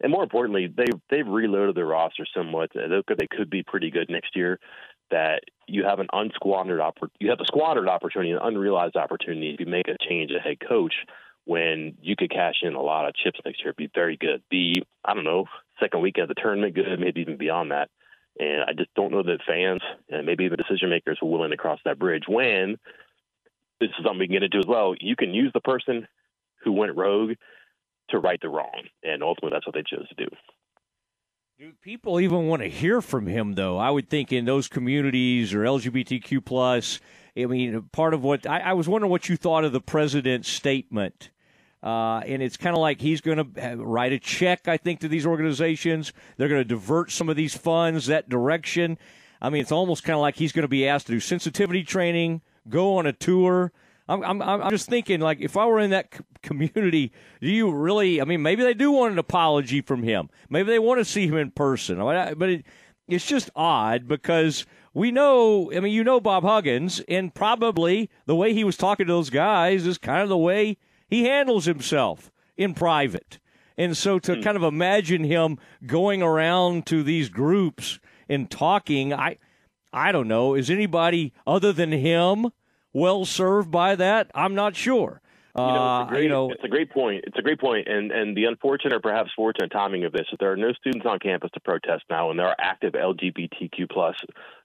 And 0.00 0.12
more 0.12 0.22
importantly, 0.22 0.72
they 0.74 0.86
they've 1.10 1.26
reloaded 1.26 1.76
their 1.76 1.86
roster 1.86 2.26
somewhat. 2.34 2.70
They 2.74 3.02
could, 3.06 3.18
they 3.18 3.28
could 3.28 3.50
be 3.50 3.62
pretty 3.62 3.90
good 3.90 4.10
next 4.10 4.36
year. 4.36 4.60
That 5.10 5.42
you 5.68 5.84
have 5.84 6.00
an 6.00 6.08
unsquandered 6.12 6.80
oppor- 6.80 7.10
you 7.20 7.30
have 7.30 7.40
a 7.40 7.46
squandered 7.46 7.88
opportunity, 7.88 8.32
an 8.32 8.40
unrealized 8.42 8.96
opportunity 8.96 9.50
if 9.50 9.60
you 9.60 9.66
make 9.66 9.88
a 9.88 9.96
change 10.08 10.32
at 10.32 10.42
head 10.42 10.58
coach 10.60 10.94
when 11.44 11.96
you 12.02 12.16
could 12.16 12.30
cash 12.30 12.56
in 12.62 12.74
a 12.74 12.82
lot 12.82 13.08
of 13.08 13.14
chips 13.14 13.38
next 13.44 13.62
year, 13.62 13.72
be 13.72 13.88
very 13.94 14.16
good. 14.16 14.42
Be 14.50 14.82
I 15.04 15.14
don't 15.14 15.24
know, 15.24 15.46
second 15.80 16.02
weekend 16.02 16.28
of 16.28 16.34
the 16.34 16.42
tournament, 16.42 16.74
good, 16.74 16.98
maybe 16.98 17.20
even 17.20 17.36
beyond 17.36 17.70
that. 17.70 17.88
And 18.38 18.62
I 18.62 18.72
just 18.76 18.92
don't 18.94 19.12
know 19.12 19.22
that 19.22 19.38
fans 19.46 19.80
and 20.10 20.26
maybe 20.26 20.44
even 20.44 20.58
decision 20.58 20.90
makers 20.90 21.18
are 21.22 21.28
willing 21.28 21.52
to 21.52 21.56
cross 21.56 21.78
that 21.84 21.98
bridge 21.98 22.24
when 22.26 22.76
this 23.80 23.90
is 23.90 24.04
something 24.04 24.18
we 24.18 24.26
can 24.26 24.34
get 24.34 24.42
into 24.42 24.58
as 24.58 24.66
well. 24.66 24.94
You 24.98 25.16
can 25.16 25.32
use 25.32 25.52
the 25.54 25.60
person 25.60 26.08
who 26.64 26.72
went 26.72 26.96
rogue 26.96 27.32
to 28.10 28.18
right 28.18 28.40
the 28.40 28.48
wrong, 28.48 28.82
and 29.02 29.22
ultimately 29.22 29.54
that's 29.54 29.66
what 29.66 29.74
they 29.74 29.82
chose 29.82 30.08
to 30.08 30.26
do. 30.26 30.28
Do 31.58 31.72
people 31.80 32.20
even 32.20 32.48
want 32.48 32.62
to 32.62 32.68
hear 32.68 33.00
from 33.00 33.26
him, 33.26 33.54
though? 33.54 33.78
I 33.78 33.90
would 33.90 34.10
think 34.10 34.30
in 34.32 34.44
those 34.44 34.68
communities 34.68 35.54
or 35.54 35.60
LGBTQ 35.60 36.44
plus. 36.44 37.00
I 37.36 37.46
mean, 37.46 37.82
part 37.92 38.12
of 38.12 38.22
what 38.22 38.46
I, 38.46 38.60
I 38.60 38.72
was 38.74 38.88
wondering 38.88 39.10
what 39.10 39.28
you 39.28 39.36
thought 39.36 39.64
of 39.64 39.72
the 39.72 39.80
president's 39.80 40.48
statement 40.48 41.30
uh, 41.86 42.20
and 42.26 42.42
it's 42.42 42.56
kind 42.56 42.74
of 42.74 42.80
like 42.80 43.00
he's 43.00 43.20
going 43.20 43.38
to 43.38 43.76
write 43.76 44.12
a 44.12 44.18
check, 44.18 44.66
I 44.66 44.76
think, 44.76 45.00
to 45.00 45.08
these 45.08 45.24
organizations. 45.24 46.12
They're 46.36 46.48
going 46.48 46.60
to 46.60 46.68
divert 46.68 47.12
some 47.12 47.28
of 47.28 47.36
these 47.36 47.56
funds 47.56 48.06
that 48.06 48.28
direction. 48.28 48.98
I 49.40 49.50
mean, 49.50 49.60
it's 49.60 49.70
almost 49.70 50.02
kind 50.02 50.16
of 50.16 50.20
like 50.20 50.34
he's 50.34 50.50
going 50.50 50.64
to 50.64 50.68
be 50.68 50.88
asked 50.88 51.06
to 51.06 51.12
do 51.12 51.20
sensitivity 51.20 51.84
training, 51.84 52.40
go 52.68 52.96
on 52.96 53.06
a 53.06 53.12
tour. 53.12 53.72
I'm, 54.08 54.22
I'm, 54.22 54.42
I'm 54.42 54.70
just 54.70 54.88
thinking, 54.88 55.20
like, 55.20 55.40
if 55.40 55.56
I 55.56 55.66
were 55.66 55.80
in 55.80 55.90
that 55.90 56.12
community, 56.42 57.12
do 57.40 57.48
you 57.48 57.72
really? 57.72 58.20
I 58.20 58.24
mean, 58.24 58.42
maybe 58.42 58.62
they 58.62 58.74
do 58.74 58.92
want 58.92 59.12
an 59.12 59.18
apology 59.18 59.80
from 59.80 60.02
him. 60.02 60.30
Maybe 60.48 60.70
they 60.70 60.78
want 60.78 61.00
to 61.00 61.04
see 61.04 61.26
him 61.26 61.36
in 61.36 61.50
person. 61.50 61.98
But 61.98 62.48
it, 62.48 62.66
it's 63.08 63.26
just 63.26 63.50
odd 63.56 64.06
because 64.06 64.66
we 64.94 65.10
know. 65.10 65.72
I 65.72 65.80
mean, 65.80 65.92
you 65.92 66.04
know 66.04 66.20
Bob 66.20 66.44
Huggins, 66.44 67.00
and 67.08 67.34
probably 67.34 68.10
the 68.26 68.36
way 68.36 68.52
he 68.52 68.64
was 68.64 68.76
talking 68.76 69.06
to 69.06 69.12
those 69.12 69.30
guys 69.30 69.86
is 69.86 69.98
kind 69.98 70.22
of 70.22 70.28
the 70.28 70.38
way 70.38 70.78
he 71.08 71.24
handles 71.24 71.64
himself 71.64 72.30
in 72.56 72.74
private. 72.74 73.38
And 73.78 73.96
so 73.96 74.18
to 74.20 74.36
hmm. 74.36 74.42
kind 74.42 74.56
of 74.56 74.62
imagine 74.62 75.24
him 75.24 75.58
going 75.84 76.22
around 76.22 76.86
to 76.86 77.02
these 77.02 77.28
groups 77.28 77.98
and 78.28 78.50
talking, 78.50 79.12
I 79.12 79.38
I 79.92 80.12
don't 80.12 80.28
know, 80.28 80.54
is 80.54 80.70
anybody 80.70 81.32
other 81.46 81.72
than 81.72 81.92
him 81.92 82.50
well 82.96 83.24
served 83.24 83.70
by 83.70 83.94
that? 83.94 84.30
I'm 84.34 84.54
not 84.54 84.74
sure. 84.74 85.20
You 85.56 85.62
know, 85.62 85.68
it's 85.68 85.78
a, 85.78 85.80
uh, 85.80 86.04
great, 86.10 86.22
you 86.24 86.28
know, 86.28 86.50
it's 86.50 86.64
a 86.64 86.68
great 86.68 86.90
point. 86.90 87.24
It's 87.26 87.38
a 87.38 87.42
great 87.42 87.58
point, 87.58 87.88
and 87.88 88.12
and 88.12 88.36
the 88.36 88.44
unfortunate 88.44 88.92
or 88.92 89.00
perhaps 89.00 89.30
fortunate 89.34 89.70
timing 89.70 90.04
of 90.04 90.12
this 90.12 90.26
is 90.30 90.36
there 90.38 90.52
are 90.52 90.56
no 90.56 90.72
students 90.74 91.06
on 91.06 91.18
campus 91.18 91.50
to 91.54 91.60
protest 91.60 92.04
now, 92.10 92.28
and 92.28 92.38
there 92.38 92.46
are 92.46 92.56
active 92.58 92.92
LGBTQ 92.92 93.90
plus 93.90 94.16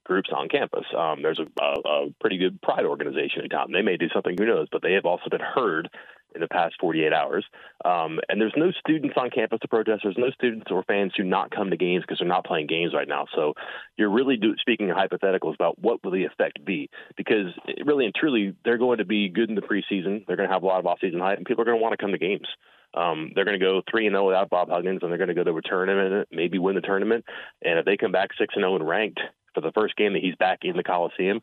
groups 0.03 0.30
on 0.36 0.49
campus. 0.49 0.84
Um, 0.98 1.22
there's 1.22 1.40
a, 1.40 1.64
a, 1.64 1.90
a 1.90 2.14
pretty 2.20 2.38
good 2.38 2.62
pride 2.62 2.86
organization 2.86 3.44
in 3.44 3.49
town. 3.49 3.72
They 3.72 3.82
may 3.82 3.95
do 3.95 4.10
something, 4.14 4.36
who 4.38 4.45
knows? 4.45 4.68
But 4.70 4.82
they 4.82 4.94
have 4.94 5.06
also 5.06 5.30
been 5.30 5.40
heard 5.40 5.90
in 6.34 6.41
the 6.41 6.48
past 6.48 6.76
48 6.80 7.14
hours. 7.14 7.45
Um, 7.84 8.20
and 8.30 8.40
there's 8.40 8.53
no 8.56 8.72
students 8.72 9.16
on 9.18 9.30
campus 9.30 9.60
to 9.62 9.68
protest. 9.68 10.02
There's 10.03 10.18
no 10.18 10.32
students 10.32 10.68
or 10.72 10.84
fans 10.84 11.14
who 11.16 11.24
not 11.24 11.52
come 11.52 11.70
to 11.70 11.78
games 11.78 12.03
because 12.03 12.20
they're 12.20 12.28
not 12.28 12.45
playing 12.45 12.68
games 12.68 12.94
right 12.94 13.08
now. 13.08 13.26
So 13.36 13.53
you're 13.98 14.12
really 14.12 14.38
do, 14.38 14.56
speaking 14.60 14.90
in 14.90 14.95
hypotheticals 14.95 15.56
about 15.56 15.80
what 15.80 16.03
will 16.03 16.12
the 16.12 16.26
effect 16.26 16.64
be 16.64 16.90
because 17.18 17.48
really 17.86 18.06
and 18.06 18.16
truly 18.16 18.56
they're 18.64 18.78
going 18.78 18.99
to 18.99 19.06
be 19.06 19.30
good 19.30 19.49
in 19.49 19.56
the 19.56 19.62
preseason. 19.62 20.26
They're 20.26 20.38
going 20.38 20.49
to 20.49 20.53
have 20.53 20.64
a 20.64 20.68
lot 20.68 20.80
of 20.80 20.86
off-season 20.86 21.20
hype, 21.20 21.38
and 21.38 21.45
people 21.45 21.62
are 21.62 21.66
going 21.66 21.78
to 21.78 21.82
want 21.82 21.94
to 21.94 22.03
come 22.03 22.12
to 22.12 22.18
games. 22.18 22.48
Um, 22.94 23.32
they're 23.34 23.45
going 23.45 23.60
to 23.60 23.66
go 23.66 23.82
three 23.90 24.06
and 24.06 24.14
zero 24.14 24.24
oh 24.24 24.28
without 24.28 24.49
Bob 24.49 24.70
Huggins, 24.70 24.99
and 25.02 25.12
they're 25.12 25.18
going 25.18 25.30
to 25.30 25.34
go 25.34 25.44
to 25.44 25.58
a 25.58 25.62
tournament, 25.62 26.28
maybe 26.32 26.60
win 26.60 26.76
the 26.76 26.82
tournament. 26.82 27.26
And 27.62 27.80
if 27.80 27.86
they 27.86 27.98
come 27.98 28.12
back 28.12 28.30
six 28.38 28.53
and 28.56 28.64
zero 28.64 28.74
oh 28.74 28.76
and 28.76 28.88
ranked 28.88 29.22
for 29.53 29.62
the 29.62 29.72
first 29.72 29.95
game 29.95 30.14
that 30.14 30.22
he's 30.22 30.36
back 30.36 30.60
in 30.64 30.76
the 30.76 30.84
Coliseum, 30.84 31.41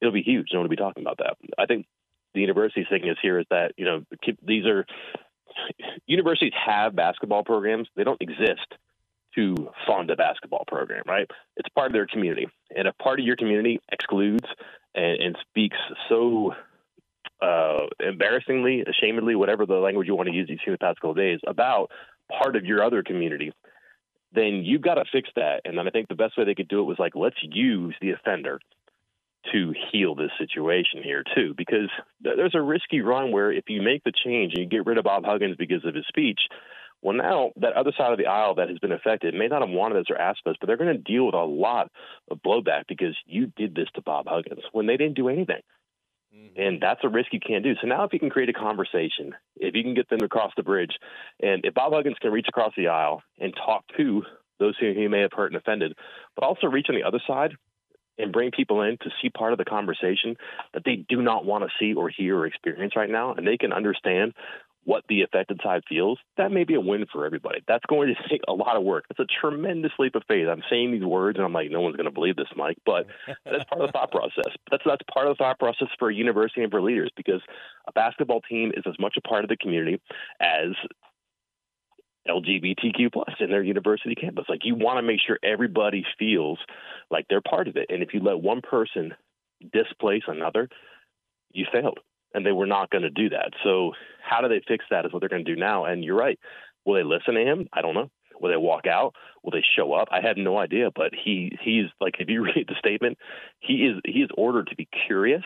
it'll 0.00 0.12
be 0.12 0.22
huge. 0.22 0.48
No 0.52 0.58
one 0.60 0.64
will 0.64 0.70
be 0.70 0.76
talking 0.76 1.02
about 1.02 1.18
that. 1.18 1.36
I 1.58 1.66
think 1.66 1.86
the 2.34 2.40
university 2.40 2.86
thing 2.88 3.06
is 3.06 3.16
here 3.22 3.38
is 3.38 3.46
that 3.50 3.72
you 3.76 3.84
know 3.84 4.04
these 4.42 4.66
are 4.66 4.84
universities 6.06 6.52
have 6.66 6.96
basketball 6.96 7.44
programs. 7.44 7.88
They 7.96 8.04
don't 8.04 8.20
exist 8.20 8.66
to 9.36 9.70
fund 9.86 10.10
a 10.10 10.16
basketball 10.16 10.64
program, 10.66 11.02
right? 11.06 11.28
It's 11.56 11.68
part 11.70 11.88
of 11.88 11.92
their 11.92 12.06
community, 12.06 12.46
and 12.76 12.88
if 12.88 12.96
part 12.98 13.20
of 13.20 13.26
your 13.26 13.36
community 13.36 13.80
excludes 13.90 14.46
and, 14.94 15.20
and 15.20 15.38
speaks 15.50 15.76
so 16.08 16.54
uh, 17.42 17.86
embarrassingly, 18.00 18.84
ashamedly, 18.86 19.36
whatever 19.36 19.66
the 19.66 19.74
language 19.74 20.06
you 20.06 20.14
want 20.14 20.28
to 20.28 20.34
use 20.34 20.48
these 20.48 20.58
the 20.66 20.78
past 20.78 21.00
couple 21.00 21.14
days 21.14 21.40
about 21.46 21.90
part 22.40 22.56
of 22.56 22.64
your 22.64 22.82
other 22.82 23.02
community, 23.02 23.52
then 24.32 24.62
you've 24.64 24.82
got 24.82 24.94
to 24.94 25.04
fix 25.12 25.28
that. 25.36 25.60
And 25.64 25.76
then 25.76 25.86
I 25.86 25.90
think 25.90 26.08
the 26.08 26.14
best 26.14 26.36
way 26.38 26.44
they 26.44 26.54
could 26.54 26.68
do 26.68 26.80
it 26.80 26.84
was 26.84 26.98
like, 26.98 27.14
let's 27.14 27.36
use 27.42 27.94
the 28.00 28.12
offender 28.12 28.60
to 29.52 29.74
heal 29.92 30.14
this 30.14 30.30
situation 30.38 31.02
here 31.02 31.22
too, 31.34 31.54
because 31.56 31.90
there's 32.20 32.54
a 32.54 32.62
risky 32.62 33.00
run 33.00 33.32
where 33.32 33.52
if 33.52 33.64
you 33.68 33.82
make 33.82 34.02
the 34.04 34.12
change 34.24 34.52
and 34.54 34.62
you 34.62 34.68
get 34.68 34.86
rid 34.86 34.98
of 34.98 35.04
Bob 35.04 35.24
Huggins 35.24 35.56
because 35.56 35.84
of 35.84 35.94
his 35.94 36.06
speech, 36.08 36.40
well, 37.02 37.14
now 37.14 37.52
that 37.56 37.74
other 37.74 37.92
side 37.96 38.12
of 38.12 38.18
the 38.18 38.26
aisle 38.26 38.54
that 38.54 38.70
has 38.70 38.78
been 38.78 38.92
affected 38.92 39.34
may 39.34 39.46
not 39.46 39.60
have 39.60 39.70
wanted 39.70 39.96
this 39.96 40.10
or 40.10 40.16
asked 40.16 40.46
us, 40.46 40.56
but 40.58 40.66
they're 40.66 40.78
going 40.78 40.96
to 40.96 41.12
deal 41.12 41.26
with 41.26 41.34
a 41.34 41.44
lot 41.44 41.90
of 42.30 42.38
blowback 42.42 42.84
because 42.88 43.14
you 43.26 43.52
did 43.56 43.74
this 43.74 43.88
to 43.94 44.02
Bob 44.02 44.26
Huggins 44.26 44.62
when 44.72 44.86
they 44.86 44.96
didn't 44.96 45.16
do 45.16 45.28
anything. 45.28 45.60
Mm-hmm. 46.34 46.60
And 46.60 46.80
that's 46.80 47.00
a 47.04 47.08
risk 47.08 47.32
you 47.32 47.40
can't 47.46 47.62
do. 47.62 47.74
So 47.80 47.86
now, 47.86 48.04
if 48.04 48.12
you 48.14 48.18
can 48.18 48.30
create 48.30 48.48
a 48.48 48.54
conversation, 48.54 49.34
if 49.56 49.74
you 49.74 49.82
can 49.82 49.94
get 49.94 50.08
them 50.08 50.22
across 50.22 50.52
the 50.56 50.62
bridge, 50.62 50.92
and 51.40 51.64
if 51.64 51.74
Bob 51.74 51.92
Huggins 51.92 52.16
can 52.20 52.32
reach 52.32 52.46
across 52.48 52.72
the 52.74 52.88
aisle 52.88 53.22
and 53.38 53.54
talk 53.54 53.84
to 53.98 54.22
those 54.58 54.74
who 54.80 54.92
he 54.94 55.06
may 55.06 55.20
have 55.20 55.32
hurt 55.32 55.52
and 55.52 55.56
offended, 55.56 55.92
but 56.34 56.44
also 56.44 56.68
reach 56.68 56.86
on 56.88 56.94
the 56.94 57.06
other 57.06 57.20
side 57.26 57.52
and 58.18 58.32
bring 58.32 58.50
people 58.50 58.82
in 58.82 58.96
to 58.98 59.10
see 59.20 59.30
part 59.30 59.52
of 59.52 59.58
the 59.58 59.64
conversation 59.64 60.36
that 60.72 60.84
they 60.84 61.04
do 61.08 61.22
not 61.22 61.44
want 61.44 61.64
to 61.64 61.70
see 61.78 61.94
or 61.94 62.08
hear 62.08 62.38
or 62.38 62.46
experience 62.46 62.94
right 62.96 63.10
now, 63.10 63.34
and 63.34 63.46
they 63.46 63.56
can 63.56 63.72
understand 63.72 64.32
what 64.84 65.02
the 65.08 65.22
affected 65.22 65.60
side 65.62 65.82
feels, 65.88 66.18
that 66.36 66.52
may 66.52 66.64
be 66.64 66.74
a 66.74 66.80
win 66.80 67.06
for 67.10 67.24
everybody. 67.24 67.60
That's 67.66 67.84
going 67.86 68.14
to 68.14 68.14
take 68.28 68.42
a 68.46 68.52
lot 68.52 68.76
of 68.76 68.82
work. 68.82 69.04
It's 69.10 69.18
a 69.18 69.26
tremendous 69.40 69.92
leap 69.98 70.14
of 70.14 70.22
faith. 70.28 70.46
I'm 70.46 70.62
saying 70.70 70.92
these 70.92 71.04
words, 71.04 71.38
and 71.38 71.44
I'm 71.44 71.52
like, 71.52 71.70
no 71.70 71.80
one's 71.80 71.96
going 71.96 72.04
to 72.04 72.12
believe 72.12 72.36
this, 72.36 72.48
Mike, 72.56 72.78
but 72.84 73.06
that's 73.44 73.64
part 73.64 73.80
of 73.80 73.88
the 73.88 73.92
thought 73.92 74.10
process. 74.10 74.52
That's 74.70 74.82
that's 74.84 75.02
part 75.12 75.26
of 75.26 75.36
the 75.36 75.42
thought 75.42 75.58
process 75.58 75.88
for 75.98 76.10
a 76.10 76.14
university 76.14 76.62
and 76.62 76.70
for 76.70 76.82
leaders 76.82 77.10
because 77.16 77.40
a 77.88 77.92
basketball 77.92 78.42
team 78.42 78.72
is 78.76 78.84
as 78.86 78.94
much 78.98 79.16
a 79.16 79.26
part 79.26 79.44
of 79.44 79.48
the 79.48 79.56
community 79.56 80.00
as 80.40 80.72
LGBTQ 82.28 83.12
plus 83.12 83.34
in 83.40 83.50
their 83.50 83.62
university 83.62 84.14
campus. 84.14 84.46
Like 84.48 84.64
you 84.64 84.74
want 84.74 84.98
to 84.98 85.02
make 85.02 85.20
sure 85.24 85.38
everybody 85.42 86.04
feels 86.18 86.58
like 87.10 87.26
they're 87.28 87.40
part 87.40 87.68
of 87.68 87.76
it. 87.76 87.86
And 87.88 88.02
if 88.02 88.14
you 88.14 88.20
let 88.20 88.40
one 88.40 88.60
person 88.62 89.14
displace 89.72 90.22
another, 90.26 90.68
you 91.52 91.66
failed. 91.72 92.00
And 92.32 92.44
they 92.44 92.52
were 92.52 92.66
not 92.66 92.90
going 92.90 93.02
to 93.02 93.10
do 93.10 93.30
that. 93.30 93.52
So 93.62 93.92
how 94.22 94.40
do 94.40 94.48
they 94.48 94.62
fix 94.66 94.84
that 94.90 95.04
is 95.04 95.12
what 95.12 95.20
they're 95.20 95.28
going 95.28 95.44
to 95.44 95.54
do 95.54 95.60
now. 95.60 95.84
And 95.84 96.02
you're 96.02 96.16
right. 96.16 96.38
Will 96.84 96.94
they 96.94 97.04
listen 97.04 97.34
to 97.34 97.40
him? 97.40 97.68
I 97.72 97.80
don't 97.80 97.94
know. 97.94 98.10
Will 98.40 98.50
they 98.50 98.56
walk 98.56 98.86
out? 98.86 99.14
Will 99.42 99.52
they 99.52 99.64
show 99.76 99.92
up? 99.92 100.08
I 100.10 100.20
have 100.20 100.36
no 100.36 100.58
idea. 100.58 100.90
But 100.94 101.12
he 101.14 101.56
he's 101.62 101.86
like 102.00 102.16
if 102.18 102.28
you 102.28 102.42
read 102.44 102.66
the 102.68 102.74
statement, 102.78 103.18
he 103.60 103.86
is 103.86 104.00
he 104.04 104.20
is 104.20 104.30
ordered 104.36 104.68
to 104.68 104.76
be 104.76 104.88
curious, 105.06 105.44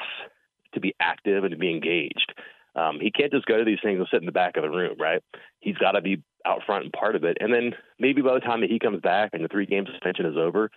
to 0.75 0.81
be 0.81 0.95
active, 0.99 1.45
and 1.45 1.53
to 1.53 1.59
be 1.59 1.71
engaged. 1.71 2.33
Um, 2.75 2.99
he 3.01 3.11
can't 3.11 3.33
just 3.33 3.47
go 3.47 3.59
to 3.59 3.65
these 3.65 3.79
things 3.83 3.99
and 3.99 4.09
sit 4.11 4.21
in 4.21 4.27
the 4.27 4.33
back 4.33 4.57
of 4.57 4.63
the 4.63 4.71
room, 4.71 4.97
right? 4.99 5.23
He's 5.61 5.77
got 5.77 5.93
to 5.93 6.01
be 6.01 6.23
out 6.47 6.63
front 6.65 6.85
and 6.85 6.93
part 6.93 7.17
of 7.17 7.25
it. 7.25 7.37
And 7.41 7.53
then 7.53 7.75
maybe 7.99 8.23
by 8.23 8.35
the 8.35 8.41
time 8.41 8.61
that 8.61 8.71
he 8.71 8.79
comes 8.79 9.01
back 9.01 9.31
and 9.33 9.45
the 9.45 9.49
three 9.49 9.67
game 9.67 9.87
suspension 9.91 10.27
is 10.27 10.37
over, 10.37 10.71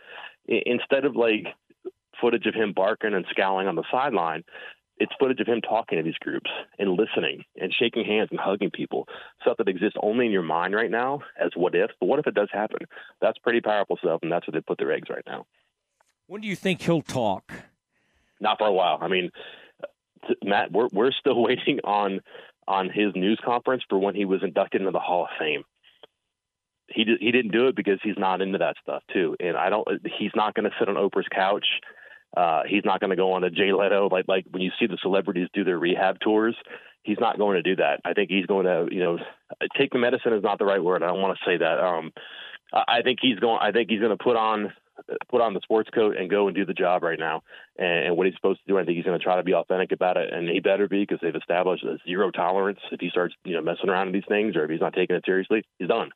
instead 0.48 1.06
of 1.06 1.16
like 1.16 1.48
footage 2.20 2.46
of 2.46 2.54
him 2.54 2.74
barking 2.74 3.14
and 3.14 3.26
scowling 3.30 3.68
on 3.68 3.76
the 3.76 3.84
sideline, 3.92 4.44
It's 4.98 5.14
footage 5.20 5.40
of 5.40 5.48
him 5.48 5.62
talking 5.62 5.98
to 5.98 6.04
these 6.04 6.20
groups 6.22 6.50
and 6.78 6.92
listening 6.92 7.44
and 7.60 7.74
shaking 7.74 8.06
hands 8.06 8.30
and 8.30 8.40
hugging 8.40 8.70
people. 8.70 9.08
Stuff 9.42 9.58
that 9.58 9.68
exists 9.68 9.98
only 10.02 10.28
in 10.28 10.32
your 10.32 10.44
mind 10.44 10.76
right 10.76 10.92
now 10.92 11.22
as 11.40 11.52
what 11.56 11.74
if. 11.74 11.90
But 12.00 12.06
what 12.06 12.20
if 12.20 12.28
it 12.28 12.36
does 12.36 12.50
happen? 12.52 12.80
That's 13.20 13.38
pretty 13.40 13.62
powerful 13.62 13.98
stuff, 13.98 14.20
and 14.22 14.32
that's 14.32 14.48
where 14.48 14.54
they 14.54 14.62
put 14.62 14.78
their 14.78 14.92
eggs 14.92 15.10
right 15.10 15.24
now. 15.26 15.46
When 16.28 16.42
do 16.42 16.48
you 16.48 16.56
think 16.56 16.82
he'll 16.84 17.02
talk? 17.02 17.52
Not 18.40 18.60
for 18.60 18.68
a 18.68 18.74
while. 18.74 19.00
I 19.02 19.08
mean, 19.08 19.32
Matt, 20.44 20.72
we're 20.72 20.88
we're 20.94 21.12
still 21.12 21.42
waiting 21.50 21.80
on 21.84 22.22
on 22.72 22.90
his 22.90 23.14
news 23.16 23.40
conference 23.44 23.84
for 23.90 24.00
when 24.00 24.16
he 24.16 24.26
was 24.26 24.42
inducted 24.44 24.82
into 24.82 24.92
the 24.92 25.00
Hall 25.00 25.24
of 25.24 25.30
Fame 25.38 25.64
he 26.94 27.06
he 27.20 27.32
didn't 27.32 27.52
do 27.52 27.68
it 27.68 27.76
because 27.76 28.00
he's 28.04 28.18
not 28.18 28.42
into 28.42 28.58
that 28.60 28.76
stuff 28.82 29.04
too. 29.14 29.36
And 29.40 29.58
I 29.58 29.70
don't. 29.70 29.88
He's 30.18 30.32
not 30.36 30.54
going 30.54 30.70
to 30.70 30.76
sit 30.80 30.90
on 30.90 30.96
Oprah's 30.96 31.28
couch. 31.34 31.66
Uh, 32.36 32.62
he's 32.68 32.86
not 32.86 33.00
going 33.00 33.10
to 33.10 33.16
go 33.16 33.34
on 33.34 33.44
a 33.44 33.50
Jay 33.50 33.74
Leno 33.74 34.08
like 34.10 34.26
like 34.28 34.46
when 34.50 34.62
you 34.62 34.72
see 34.80 34.88
the 34.88 34.98
celebrities 35.02 35.48
do 35.54 35.64
their 35.64 35.80
rehab 35.80 36.20
tours. 36.20 36.56
He's 37.04 37.20
not 37.20 37.38
going 37.38 37.56
to 37.56 37.64
do 37.64 37.78
that. 37.78 38.00
I 38.06 38.14
think 38.14 38.30
he's 38.30 38.46
going 38.46 38.66
to 38.66 38.88
you 38.94 39.00
know 39.00 39.18
take 39.78 39.92
the 39.92 40.00
medicine 40.00 40.34
is 40.34 40.44
not 40.44 40.60
the 40.60 40.66
right 40.66 40.84
word. 40.84 41.04
I 41.04 41.08
don't 41.08 41.22
want 41.22 41.38
to 41.38 41.50
say 41.50 41.58
that. 41.58 41.80
Um, 41.80 42.12
I 42.74 43.02
think 43.04 43.20
he's 43.22 43.40
going. 43.40 43.60
I 43.62 43.72
think 43.72 43.90
he's 43.90 44.00
going 44.00 44.16
to 44.16 44.24
put 44.24 44.38
on 44.38 44.74
put 45.30 45.42
on 45.42 45.54
the 45.54 45.62
sports 45.64 45.90
coat 45.94 46.18
and 46.18 46.30
go 46.30 46.48
and 46.48 46.56
do 46.56 46.66
the 46.66 46.74
job 46.74 47.04
right 47.04 47.20
now. 47.20 47.42
And, 47.78 48.08
and 48.08 48.18
what 48.18 48.28
he's 48.28 48.36
supposed 48.36 48.60
to 48.60 48.68
do, 48.68 48.78
I 48.78 48.84
think 48.84 48.98
he's 48.98 49.06
going 49.06 49.18
to 49.18 49.24
try 49.24 49.38
to 49.38 49.44
be 49.44 49.54
authentic 49.54 49.92
about 49.92 50.18
it, 50.18 50.34
and 50.34 50.50
he 50.50 50.60
better 50.60 50.88
be 50.88 51.02
because 51.02 51.20
they've 51.22 51.36
established 51.36 51.84
a 51.84 51.98
zero 52.06 52.32
tolerance. 52.32 52.80
If 52.92 53.00
he 53.00 53.10
starts, 53.10 53.36
you 53.44 53.54
know, 53.54 53.62
messing 53.62 53.90
around 53.90 54.08
with 54.08 54.16
these 54.16 54.30
things, 54.30 54.56
or 54.56 54.64
if 54.64 54.70
he's 54.70 54.82
not 54.82 54.94
taking 54.94 55.16
it 55.16 55.26
seriously, 55.26 55.64
he's 55.80 55.88
done. 55.88 56.10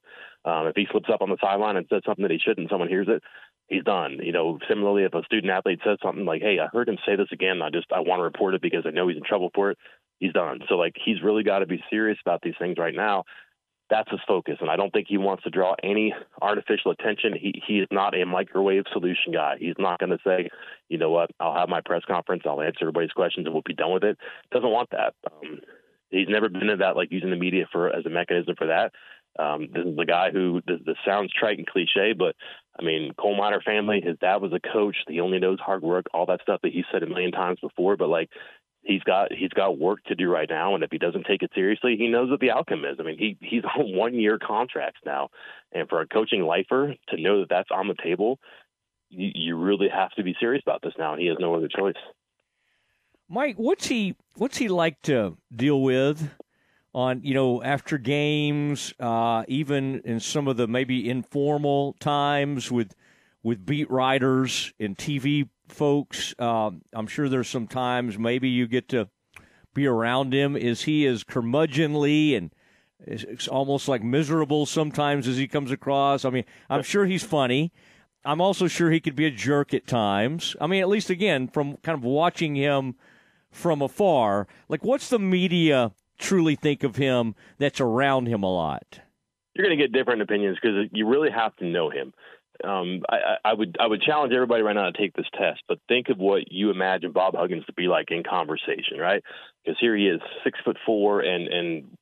Um, 0.45 0.67
if 0.67 0.75
he 0.75 0.87
slips 0.91 1.09
up 1.11 1.21
on 1.21 1.29
the 1.29 1.37
sideline 1.41 1.75
and 1.75 1.87
says 1.89 2.03
something 2.05 2.23
that 2.23 2.31
he 2.31 2.39
shouldn't, 2.39 2.69
someone 2.69 2.89
hears 2.89 3.07
it, 3.09 3.23
he's 3.67 3.83
done. 3.83 4.19
You 4.21 4.31
know, 4.31 4.59
similarly, 4.69 5.03
if 5.03 5.13
a 5.13 5.23
student 5.23 5.51
athlete 5.51 5.79
says 5.83 5.97
something 6.03 6.25
like, 6.25 6.41
"Hey, 6.41 6.59
I 6.59 6.67
heard 6.67 6.87
him 6.87 6.97
say 7.05 7.15
this 7.15 7.31
again. 7.31 7.61
I 7.61 7.69
just 7.69 7.91
I 7.91 7.99
want 7.99 8.19
to 8.19 8.23
report 8.23 8.53
it 8.53 8.61
because 8.61 8.85
I 8.85 8.91
know 8.91 9.07
he's 9.07 9.17
in 9.17 9.23
trouble 9.23 9.49
for 9.55 9.71
it," 9.71 9.77
he's 10.19 10.33
done. 10.33 10.61
So 10.69 10.75
like 10.75 10.95
he's 11.03 11.21
really 11.23 11.43
got 11.43 11.59
to 11.59 11.65
be 11.65 11.83
serious 11.89 12.17
about 12.23 12.41
these 12.41 12.55
things 12.59 12.77
right 12.77 12.95
now. 12.95 13.23
That's 13.89 14.09
his 14.09 14.19
focus, 14.27 14.57
and 14.61 14.69
I 14.69 14.77
don't 14.77 14.91
think 14.91 15.07
he 15.07 15.17
wants 15.17 15.43
to 15.43 15.51
draw 15.51 15.75
any 15.83 16.13
artificial 16.41 16.89
attention. 16.91 17.33
He 17.39 17.61
he 17.67 17.79
is 17.79 17.87
not 17.91 18.15
a 18.19 18.25
microwave 18.25 18.85
solution 18.91 19.31
guy. 19.31 19.57
He's 19.59 19.75
not 19.77 19.99
going 19.99 20.09
to 20.09 20.17
say, 20.25 20.49
you 20.89 20.97
know 20.97 21.11
what, 21.11 21.29
I'll 21.39 21.55
have 21.55 21.69
my 21.69 21.81
press 21.81 22.01
conference, 22.07 22.43
I'll 22.45 22.61
answer 22.61 22.79
everybody's 22.81 23.11
questions, 23.11 23.45
and 23.45 23.53
we'll 23.53 23.63
be 23.63 23.75
done 23.75 23.93
with 23.93 24.03
it. 24.03 24.17
Doesn't 24.51 24.71
want 24.71 24.89
that. 24.89 25.13
Um, 25.31 25.59
he's 26.09 26.29
never 26.29 26.49
been 26.49 26.69
in 26.69 26.79
that 26.79 26.95
like 26.95 27.11
using 27.11 27.29
the 27.29 27.35
media 27.35 27.67
for 27.71 27.95
as 27.95 28.05
a 28.05 28.09
mechanism 28.09 28.55
for 28.57 28.67
that. 28.67 28.91
Um, 29.37 29.67
this 29.73 29.85
is 29.85 29.97
a 29.99 30.05
guy 30.05 30.31
who 30.31 30.61
this, 30.65 30.79
this 30.85 30.95
sounds 31.05 31.31
trite 31.31 31.57
and 31.57 31.67
cliche, 31.67 32.13
but 32.17 32.35
I 32.79 32.83
mean, 32.83 33.11
coal 33.19 33.37
miner 33.37 33.61
family. 33.61 34.01
His 34.01 34.17
dad 34.19 34.37
was 34.37 34.53
a 34.53 34.59
coach. 34.59 34.95
He 35.07 35.19
only 35.19 35.39
knows 35.39 35.59
hard 35.59 35.83
work, 35.83 36.05
all 36.13 36.25
that 36.27 36.41
stuff 36.41 36.61
that 36.63 36.71
he 36.71 36.83
said 36.91 37.03
a 37.03 37.07
million 37.07 37.31
times 37.31 37.59
before. 37.61 37.97
But 37.97 38.09
like, 38.09 38.29
he's 38.85 39.03
got 39.03 39.33
he's 39.33 39.49
got 39.49 39.77
work 39.77 40.03
to 40.05 40.15
do 40.15 40.29
right 40.29 40.49
now, 40.49 40.75
and 40.75 40.83
if 40.83 40.91
he 40.91 40.97
doesn't 40.97 41.25
take 41.25 41.41
it 41.41 41.51
seriously, 41.53 41.95
he 41.97 42.07
knows 42.07 42.29
what 42.29 42.39
the 42.39 42.51
outcome 42.51 42.85
is. 42.85 42.97
I 42.99 43.03
mean, 43.03 43.17
he 43.17 43.37
he's 43.41 43.63
on 43.77 43.95
one 43.95 44.13
year 44.13 44.39
contracts 44.39 45.01
now, 45.05 45.29
and 45.73 45.89
for 45.89 46.01
a 46.01 46.07
coaching 46.07 46.43
lifer 46.43 46.93
to 47.09 47.21
know 47.21 47.41
that 47.41 47.49
that's 47.49 47.71
on 47.71 47.87
the 47.87 47.95
table, 48.01 48.39
you, 49.09 49.31
you 49.33 49.57
really 49.57 49.89
have 49.93 50.11
to 50.11 50.23
be 50.23 50.35
serious 50.39 50.63
about 50.65 50.81
this 50.81 50.93
now, 50.97 51.13
and 51.13 51.21
he 51.21 51.27
has 51.27 51.37
no 51.39 51.55
other 51.55 51.67
choice. 51.67 51.95
Mike, 53.27 53.57
what's 53.57 53.87
he 53.87 54.15
what's 54.35 54.57
he 54.57 54.67
like 54.67 55.01
to 55.03 55.37
deal 55.53 55.81
with? 55.81 56.29
on 56.93 57.19
you 57.23 57.33
know 57.33 57.61
after 57.61 57.97
games, 57.97 58.93
uh, 59.01 59.43
even 59.49 59.99
in 60.05 60.17
some 60.21 60.47
of 60.47 60.55
the 60.55 60.65
maybe 60.65 61.09
informal 61.09 61.91
times 61.99 62.71
with 62.71 62.95
with 63.43 63.65
beat 63.65 63.91
writers 63.91 64.73
and 64.79 64.97
TV 64.97 65.49
folks. 65.67 66.33
Um, 66.39 66.81
I'm 66.93 67.07
sure 67.07 67.29
there's 67.29 67.49
some 67.49 67.67
times 67.67 68.17
maybe 68.17 68.49
you 68.49 68.67
get 68.67 68.89
to 68.89 69.09
be 69.73 69.85
around 69.85 70.33
him. 70.33 70.55
Is 70.55 70.83
he 70.83 71.05
as 71.05 71.23
curmudgeonly 71.23 72.37
and 72.37 72.51
it's 72.99 73.47
almost 73.47 73.87
like 73.87 74.03
miserable 74.03 74.65
sometimes 74.65 75.27
as 75.27 75.37
he 75.37 75.47
comes 75.47 75.71
across? 75.71 76.25
I 76.25 76.29
mean, 76.29 76.45
I'm 76.69 76.83
sure 76.83 77.05
he's 77.05 77.23
funny. 77.23 77.71
I'm 78.23 78.41
also 78.41 78.67
sure 78.67 78.89
he 78.89 78.99
could 78.99 79.15
be 79.15 79.25
a 79.25 79.31
jerk 79.31 79.73
at 79.73 79.85
times. 79.85 80.55
I 80.59 80.67
mean, 80.67 80.81
at 80.81 80.89
least 80.89 81.09
again 81.09 81.47
from 81.47 81.77
kind 81.77 81.97
of 81.97 82.03
watching 82.03 82.55
him 82.55 82.95
from 83.51 83.81
afar. 83.81 84.47
Like, 84.67 84.83
what's 84.83 85.09
the 85.09 85.19
media 85.19 85.91
truly 86.17 86.55
think 86.55 86.83
of 86.83 86.95
him 86.95 87.35
that's 87.59 87.79
around 87.79 88.27
him 88.27 88.41
a 88.43 88.51
lot? 88.51 88.99
You're 89.53 89.65
going 89.65 89.77
to 89.77 89.83
get 89.83 89.93
different 89.93 90.21
opinions 90.21 90.57
because 90.61 90.89
you 90.91 91.07
really 91.07 91.29
have 91.29 91.55
to 91.57 91.65
know 91.65 91.89
him. 91.89 92.13
Um, 92.63 93.01
I, 93.09 93.37
I, 93.43 93.53
would 93.53 93.77
I 93.79 93.87
would 93.87 94.01
challenge 94.01 94.33
everybody 94.33 94.63
right 94.63 94.75
now 94.75 94.89
to 94.89 94.97
take 94.97 95.13
this 95.13 95.25
test, 95.37 95.61
but 95.67 95.79
think 95.87 96.09
of 96.09 96.17
what 96.17 96.51
you 96.51 96.71
imagine 96.71 97.11
Bob 97.11 97.35
Huggins 97.35 97.65
to 97.65 97.73
be 97.73 97.87
like 97.87 98.11
in 98.11 98.23
conversation, 98.23 98.97
right? 98.99 99.23
Because 99.63 99.77
here 99.79 99.95
he 99.95 100.07
is, 100.07 100.21
six 100.43 100.59
foot 100.63 100.77
four, 100.85 101.21
and 101.21 101.47
and 101.47 101.97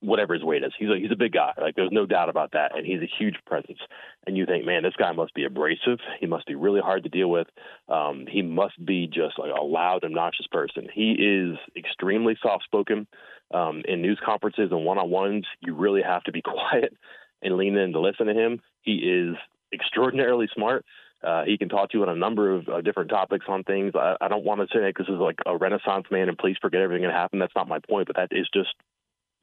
whatever 0.00 0.34
his 0.34 0.44
weight 0.44 0.62
is. 0.62 0.72
He's 0.78 0.88
a, 0.88 0.96
he's 0.96 1.10
a 1.10 1.16
big 1.16 1.32
guy. 1.32 1.52
Like 1.60 1.74
there's 1.74 1.90
no 1.90 2.06
doubt 2.06 2.28
about 2.28 2.52
that, 2.52 2.76
and 2.76 2.86
he's 2.86 3.00
a 3.00 3.10
huge 3.18 3.36
presence. 3.46 3.78
And 4.26 4.36
you 4.36 4.46
think, 4.46 4.64
man, 4.64 4.82
this 4.82 4.94
guy 4.98 5.12
must 5.12 5.34
be 5.34 5.44
abrasive. 5.44 5.98
He 6.20 6.26
must 6.26 6.46
be 6.46 6.54
really 6.54 6.80
hard 6.80 7.02
to 7.04 7.08
deal 7.08 7.28
with. 7.28 7.48
Um, 7.88 8.26
he 8.30 8.42
must 8.42 8.84
be 8.84 9.06
just 9.06 9.38
like 9.38 9.50
a 9.56 9.64
loud, 9.64 10.04
obnoxious 10.04 10.46
person. 10.50 10.88
He 10.92 11.12
is 11.12 11.58
extremely 11.76 12.36
soft 12.42 12.64
spoken. 12.64 13.06
Um, 13.54 13.82
in 13.86 14.02
news 14.02 14.18
conferences 14.24 14.70
and 14.72 14.84
one 14.84 14.98
on 14.98 15.08
ones, 15.08 15.46
you 15.60 15.74
really 15.74 16.02
have 16.02 16.24
to 16.24 16.32
be 16.32 16.42
quiet 16.42 16.96
and 17.42 17.56
lean 17.56 17.76
in 17.76 17.92
to 17.92 18.00
listen 18.00 18.26
to 18.26 18.34
him. 18.34 18.60
He 18.82 18.94
is 18.94 19.36
extraordinarily 19.76 20.48
smart. 20.54 20.84
Uh, 21.22 21.44
he 21.44 21.56
can 21.56 21.68
talk 21.68 21.90
to 21.90 21.98
you 21.98 22.02
on 22.02 22.08
a 22.08 22.16
number 22.16 22.54
of 22.54 22.68
uh, 22.68 22.80
different 22.80 23.10
topics 23.10 23.46
on 23.48 23.64
things. 23.64 23.92
I, 23.94 24.16
I 24.20 24.28
don't 24.28 24.44
want 24.44 24.60
to 24.60 24.66
say 24.72 24.86
because 24.86 25.06
he's 25.06 25.16
like 25.16 25.38
a 25.46 25.56
renaissance 25.56 26.06
man 26.10 26.28
and 26.28 26.38
please 26.38 26.56
forget 26.60 26.82
everything 26.82 27.04
that 27.04 27.12
happened. 27.12 27.42
That's 27.42 27.56
not 27.56 27.68
my 27.68 27.78
point, 27.88 28.06
but 28.06 28.16
that 28.16 28.28
is 28.30 28.48
just 28.52 28.74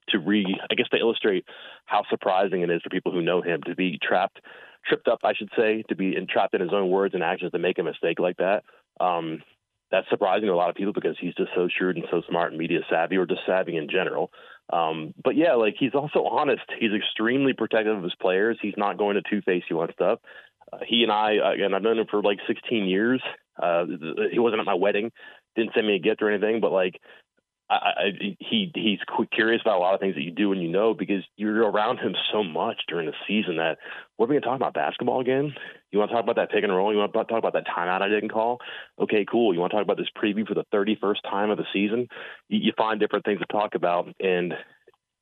to 0.09 0.19
re, 0.19 0.45
I 0.69 0.75
guess, 0.75 0.87
to 0.89 0.97
illustrate 0.97 1.45
how 1.85 2.03
surprising 2.09 2.61
it 2.61 2.69
is 2.69 2.81
for 2.81 2.89
people 2.89 3.11
who 3.11 3.21
know 3.21 3.41
him 3.41 3.61
to 3.65 3.75
be 3.75 3.99
trapped, 4.01 4.39
tripped 4.85 5.07
up, 5.07 5.19
I 5.23 5.33
should 5.33 5.49
say, 5.57 5.83
to 5.89 5.95
be 5.95 6.15
entrapped 6.15 6.53
in 6.53 6.61
his 6.61 6.73
own 6.73 6.89
words 6.89 7.13
and 7.13 7.23
actions 7.23 7.51
to 7.51 7.59
make 7.59 7.79
a 7.79 7.83
mistake 7.83 8.19
like 8.19 8.37
that. 8.37 8.63
Um, 8.99 9.41
that's 9.91 10.09
surprising 10.09 10.47
to 10.47 10.53
a 10.53 10.55
lot 10.55 10.69
of 10.69 10.75
people 10.75 10.93
because 10.93 11.15
he's 11.19 11.35
just 11.35 11.51
so 11.55 11.67
shrewd 11.67 11.97
and 11.97 12.05
so 12.09 12.21
smart 12.27 12.51
and 12.51 12.59
media 12.59 12.79
savvy 12.89 13.15
or 13.17 13.25
just 13.25 13.41
savvy 13.45 13.77
in 13.77 13.87
general. 13.89 14.31
Um, 14.71 15.13
but 15.23 15.35
yeah, 15.35 15.53
like 15.53 15.75
he's 15.77 15.93
also 15.93 16.23
honest. 16.23 16.63
He's 16.79 16.93
extremely 16.93 17.53
protective 17.53 17.97
of 17.97 18.03
his 18.03 18.15
players. 18.19 18.57
He's 18.61 18.77
not 18.77 18.97
going 18.97 19.15
to 19.15 19.21
two 19.29 19.41
face 19.41 19.63
you 19.69 19.81
on 19.81 19.91
stuff. 19.93 20.19
Uh, 20.71 20.77
he 20.87 21.03
and 21.03 21.11
I, 21.11 21.33
and 21.33 21.75
I've 21.75 21.81
known 21.81 21.99
him 21.99 22.07
for 22.09 22.21
like 22.21 22.39
16 22.47 22.85
years. 22.87 23.21
Uh, 23.61 23.85
he 24.31 24.39
wasn't 24.39 24.61
at 24.61 24.65
my 24.65 24.73
wedding, 24.73 25.11
didn't 25.55 25.73
send 25.75 25.85
me 25.85 25.95
a 25.95 25.99
gift 25.99 26.21
or 26.21 26.31
anything, 26.31 26.59
but 26.59 26.71
like 26.71 26.99
I, 27.73 27.89
I, 28.01 28.37
he 28.39 28.71
he's 28.73 28.99
curious 29.31 29.61
about 29.61 29.77
a 29.77 29.79
lot 29.79 29.93
of 29.93 29.99
things 29.99 30.15
that 30.15 30.23
you 30.23 30.31
do 30.31 30.51
and 30.51 30.61
you 30.61 30.69
know 30.69 30.93
because 30.93 31.23
you're 31.37 31.69
around 31.69 31.97
him 31.97 32.15
so 32.31 32.43
much 32.43 32.81
during 32.87 33.05
the 33.05 33.13
season 33.27 33.57
that 33.57 33.77
are 34.19 34.27
going 34.27 34.39
to 34.39 34.45
talk 34.45 34.55
about 34.55 34.73
basketball 34.73 35.19
again? 35.19 35.53
You 35.91 35.99
want 35.99 36.09
to 36.09 36.15
talk 36.15 36.23
about 36.23 36.37
that 36.37 36.51
pick 36.51 36.63
and 36.63 36.73
roll? 36.73 36.91
You 36.91 36.99
want 36.99 37.13
to 37.13 37.23
talk 37.25 37.37
about 37.37 37.53
that 37.53 37.67
timeout 37.67 38.01
I 38.01 38.09
didn't 38.09 38.31
call? 38.31 38.59
Okay, 38.99 39.25
cool. 39.29 39.53
You 39.53 39.59
want 39.59 39.71
to 39.71 39.77
talk 39.77 39.83
about 39.83 39.97
this 39.97 40.09
preview 40.17 40.47
for 40.47 40.55
the 40.55 40.65
31st 40.73 41.21
time 41.29 41.49
of 41.49 41.57
the 41.57 41.65
season? 41.73 42.07
You, 42.49 42.59
you 42.59 42.73
find 42.77 42.99
different 42.99 43.25
things 43.25 43.39
to 43.39 43.45
talk 43.45 43.75
about, 43.75 44.09
and 44.19 44.53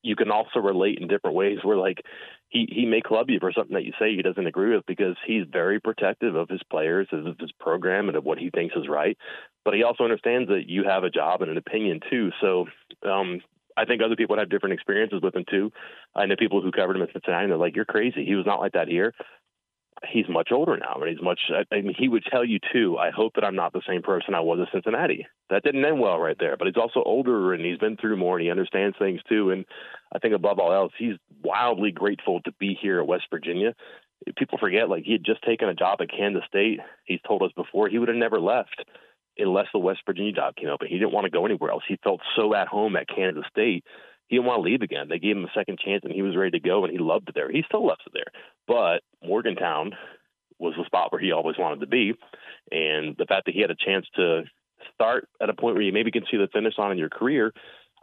you 0.02 0.16
can 0.16 0.30
also 0.30 0.60
relate 0.60 0.98
in 0.98 1.08
different 1.08 1.36
ways. 1.36 1.58
Where 1.62 1.76
like 1.76 2.02
he 2.48 2.68
he 2.70 2.86
may 2.86 3.00
club 3.00 3.30
you 3.30 3.38
for 3.40 3.52
something 3.52 3.74
that 3.74 3.84
you 3.84 3.92
say 3.98 4.14
he 4.14 4.22
doesn't 4.22 4.46
agree 4.46 4.74
with 4.74 4.84
because 4.86 5.16
he's 5.26 5.44
very 5.50 5.80
protective 5.80 6.34
of 6.34 6.48
his 6.48 6.62
players, 6.70 7.08
of 7.12 7.38
his 7.38 7.52
program, 7.58 8.08
and 8.08 8.16
of 8.16 8.24
what 8.24 8.38
he 8.38 8.50
thinks 8.50 8.76
is 8.76 8.88
right. 8.88 9.16
But 9.64 9.74
he 9.74 9.82
also 9.84 10.04
understands 10.04 10.48
that 10.48 10.68
you 10.68 10.84
have 10.84 11.04
a 11.04 11.10
job 11.10 11.42
and 11.42 11.50
an 11.50 11.56
opinion 11.56 12.00
too. 12.10 12.30
So 12.40 12.66
um, 13.08 13.40
I 13.76 13.84
think 13.84 14.02
other 14.02 14.16
people 14.16 14.36
have 14.38 14.50
different 14.50 14.74
experiences 14.74 15.20
with 15.22 15.34
him 15.34 15.44
too. 15.48 15.72
I 16.14 16.26
know 16.26 16.36
people 16.38 16.62
who 16.62 16.72
covered 16.72 16.96
him 16.96 17.02
in 17.02 17.08
Cincinnati. 17.12 17.44
And 17.44 17.52
they're 17.52 17.58
like, 17.58 17.76
"You're 17.76 17.84
crazy. 17.84 18.24
He 18.24 18.34
was 18.34 18.46
not 18.46 18.60
like 18.60 18.72
that 18.72 18.88
here." 18.88 19.14
He's 20.10 20.28
much 20.28 20.48
older 20.50 20.76
now, 20.76 20.96
and 21.00 21.08
he's 21.08 21.22
much. 21.22 21.38
I 21.70 21.80
mean, 21.80 21.94
he 21.96 22.08
would 22.08 22.24
tell 22.28 22.44
you 22.44 22.58
too. 22.72 22.98
I 22.98 23.10
hope 23.10 23.34
that 23.34 23.44
I'm 23.44 23.54
not 23.54 23.72
the 23.72 23.82
same 23.86 24.02
person 24.02 24.34
I 24.34 24.40
was 24.40 24.58
at 24.60 24.72
Cincinnati. 24.72 25.26
That 25.48 25.62
didn't 25.62 25.84
end 25.84 26.00
well 26.00 26.18
right 26.18 26.36
there. 26.40 26.56
But 26.56 26.66
he's 26.66 26.76
also 26.76 27.04
older, 27.04 27.54
and 27.54 27.64
he's 27.64 27.78
been 27.78 27.96
through 27.96 28.16
more, 28.16 28.36
and 28.36 28.44
he 28.44 28.50
understands 28.50 28.96
things 28.98 29.20
too. 29.28 29.50
And 29.50 29.64
I 30.12 30.18
think 30.18 30.34
above 30.34 30.58
all 30.58 30.72
else, 30.72 30.92
he's 30.98 31.14
wildly 31.44 31.92
grateful 31.92 32.40
to 32.42 32.52
be 32.58 32.76
here 32.80 32.98
at 32.98 33.06
West 33.06 33.24
Virginia. 33.30 33.74
People 34.36 34.58
forget, 34.58 34.88
like 34.88 35.04
he 35.04 35.12
had 35.12 35.24
just 35.24 35.42
taken 35.42 35.68
a 35.68 35.74
job 35.74 36.00
at 36.00 36.10
Kansas 36.10 36.42
State. 36.48 36.80
He's 37.04 37.20
told 37.26 37.42
us 37.42 37.52
before 37.54 37.88
he 37.88 37.98
would 37.98 38.08
have 38.08 38.16
never 38.16 38.40
left 38.40 38.84
unless 39.38 39.66
the 39.72 39.78
West 39.78 40.00
Virginia 40.06 40.32
job 40.32 40.56
came 40.56 40.68
open. 40.68 40.88
He 40.88 40.98
didn't 40.98 41.12
want 41.12 41.24
to 41.24 41.30
go 41.30 41.46
anywhere 41.46 41.70
else. 41.70 41.84
He 41.86 41.98
felt 42.02 42.20
so 42.36 42.54
at 42.54 42.68
home 42.68 42.96
at 42.96 43.08
Kansas 43.08 43.44
State. 43.50 43.84
He 44.28 44.36
didn't 44.36 44.46
want 44.46 44.58
to 44.58 44.70
leave 44.70 44.82
again. 44.82 45.08
They 45.08 45.18
gave 45.18 45.36
him 45.36 45.44
a 45.44 45.52
second 45.54 45.78
chance, 45.78 46.02
and 46.04 46.12
he 46.12 46.22
was 46.22 46.36
ready 46.36 46.52
to 46.52 46.60
go, 46.60 46.84
and 46.84 46.92
he 46.92 46.98
loved 46.98 47.28
it 47.28 47.34
there. 47.34 47.50
He 47.50 47.64
still 47.66 47.86
loves 47.86 48.00
it 48.06 48.12
there. 48.14 48.32
But 48.66 49.02
Morgantown 49.26 49.92
was 50.58 50.74
the 50.76 50.84
spot 50.86 51.12
where 51.12 51.20
he 51.20 51.32
always 51.32 51.58
wanted 51.58 51.80
to 51.80 51.86
be, 51.86 52.14
and 52.70 53.16
the 53.18 53.26
fact 53.26 53.46
that 53.46 53.54
he 53.54 53.60
had 53.60 53.70
a 53.70 53.76
chance 53.76 54.06
to 54.16 54.44
start 54.94 55.28
at 55.40 55.50
a 55.50 55.54
point 55.54 55.74
where 55.74 55.82
you 55.82 55.92
maybe 55.92 56.10
can 56.10 56.24
see 56.30 56.36
the 56.36 56.48
finish 56.52 56.78
line 56.78 56.92
in 56.92 56.98
your 56.98 57.08
career, 57.08 57.52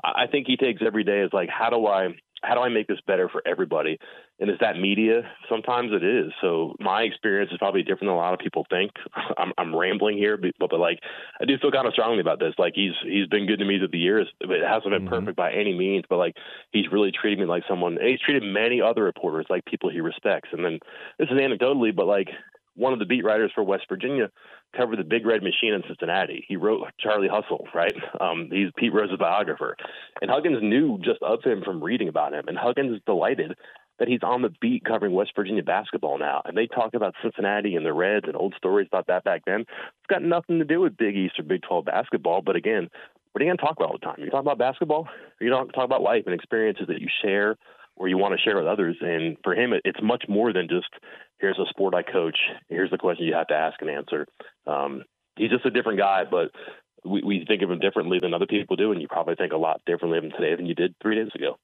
I 0.03 0.27
think 0.27 0.47
he 0.47 0.57
takes 0.57 0.81
every 0.85 1.03
day 1.03 1.21
as 1.21 1.31
like, 1.33 1.49
how 1.49 1.69
do 1.69 1.85
I 1.87 2.09
how 2.41 2.55
do 2.55 2.61
I 2.61 2.69
make 2.69 2.87
this 2.87 3.01
better 3.05 3.27
for 3.27 3.41
everybody? 3.45 3.99
And 4.39 4.49
is 4.49 4.57
that 4.61 4.77
media? 4.77 5.23
Sometimes 5.49 5.91
it 5.91 6.03
is. 6.03 6.31
So 6.41 6.75
my 6.79 7.01
experience 7.01 7.51
is 7.51 7.57
probably 7.57 7.81
different 7.81 8.01
than 8.01 8.09
a 8.09 8.15
lot 8.15 8.33
of 8.33 8.39
people 8.39 8.65
think. 8.69 8.91
I'm, 9.37 9.51
I'm 9.57 9.75
rambling 9.75 10.17
here, 10.17 10.37
but, 10.37 10.51
but 10.59 10.79
like 10.79 10.99
I 11.41 11.45
do 11.45 11.57
feel 11.57 11.71
kind 11.71 11.87
of 11.87 11.93
strongly 11.93 12.21
about 12.21 12.39
this. 12.39 12.53
Like 12.57 12.73
he's 12.75 12.93
he's 13.03 13.27
been 13.27 13.47
good 13.47 13.59
to 13.59 13.65
me 13.65 13.77
through 13.79 13.89
the 13.89 13.97
years. 13.97 14.27
It 14.39 14.65
hasn't 14.65 14.91
been 14.91 15.01
mm-hmm. 15.01 15.09
perfect 15.09 15.37
by 15.37 15.51
any 15.51 15.73
means, 15.77 16.05
but 16.09 16.17
like 16.17 16.35
he's 16.71 16.91
really 16.91 17.11
treated 17.11 17.39
me 17.39 17.45
like 17.45 17.63
someone. 17.67 17.97
And 17.97 18.07
he's 18.07 18.21
treated 18.21 18.43
many 18.43 18.81
other 18.81 19.03
reporters 19.03 19.45
like 19.49 19.65
people 19.65 19.89
he 19.89 20.01
respects. 20.01 20.49
And 20.51 20.63
then 20.63 20.79
this 21.17 21.27
is 21.29 21.37
anecdotally, 21.37 21.95
but 21.95 22.07
like 22.07 22.29
one 22.75 22.93
of 22.93 22.99
the 22.99 23.05
beat 23.05 23.25
writers 23.25 23.51
for 23.53 23.63
West 23.63 23.83
Virginia 23.89 24.31
covered 24.75 24.99
the 24.99 25.03
Big 25.03 25.25
Red 25.25 25.43
Machine 25.43 25.73
in 25.73 25.83
Cincinnati. 25.87 26.45
He 26.47 26.55
wrote 26.55 26.81
Charlie 26.99 27.27
Hustle, 27.27 27.67
right? 27.73 27.93
Um, 28.21 28.49
he's 28.51 28.69
Pete 28.75 28.93
Rose's 28.93 29.17
biographer, 29.17 29.77
and 30.21 30.29
Huggins 30.29 30.61
knew 30.61 30.99
just 30.99 31.21
of 31.21 31.41
him 31.41 31.61
from 31.63 31.81
reading 31.81 32.09
about 32.09 32.33
him. 32.33 32.43
And 32.47 32.57
Huggins 32.57 32.95
is 32.95 33.01
delighted 33.05 33.55
that 33.99 34.07
he's 34.07 34.23
on 34.23 34.41
the 34.41 34.53
beat 34.61 34.83
covering 34.85 35.13
West 35.13 35.31
Virginia 35.35 35.63
basketball 35.63 36.17
now. 36.17 36.41
And 36.45 36.57
they 36.57 36.67
talk 36.67 36.93
about 36.93 37.15
Cincinnati 37.21 37.75
and 37.75 37.85
the 37.85 37.93
Reds 37.93 38.25
and 38.27 38.35
old 38.35 38.55
stories 38.57 38.87
about 38.87 39.07
that 39.07 39.23
back 39.23 39.43
then. 39.45 39.61
It's 39.61 40.07
got 40.09 40.23
nothing 40.23 40.59
to 40.59 40.65
do 40.65 40.79
with 40.79 40.97
Big 40.97 41.15
East 41.15 41.39
or 41.39 41.43
Big 41.43 41.61
12 41.61 41.85
basketball. 41.85 42.41
But 42.41 42.55
again, 42.55 42.89
what 43.31 43.41
are 43.41 43.45
you 43.45 43.49
going 43.49 43.57
to 43.57 43.63
talk 43.63 43.75
about 43.77 43.89
all 43.89 43.97
the 43.99 44.05
time? 44.05 44.15
You 44.19 44.29
talk 44.29 44.41
about 44.41 44.57
basketball, 44.57 45.07
you 45.39 45.49
don't 45.49 45.69
talk 45.69 45.85
about 45.85 46.01
life 46.01 46.23
and 46.25 46.33
experiences 46.33 46.87
that 46.87 47.01
you 47.01 47.07
share 47.21 47.55
or 47.95 48.07
you 48.07 48.17
want 48.17 48.33
to 48.33 48.41
share 48.41 48.57
with 48.57 48.65
others. 48.65 48.95
And 49.01 49.37
for 49.43 49.53
him, 49.53 49.73
it's 49.83 49.99
much 50.01 50.23
more 50.27 50.53
than 50.53 50.67
just 50.69 50.87
here's 51.37 51.59
a 51.59 51.69
sport 51.69 51.93
I 51.93 52.01
coach, 52.01 52.37
here's 52.69 52.89
the 52.89 52.97
question 52.97 53.25
you 53.25 53.35
have 53.35 53.47
to 53.47 53.55
ask 53.55 53.81
and 53.81 53.89
answer. 53.89 54.25
Um, 54.65 55.03
he's 55.37 55.51
just 55.51 55.65
a 55.65 55.71
different 55.71 55.99
guy, 55.99 56.23
but 56.29 56.51
we, 57.05 57.21
we 57.23 57.45
think 57.45 57.61
of 57.61 57.69
him 57.69 57.79
differently 57.79 58.19
than 58.19 58.33
other 58.33 58.47
people 58.47 58.75
do, 58.75 58.91
and 58.91 59.01
you 59.01 59.07
probably 59.07 59.35
think 59.35 59.53
a 59.53 59.57
lot 59.57 59.81
differently 59.85 60.17
of 60.17 60.23
him 60.23 60.31
today 60.31 60.55
than 60.55 60.65
you 60.65 60.75
did 60.75 60.95
three 61.01 61.15
days 61.15 61.31
ago. 61.35 61.57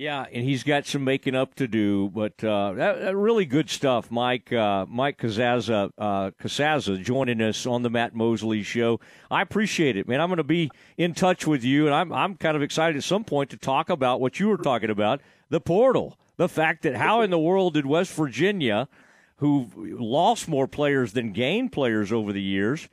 Yeah, 0.00 0.24
and 0.32 0.46
he's 0.46 0.62
got 0.62 0.86
some 0.86 1.04
making 1.04 1.34
up 1.34 1.56
to 1.56 1.68
do, 1.68 2.08
but 2.08 2.42
uh, 2.42 2.72
that, 2.72 3.00
that 3.02 3.14
really 3.14 3.44
good 3.44 3.68
stuff. 3.68 4.10
Mike 4.10 4.50
uh, 4.50 4.86
Mike 4.88 5.18
Casazza, 5.18 5.90
uh, 5.98 6.96
joining 7.02 7.42
us 7.42 7.66
on 7.66 7.82
the 7.82 7.90
Matt 7.90 8.14
Mosley 8.14 8.62
Show. 8.62 8.98
I 9.30 9.42
appreciate 9.42 9.98
it, 9.98 10.08
man. 10.08 10.22
I'm 10.22 10.30
going 10.30 10.38
to 10.38 10.42
be 10.42 10.70
in 10.96 11.12
touch 11.12 11.46
with 11.46 11.62
you, 11.62 11.84
and 11.84 11.94
I'm 11.94 12.14
I'm 12.14 12.36
kind 12.36 12.56
of 12.56 12.62
excited 12.62 12.96
at 12.96 13.04
some 13.04 13.24
point 13.24 13.50
to 13.50 13.58
talk 13.58 13.90
about 13.90 14.22
what 14.22 14.40
you 14.40 14.48
were 14.48 14.56
talking 14.56 14.88
about, 14.88 15.20
the 15.50 15.60
portal, 15.60 16.18
the 16.38 16.48
fact 16.48 16.80
that 16.84 16.96
how 16.96 17.20
in 17.20 17.28
the 17.28 17.38
world 17.38 17.74
did 17.74 17.84
West 17.84 18.14
Virginia, 18.14 18.88
who 19.36 19.68
lost 19.76 20.48
more 20.48 20.66
players 20.66 21.12
than 21.12 21.32
gained 21.32 21.72
players 21.72 22.10
over 22.10 22.32
the 22.32 22.40
years, 22.40 22.88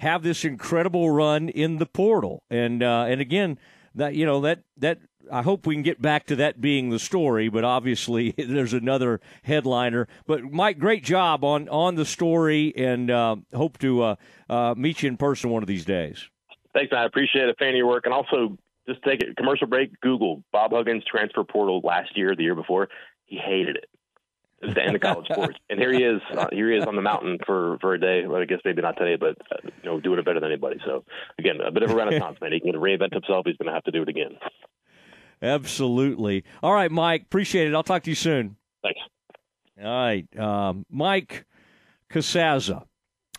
have 0.00 0.22
this 0.22 0.44
incredible 0.44 1.10
run 1.10 1.48
in 1.48 1.78
the 1.78 1.86
portal, 1.86 2.42
and 2.50 2.82
uh, 2.82 3.06
and 3.08 3.22
again 3.22 3.58
that 3.94 4.14
you 4.14 4.26
know 4.26 4.42
that 4.42 4.60
that 4.76 4.98
I 5.30 5.42
hope 5.42 5.66
we 5.66 5.74
can 5.74 5.82
get 5.82 6.00
back 6.00 6.26
to 6.26 6.36
that 6.36 6.60
being 6.60 6.90
the 6.90 6.98
story, 6.98 7.48
but 7.48 7.64
obviously 7.64 8.30
there's 8.38 8.72
another 8.72 9.20
headliner. 9.42 10.08
But 10.26 10.44
Mike, 10.44 10.78
great 10.78 11.04
job 11.04 11.44
on 11.44 11.68
on 11.68 11.94
the 11.94 12.04
story, 12.04 12.72
and 12.76 13.10
uh, 13.10 13.36
hope 13.54 13.78
to 13.78 14.02
uh, 14.02 14.14
uh, 14.48 14.74
meet 14.76 15.02
you 15.02 15.08
in 15.08 15.16
person 15.16 15.50
one 15.50 15.62
of 15.62 15.66
these 15.66 15.84
days. 15.84 16.28
Thanks. 16.72 16.92
I 16.96 17.04
appreciate 17.04 17.48
it. 17.48 17.56
Fan 17.58 17.70
of 17.70 17.76
your 17.76 17.86
work, 17.86 18.04
and 18.06 18.14
also 18.14 18.56
just 18.88 19.02
take 19.02 19.22
a 19.22 19.34
commercial 19.34 19.66
break. 19.66 20.00
Google 20.00 20.42
Bob 20.52 20.72
Huggins 20.72 21.04
transfer 21.04 21.44
portal 21.44 21.80
last 21.82 22.16
year, 22.16 22.34
the 22.34 22.42
year 22.42 22.54
before. 22.54 22.88
He 23.26 23.36
hated 23.36 23.76
it. 23.76 23.88
It 24.62 24.66
was 24.66 24.74
the 24.74 24.82
end 24.82 24.94
of 24.94 25.00
college 25.00 25.26
sports, 25.32 25.56
and 25.70 25.80
here 25.80 25.92
he 25.92 26.02
is. 26.02 26.20
Uh, 26.36 26.46
here 26.52 26.70
he 26.70 26.76
is 26.76 26.84
on 26.84 26.96
the 26.96 27.02
mountain 27.02 27.38
for 27.46 27.78
for 27.80 27.94
a 27.94 28.00
day. 28.00 28.26
Well, 28.26 28.40
I 28.40 28.44
guess 28.44 28.60
maybe 28.64 28.82
not 28.82 28.96
today, 28.96 29.16
but 29.16 29.36
uh, 29.50 29.60
you 29.64 29.90
know, 29.90 30.00
doing 30.00 30.18
it 30.18 30.24
better 30.24 30.40
than 30.40 30.50
anybody. 30.50 30.78
So 30.84 31.04
again, 31.38 31.60
a 31.60 31.70
bit 31.70 31.82
of 31.82 31.90
a 31.90 31.94
renaissance 31.94 32.38
man. 32.40 32.52
He 32.52 32.60
can 32.60 32.74
reinvent 32.74 33.14
himself. 33.14 33.46
He's 33.46 33.56
going 33.56 33.68
to 33.68 33.74
have 33.74 33.84
to 33.84 33.90
do 33.90 34.02
it 34.02 34.08
again. 34.08 34.36
Absolutely. 35.42 36.44
All 36.62 36.74
right, 36.74 36.90
Mike. 36.90 37.22
Appreciate 37.22 37.68
it. 37.68 37.74
I'll 37.74 37.82
talk 37.82 38.02
to 38.04 38.10
you 38.10 38.16
soon. 38.16 38.56
Thanks. 38.82 39.00
All 39.82 39.86
right, 39.86 40.38
um, 40.38 40.84
Mike 40.90 41.46
Casazza. 42.10 42.84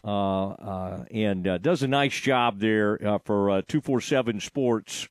Uh, 0.04 0.48
uh, 0.50 1.06
and 1.12 1.48
uh, 1.48 1.58
does 1.60 1.84
a 1.84 1.88
nice 1.88 2.20
job 2.20 2.60
there 2.60 3.00
uh, 3.08 3.20
for 3.24 3.52
uh, 3.52 3.62
247 3.68 4.40
Sports 4.40 5.08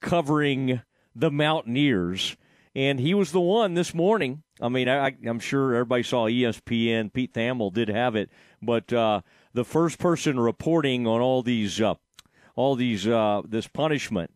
covering 0.00 0.80
the 1.14 1.30
Mountaineers. 1.30 2.36
And 2.74 2.98
he 3.00 3.12
was 3.12 3.32
the 3.32 3.40
one 3.40 3.74
this 3.74 3.92
morning. 3.92 4.42
I 4.58 4.70
mean, 4.70 4.88
I, 4.88 5.14
am 5.26 5.40
sure 5.40 5.74
everybody 5.74 6.04
saw 6.04 6.26
ESPN. 6.26 7.12
Pete 7.12 7.34
Thamel 7.34 7.70
did 7.70 7.90
have 7.90 8.16
it, 8.16 8.30
but 8.62 8.90
uh, 8.92 9.20
the 9.52 9.64
first 9.64 9.98
person 9.98 10.40
reporting 10.40 11.06
on 11.06 11.20
all 11.20 11.42
these, 11.42 11.78
all 12.54 12.76
these, 12.76 13.04
this 13.04 13.66
punishment 13.66 14.30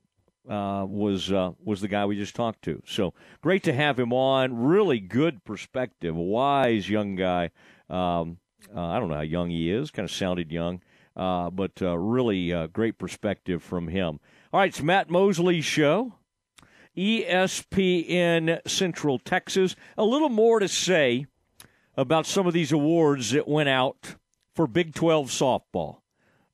uh, 0.49 0.85
was 0.89 1.33
uh, 1.33 1.53
was 1.63 1.81
the 1.81 1.89
guy 1.89 2.05
we 2.05 2.17
just 2.17 2.35
talked 2.35 2.63
to. 2.63 2.83
So 2.87 3.15
great 3.41 3.63
to 3.65 3.73
have 3.73 3.99
him 3.99 4.13
on. 4.13 4.65
Really 4.65 5.01
good 5.01 5.45
perspective. 5.45 6.15
Wise 6.15 6.89
young 6.89 7.17
guy. 7.17 7.51
Um, 7.89 8.39
uh, 8.75 8.81
I 8.81 8.99
don't 8.99 9.09
know 9.09 9.17
how 9.17 9.23
young 9.23 9.51
he 9.51 9.71
is. 9.71 9.91
Kind 9.91 10.09
of 10.09 10.15
sounded 10.15 10.51
young, 10.51 10.83
uh, 11.17 11.51
but 11.51 11.81
uh, 11.81 11.97
really 11.97 12.69
great 12.73 12.99
perspective 12.99 13.63
from 13.63 13.89
him. 13.89 14.21
All 14.53 14.61
right, 14.61 14.69
it's 14.69 14.83
Matt 14.83 15.11
Mosley's 15.11 15.65
show. 15.65 16.15
ESPN 16.97 18.61
Central 18.69 19.19
Texas. 19.19 19.75
A 19.99 20.05
little 20.05 20.29
more 20.29 20.61
to 20.61 20.69
say 20.69 21.27
about 21.97 22.27
some 22.27 22.47
of 22.47 22.53
these 22.53 22.71
awards 22.71 23.33
that 23.33 23.49
went 23.49 23.69
out 23.69 24.17
for 24.55 24.67
Big 24.67 24.95
12 24.95 25.29
softball. 25.29 25.99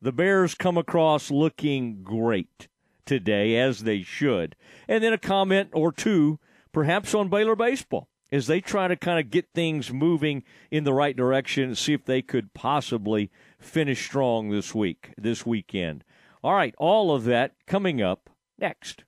The 0.00 0.12
Bears 0.12 0.54
come 0.54 0.78
across 0.78 1.30
looking 1.30 2.02
great 2.02 2.68
today, 3.06 3.56
as 3.56 3.80
they 3.80 4.02
should. 4.02 4.56
And 4.88 5.02
then 5.02 5.12
a 5.12 5.18
comment 5.18 5.70
or 5.72 5.92
two, 5.92 6.38
perhaps 6.72 7.14
on 7.14 7.28
Baylor 7.28 7.56
baseball, 7.56 8.08
as 8.32 8.46
they 8.46 8.60
try 8.60 8.88
to 8.88 8.96
kind 8.96 9.18
of 9.18 9.30
get 9.30 9.48
things 9.54 9.92
moving 9.92 10.44
in 10.70 10.84
the 10.84 10.92
right 10.92 11.16
direction 11.16 11.64
and 11.64 11.78
see 11.78 11.92
if 11.92 12.04
they 12.04 12.22
could 12.22 12.54
possibly 12.54 13.30
finish 13.58 14.04
strong 14.04 14.50
this 14.50 14.74
week, 14.74 15.12
this 15.18 15.44
weekend. 15.44 16.04
All 16.42 16.54
right, 16.54 16.74
all 16.78 17.14
of 17.14 17.24
that 17.24 17.52
coming 17.66 18.00
up 18.00 18.30
next. 18.58 19.04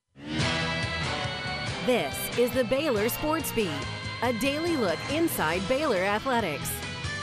This 1.86 2.38
is 2.38 2.50
the 2.52 2.64
Baylor 2.64 3.08
Sports 3.08 3.50
Beat, 3.52 3.70
a 4.22 4.32
daily 4.34 4.76
look 4.76 4.98
inside 5.10 5.66
Baylor 5.68 5.98
athletics. 5.98 6.70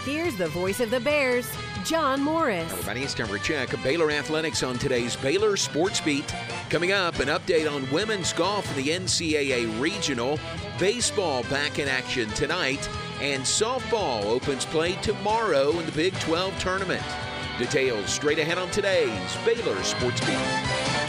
Here's 0.04 0.36
the 0.36 0.48
voice 0.48 0.80
of 0.80 0.90
the 0.90 1.00
Bears, 1.00 1.50
John 1.84 2.22
Morris. 2.22 2.72
Everybody, 2.72 3.04
it's 3.04 3.14
time 3.14 3.28
for 3.28 3.36
a 3.36 3.40
check 3.40 3.74
of 3.74 3.82
Baylor 3.84 4.12
Athletics 4.12 4.64
on 4.64 4.78
today's 4.78 5.16
Baylor 5.16 5.56
Sports 5.56 6.02
Beat. 6.02 6.34
Coming 6.70 6.92
up, 6.92 7.20
an 7.20 7.28
update 7.28 7.72
on 7.72 7.90
women's 7.92 8.34
golf 8.34 8.70
in 8.78 8.84
the 8.84 8.92
NCAA 8.92 9.80
Regional, 9.80 10.40
baseball 10.78 11.44
back 11.44 11.80
in 11.80 11.88
action 11.88 12.30
tonight, 12.32 12.88
and 13.22 13.44
softball 13.44 14.26
opens 14.26 14.66
play 14.66 14.94
tomorrow 15.02 15.72
in 15.80 15.86
the 15.86 15.92
Big 15.94 16.14
12 16.20 16.58
tournament. 16.60 17.04
Details 17.58 18.10
straight 18.10 18.40
ahead 18.40 18.58
on 18.58 18.70
today's 18.72 19.38
Baylor 19.46 19.82
Sports 19.84 20.20
Beat. 20.22 21.09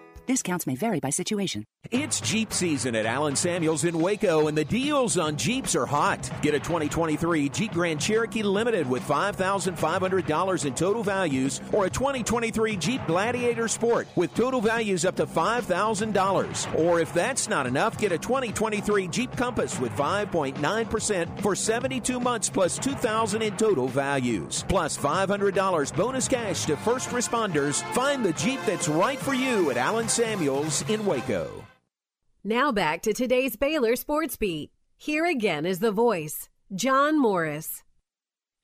Discounts 0.25 0.67
may 0.67 0.75
vary 0.75 0.99
by 0.99 1.09
situation. 1.09 1.65
It's 1.89 2.21
Jeep 2.21 2.53
season 2.53 2.95
at 2.95 3.05
Allen 3.07 3.35
Samuels 3.35 3.85
in 3.85 3.99
Waco, 3.99 4.47
and 4.47 4.57
the 4.57 4.63
deals 4.63 5.17
on 5.17 5.35
Jeeps 5.35 5.75
are 5.75 5.87
hot. 5.87 6.29
Get 6.41 6.53
a 6.53 6.59
2023 6.59 7.49
Jeep 7.49 7.71
Grand 7.71 7.99
Cherokee 7.99 8.43
Limited 8.43 8.87
with 8.87 9.01
$5,500 9.03 10.65
in 10.65 10.73
total 10.75 11.03
values, 11.03 11.59
or 11.73 11.85
a 11.85 11.89
2023 11.89 12.77
Jeep 12.77 13.01
Gladiator 13.07 13.67
Sport 13.67 14.07
with 14.15 14.33
total 14.35 14.61
values 14.61 15.05
up 15.05 15.15
to 15.15 15.25
$5,000. 15.25 16.79
Or 16.79 16.99
if 16.99 17.13
that's 17.13 17.49
not 17.49 17.65
enough, 17.65 17.97
get 17.97 18.11
a 18.11 18.17
2023 18.17 19.07
Jeep 19.07 19.35
Compass 19.35 19.79
with 19.79 19.91
5.9% 19.93 21.41
for 21.41 21.55
72 21.55 22.19
months 22.19 22.49
plus 22.49 22.77
$2,000 22.77 23.41
in 23.41 23.57
total 23.57 23.87
values. 23.87 24.63
Plus 24.69 24.97
$500 24.97 25.95
bonus 25.95 26.27
cash 26.27 26.65
to 26.65 26.77
first 26.77 27.09
responders. 27.09 27.81
Find 27.93 28.23
the 28.23 28.33
Jeep 28.33 28.59
that's 28.67 28.87
right 28.87 29.17
for 29.17 29.33
you 29.33 29.71
at 29.71 29.77
Allen 29.77 30.07
Samuels 30.11 30.81
in 30.89 31.05
Waco. 31.05 31.65
Now 32.43 32.73
back 32.73 33.01
to 33.03 33.13
today's 33.13 33.55
Baylor 33.55 33.95
Sports 33.95 34.35
Beat. 34.35 34.69
Here 34.97 35.25
again 35.25 35.65
is 35.65 35.79
the 35.79 35.93
voice, 35.93 36.49
John 36.75 37.17
Morris. 37.17 37.83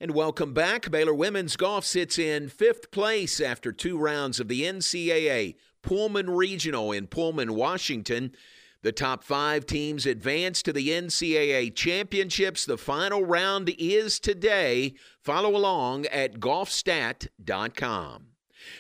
And 0.02 0.12
welcome 0.12 0.54
back. 0.54 0.92
Baylor 0.92 1.14
women's 1.14 1.56
golf 1.56 1.86
sits 1.86 2.20
in 2.20 2.50
fifth 2.50 2.92
place 2.92 3.40
after 3.40 3.72
two 3.72 3.98
rounds 3.98 4.42
of 4.42 4.50
the 4.50 4.64
NCAA 4.64 5.56
Pullman 5.82 6.30
Regional 6.30 6.92
in 6.92 7.08
Pullman, 7.08 7.56
Washington. 7.56 8.34
The 8.82 8.92
top 8.92 9.24
five 9.24 9.66
teams 9.66 10.06
advance 10.06 10.62
to 10.64 10.74
the 10.74 10.90
NCAA 10.90 11.74
championships. 11.74 12.66
The 12.66 12.78
final 12.78 13.24
round 13.24 13.74
is 13.80 14.20
today. 14.20 14.96
Follow 15.24 15.56
along 15.56 16.08
at 16.08 16.42
golfstat.com. 16.42 18.27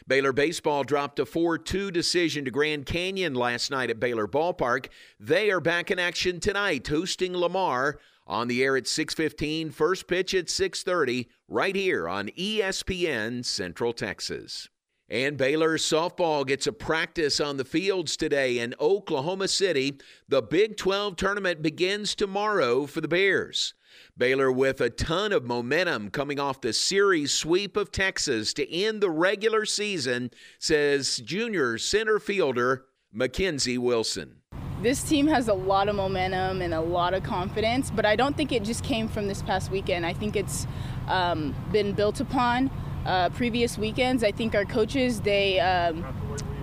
Baylor 0.08 0.34
Baseball 0.34 0.84
dropped 0.84 1.20
a 1.20 1.26
4 1.26 1.58
2 1.58 1.92
decision 1.92 2.46
to 2.46 2.52
Grand 2.52 2.86
Canyon 2.86 3.34
last 3.34 3.72
night 3.72 3.90
at 3.90 4.00
Baylor 4.00 4.28
Ballpark. 4.28 4.88
They 5.20 5.52
are 5.52 5.60
back 5.60 5.92
in 5.92 6.00
action 6.00 6.40
tonight, 6.40 6.88
hosting 6.88 7.36
Lamar 7.36 8.00
on 8.28 8.48
the 8.48 8.64
air 8.64 8.76
at 8.76 8.88
6:15, 8.88 9.72
first 9.72 10.08
pitch 10.08 10.34
at 10.34 10.50
6:30 10.50 11.28
right 11.48 11.76
here 11.76 12.08
on 12.08 12.30
ESPN 12.38 13.44
Central 13.44 13.94
Texas. 13.94 14.70
And 15.10 15.38
Baylor 15.38 15.78
softball 15.78 16.46
gets 16.46 16.68
a 16.68 16.74
practice 16.74 17.40
on 17.40 17.56
the 17.56 17.64
fields 17.64 18.18
today 18.18 18.60
in 18.60 18.76
Oklahoma 18.78 19.48
City. 19.48 19.98
The 20.28 20.42
Big 20.42 20.76
12 20.76 21.16
tournament 21.16 21.62
begins 21.62 22.14
tomorrow 22.14 22.86
for 22.86 23.00
the 23.00 23.08
Bears. 23.08 23.74
Baylor 24.18 24.52
with 24.52 24.82
a 24.82 24.90
ton 24.90 25.32
of 25.32 25.46
momentum 25.46 26.10
coming 26.10 26.40
off 26.40 26.60
the 26.60 26.74
series 26.74 27.32
sweep 27.32 27.78
of 27.78 27.92
Texas 27.92 28.52
to 28.56 28.68
end 28.74 29.00
the 29.00 29.12
regular 29.12 29.64
season, 29.64 30.32
says 30.58 31.18
junior 31.18 31.78
center 31.78 32.18
fielder 32.18 32.86
Mackenzie 33.14 33.78
Wilson. 33.78 34.38
This 34.82 35.04
team 35.04 35.28
has 35.28 35.50
a 35.50 35.54
lot 35.54 35.88
of 35.88 35.96
momentum 35.96 36.64
and 36.64 36.74
a 36.74 36.82
lot 36.82 37.14
of 37.14 37.22
confidence, 37.22 37.92
but 37.92 38.08
I 38.08 38.16
don't 38.16 38.36
think 38.36 38.52
it 38.52 38.64
just 38.64 38.84
came 38.84 39.08
from 39.08 39.28
this 39.28 39.44
past 39.44 39.70
weekend. 39.70 40.04
I 40.04 40.14
think 40.14 40.36
it's 40.36 40.66
um, 41.08 41.56
been 41.72 41.94
built 41.94 42.20
upon 42.20 42.72
uh, 43.06 43.30
previous 43.30 43.78
weekends. 43.78 44.24
I 44.24 44.32
think 44.32 44.56
our 44.56 44.66
coaches, 44.66 45.22
they. 45.22 45.60
Um, 45.60 46.06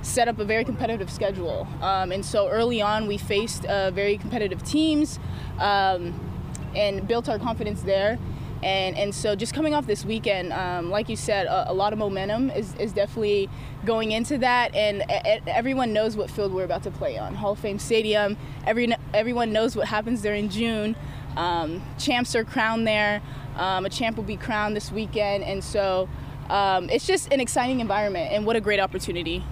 set 0.02 0.28
up 0.28 0.38
a 0.38 0.44
very 0.44 0.64
competitive 0.64 1.10
schedule. 1.10 1.66
Um, 1.80 2.12
and 2.12 2.22
so 2.22 2.46
early 2.50 2.82
on, 2.82 3.06
we 3.06 3.16
faced 3.16 3.64
uh, 3.64 3.90
very 3.90 4.18
competitive 4.18 4.62
teams. 4.62 5.18
Um, 5.58 6.33
and 6.76 7.06
built 7.06 7.28
our 7.28 7.38
confidence 7.38 7.82
there. 7.82 8.18
And, 8.62 8.96
and 8.96 9.14
so 9.14 9.36
just 9.36 9.52
coming 9.52 9.74
off 9.74 9.86
this 9.86 10.06
weekend, 10.06 10.52
um, 10.52 10.90
like 10.90 11.10
you 11.10 11.16
said, 11.16 11.46
a, 11.46 11.70
a, 11.70 11.74
lot 11.74 11.92
of 11.92 11.98
momentum 11.98 12.48
is, 12.48 12.74
is 12.76 12.94
definitely 12.94 13.50
going 13.84 14.12
into 14.12 14.38
that. 14.38 14.74
And 14.74 15.02
a, 15.02 15.26
a, 15.26 15.42
everyone 15.54 15.92
knows 15.92 16.16
what 16.16 16.30
field 16.30 16.52
we're 16.52 16.64
about 16.64 16.82
to 16.84 16.90
play 16.90 17.18
on 17.18 17.34
Hall 17.34 17.52
of 17.52 17.58
Fame 17.58 17.78
Stadium. 17.78 18.38
Every, 18.66 18.94
everyone 19.12 19.52
knows 19.52 19.76
what 19.76 19.88
happens 19.88 20.22
there 20.22 20.34
in 20.34 20.48
June. 20.48 20.96
Um, 21.36 21.82
champs 21.98 22.34
are 22.34 22.44
crowned 22.44 22.86
there. 22.86 23.20
Um, 23.56 23.84
a 23.84 23.90
champ 23.90 24.16
will 24.16 24.24
be 24.24 24.36
crowned 24.36 24.74
this 24.74 24.90
weekend. 24.90 25.44
And 25.44 25.62
so 25.62 26.08
um, 26.48 26.90
it's 26.90 27.06
just 27.06 27.32
an 27.32 27.40
exciting 27.40 27.80
environment, 27.80 28.32
and 28.32 28.44
what 28.44 28.56
a 28.56 28.60
great 28.60 28.80
opportunity. 28.80 29.44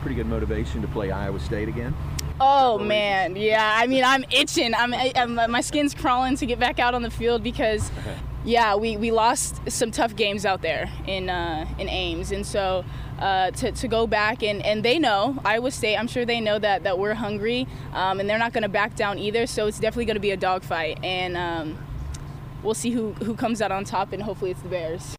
Pretty 0.00 0.14
good 0.14 0.26
motivation 0.26 0.82
to 0.82 0.88
play 0.88 1.10
Iowa 1.10 1.40
State 1.40 1.68
again. 1.68 1.94
Oh 2.44 2.76
man, 2.76 3.36
yeah. 3.36 3.76
I 3.76 3.86
mean, 3.86 4.02
I'm 4.02 4.24
itching. 4.32 4.74
I'm, 4.74 4.92
I'm, 4.92 5.48
my 5.48 5.60
skin's 5.60 5.94
crawling 5.94 6.36
to 6.38 6.44
get 6.44 6.58
back 6.58 6.80
out 6.80 6.92
on 6.92 7.02
the 7.02 7.10
field 7.10 7.44
because, 7.44 7.92
yeah, 8.44 8.74
we, 8.74 8.96
we 8.96 9.12
lost 9.12 9.60
some 9.70 9.92
tough 9.92 10.16
games 10.16 10.44
out 10.44 10.60
there 10.60 10.90
in 11.06 11.30
uh, 11.30 11.68
in 11.78 11.88
Ames, 11.88 12.32
and 12.32 12.44
so 12.44 12.84
uh, 13.20 13.52
to, 13.52 13.70
to 13.70 13.86
go 13.86 14.08
back 14.08 14.42
and, 14.42 14.60
and 14.66 14.84
they 14.84 14.98
know 14.98 15.38
Iowa 15.44 15.70
State. 15.70 15.96
I'm 15.96 16.08
sure 16.08 16.24
they 16.24 16.40
know 16.40 16.58
that 16.58 16.82
that 16.82 16.98
we're 16.98 17.14
hungry, 17.14 17.68
um, 17.92 18.18
and 18.18 18.28
they're 18.28 18.40
not 18.40 18.52
going 18.52 18.64
to 18.64 18.68
back 18.68 18.96
down 18.96 19.20
either. 19.20 19.46
So 19.46 19.68
it's 19.68 19.78
definitely 19.78 20.06
going 20.06 20.16
to 20.16 20.20
be 20.20 20.32
a 20.32 20.36
dogfight, 20.36 20.98
and 21.04 21.36
um, 21.36 21.78
we'll 22.64 22.74
see 22.74 22.90
who 22.90 23.12
who 23.12 23.36
comes 23.36 23.62
out 23.62 23.70
on 23.70 23.84
top, 23.84 24.12
and 24.12 24.20
hopefully 24.20 24.50
it's 24.50 24.62
the 24.62 24.68
Bears. 24.68 25.14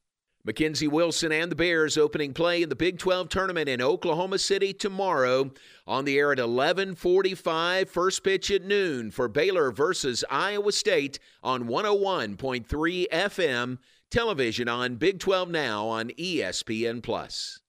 Mackenzie 0.46 0.90
Wilson 0.90 1.32
and 1.32 1.50
the 1.50 1.56
Bears 1.56 1.98
opening 1.98 2.34
play 2.34 2.64
in 2.64 2.68
the 2.68 2.76
Big 2.76 3.00
12 3.00 3.30
tournament 3.30 3.70
in 3.70 3.82
Oklahoma 3.82 4.38
City 4.38 4.74
tomorrow 4.74 5.52
on 5.86 6.06
the 6.06 6.18
air 6.18 6.32
at 6.32 6.40
11:45 6.40 7.90
first 7.90 8.24
pitch 8.24 8.50
at 8.52 8.64
noon 8.64 9.12
for 9.12 9.28
Baylor 9.28 9.72
versus 9.72 10.24
Iowa 10.30 10.72
State 10.72 11.20
on 11.42 11.66
101.3 11.68 13.08
FM 13.12 13.78
television 14.10 14.70
on 14.70 14.96
Big 14.96 15.20
12 15.20 15.50
Now 15.50 15.88
on 15.88 16.10
ESPN 16.12 17.02
Plus. 17.02 17.60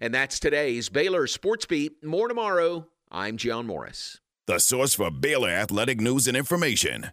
And 0.00 0.14
that's 0.14 0.38
today's 0.38 0.88
Baylor 0.88 1.26
Sports 1.26 1.66
Beat. 1.66 2.02
More 2.04 2.28
tomorrow. 2.28 2.88
I'm 3.10 3.36
John 3.36 3.66
Morris. 3.66 4.20
The 4.46 4.58
source 4.58 4.94
for 4.94 5.10
Baylor 5.10 5.50
athletic 5.50 6.00
news 6.00 6.26
and 6.26 6.36
information, 6.36 7.12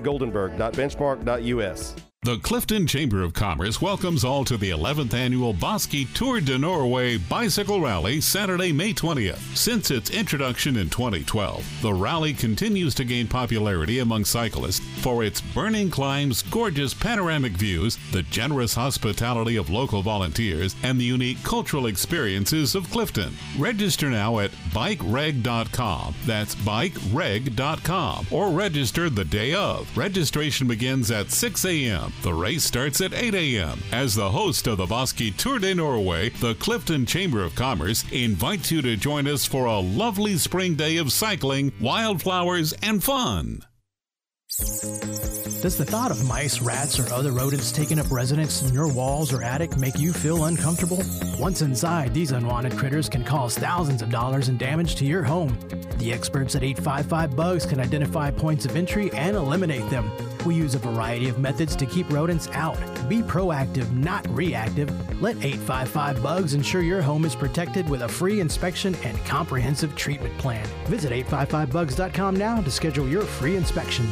adamgoldenberg.benchmark.us. 0.00 2.09
The 2.22 2.36
Clifton 2.36 2.86
Chamber 2.86 3.22
of 3.22 3.32
Commerce 3.32 3.80
welcomes 3.80 4.26
all 4.26 4.44
to 4.44 4.58
the 4.58 4.68
11th 4.68 5.14
annual 5.14 5.54
Bosque 5.54 6.06
Tour 6.12 6.42
de 6.42 6.58
Norway 6.58 7.16
Bicycle 7.16 7.80
Rally 7.80 8.20
Saturday, 8.20 8.72
May 8.72 8.92
20th. 8.92 9.38
Since 9.56 9.90
its 9.90 10.10
introduction 10.10 10.76
in 10.76 10.90
2012, 10.90 11.64
the 11.80 11.94
rally 11.94 12.34
continues 12.34 12.94
to 12.96 13.06
gain 13.06 13.26
popularity 13.26 14.00
among 14.00 14.26
cyclists 14.26 14.86
for 15.00 15.24
its 15.24 15.40
burning 15.40 15.88
climbs, 15.88 16.42
gorgeous 16.42 16.92
panoramic 16.92 17.52
views, 17.52 17.96
the 18.12 18.24
generous 18.24 18.74
hospitality 18.74 19.56
of 19.56 19.70
local 19.70 20.02
volunteers, 20.02 20.76
and 20.82 21.00
the 21.00 21.04
unique 21.04 21.42
cultural 21.42 21.86
experiences 21.86 22.74
of 22.74 22.90
Clifton. 22.90 23.32
Register 23.58 24.10
now 24.10 24.40
at 24.40 24.50
bikereg.com. 24.74 26.14
That's 26.26 26.54
bikereg.com 26.54 28.26
or 28.30 28.50
register 28.50 29.08
the 29.08 29.24
day 29.24 29.54
of. 29.54 29.96
Registration 29.96 30.68
begins 30.68 31.10
at 31.10 31.30
6 31.30 31.64
a.m. 31.64 32.09
The 32.22 32.34
race 32.34 32.64
starts 32.64 33.00
at 33.00 33.14
8 33.14 33.34
a.m. 33.34 33.80
As 33.92 34.14
the 34.14 34.30
host 34.30 34.66
of 34.66 34.78
the 34.78 34.86
Bosque 34.86 35.36
Tour 35.36 35.58
de 35.58 35.74
Norway, 35.74 36.28
the 36.28 36.54
Clifton 36.54 37.06
Chamber 37.06 37.42
of 37.42 37.54
Commerce 37.54 38.04
invites 38.12 38.70
you 38.70 38.82
to 38.82 38.96
join 38.96 39.26
us 39.26 39.46
for 39.46 39.64
a 39.64 39.78
lovely 39.78 40.36
spring 40.36 40.74
day 40.74 40.96
of 40.96 41.12
cycling, 41.12 41.72
wildflowers, 41.80 42.72
and 42.82 43.02
fun. 43.02 43.62
Does 44.58 45.76
the 45.78 45.84
thought 45.84 46.10
of 46.10 46.26
mice, 46.26 46.60
rats, 46.60 46.98
or 46.98 47.12
other 47.14 47.32
rodents 47.32 47.70
taking 47.70 47.98
up 47.98 48.10
residence 48.10 48.62
in 48.62 48.74
your 48.74 48.92
walls 48.92 49.32
or 49.32 49.42
attic 49.42 49.76
make 49.76 49.98
you 49.98 50.12
feel 50.12 50.44
uncomfortable? 50.44 51.02
Once 51.38 51.62
inside, 51.62 52.12
these 52.12 52.32
unwanted 52.32 52.76
critters 52.76 53.08
can 53.08 53.22
cause 53.22 53.56
thousands 53.56 54.02
of 54.02 54.10
dollars 54.10 54.48
in 54.48 54.58
damage 54.58 54.96
to 54.96 55.04
your 55.04 55.22
home. 55.22 55.56
The 55.98 56.12
experts 56.12 56.56
at 56.56 56.64
855 56.64 57.36
Bugs 57.36 57.64
can 57.64 57.78
identify 57.78 58.30
points 58.30 58.64
of 58.64 58.74
entry 58.74 59.12
and 59.12 59.36
eliminate 59.36 59.88
them. 59.88 60.10
We 60.44 60.54
use 60.54 60.74
a 60.74 60.78
variety 60.78 61.28
of 61.28 61.38
methods 61.38 61.76
to 61.76 61.86
keep 61.86 62.10
rodents 62.10 62.48
out. 62.52 62.78
Be 63.08 63.22
proactive, 63.22 63.92
not 63.92 64.28
reactive. 64.30 64.90
Let 65.20 65.36
855 65.36 66.22
Bugs 66.22 66.54
ensure 66.54 66.82
your 66.82 67.02
home 67.02 67.24
is 67.24 67.34
protected 67.34 67.88
with 67.88 68.02
a 68.02 68.08
free 68.08 68.40
inspection 68.40 68.94
and 69.04 69.18
comprehensive 69.24 69.94
treatment 69.96 70.36
plan. 70.38 70.66
Visit 70.86 71.12
855bugs.com 71.26 72.36
now 72.36 72.60
to 72.60 72.70
schedule 72.70 73.08
your 73.08 73.22
free 73.22 73.56
inspection. 73.56 74.06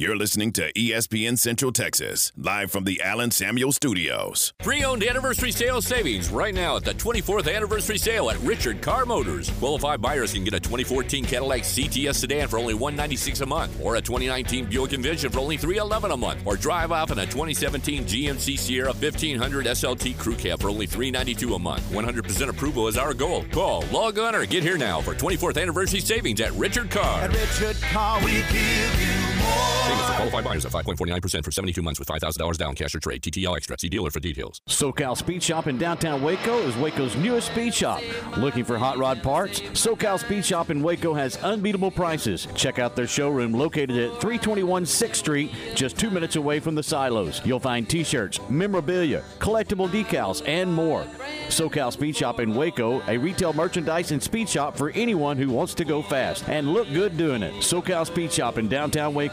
You're 0.00 0.16
listening 0.16 0.52
to 0.52 0.72
ESPN 0.74 1.36
Central 1.36 1.72
Texas, 1.72 2.30
live 2.36 2.70
from 2.70 2.84
the 2.84 3.02
Allen 3.02 3.32
Samuel 3.32 3.72
Studios. 3.72 4.52
Pre 4.60 4.84
owned 4.84 5.02
anniversary 5.02 5.50
sale 5.50 5.82
savings 5.82 6.30
right 6.30 6.54
now 6.54 6.76
at 6.76 6.84
the 6.84 6.94
24th 6.94 7.52
anniversary 7.52 7.98
sale 7.98 8.30
at 8.30 8.38
Richard 8.42 8.80
Car 8.80 9.04
Motors. 9.04 9.50
Qualified 9.58 10.00
buyers 10.00 10.34
can 10.34 10.44
get 10.44 10.54
a 10.54 10.60
2014 10.60 11.24
Cadillac 11.24 11.62
CTS 11.62 12.14
sedan 12.14 12.46
for 12.46 12.60
only 12.60 12.74
196 12.74 13.40
a 13.40 13.46
month, 13.46 13.76
or 13.82 13.96
a 13.96 14.00
2019 14.00 14.66
Buick 14.66 14.92
Envision 14.92 15.32
for 15.32 15.40
only 15.40 15.56
311 15.56 16.12
a 16.12 16.16
month, 16.16 16.42
or 16.44 16.56
drive 16.56 16.92
off 16.92 17.10
in 17.10 17.18
a 17.18 17.26
2017 17.26 18.04
GMC 18.04 18.56
Sierra 18.56 18.92
1500 18.92 19.66
SLT 19.66 20.16
Crew 20.16 20.36
Cab 20.36 20.60
for 20.60 20.70
only 20.70 20.86
392 20.86 21.54
a 21.56 21.58
month. 21.58 21.82
100% 21.90 22.48
approval 22.48 22.86
is 22.86 22.96
our 22.96 23.12
goal. 23.12 23.42
Call, 23.50 23.82
log 23.90 24.20
on, 24.20 24.36
or 24.36 24.46
get 24.46 24.62
here 24.62 24.78
now 24.78 25.00
for 25.00 25.16
24th 25.16 25.60
anniversary 25.60 25.98
savings 25.98 26.40
at 26.40 26.52
Richard 26.52 26.88
Car. 26.88 27.22
At 27.22 27.32
Richard 27.32 27.82
Car, 27.82 28.24
we 28.24 28.30
give 28.30 28.54
you 28.54 29.16
more. 29.30 29.37
For 29.38 30.14
qualified 30.14 30.44
buyers 30.44 30.64
at 30.64 30.72
5.49% 30.72 31.44
for 31.44 31.50
72 31.50 31.82
months 31.82 31.98
with 31.98 32.08
$5,000 32.08 32.56
down 32.56 32.74
cash 32.74 32.94
or 32.94 33.00
trade. 33.00 33.22
TTL 33.22 33.56
Extra. 33.56 33.78
See 33.78 33.88
dealer 33.88 34.10
for 34.10 34.20
details. 34.20 34.60
SoCal 34.68 35.16
Speed 35.16 35.42
Shop 35.42 35.66
in 35.66 35.78
downtown 35.78 36.22
Waco 36.22 36.58
is 36.58 36.76
Waco's 36.76 37.14
newest 37.16 37.48
speed 37.48 37.74
shop. 37.74 38.02
Looking 38.36 38.64
for 38.64 38.78
hot 38.78 38.98
rod 38.98 39.22
parts? 39.22 39.60
SoCal 39.60 40.18
Speed 40.18 40.44
Shop 40.44 40.70
in 40.70 40.82
Waco 40.82 41.14
has 41.14 41.36
unbeatable 41.38 41.90
prices. 41.90 42.48
Check 42.54 42.78
out 42.78 42.96
their 42.96 43.06
showroom 43.06 43.52
located 43.52 43.96
at 43.96 44.20
321 44.20 44.84
6th 44.84 45.16
Street, 45.16 45.50
just 45.74 45.98
two 45.98 46.10
minutes 46.10 46.36
away 46.36 46.60
from 46.60 46.74
the 46.74 46.82
silos. 46.82 47.40
You'll 47.44 47.60
find 47.60 47.88
t-shirts, 47.88 48.40
memorabilia, 48.48 49.22
collectible 49.38 49.88
decals, 49.88 50.46
and 50.46 50.72
more. 50.72 51.04
SoCal 51.48 51.92
Speed 51.92 52.16
Shop 52.16 52.40
in 52.40 52.54
Waco, 52.54 53.02
a 53.08 53.16
retail 53.16 53.52
merchandise 53.52 54.12
and 54.12 54.22
speed 54.22 54.48
shop 54.48 54.76
for 54.76 54.90
anyone 54.90 55.36
who 55.36 55.48
wants 55.48 55.74
to 55.74 55.84
go 55.84 56.02
fast 56.02 56.48
and 56.48 56.72
look 56.72 56.88
good 56.92 57.16
doing 57.16 57.42
it. 57.42 57.54
SoCal 57.54 58.06
Speed 58.06 58.32
Shop 58.32 58.58
in 58.58 58.68
downtown 58.68 59.14
Waco. 59.14 59.27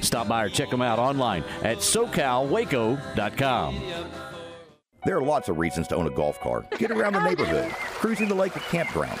Stop 0.00 0.28
by 0.28 0.44
or 0.44 0.48
check 0.48 0.70
them 0.70 0.82
out 0.82 0.98
online 0.98 1.44
at 1.62 1.78
socalwaco.com. 1.78 3.80
There 5.04 5.16
are 5.16 5.22
lots 5.22 5.48
of 5.48 5.58
reasons 5.58 5.88
to 5.88 5.96
own 5.96 6.06
a 6.06 6.10
golf 6.10 6.38
car. 6.40 6.66
Get 6.78 6.90
around 6.90 7.14
the 7.14 7.24
neighborhood, 7.24 7.70
cruising 7.72 8.28
the 8.28 8.34
lake 8.34 8.56
or 8.56 8.60
campground. 8.60 9.20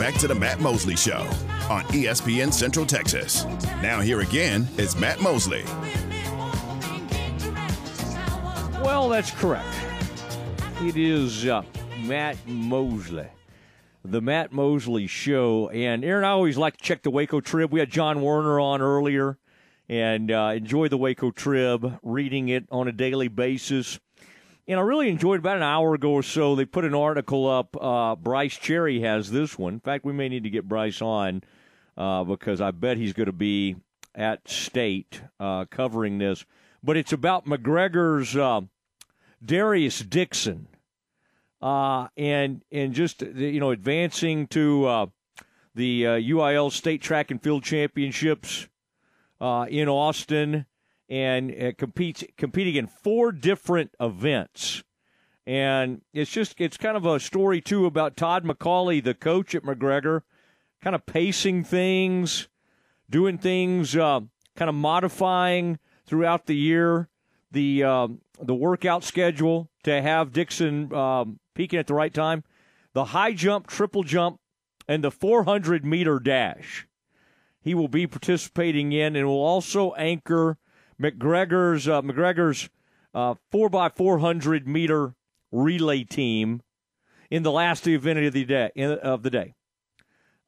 Back 0.00 0.14
to 0.14 0.26
the 0.26 0.34
Matt 0.34 0.60
Mosley 0.60 0.96
Show 0.96 1.18
on 1.68 1.84
ESPN 1.92 2.50
Central 2.54 2.86
Texas. 2.86 3.44
Now 3.82 4.00
here 4.00 4.20
again 4.20 4.66
is 4.78 4.96
Matt 4.96 5.20
Mosley. 5.20 5.62
Well, 8.82 9.10
that's 9.10 9.30
correct. 9.30 9.68
It 10.80 10.96
is 10.96 11.46
uh, 11.46 11.64
Matt 11.98 12.38
Mosley, 12.46 13.26
the 14.02 14.22
Matt 14.22 14.54
Mosley 14.54 15.06
Show. 15.06 15.68
And 15.68 16.02
Aaron, 16.02 16.24
I 16.24 16.30
always 16.30 16.56
like 16.56 16.78
to 16.78 16.82
check 16.82 17.02
the 17.02 17.10
Waco 17.10 17.42
Trib. 17.42 17.70
We 17.70 17.80
had 17.80 17.90
John 17.90 18.22
Werner 18.22 18.58
on 18.58 18.80
earlier 18.80 19.36
and 19.86 20.30
uh, 20.30 20.52
enjoy 20.54 20.88
the 20.88 20.96
Waco 20.96 21.30
Trib, 21.30 21.98
reading 22.02 22.48
it 22.48 22.64
on 22.70 22.88
a 22.88 22.92
daily 22.92 23.28
basis. 23.28 24.00
And 24.70 24.78
I 24.78 24.84
really 24.84 25.08
enjoyed 25.08 25.40
about 25.40 25.56
an 25.56 25.64
hour 25.64 25.94
ago 25.94 26.12
or 26.12 26.22
so. 26.22 26.54
They 26.54 26.64
put 26.64 26.84
an 26.84 26.94
article 26.94 27.50
up. 27.50 27.76
Uh, 27.76 28.14
Bryce 28.14 28.56
Cherry 28.56 29.00
has 29.00 29.28
this 29.28 29.58
one. 29.58 29.74
In 29.74 29.80
fact, 29.80 30.04
we 30.04 30.12
may 30.12 30.28
need 30.28 30.44
to 30.44 30.50
get 30.50 30.68
Bryce 30.68 31.02
on 31.02 31.42
uh, 31.96 32.22
because 32.22 32.60
I 32.60 32.70
bet 32.70 32.96
he's 32.96 33.12
going 33.12 33.26
to 33.26 33.32
be 33.32 33.74
at 34.14 34.48
state 34.48 35.22
uh, 35.40 35.64
covering 35.64 36.18
this. 36.18 36.44
But 36.84 36.96
it's 36.96 37.12
about 37.12 37.46
McGregor's 37.46 38.36
uh, 38.36 38.60
Darius 39.44 39.98
Dixon, 40.02 40.68
uh, 41.60 42.06
and 42.16 42.62
and 42.70 42.94
just 42.94 43.22
you 43.22 43.58
know 43.58 43.72
advancing 43.72 44.46
to 44.48 44.86
uh, 44.86 45.06
the 45.74 46.04
UIL 46.04 46.70
State 46.70 47.02
Track 47.02 47.32
and 47.32 47.42
Field 47.42 47.64
Championships 47.64 48.68
in 49.40 49.88
Austin 49.88 50.66
and 51.10 51.76
competes 51.76 52.22
competing 52.38 52.76
in 52.76 52.86
four 52.86 53.32
different 53.32 53.90
events. 53.98 54.84
And 55.46 56.02
it's 56.14 56.30
just 56.30 56.54
it's 56.58 56.76
kind 56.76 56.96
of 56.96 57.04
a 57.04 57.18
story 57.18 57.60
too 57.60 57.84
about 57.84 58.16
Todd 58.16 58.44
McCauley, 58.44 59.02
the 59.02 59.14
coach 59.14 59.54
at 59.54 59.64
McGregor, 59.64 60.22
kind 60.80 60.94
of 60.94 61.04
pacing 61.06 61.64
things, 61.64 62.48
doing 63.10 63.36
things, 63.36 63.96
uh, 63.96 64.20
kind 64.54 64.68
of 64.68 64.74
modifying 64.76 65.78
throughout 66.06 66.46
the 66.46 66.56
year 66.56 67.08
the 67.50 67.82
um, 67.82 68.20
the 68.40 68.54
workout 68.54 69.04
schedule 69.04 69.68
to 69.82 70.00
have 70.00 70.32
Dixon 70.32 70.92
um, 70.94 71.40
peaking 71.54 71.78
at 71.78 71.86
the 71.86 71.94
right 71.94 72.14
time, 72.14 72.44
the 72.92 73.06
high 73.06 73.32
jump, 73.32 73.66
triple 73.66 74.02
jump, 74.02 74.38
and 74.86 75.04
the 75.04 75.10
400 75.10 75.84
meter 75.84 76.18
dash. 76.18 76.86
He 77.60 77.74
will 77.74 77.88
be 77.88 78.06
participating 78.06 78.92
in 78.92 79.16
and 79.16 79.26
will 79.26 79.44
also 79.44 79.92
anchor 79.94 80.58
McGregor's 81.00 81.88
uh, 81.88 82.02
McGregor's 82.02 82.68
uh, 83.14 83.34
four 83.50 83.70
x 83.74 83.94
four 83.96 84.18
hundred 84.18 84.68
meter 84.68 85.14
relay 85.50 86.04
team 86.04 86.60
in 87.30 87.42
the 87.42 87.50
last 87.50 87.86
event 87.86 88.18
of 88.18 88.32
the 88.32 88.44
day 88.44 88.70
of 89.02 89.22
the 89.22 89.30
day, 89.30 89.54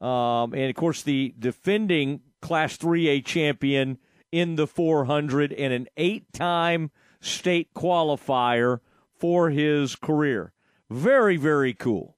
um, 0.01 0.53
and 0.53 0.69
of 0.69 0.75
course 0.75 1.03
the 1.03 1.35
defending 1.39 2.21
Class 2.43 2.77
three 2.77 3.09
A 3.09 3.21
champion 3.21 3.99
in 4.31 4.57
the 4.57 4.67
four 4.67 5.07
hundred 5.07 5.53
and 5.53 5.73
an 5.73 5.89
eight 5.97 6.33
time 6.33 6.91
state 7.21 7.73
qualifier 7.75 8.81
for 9.19 9.51
his 9.51 9.97
career. 9.97 10.53
Very 10.91 11.37
very 11.37 11.73
cool, 11.73 12.17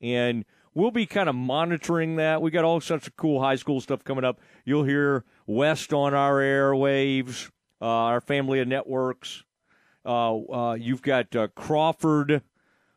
and 0.00 0.44
we'll 0.74 0.90
be 0.90 1.06
kind 1.06 1.28
of 1.28 1.34
monitoring 1.34 2.16
that. 2.16 2.40
We 2.40 2.50
got 2.50 2.64
all 2.64 2.80
sorts 2.80 3.06
of 3.06 3.16
cool 3.16 3.40
high 3.40 3.56
school 3.56 3.80
stuff 3.80 4.04
coming 4.04 4.24
up. 4.24 4.38
You'll 4.64 4.84
hear 4.84 5.24
West 5.46 5.92
on 5.92 6.14
our 6.14 6.36
airwaves 6.36 7.50
our 7.86 8.20
family 8.20 8.60
of 8.60 8.68
networks. 8.68 9.44
Uh, 10.04 10.36
uh, 10.36 10.74
you've 10.74 11.02
got 11.02 11.34
uh, 11.34 11.48
Crawford 11.48 12.42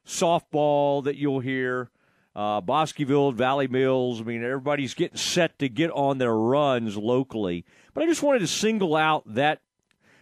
softball 0.06 1.04
that 1.04 1.16
you'll 1.16 1.40
hear, 1.40 1.90
uh, 2.36 2.62
Valley 2.62 3.68
Mills. 3.68 4.22
I 4.22 4.24
mean, 4.24 4.44
everybody's 4.44 4.94
getting 4.94 5.18
set 5.18 5.58
to 5.60 5.70
get 5.70 5.90
on 5.92 6.18
their 6.18 6.36
runs 6.36 6.98
locally. 6.98 7.66
But 7.94 8.04
I 8.04 8.08
just 8.08 8.24
wanted 8.24 8.40
to 8.40 8.48
single 8.48 8.96
out 8.96 9.24
that 9.26 9.62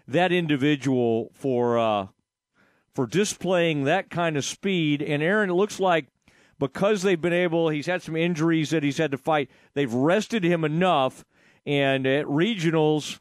that 0.08 0.32
individual 0.32 1.32
for 1.34 1.78
uh, 1.78 2.08
for 2.94 3.08
displaying 3.08 3.84
that 3.84 4.10
kind 4.10 4.38
of 4.38 4.46
speed. 4.46 5.02
And 5.02 5.22
Aaron, 5.22 5.50
it 5.50 5.54
looks 5.54 5.80
like 5.80 6.08
because 6.60 7.02
they've 7.02 7.20
been 7.20 7.34
able, 7.34 7.70
he's 7.70 7.88
had 7.88 8.02
some 8.02 8.16
injuries 8.16 8.70
that 8.70 8.84
he's 8.84 8.98
had 8.98 9.12
to 9.12 9.18
fight. 9.18 9.50
They've 9.74 9.94
rested 9.94 10.44
him 10.44 10.64
enough, 10.64 11.26
and 11.66 12.08
at 12.08 12.26
regionals 12.26 13.20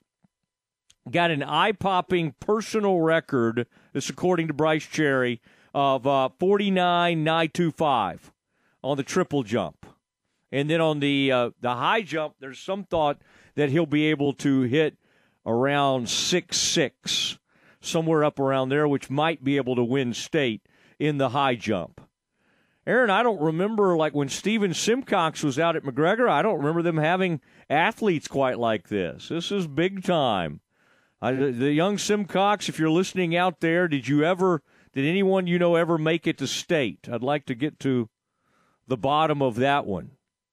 got 1.10 1.30
an 1.30 1.42
eye 1.42 1.72
popping 1.72 2.34
personal 2.40 3.00
record, 3.00 3.66
this 3.92 4.08
according 4.08 4.48
to 4.48 4.54
Bryce 4.54 4.86
Cherry, 4.86 5.40
of 5.74 6.06
uh, 6.06 6.28
49.925 6.40 8.18
on 8.82 8.96
the 8.96 9.02
triple 9.02 9.42
jump. 9.42 9.86
And 10.52 10.70
then 10.70 10.80
on 10.80 11.00
the 11.00 11.32
uh, 11.32 11.50
the 11.60 11.74
high 11.74 12.02
jump, 12.02 12.36
there's 12.38 12.60
some 12.60 12.84
thought 12.84 13.18
that 13.56 13.70
he'll 13.70 13.86
be 13.86 14.06
able 14.06 14.32
to 14.34 14.62
hit 14.62 14.96
around 15.44 16.08
six 16.08 16.58
six, 16.58 17.38
somewhere 17.80 18.22
up 18.22 18.38
around 18.38 18.68
there, 18.68 18.86
which 18.86 19.10
might 19.10 19.42
be 19.42 19.56
able 19.56 19.74
to 19.74 19.82
win 19.82 20.14
state 20.14 20.62
in 21.00 21.18
the 21.18 21.30
high 21.30 21.56
jump. 21.56 22.00
Aaron, 22.86 23.10
I 23.10 23.22
don't 23.22 23.40
remember 23.40 23.96
like 23.96 24.14
when 24.14 24.28
Steven 24.28 24.74
Simcox 24.74 25.42
was 25.42 25.58
out 25.58 25.74
at 25.74 25.84
McGregor. 25.84 26.28
I 26.28 26.42
don't 26.42 26.58
remember 26.58 26.82
them 26.82 26.98
having 26.98 27.40
athletes 27.68 28.28
quite 28.28 28.58
like 28.58 28.88
this. 28.88 29.28
This 29.28 29.50
is 29.50 29.66
big 29.66 30.04
time. 30.04 30.60
Uh, 31.22 31.32
the, 31.32 31.72
young 31.72 31.96
Simcox, 31.96 32.68
if 32.68 32.78
you're 32.78 32.90
listening 32.90 33.34
out 33.34 33.60
there, 33.60 33.88
did 33.88 34.08
you 34.08 34.24
ever, 34.24 34.62
did 34.92 35.06
anyone 35.06 35.46
you 35.46 35.58
know 35.58 35.74
ever 35.74 35.96
make 35.96 36.26
it 36.26 36.38
to 36.38 36.46
state? 36.46 37.08
I'd 37.10 37.22
like 37.22 37.46
to 37.46 37.54
get 37.54 37.78
to 37.80 38.08
the 38.86 38.96
bottom 38.96 39.40
of 39.40 39.56
that 39.56 39.86
one. 39.86 40.12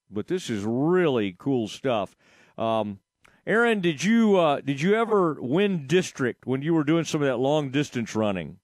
But 0.09 0.27
this 0.27 0.49
is 0.49 0.63
really 0.63 1.35
cool 1.38 1.67
stuff. 1.67 2.15
Um, 2.57 2.99
Aaron, 3.47 3.81
did 3.81 4.03
you 4.03 4.38
uh, 4.38 4.61
did 4.61 4.81
you 4.81 4.95
ever 4.95 5.38
win 5.39 5.88
district 5.88 6.45
when 6.45 6.61
you 6.61 6.73
were 6.73 6.83
doing 6.83 7.05
some 7.05 7.21
of 7.21 7.27
that 7.27 7.38
long 7.38 7.71
distance 7.71 8.15
running? 8.15 8.57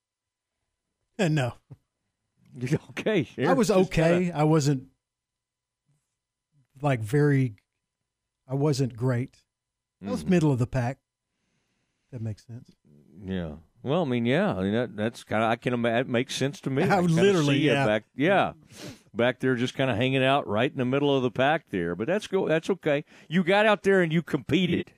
And 1.18 1.36
no. 1.36 1.54
Okay, 2.90 3.28
I 3.38 3.54
was 3.54 3.70
okay. 3.70 4.26
Kinda... 4.26 4.38
I 4.40 4.44
wasn't 4.44 4.88
like 6.82 7.02
very. 7.02 7.56
I 8.48 8.56
wasn't 8.56 8.96
great. 8.96 9.44
I 10.04 10.10
was 10.10 10.22
mm-hmm. 10.22 10.32
middle 10.32 10.52
of 10.52 10.58
the 10.58 10.66
pack. 10.66 10.98
That 12.12 12.22
makes 12.22 12.46
sense. 12.46 12.72
Yeah. 13.24 13.54
Well, 13.84 14.04
I 14.04 14.06
mean, 14.06 14.26
yeah. 14.26 14.54
I 14.54 14.64
mean, 14.64 14.74
that, 14.74 14.96
that's 14.96 15.24
kind 15.24 15.44
of 15.44 15.50
I 15.50 15.56
can 15.56 15.74
imagine. 15.74 16.08
It 16.08 16.10
makes 16.10 16.36
sense 16.36 16.62
to 16.62 16.70
me. 16.70 16.84
I, 16.90 16.98
I 16.98 17.00
literally, 17.02 17.60
yeah. 17.60 17.86
Back, 17.86 18.04
yeah. 18.16 18.54
Back 19.14 19.40
there, 19.40 19.56
just 19.56 19.76
kind 19.76 19.90
of 19.90 19.98
hanging 19.98 20.24
out 20.24 20.48
right 20.48 20.72
in 20.72 20.78
the 20.78 20.86
middle 20.86 21.16
of 21.16 21.24
the 21.24 21.32
pack 21.32 21.66
there. 21.70 21.96
But 21.96 22.08
that's 22.08 22.28
go. 22.28 22.48
That's 22.48 22.70
okay. 22.70 23.04
You 23.28 23.44
got 23.44 23.66
out 23.66 23.84
there 23.84 24.02
and 24.02 24.12
you 24.12 24.22
competed. 24.22 24.92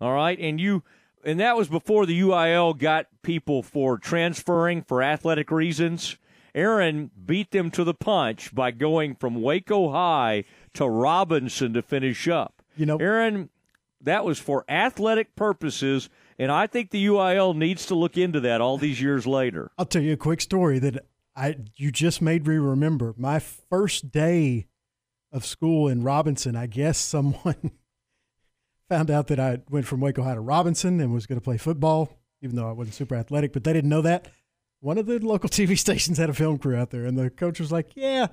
All 0.00 0.12
right, 0.12 0.38
and 0.38 0.60
you 0.60 0.82
and 1.24 1.40
that 1.40 1.56
was 1.56 1.68
before 1.68 2.06
the 2.06 2.20
UIL 2.20 2.76
got 2.76 3.06
people 3.22 3.62
for 3.62 3.98
transferring 3.98 4.82
for 4.82 5.02
athletic 5.02 5.50
reasons. 5.50 6.16
Aaron 6.54 7.10
beat 7.26 7.50
them 7.50 7.70
to 7.72 7.82
the 7.82 7.94
punch 7.94 8.54
by 8.54 8.70
going 8.70 9.16
from 9.16 9.42
Waco 9.42 9.90
High 9.90 10.44
to 10.74 10.88
Robinson 10.88 11.72
to 11.72 11.82
finish 11.82 12.28
up. 12.28 12.62
You 12.76 12.86
know, 12.86 12.96
Aaron, 12.98 13.50
that 14.04 14.24
was 14.24 14.38
for 14.38 14.64
athletic 14.68 15.34
purposes 15.36 16.08
and 16.38 16.50
I 16.50 16.66
think 16.66 16.90
the 16.90 17.06
UIL 17.06 17.54
needs 17.54 17.86
to 17.86 17.94
look 17.94 18.16
into 18.16 18.40
that 18.40 18.60
all 18.60 18.76
these 18.76 19.00
years 19.00 19.26
later. 19.26 19.70
I'll 19.78 19.84
tell 19.84 20.02
you 20.02 20.12
a 20.12 20.16
quick 20.16 20.40
story 20.40 20.78
that 20.80 21.04
I 21.36 21.56
you 21.76 21.90
just 21.90 22.20
made 22.20 22.46
me 22.46 22.56
remember. 22.56 23.14
My 23.16 23.38
first 23.38 24.10
day 24.10 24.66
of 25.32 25.44
school 25.44 25.88
in 25.88 26.02
Robinson, 26.02 26.56
I 26.56 26.66
guess 26.66 26.98
someone 26.98 27.72
found 28.88 29.10
out 29.10 29.28
that 29.28 29.40
I 29.40 29.58
went 29.68 29.86
from 29.86 30.00
Waco 30.00 30.22
High 30.22 30.34
to 30.34 30.40
Robinson 30.40 31.00
and 31.00 31.12
was 31.12 31.26
going 31.26 31.40
to 31.40 31.44
play 31.44 31.56
football, 31.56 32.18
even 32.42 32.56
though 32.56 32.68
I 32.68 32.72
wasn't 32.72 32.94
super 32.94 33.14
athletic, 33.16 33.52
but 33.52 33.64
they 33.64 33.72
didn't 33.72 33.90
know 33.90 34.02
that. 34.02 34.28
one 34.80 34.98
of 34.98 35.06
the 35.06 35.18
local 35.18 35.48
TV 35.50 35.78
stations 35.78 36.18
had 36.18 36.30
a 36.30 36.34
film 36.34 36.58
crew 36.58 36.76
out 36.76 36.90
there, 36.90 37.04
and 37.04 37.16
the 37.18 37.30
coach 37.30 37.58
was 37.60 37.72
like, 37.72 37.92
"Yeah, 37.94 38.28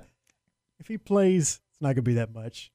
if 0.78 0.88
he 0.88 0.98
plays, 0.98 1.60
it's 1.70 1.80
not 1.80 1.88
going 1.88 1.96
to 1.96 2.02
be 2.02 2.14
that 2.14 2.34
much. 2.34 2.72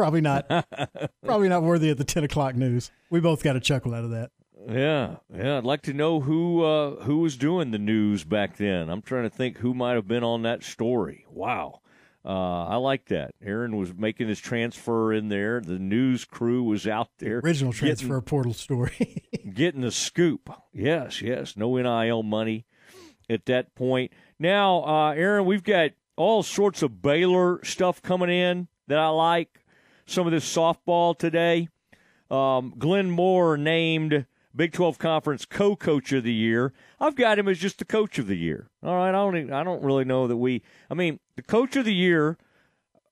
Probably 0.00 0.20
not. 0.20 0.48
probably 1.24 1.48
not 1.48 1.62
worthy 1.62 1.90
of 1.90 1.98
the 1.98 2.04
ten 2.04 2.24
o'clock 2.24 2.54
news." 2.54 2.90
We 3.10 3.20
both 3.20 3.42
got 3.42 3.56
a 3.56 3.60
chuckle 3.60 3.94
out 3.94 4.04
of 4.04 4.10
that. 4.10 4.30
Yeah, 4.68 5.16
yeah. 5.34 5.58
I'd 5.58 5.64
like 5.64 5.82
to 5.82 5.92
know 5.92 6.20
who 6.20 6.62
uh, 6.62 7.02
who 7.02 7.18
was 7.18 7.36
doing 7.36 7.70
the 7.70 7.78
news 7.78 8.24
back 8.24 8.56
then. 8.56 8.88
I'm 8.88 9.02
trying 9.02 9.24
to 9.24 9.30
think 9.30 9.58
who 9.58 9.74
might 9.74 9.94
have 9.94 10.08
been 10.08 10.24
on 10.24 10.42
that 10.42 10.62
story. 10.62 11.26
Wow. 11.30 11.80
Uh, 12.24 12.66
I 12.66 12.76
like 12.76 13.06
that. 13.06 13.34
Aaron 13.42 13.76
was 13.76 13.94
making 13.94 14.28
his 14.28 14.40
transfer 14.40 15.12
in 15.12 15.28
there. 15.28 15.60
The 15.60 15.78
news 15.78 16.26
crew 16.26 16.62
was 16.62 16.86
out 16.86 17.08
there. 17.18 17.38
Original 17.38 17.72
transfer 17.72 18.08
getting, 18.08 18.22
portal 18.22 18.52
story. 18.52 19.24
getting 19.54 19.80
the 19.80 19.90
scoop. 19.90 20.50
Yes, 20.72 21.22
yes. 21.22 21.56
No 21.56 21.76
NIL 21.76 22.22
money 22.22 22.66
at 23.30 23.46
that 23.46 23.74
point. 23.74 24.12
Now, 24.38 24.84
uh, 24.84 25.12
Aaron, 25.12 25.46
we've 25.46 25.62
got 25.62 25.92
all 26.16 26.42
sorts 26.42 26.82
of 26.82 27.00
Baylor 27.00 27.64
stuff 27.64 28.02
coming 28.02 28.28
in 28.28 28.68
that 28.88 28.98
I 28.98 29.08
like. 29.08 29.64
Some 30.10 30.26
of 30.26 30.32
this 30.32 30.44
softball 30.44 31.16
today. 31.16 31.68
Um, 32.32 32.74
Glenn 32.76 33.12
Moore 33.12 33.56
named 33.56 34.26
Big 34.56 34.72
12 34.72 34.98
Conference 34.98 35.44
co-coach 35.44 36.10
of 36.10 36.24
the 36.24 36.32
year. 36.32 36.72
I've 36.98 37.14
got 37.14 37.38
him 37.38 37.46
as 37.46 37.60
just 37.60 37.78
the 37.78 37.84
coach 37.84 38.18
of 38.18 38.26
the 38.26 38.36
year. 38.36 38.68
All 38.82 38.96
right, 38.96 39.10
I 39.10 39.12
don't 39.12 39.52
I 39.52 39.62
don't 39.62 39.84
really 39.84 40.04
know 40.04 40.26
that 40.26 40.36
we 40.36 40.62
I 40.90 40.94
mean, 40.94 41.20
the 41.36 41.42
coach 41.42 41.76
of 41.76 41.84
the 41.84 41.94
year 41.94 42.38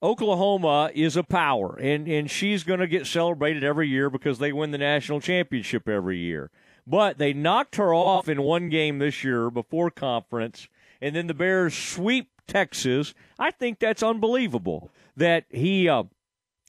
Oklahoma 0.02 0.90
is 0.92 1.16
a 1.16 1.22
power 1.22 1.78
and 1.78 2.08
and 2.08 2.28
she's 2.28 2.64
going 2.64 2.80
to 2.80 2.88
get 2.88 3.06
celebrated 3.06 3.62
every 3.62 3.86
year 3.86 4.10
because 4.10 4.40
they 4.40 4.52
win 4.52 4.72
the 4.72 4.78
national 4.78 5.20
championship 5.20 5.88
every 5.88 6.18
year. 6.18 6.50
But 6.84 7.18
they 7.18 7.32
knocked 7.32 7.76
her 7.76 7.94
off 7.94 8.28
in 8.28 8.42
one 8.42 8.70
game 8.70 8.98
this 8.98 9.22
year 9.22 9.52
before 9.52 9.92
conference 9.92 10.66
and 11.00 11.14
then 11.14 11.28
the 11.28 11.34
Bears 11.34 11.78
sweep 11.78 12.32
Texas. 12.48 13.14
I 13.38 13.52
think 13.52 13.78
that's 13.78 14.02
unbelievable 14.02 14.90
that 15.16 15.44
he 15.50 15.88
uh, 15.88 16.04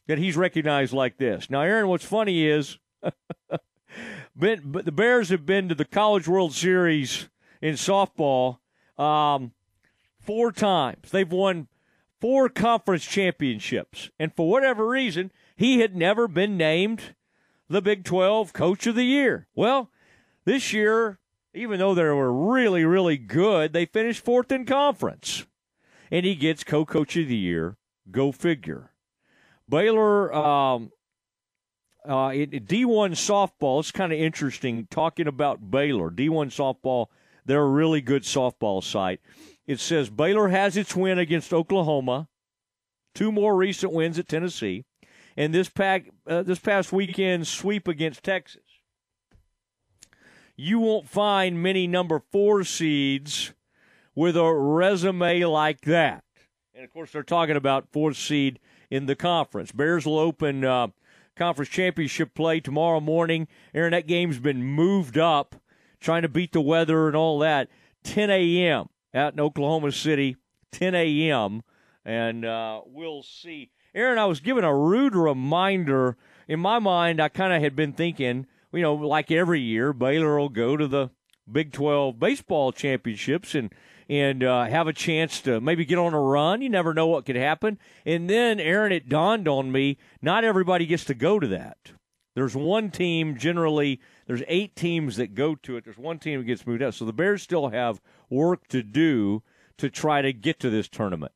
that 0.10 0.18
he's 0.18 0.36
recognized 0.36 0.91
like 0.91 1.18
this. 1.18 1.52
Now, 1.52 1.61
Aaron, 1.61 1.88
what's 1.88 2.03
funny 2.03 2.48
is 2.48 2.80
been, 4.36 4.72
the 4.72 4.91
Bears 4.91 5.30
have 5.30 5.45
been 5.45 5.69
to 5.69 5.76
the 5.76 5.86
College 5.86 6.27
World 6.27 6.52
Series 6.52 7.30
in 7.61 7.76
softball 7.76 8.57
um, 8.98 9.52
four 10.19 10.52
times. 10.52 11.11
They've 11.11 11.31
won 11.31 11.68
four 12.19 12.49
conference 12.49 13.06
championships, 13.06 14.10
and 14.18 14.34
for 14.36 14.49
whatever 14.49 14.88
reason, 14.88 15.31
he 15.56 15.80
had 15.80 15.95
never 15.95 16.27
been 16.27 16.57
named 16.57 17.14
the 17.69 17.80
Big 17.80 18.03
12 18.03 18.52
Coach 18.52 18.88
of 18.88 18.95
the 18.95 19.06
Year. 19.06 19.45
Well, 19.53 19.91
this 20.44 20.73
year, 20.73 21.19
even 21.53 21.77
though 21.77 21.94
they 21.94 22.06
were 22.06 22.34
really, 22.34 22.84
really 22.84 23.18
good, 23.18 23.73
they 23.73 23.86
finished 23.86 24.26
fourth 24.26 24.52
in 24.52 24.65
conference, 24.65 25.45
and 26.10 26.26
he 26.26 26.34
gets 26.34 26.64
Co-Coach 26.64 27.15
of 27.15 27.27
the 27.27 27.36
Year. 27.36 27.77
Go 28.10 28.31
figure. 28.31 28.90
Baylor 29.70 30.34
um, 30.34 30.91
uh, 32.06 32.30
D1 32.30 33.12
softball, 33.12 33.80
it's 33.80 33.91
kind 33.91 34.12
of 34.12 34.20
interesting 34.20 34.88
talking 34.90 35.28
about 35.28 35.70
Baylor. 35.70 36.10
D1 36.10 36.48
softball, 36.48 37.08
they're 37.46 37.62
a 37.62 37.70
really 37.70 38.02
good 38.02 38.24
softball 38.24 38.84
site. 38.84 39.22
It 39.68 39.80
says 39.80 40.10
Baylor 40.10 40.50
has 40.50 40.76
its 40.76 40.96
win 40.96 41.20
against 41.20 41.54
Oklahoma, 41.54 42.28
two 43.14 43.32
more 43.32 43.56
recent 43.56 43.94
wins 43.94 44.18
at 44.18 44.28
Tennessee, 44.28 44.86
and 45.38 45.54
this, 45.54 45.70
pack, 45.70 46.10
uh, 46.26 46.44
this 46.44 46.60
past 46.60 46.91
weekend 46.91 47.48
sweep 47.48 47.88
against 47.88 48.24
Texas. 48.24 48.64
You 50.56 50.80
won't 50.80 51.08
find 51.08 51.62
many 51.62 51.88
number 51.88 52.22
four 52.32 52.64
seeds 52.64 53.54
with 54.16 54.36
a 54.36 54.54
resume 54.54 55.46
like 55.46 55.82
that. 55.82 56.24
And 56.74 56.84
of 56.84 56.91
course, 56.91 57.12
they're 57.12 57.24
talking 57.24 57.56
about 57.56 57.91
fourth 57.91 58.18
seed 58.18 58.60
in 58.90 59.06
the 59.06 59.16
conference. 59.16 59.72
Bears 59.72 60.06
will 60.06 60.20
open 60.20 60.66
uh, 60.66 60.88
conference 61.36 61.70
championship 61.70 62.34
play 62.34 62.60
tomorrow 62.60 62.99
morning. 62.99 63.48
Aaron, 63.74 63.91
that 63.91 64.07
game's 64.07 64.40
been 64.40 64.64
moved 64.64 65.18
up, 65.18 65.56
trying 65.99 66.22
to 66.22 66.30
beat 66.30 66.52
the 66.52 66.61
weather 66.61 67.07
and 67.07 67.16
all 67.16 67.40
that. 67.40 67.70
10 68.03 68.30
a.m. 68.30 68.90
out 69.14 69.34
in 69.34 69.40
Oklahoma 69.40 69.91
City, 69.91 70.38
10 70.72 70.95
a.m. 70.95 71.64
And 72.06 72.45
uh, 72.45 72.82
we'll 72.86 73.24
see. 73.24 73.72
Aaron, 73.94 74.20
I 74.20 74.26
was 74.26 74.40
given 74.40 74.64
a 74.64 74.76
rude 74.76 75.16
reminder. 75.16 76.18
In 76.48 76.60
my 76.60 76.80
mind, 76.80 77.22
I 77.22 77.30
kind 77.30 77.53
of 77.53 77.61
had 77.61 77.76
been 77.76 77.94
thinking, 77.94 78.48
you 78.72 78.82
know, 78.82 78.94
like 78.95 79.32
every 79.32 79.61
year, 79.61 79.94
Baylor 79.94 80.40
will 80.40 80.49
go 80.49 80.78
to 80.78 80.88
the 80.88 81.11
Big 81.52 81.72
12 81.72 82.20
baseball 82.20 82.72
championships 82.72 83.56
and 83.56 83.74
and 84.10 84.44
uh, 84.44 84.65
have 84.65 84.88
a 84.88 84.94
chance 84.94 85.40
to 85.41 85.61
maybe 85.61 85.86
get 85.86 85.99
on 85.99 86.14
a 86.14 86.19
run. 86.19 86.61
You 86.61 86.69
never 86.69 86.94
know 86.94 87.07
what 87.07 87.26
could 87.26 87.36
happen. 87.36 87.77
And 88.06 88.30
then, 88.30 88.60
Aaron, 88.60 88.91
it 88.91 89.07
dawned 89.07 89.48
on 89.48 89.72
me 89.72 89.98
not 90.22 90.44
everybody 90.44 90.88
gets 90.88 91.06
to 91.06 91.14
go 91.14 91.40
to 91.40 91.48
that. 91.48 91.77
There's 92.36 92.56
one 92.56 92.90
team 92.90 93.38
generally, 93.38 93.99
there's 94.26 94.44
eight 94.48 94.76
teams 94.76 95.18
that 95.18 95.36
go 95.36 95.56
to 95.56 95.77
it. 95.77 95.84
There's 95.84 95.98
one 95.98 96.19
team 96.19 96.40
that 96.40 96.45
gets 96.45 96.65
moved 96.65 96.81
out. 96.81 96.94
So 96.94 97.06
the 97.06 97.14
Bears 97.14 97.44
still 97.44 97.69
have 97.69 98.02
work 98.30 98.68
to 98.69 98.81
do 98.81 99.44
to 99.77 99.90
try 99.90 100.22
to 100.22 100.34
get 100.34 100.60
to 100.61 100.69
this 100.69 100.88
tournament. 100.88 101.34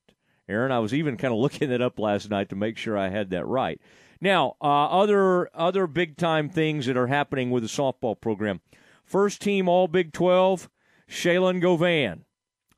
Aaron, 0.47 0.71
I 0.71 0.79
was 0.79 0.93
even 0.93 1.17
kind 1.17 1.33
of 1.33 1.39
looking 1.39 1.71
it 1.71 1.81
up 1.81 1.99
last 1.99 2.29
night 2.29 2.49
to 2.49 2.55
make 2.55 2.77
sure 2.77 2.97
I 2.97 3.09
had 3.09 3.29
that 3.29 3.45
right. 3.45 3.79
Now, 4.19 4.55
uh, 4.61 4.85
other 4.85 5.49
other 5.53 5.85
big 5.85 6.15
time 6.15 6.47
things 6.49 6.85
that 6.85 6.95
are 6.95 7.07
happening 7.07 7.51
with 7.51 7.63
the 7.63 7.69
softball 7.69 8.19
program. 8.19 8.61
First 9.03 9.41
team 9.41 9.67
All 9.67 9.87
Big 9.87 10.13
12, 10.13 10.69
Shaylon 11.09 11.59
Govan. 11.59 12.23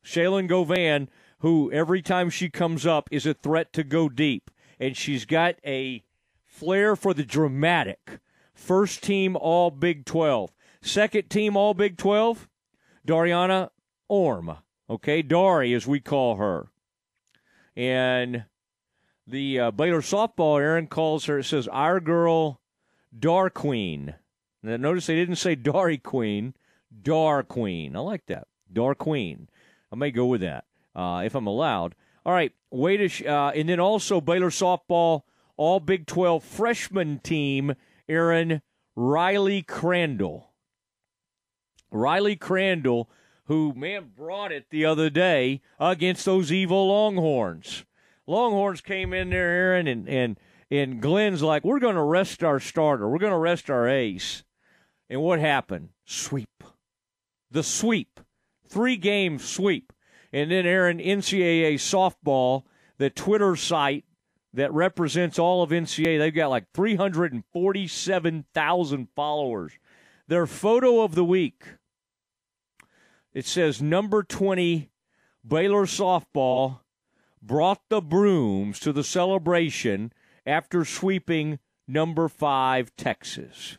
Shaylon 0.06 0.48
Govan, 0.48 1.10
who 1.40 1.72
every 1.72 2.02
time 2.02 2.30
she 2.30 2.49
comes 2.49 2.86
up 2.86 3.10
is 3.11 3.26
a 3.26 3.34
threat 3.34 3.73
to 3.73 3.84
go 3.84 4.07
deep, 4.07 4.52
and 4.80 4.95
she's 4.95 5.26
got 5.26 5.56
a 5.65 6.03
flair 6.45 6.95
for 6.95 7.14
the 7.14 7.26
dramatic. 7.26 8.19
First 8.53 9.03
team 9.03 9.36
All 9.36 9.72
Big 9.72 10.06
12. 10.06 10.52
Second 10.82 11.30
team 11.30 11.57
All 11.57 11.73
Big 11.73 11.98
12, 11.98 12.48
Dariana 13.06 13.69
Orme. 14.07 14.57
Okay, 14.88 15.23
Dari, 15.23 15.73
as 15.73 15.88
we 15.88 15.99
call 15.99 16.36
her. 16.36 16.68
And 17.76 18.45
the 19.26 19.60
uh, 19.60 19.72
Baylor 19.72 20.02
softball, 20.02 20.61
Aaron 20.61 20.86
calls 20.88 21.26
her, 21.26 21.40
it 21.40 21.45
says, 21.45 21.68
Our 21.69 21.99
girl, 21.99 22.61
Dar 23.18 23.49
Queen. 23.49 24.14
Now, 24.61 24.77
notice 24.77 25.07
they 25.07 25.15
didn't 25.15 25.38
say 25.38 25.56
Dari 25.56 25.98
Queen, 25.98 26.53
Dar 27.02 27.41
Queen. 27.41 27.95
I 27.95 27.99
like 27.99 28.27
that. 28.27 28.48
Dar 28.72 28.94
Queen. 28.94 29.49
I 29.95 29.97
may 29.97 30.11
go 30.11 30.26
with 30.26 30.41
that 30.41 30.65
uh, 30.93 31.22
if 31.23 31.35
I'm 31.35 31.47
allowed. 31.47 31.95
All 32.26 32.34
right, 32.34 32.51
way 32.69 32.97
to 32.97 33.07
sh- 33.07 33.23
uh, 33.23 33.53
and 33.55 33.69
then 33.69 33.80
also 33.80 34.19
Baylor 34.19 34.49
softball 34.49 35.22
All 35.55 35.80
Big 35.80 36.05
12 36.05 36.43
freshman 36.43 37.19
team. 37.19 37.76
Aaron 38.09 38.61
Riley 38.95 39.61
Crandall. 39.61 40.51
Riley 41.91 42.35
Crandall, 42.35 43.09
who 43.45 43.73
man 43.73 44.11
brought 44.15 44.51
it 44.51 44.69
the 44.69 44.84
other 44.84 45.09
day 45.09 45.61
against 45.80 46.26
those 46.26 46.51
evil 46.51 46.89
Longhorns. 46.89 47.85
Longhorns 48.27 48.81
came 48.81 49.13
in 49.13 49.30
there, 49.30 49.49
Aaron, 49.49 49.88
and 49.88 50.09
and 50.09 50.38
and 50.69 51.01
Glenn's 51.01 51.41
like, 51.41 51.63
we're 51.63 51.80
going 51.80 51.95
to 51.95 52.01
rest 52.01 52.43
our 52.43 52.59
starter. 52.59 53.07
We're 53.07 53.19
going 53.19 53.31
to 53.31 53.38
rest 53.38 53.69
our 53.69 53.88
ace. 53.88 54.43
And 55.09 55.22
what 55.22 55.39
happened? 55.39 55.89
Sweep. 56.05 56.63
The 57.49 57.63
sweep 57.63 58.19
three 58.67 58.97
game 58.97 59.39
sweep. 59.39 59.93
And 60.33 60.51
then, 60.51 60.65
Aaron, 60.65 60.99
NCAA 60.99 61.75
softball, 61.75 62.63
the 62.97 63.09
Twitter 63.09 63.55
site 63.55 64.03
that 64.53 64.73
represents 64.73 65.37
all 65.37 65.61
of 65.63 65.69
NCAA, 65.69 66.19
they've 66.19 66.33
got 66.33 66.49
like 66.49 66.65
347,000 66.73 69.07
followers. 69.15 69.73
Their 70.27 70.47
photo 70.47 71.01
of 71.01 71.15
the 71.15 71.23
week, 71.23 71.63
it 73.33 73.45
says 73.45 73.81
number 73.81 74.23
20 74.23 74.89
Baylor 75.47 75.85
softball 75.85 76.79
brought 77.41 77.89
the 77.89 78.01
brooms 78.01 78.79
to 78.79 78.91
the 78.91 79.03
celebration 79.03 80.11
after 80.45 80.83
sweeping 80.83 81.59
number 81.87 82.27
five 82.27 82.95
Texas. 82.95 83.77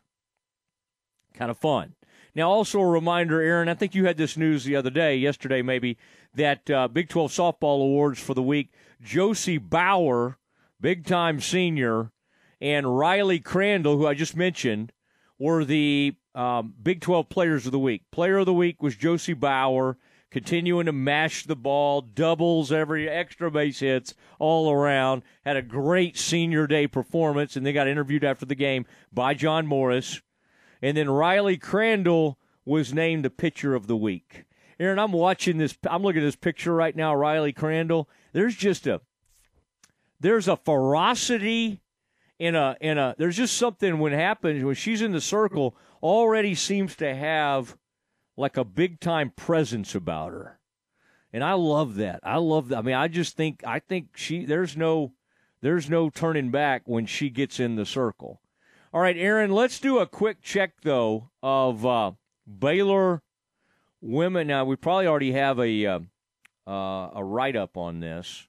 Kind 1.34 1.50
of 1.50 1.58
fun. 1.58 1.95
Now, 2.36 2.50
also 2.50 2.80
a 2.80 2.86
reminder, 2.86 3.40
Aaron, 3.40 3.70
I 3.70 3.74
think 3.74 3.94
you 3.94 4.04
had 4.04 4.18
this 4.18 4.36
news 4.36 4.64
the 4.64 4.76
other 4.76 4.90
day, 4.90 5.16
yesterday 5.16 5.62
maybe, 5.62 5.96
that 6.34 6.70
uh, 6.70 6.86
Big 6.86 7.08
12 7.08 7.32
softball 7.32 7.80
awards 7.80 8.20
for 8.20 8.34
the 8.34 8.42
week, 8.42 8.74
Josie 9.02 9.56
Bauer, 9.56 10.36
big 10.78 11.06
time 11.06 11.40
senior, 11.40 12.12
and 12.60 12.98
Riley 12.98 13.40
Crandall, 13.40 13.96
who 13.96 14.06
I 14.06 14.12
just 14.12 14.36
mentioned, 14.36 14.92
were 15.38 15.64
the 15.64 16.14
um, 16.34 16.74
Big 16.82 17.00
12 17.00 17.30
players 17.30 17.64
of 17.64 17.72
the 17.72 17.78
week. 17.78 18.02
Player 18.10 18.36
of 18.36 18.46
the 18.46 18.52
week 18.52 18.82
was 18.82 18.96
Josie 18.96 19.32
Bauer, 19.32 19.96
continuing 20.30 20.84
to 20.84 20.92
mash 20.92 21.44
the 21.44 21.56
ball, 21.56 22.02
doubles 22.02 22.70
every 22.70 23.08
extra 23.08 23.50
base 23.50 23.78
hits 23.78 24.12
all 24.38 24.70
around. 24.70 25.22
Had 25.46 25.56
a 25.56 25.62
great 25.62 26.18
senior 26.18 26.66
day 26.66 26.86
performance, 26.86 27.56
and 27.56 27.64
they 27.64 27.72
got 27.72 27.88
interviewed 27.88 28.24
after 28.24 28.44
the 28.44 28.54
game 28.54 28.84
by 29.10 29.32
John 29.32 29.66
Morris. 29.66 30.20
And 30.82 30.97
then 30.97 31.09
Riley 31.11 31.57
Crandall 31.57 32.39
was 32.65 32.93
named 32.93 33.24
the 33.24 33.31
pitcher 33.31 33.74
of 33.74 33.86
the 33.86 33.97
week. 33.97 34.44
Aaron, 34.78 34.98
I'm 34.98 35.12
watching 35.12 35.59
this. 35.59 35.77
I'm 35.89 36.03
looking 36.03 36.23
at 36.23 36.27
this 36.27 36.36
picture 36.36 36.74
right 36.74 36.94
now. 36.94 37.15
Riley 37.15 37.53
Crandall. 37.53 38.09
There's 38.32 38.55
just 38.55 38.86
a 38.86 39.01
there's 40.20 40.48
a 40.48 40.57
ferocity 40.57 41.81
in 42.39 42.55
a 42.55 42.77
in 42.81 42.98
a. 42.98 43.15
There's 43.19 43.36
just 43.36 43.57
something 43.57 43.98
when 43.98 44.12
happens 44.12 44.62
when 44.62 44.74
she's 44.74 45.03
in 45.03 45.12
the 45.12 45.20
circle. 45.20 45.77
Already 46.03 46.55
seems 46.55 46.94
to 46.97 47.15
have 47.15 47.77
like 48.36 48.57
a 48.57 48.65
big 48.65 49.01
time 49.01 49.32
presence 49.35 49.94
about 49.94 50.32
her, 50.32 50.59
and 51.32 51.43
I 51.43 51.55
love 51.55 51.97
that. 51.97 52.20
I 52.23 52.36
love 52.36 52.69
that. 52.69 52.78
I 52.78 52.82
mean, 52.82 52.94
I 52.94 53.09
just 53.09 53.36
think 53.36 53.62
I 53.66 53.78
think 53.78 54.16
she 54.16 54.44
there's 54.44 54.77
no 54.77 55.12
there's 55.62 55.89
no 55.89 56.11
turning 56.11 56.51
back 56.51 56.82
when 56.86 57.07
she 57.07 57.31
gets 57.31 57.59
in 57.59 57.77
the 57.77 57.86
circle. 57.86 58.40
All 58.97 59.02
right, 59.02 59.18
Aaron, 59.18 59.51
let's 59.51 59.78
do 59.78 59.98
a 59.98 60.06
quick 60.06 60.40
check 60.40 60.81
though 60.81 61.28
of 61.43 61.85
uh, 61.85 62.12
Baylor 62.47 63.20
women. 64.01 64.47
Now 64.47 64.64
we 64.64 64.77
probably 64.77 65.06
already 65.06 65.32
have 65.32 65.59
a 65.59 65.85
uh, 65.85 65.98
uh, 66.66 67.10
a 67.14 67.23
write 67.23 67.56
up 67.56 67.77
on 67.77 68.01
this. 68.01 68.48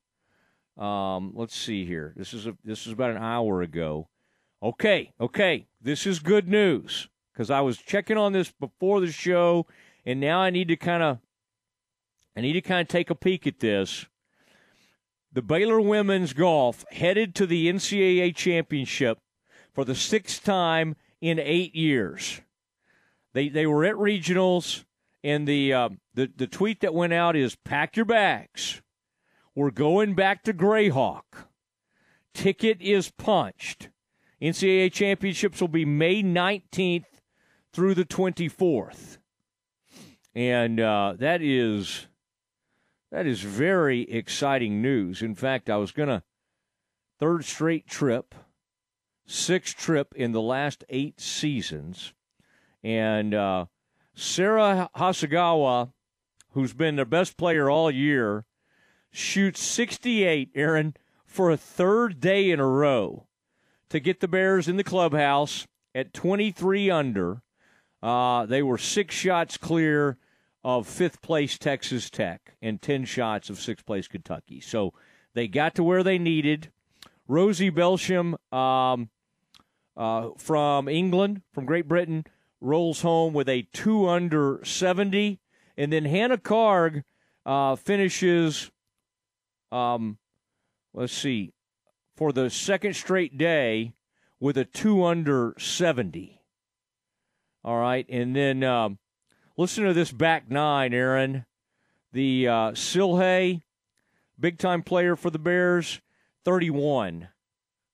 Um, 0.77 1.33
let's 1.35 1.53
see 1.53 1.83
here. 1.83 2.13
This 2.15 2.33
is 2.33 2.47
a, 2.47 2.55
this 2.63 2.87
is 2.87 2.93
about 2.93 3.11
an 3.11 3.17
hour 3.17 3.61
ago. 3.61 4.07
Okay, 4.63 5.11
okay, 5.19 5.67
this 5.81 6.07
is 6.07 6.19
good 6.19 6.47
news 6.47 7.09
because 7.33 7.51
I 7.51 7.59
was 7.59 7.77
checking 7.77 8.15
on 8.15 8.31
this 8.31 8.49
before 8.49 9.01
the 9.01 9.11
show, 9.11 9.67
and 10.05 10.21
now 10.21 10.39
I 10.39 10.49
need 10.49 10.69
to 10.69 10.77
kind 10.77 11.03
of 11.03 11.19
I 12.37 12.39
need 12.39 12.53
to 12.53 12.61
kind 12.61 12.79
of 12.79 12.87
take 12.87 13.09
a 13.09 13.15
peek 13.15 13.47
at 13.47 13.59
this. 13.59 14.05
The 15.29 15.41
Baylor 15.41 15.81
women's 15.81 16.31
golf 16.31 16.85
headed 16.91 17.35
to 17.35 17.45
the 17.45 17.67
NCAA 17.67 18.33
championship 18.33 19.19
for 19.77 19.85
the 19.85 19.93
sixth 19.93 20.43
time 20.43 20.95
in 21.21 21.37
eight 21.37 21.75
years. 21.75 22.41
They 23.33 23.47
they 23.47 23.67
were 23.67 23.85
at 23.85 23.93
regionals, 23.93 24.85
and 25.23 25.47
the 25.47 25.71
uh, 25.71 25.89
the 26.15 26.31
the 26.35 26.47
tweet 26.47 26.79
that 26.79 26.95
went 26.95 27.13
out 27.13 27.35
is 27.35 27.55
"Pack 27.57 27.95
your 27.95 28.05
bags, 28.05 28.81
we're 29.53 29.69
going 29.69 30.15
back 30.15 30.41
to 30.45 30.53
Grayhawk. 30.53 31.45
Ticket 32.33 32.81
is 32.81 33.11
punched. 33.11 33.89
NCAA 34.41 34.91
championships 34.91 35.61
will 35.61 35.67
be 35.67 35.85
May 35.85 36.23
nineteenth 36.23 37.21
through 37.71 37.93
the 37.93 38.05
twenty 38.05 38.47
fourth, 38.47 39.19
and 40.33 40.79
uh, 40.79 41.13
that 41.19 41.43
is 41.43 42.07
that 43.11 43.27
is 43.27 43.41
very 43.41 44.09
exciting 44.09 44.81
news. 44.81 45.21
In 45.21 45.35
fact, 45.35 45.69
I 45.69 45.77
was 45.77 45.91
gonna 45.91 46.23
third 47.19 47.45
straight 47.45 47.85
trip 47.85 48.33
sixth 49.27 49.77
trip 49.77 50.13
in 50.15 50.31
the 50.31 50.41
last 50.41 50.83
eight 50.89 51.19
seasons. 51.19 52.13
And 52.83 53.33
uh, 53.33 53.65
Sarah 54.15 54.89
Hasegawa, 54.95 55.91
who's 56.51 56.73
been 56.73 56.95
the 56.95 57.05
best 57.05 57.37
player 57.37 57.69
all 57.69 57.91
year, 57.91 58.45
shoots 59.11 59.61
68, 59.61 60.49
Aaron, 60.55 60.95
for 61.25 61.51
a 61.51 61.57
third 61.57 62.19
day 62.19 62.49
in 62.49 62.59
a 62.59 62.67
row 62.67 63.27
to 63.89 63.99
get 63.99 64.21
the 64.21 64.27
Bears 64.27 64.67
in 64.67 64.77
the 64.77 64.83
clubhouse 64.83 65.67
at 65.93 66.13
23 66.13 66.89
under. 66.89 67.41
Uh, 68.01 68.45
they 68.45 68.63
were 68.63 68.77
six 68.77 69.13
shots 69.15 69.57
clear 69.57 70.17
of 70.63 70.87
fifth 70.87 71.21
place 71.21 71.57
Texas 71.57 72.09
Tech 72.09 72.55
and 72.61 72.81
10 72.81 73.05
shots 73.05 73.49
of 73.49 73.59
sixth 73.59 73.85
place 73.85 74.07
Kentucky. 74.07 74.59
So 74.59 74.93
they 75.33 75.47
got 75.47 75.75
to 75.75 75.83
where 75.83 76.03
they 76.03 76.17
needed. 76.17 76.71
Rosie 77.27 77.69
Belsham 77.69 78.35
um, 78.53 79.09
uh, 79.97 80.29
from 80.37 80.87
England, 80.87 81.41
from 81.51 81.65
Great 81.65 81.87
Britain, 81.87 82.25
rolls 82.61 83.01
home 83.01 83.33
with 83.33 83.49
a 83.49 83.67
two 83.73 84.07
under 84.07 84.61
70. 84.63 85.39
And 85.75 85.91
then 85.91 86.05
Hannah 86.05 86.37
Karg 86.37 87.03
uh, 87.45 87.75
finishes, 87.75 88.71
um, 89.71 90.17
let's 90.93 91.13
see, 91.13 91.51
for 92.15 92.31
the 92.31 92.49
second 92.49 92.95
straight 92.95 93.37
day 93.37 93.93
with 94.39 94.57
a 94.57 94.65
two 94.65 95.03
under 95.03 95.55
70. 95.57 96.41
All 97.63 97.77
right. 97.77 98.05
And 98.07 98.35
then 98.35 98.63
um, 98.63 98.99
listen 99.57 99.83
to 99.83 99.93
this 99.93 100.11
back 100.11 100.49
nine, 100.49 100.93
Aaron. 100.93 101.45
The 102.13 102.47
uh, 102.47 102.71
Silhay, 102.71 103.61
big 104.39 104.57
time 104.57 104.81
player 104.81 105.15
for 105.15 105.29
the 105.29 105.39
Bears, 105.39 106.01
31 106.45 107.27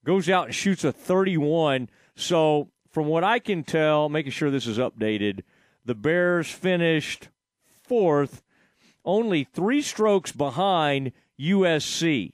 goes 0.05 0.29
out 0.29 0.45
and 0.45 0.55
shoots 0.55 0.83
a 0.83 0.91
31. 0.91 1.89
So, 2.15 2.69
from 2.89 3.07
what 3.07 3.23
I 3.23 3.39
can 3.39 3.63
tell, 3.63 4.09
making 4.09 4.31
sure 4.31 4.51
this 4.51 4.67
is 4.67 4.77
updated, 4.77 5.41
the 5.85 5.95
Bears 5.95 6.49
finished 6.49 7.29
fourth, 7.81 8.43
only 9.03 9.43
three 9.43 9.81
strokes 9.81 10.31
behind 10.31 11.11
USC. 11.39 12.33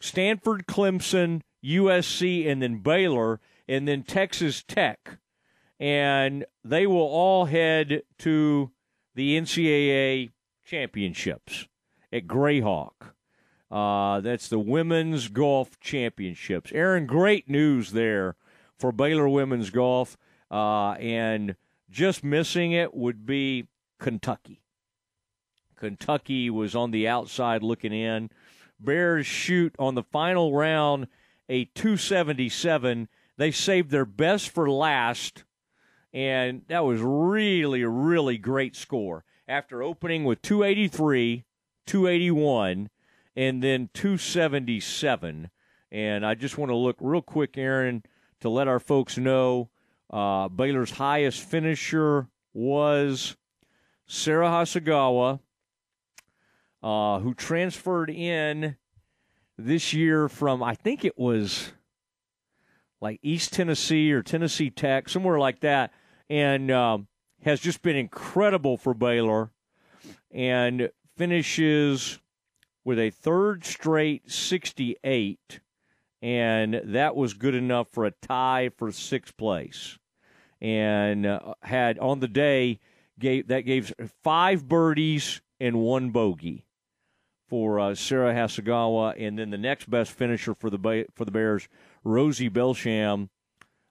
Stanford, 0.00 0.66
Clemson, 0.66 1.42
USC, 1.64 2.46
and 2.48 2.60
then 2.60 2.78
Baylor, 2.78 3.40
and 3.68 3.88
then 3.88 4.02
Texas 4.02 4.62
Tech. 4.66 5.18
And 5.78 6.44
they 6.64 6.86
will 6.86 6.96
all 6.96 7.46
head 7.46 8.02
to 8.18 8.70
the 9.14 9.38
NCAA 9.38 10.30
championships 10.64 11.66
at 12.12 12.26
Grayhawk. 12.26 13.14
Uh, 13.76 14.22
that's 14.22 14.48
the 14.48 14.58
Women's 14.58 15.28
Golf 15.28 15.78
Championships. 15.80 16.72
Aaron, 16.72 17.04
great 17.04 17.46
news 17.46 17.90
there 17.92 18.34
for 18.78 18.90
Baylor 18.90 19.28
Women's 19.28 19.68
Golf. 19.68 20.16
Uh, 20.50 20.92
and 20.92 21.56
just 21.90 22.24
missing 22.24 22.72
it 22.72 22.94
would 22.94 23.26
be 23.26 23.68
Kentucky. 23.98 24.62
Kentucky 25.76 26.48
was 26.48 26.74
on 26.74 26.90
the 26.90 27.06
outside 27.06 27.62
looking 27.62 27.92
in. 27.92 28.30
Bears 28.80 29.26
shoot 29.26 29.74
on 29.78 29.94
the 29.94 30.02
final 30.04 30.54
round 30.54 31.06
a 31.46 31.66
277. 31.66 33.08
They 33.36 33.50
saved 33.50 33.90
their 33.90 34.06
best 34.06 34.48
for 34.48 34.70
last, 34.70 35.44
and 36.14 36.62
that 36.68 36.86
was 36.86 37.02
really, 37.02 37.84
really 37.84 38.38
great 38.38 38.74
score. 38.74 39.22
After 39.46 39.82
opening 39.82 40.24
with 40.24 40.40
283, 40.40 41.44
281, 41.84 42.88
and 43.36 43.62
then 43.62 43.90
277. 43.92 45.50
And 45.92 46.26
I 46.26 46.34
just 46.34 46.58
want 46.58 46.70
to 46.70 46.76
look 46.76 46.96
real 47.00 47.22
quick, 47.22 47.56
Aaron, 47.58 48.02
to 48.40 48.48
let 48.48 48.66
our 48.66 48.80
folks 48.80 49.18
know 49.18 49.70
uh, 50.10 50.48
Baylor's 50.48 50.92
highest 50.92 51.42
finisher 51.42 52.28
was 52.54 53.36
Sarah 54.06 54.48
Hasegawa, 54.48 55.40
uh, 56.82 57.18
who 57.18 57.34
transferred 57.34 58.10
in 58.10 58.76
this 59.58 59.92
year 59.92 60.28
from, 60.28 60.62
I 60.62 60.74
think 60.74 61.04
it 61.04 61.18
was 61.18 61.72
like 63.00 63.18
East 63.22 63.52
Tennessee 63.52 64.12
or 64.12 64.22
Tennessee 64.22 64.70
Tech, 64.70 65.08
somewhere 65.08 65.38
like 65.38 65.60
that, 65.60 65.92
and 66.30 66.70
um, 66.70 67.08
has 67.42 67.60
just 67.60 67.82
been 67.82 67.96
incredible 67.96 68.76
for 68.76 68.94
Baylor 68.94 69.50
and 70.30 70.90
finishes 71.16 72.20
with 72.86 73.00
a 73.00 73.10
third 73.10 73.64
straight 73.64 74.30
68, 74.30 75.58
and 76.22 76.80
that 76.84 77.16
was 77.16 77.34
good 77.34 77.56
enough 77.56 77.88
for 77.90 78.04
a 78.04 78.12
tie 78.12 78.70
for 78.76 78.92
sixth 78.92 79.36
place. 79.36 79.98
And 80.60 81.26
uh, 81.26 81.54
had 81.62 81.98
on 81.98 82.20
the 82.20 82.28
day 82.28 82.78
gave 83.18 83.48
that 83.48 83.62
gave 83.62 83.92
five 84.22 84.68
birdies 84.68 85.42
and 85.58 85.80
one 85.80 86.10
bogey 86.10 86.64
for 87.48 87.80
uh, 87.80 87.96
Sarah 87.96 88.32
Hasegawa, 88.32 89.14
and 89.18 89.36
then 89.36 89.50
the 89.50 89.58
next 89.58 89.90
best 89.90 90.12
finisher 90.12 90.54
for 90.54 90.70
the 90.70 91.06
for 91.12 91.24
the 91.24 91.32
Bears, 91.32 91.68
Rosie 92.04 92.48
Belsham, 92.48 93.30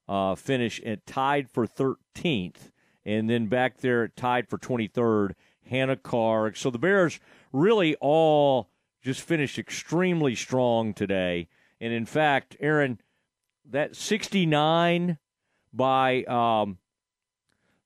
uh, 0.07 0.35
finished 0.35 0.81
at 0.85 1.05
tied 1.05 1.49
for 1.49 1.67
13th, 1.67 2.72
and 3.03 3.30
then 3.30 3.47
back 3.47 3.81
there 3.81 4.07
tied 4.07 4.47
for 4.47 4.57
23rd, 4.57 5.34
Hannah 5.69 5.97
Karg. 5.97 6.55
So 6.55 6.69
the 6.69 6.80
Bears 6.80 7.19
really 7.51 7.95
all 7.99 8.69
just 9.06 9.22
finished 9.22 9.60
extremely 9.60 10.34
strong 10.34 10.91
today. 10.91 11.48
And 11.80 11.94
in 11.94 12.07
fact, 12.07 12.57
Aaron, 12.60 12.99
that 13.69 13.95
69 13.95 15.19
by 15.72 16.23
um, 16.23 16.80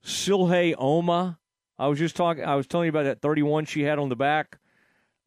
Silhe 0.01 0.73
Oma, 0.77 1.37
I 1.77 1.87
was 1.87 1.99
just 1.99 2.15
talking, 2.15 2.45
I 2.45 2.55
was 2.55 2.67
telling 2.67 2.85
you 2.85 2.91
about 2.91 3.03
that 3.03 3.21
31 3.21 3.65
she 3.65 3.81
had 3.81 3.99
on 3.99 4.07
the 4.07 4.15
back. 4.15 4.59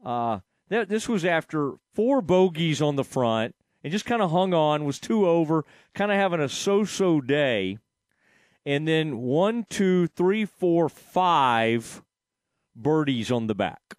Uh, 0.02 0.40
that, 0.70 0.88
this 0.88 1.10
was 1.10 1.26
after 1.26 1.74
four 1.92 2.22
bogeys 2.22 2.80
on 2.80 2.96
the 2.96 3.04
front 3.04 3.54
and 3.84 3.92
just 3.92 4.06
kind 4.06 4.22
of 4.22 4.30
hung 4.30 4.54
on, 4.54 4.86
was 4.86 4.98
two 4.98 5.28
over, 5.28 5.66
kind 5.94 6.10
of 6.10 6.16
having 6.16 6.40
a 6.40 6.48
so 6.48 6.84
so 6.84 7.20
day. 7.20 7.76
And 8.64 8.88
then 8.88 9.18
one, 9.18 9.66
two, 9.68 10.06
three, 10.06 10.46
four, 10.46 10.88
five 10.88 12.02
birdies 12.74 13.30
on 13.30 13.46
the 13.46 13.54
back 13.54 13.96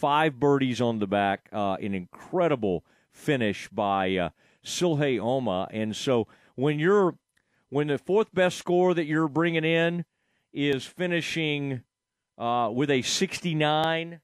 five 0.00 0.40
birdies 0.40 0.80
on 0.80 0.98
the 0.98 1.06
back. 1.06 1.48
Uh, 1.52 1.74
an 1.74 1.94
incredible 1.94 2.84
finish 3.12 3.68
by 3.68 4.16
uh, 4.16 4.30
Silhe 4.64 5.20
Oma. 5.20 5.68
And 5.70 5.94
so 5.94 6.26
when 6.54 6.78
you're 6.78 7.16
when 7.68 7.88
the 7.88 7.98
fourth 7.98 8.34
best 8.34 8.56
score 8.56 8.94
that 8.94 9.04
you're 9.04 9.28
bringing 9.28 9.64
in 9.64 10.04
is 10.52 10.86
finishing 10.86 11.82
uh, 12.38 12.70
with 12.72 12.90
a 12.90 13.02
69. 13.02 14.20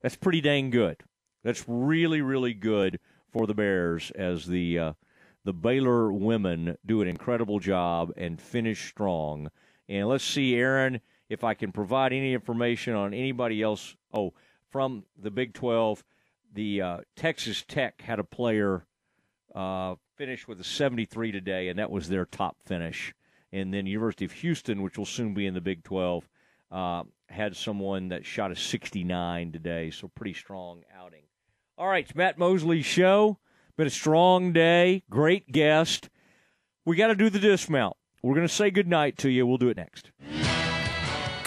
That's 0.00 0.16
pretty 0.16 0.40
dang 0.40 0.70
good. 0.70 0.96
That's 1.42 1.64
really, 1.66 2.22
really 2.22 2.54
good 2.54 3.00
for 3.32 3.46
the 3.46 3.54
Bears 3.54 4.12
as 4.12 4.46
the 4.46 4.78
uh, 4.78 4.92
the 5.44 5.52
Baylor 5.52 6.12
women 6.12 6.76
do 6.86 7.02
an 7.02 7.08
incredible 7.08 7.58
job 7.58 8.12
and 8.16 8.40
finish 8.40 8.88
strong. 8.88 9.50
And 9.88 10.08
let's 10.08 10.24
see, 10.24 10.54
Aaron, 10.54 11.00
if 11.28 11.42
I 11.42 11.54
can 11.54 11.72
provide 11.72 12.12
any 12.12 12.34
information 12.34 12.94
on 12.94 13.12
anybody 13.12 13.62
else. 13.62 13.96
Oh, 14.12 14.34
from 14.70 15.04
the 15.16 15.30
Big 15.30 15.54
12, 15.54 16.04
the 16.54 16.82
uh, 16.82 16.98
Texas 17.16 17.64
Tech 17.66 18.00
had 18.02 18.18
a 18.18 18.24
player 18.24 18.86
uh, 19.54 19.94
finish 20.16 20.46
with 20.46 20.60
a 20.60 20.64
73 20.64 21.32
today, 21.32 21.68
and 21.68 21.78
that 21.78 21.90
was 21.90 22.08
their 22.08 22.24
top 22.24 22.56
finish. 22.64 23.14
And 23.52 23.72
then 23.72 23.86
University 23.86 24.24
of 24.24 24.32
Houston, 24.32 24.82
which 24.82 24.98
will 24.98 25.06
soon 25.06 25.34
be 25.34 25.46
in 25.46 25.54
the 25.54 25.60
Big 25.60 25.84
12, 25.84 26.28
uh, 26.70 27.04
had 27.28 27.56
someone 27.56 28.08
that 28.08 28.26
shot 28.26 28.52
a 28.52 28.56
69 28.56 29.52
today, 29.52 29.90
so 29.90 30.08
pretty 30.08 30.34
strong 30.34 30.82
outing. 30.94 31.22
All 31.76 31.88
right, 31.88 32.04
it's 32.04 32.14
Matt 32.14 32.38
Mosley's 32.38 32.84
show. 32.84 33.38
Been 33.76 33.86
a 33.86 33.90
strong 33.90 34.52
day. 34.52 35.04
Great 35.08 35.52
guest. 35.52 36.10
We 36.84 36.96
got 36.96 37.08
to 37.08 37.14
do 37.14 37.30
the 37.30 37.38
dismount. 37.38 37.96
We're 38.22 38.34
going 38.34 38.48
to 38.48 38.52
say 38.52 38.70
goodnight 38.70 39.16
to 39.18 39.30
you. 39.30 39.46
We'll 39.46 39.58
do 39.58 39.68
it 39.68 39.76
next. 39.76 40.10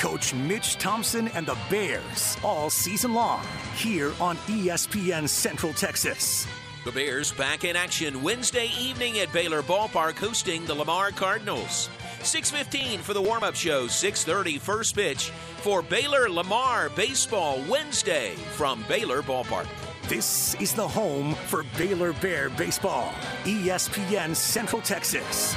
Coach 0.01 0.33
Mitch 0.33 0.79
Thompson 0.79 1.27
and 1.35 1.45
the 1.45 1.55
Bears 1.69 2.35
all 2.43 2.71
season 2.71 3.13
long 3.13 3.45
here 3.75 4.11
on 4.19 4.35
ESPN 4.47 5.29
Central 5.29 5.73
Texas. 5.73 6.47
The 6.85 6.91
Bears 6.91 7.31
back 7.31 7.65
in 7.65 7.75
action 7.75 8.23
Wednesday 8.23 8.71
evening 8.79 9.19
at 9.19 9.31
Baylor 9.31 9.61
Ballpark 9.61 10.17
hosting 10.17 10.65
the 10.65 10.73
Lamar 10.73 11.11
Cardinals. 11.11 11.87
6:15 12.23 13.01
for 13.01 13.13
the 13.13 13.21
warm-up 13.21 13.53
show, 13.53 13.87
6:30 13.87 14.57
first 14.57 14.95
pitch 14.95 15.31
for 15.57 15.83
Baylor 15.83 16.27
Lamar 16.31 16.89
Baseball 16.89 17.61
Wednesday 17.69 18.33
from 18.57 18.83
Baylor 18.87 19.21
Ballpark. 19.21 19.67
This 20.07 20.55
is 20.55 20.73
the 20.73 20.87
home 20.87 21.35
for 21.45 21.63
Baylor 21.77 22.13
Bear 22.13 22.49
Baseball, 22.49 23.13
ESPN 23.45 24.33
Central 24.35 24.81
Texas. 24.81 25.55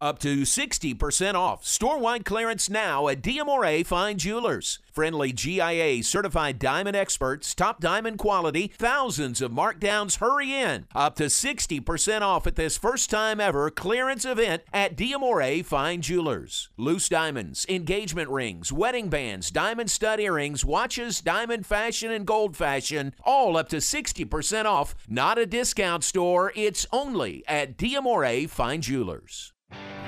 Up 0.00 0.20
to 0.20 0.42
60% 0.42 1.34
off. 1.34 1.64
Store-wide 1.64 2.24
clearance 2.24 2.70
now 2.70 3.08
at 3.08 3.20
Diamore 3.20 3.84
Fine 3.84 4.18
Jewelers. 4.18 4.78
Friendly 4.92 5.32
GIA 5.32 6.04
certified 6.04 6.60
diamond 6.60 6.94
experts, 6.94 7.52
top 7.52 7.80
diamond 7.80 8.16
quality, 8.18 8.70
thousands 8.78 9.42
of 9.42 9.50
markdowns. 9.50 10.18
Hurry 10.18 10.54
in. 10.54 10.86
Up 10.94 11.16
to 11.16 11.24
60% 11.24 12.20
off 12.20 12.46
at 12.46 12.54
this 12.54 12.78
first 12.78 13.10
time 13.10 13.40
ever 13.40 13.70
clearance 13.70 14.24
event 14.24 14.62
at 14.72 14.96
Diamore 14.96 15.64
Fine 15.64 16.02
Jewelers. 16.02 16.68
Loose 16.76 17.08
diamonds, 17.08 17.66
engagement 17.68 18.30
rings, 18.30 18.72
wedding 18.72 19.08
bands, 19.08 19.50
diamond 19.50 19.90
stud 19.90 20.20
earrings, 20.20 20.64
watches, 20.64 21.20
diamond 21.20 21.66
fashion, 21.66 22.12
and 22.12 22.24
gold 22.24 22.56
fashion, 22.56 23.14
all 23.24 23.56
up 23.56 23.68
to 23.68 23.78
60% 23.78 24.64
off. 24.64 24.94
Not 25.08 25.38
a 25.38 25.46
discount 25.46 26.04
store, 26.04 26.52
it's 26.54 26.86
only 26.92 27.42
at 27.48 27.76
Diamore 27.76 28.48
Fine 28.48 28.82
Jewelers. 28.82 29.52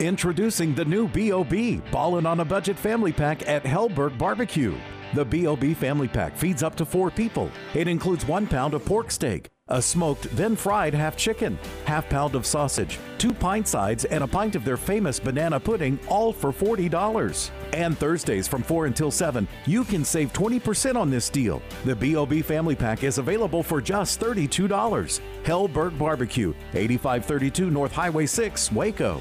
Introducing 0.00 0.74
the 0.74 0.84
new 0.86 1.08
B.O.B. 1.08 1.82
Ballin' 1.92 2.24
on 2.24 2.40
a 2.40 2.44
Budget 2.44 2.78
Family 2.78 3.12
Pack 3.12 3.46
at 3.46 3.64
Helberg 3.64 4.16
Barbecue. 4.16 4.74
The 5.12 5.26
B.O.B. 5.26 5.74
Family 5.74 6.08
Pack 6.08 6.34
feeds 6.38 6.62
up 6.62 6.74
to 6.76 6.86
four 6.86 7.10
people. 7.10 7.50
It 7.74 7.86
includes 7.86 8.24
one 8.24 8.46
pound 8.46 8.72
of 8.72 8.82
pork 8.86 9.10
steak, 9.10 9.50
a 9.68 9.82
smoked, 9.82 10.34
then 10.34 10.56
fried 10.56 10.94
half 10.94 11.18
chicken, 11.18 11.58
half 11.84 12.08
pound 12.08 12.34
of 12.34 12.46
sausage, 12.46 12.98
two 13.18 13.34
pint 13.34 13.68
sides, 13.68 14.06
and 14.06 14.24
a 14.24 14.26
pint 14.26 14.56
of 14.56 14.64
their 14.64 14.78
famous 14.78 15.20
banana 15.20 15.60
pudding, 15.60 15.98
all 16.08 16.32
for 16.32 16.50
$40. 16.50 17.50
And 17.74 17.98
Thursdays 17.98 18.48
from 18.48 18.62
4 18.62 18.86
until 18.86 19.10
7, 19.10 19.46
you 19.66 19.84
can 19.84 20.02
save 20.02 20.32
20% 20.32 20.96
on 20.96 21.10
this 21.10 21.28
deal. 21.28 21.60
The 21.84 21.94
B.O.B. 21.94 22.40
Family 22.40 22.74
Pack 22.74 23.04
is 23.04 23.18
available 23.18 23.62
for 23.62 23.82
just 23.82 24.18
$32. 24.18 25.20
Helberg 25.44 25.98
Barbecue, 25.98 26.54
8532 26.72 27.70
North 27.70 27.92
Highway 27.92 28.24
6, 28.24 28.72
Waco. 28.72 29.20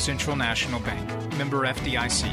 Central 0.00 0.34
National 0.34 0.80
Bank, 0.80 1.36
member 1.36 1.66
FDIC. 1.66 2.32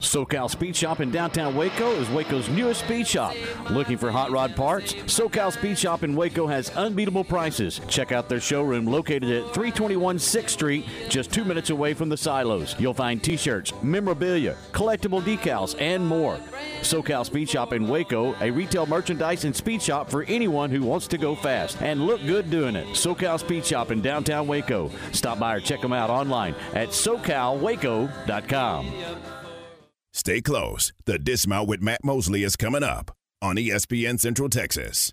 SoCal 0.00 0.50
Speed 0.50 0.74
Shop 0.74 1.00
in 1.00 1.10
downtown 1.10 1.54
Waco 1.54 1.92
is 1.92 2.08
Waco's 2.10 2.48
newest 2.48 2.80
speed 2.84 3.06
shop. 3.06 3.34
Looking 3.70 3.96
for 3.96 4.10
hot 4.10 4.30
rod 4.32 4.56
parts? 4.56 4.94
SoCal 4.94 5.52
Speed 5.52 5.78
Shop 5.78 6.02
in 6.02 6.16
Waco 6.16 6.46
has 6.48 6.70
unbeatable 6.70 7.22
prices. 7.22 7.80
Check 7.86 8.10
out 8.10 8.28
their 8.28 8.40
showroom 8.40 8.86
located 8.86 9.30
at 9.30 9.54
321 9.54 10.18
6th 10.18 10.50
Street, 10.50 10.84
just 11.08 11.32
two 11.32 11.44
minutes 11.44 11.70
away 11.70 11.94
from 11.94 12.08
the 12.08 12.16
silos. 12.16 12.74
You'll 12.78 12.94
find 12.94 13.22
t 13.22 13.36
shirts, 13.36 13.72
memorabilia, 13.82 14.56
collectible 14.72 15.22
decals, 15.22 15.80
and 15.80 16.04
more. 16.04 16.40
SoCal 16.80 17.24
Speed 17.24 17.48
Shop 17.48 17.72
in 17.72 17.88
Waco, 17.88 18.34
a 18.40 18.50
retail 18.50 18.86
merchandise 18.86 19.44
and 19.44 19.54
speed 19.54 19.82
shop 19.82 20.10
for 20.10 20.24
anyone 20.24 20.70
who 20.70 20.82
wants 20.82 21.06
to 21.08 21.18
go 21.18 21.34
fast 21.34 21.80
and 21.82 22.06
look 22.06 22.20
good 22.26 22.50
doing 22.50 22.76
it. 22.76 22.86
SoCal 22.88 23.38
Speed 23.38 23.64
Shop 23.64 23.90
in 23.90 24.00
downtown 24.00 24.46
Waco. 24.46 24.90
Stop 25.12 25.38
by 25.38 25.56
or 25.56 25.60
check 25.60 25.80
them 25.80 25.92
out 25.92 26.10
online 26.10 26.54
at 26.74 26.88
socalwaco.com. 26.88 28.92
Stay 30.12 30.40
close. 30.40 30.92
The 31.04 31.18
Dismount 31.18 31.68
with 31.68 31.82
Matt 31.82 32.02
Mosley 32.02 32.42
is 32.42 32.56
coming 32.56 32.82
up 32.82 33.12
on 33.40 33.56
ESPN 33.56 34.18
Central 34.18 34.48
Texas. 34.48 35.12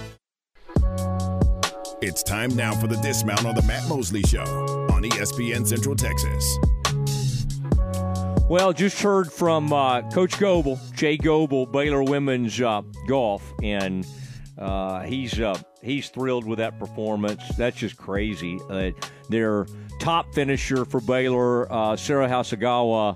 It's 2.03 2.23
time 2.23 2.55
now 2.55 2.73
for 2.73 2.87
the 2.87 2.95
Dismount 2.95 3.45
on 3.45 3.53
the 3.53 3.61
Matt 3.61 3.87
Mosley 3.87 4.23
Show 4.23 4.41
on 4.91 5.03
ESPN 5.03 5.67
Central 5.67 5.95
Texas. 5.95 6.57
Well, 8.49 8.73
just 8.73 8.99
heard 8.99 9.31
from 9.31 9.71
uh, 9.71 10.09
Coach 10.09 10.39
Goebel, 10.39 10.79
Jay 10.95 11.15
Goebel, 11.15 11.67
Baylor 11.67 12.01
women's 12.01 12.59
uh, 12.59 12.81
golf, 13.07 13.53
and 13.61 14.07
uh, 14.57 15.01
he's 15.01 15.39
uh, 15.39 15.61
he's 15.83 16.09
thrilled 16.09 16.47
with 16.47 16.57
that 16.57 16.79
performance. 16.79 17.43
That's 17.55 17.77
just 17.77 17.97
crazy. 17.97 18.59
Uh, 18.67 18.89
their 19.29 19.67
top 19.99 20.33
finisher 20.33 20.85
for 20.85 21.01
Baylor, 21.01 21.71
uh, 21.71 21.95
Sarah 21.95 22.27
Hasegawa, 22.27 23.15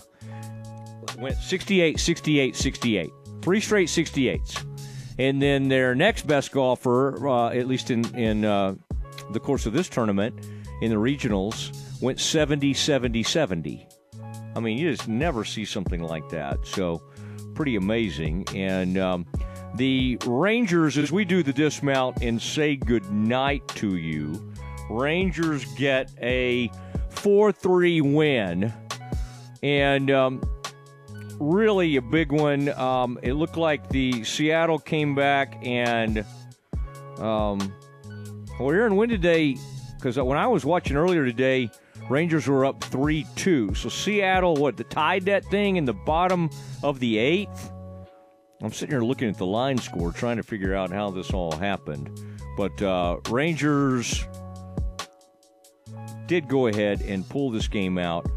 went 1.18 1.38
68, 1.38 2.00
68, 2.00 2.56
68. 2.56 3.10
Three 3.42 3.60
straight 3.60 3.88
68s. 3.88 4.75
And 5.18 5.42
then 5.42 5.70
their 5.70 5.96
next 5.96 6.28
best 6.28 6.52
golfer, 6.52 7.28
uh, 7.28 7.50
at 7.50 7.68
least 7.68 7.90
in, 7.90 8.06
in 8.16 8.46
uh, 8.46 8.76
the 9.32 9.40
course 9.40 9.66
of 9.66 9.74
this 9.74 9.88
tournament, 9.88 10.36
in 10.82 10.92
the 10.92 10.98
regionals, 10.98 11.76
went 12.02 12.20
70, 12.20 12.74
70, 12.74 13.24
70. 13.24 13.88
I 14.56 14.60
mean, 14.60 14.78
you 14.78 14.92
just 14.92 15.08
never 15.08 15.44
see 15.44 15.66
something 15.66 16.02
like 16.02 16.30
that. 16.30 16.66
So, 16.66 17.02
pretty 17.54 17.76
amazing. 17.76 18.46
And 18.54 18.98
um, 18.98 19.26
the 19.76 20.18
Rangers, 20.26 20.98
as 20.98 21.12
we 21.12 21.26
do 21.26 21.44
the 21.44 21.54
dismount 21.54 22.22
and 22.22 22.42
say 22.42 22.76
good 22.76 23.10
night 23.12 23.68
to 23.70 23.98
you, 23.98 24.54
Rangers 24.90 25.66
get 25.76 26.12
a 26.22 26.70
4 27.10 27.52
3 27.52 28.02
win. 28.02 28.74
And 29.64 30.12
um, 30.12 30.42
really 31.40 31.96
a 31.96 32.02
big 32.02 32.32
one. 32.32 32.70
Um, 32.70 33.20
it 33.22 33.34
looked 33.34 33.58
like 33.58 33.90
the 33.90 34.24
Seattle 34.24 34.80
came 34.80 35.16
back 35.16 35.58
and. 35.62 36.26
Um, 37.18 37.74
well, 38.60 38.72
Aaron, 38.72 38.96
when 38.96 39.10
did 39.10 39.22
they? 39.22 39.58
Because 39.96 40.18
when 40.18 40.38
I 40.38 40.48
was 40.48 40.64
watching 40.64 40.96
earlier 40.96 41.26
today, 41.26 41.70
Rangers 42.10 42.48
were 42.48 42.66
up 42.66 42.84
3 42.84 43.26
2. 43.36 43.74
So 43.74 43.90
Seattle, 43.90 44.56
what, 44.56 44.78
the 44.78 44.84
tied 44.84 45.26
that 45.26 45.46
thing 45.46 45.78
in 45.78 45.86
the 45.86 45.94
bottom 45.94 46.50
of 46.84 47.00
the 47.00 47.18
eighth? 47.18 47.72
I'm 48.62 48.72
sitting 48.72 48.94
here 48.94 49.04
looking 49.04 49.30
at 49.30 49.38
the 49.38 49.46
line 49.46 49.78
score, 49.78 50.12
trying 50.12 50.38
to 50.38 50.44
figure 50.44 50.74
out 50.74 50.92
how 50.92 51.10
this 51.10 51.32
all 51.32 51.52
happened. 51.52 52.10
But 52.56 52.82
uh, 52.82 53.18
Rangers 53.30 54.26
did 56.28 56.48
go 56.48 56.68
ahead 56.68 57.02
and 57.02 57.28
pull 57.28 57.52
this 57.52 57.68
game 57.68 57.98
out 57.98 58.30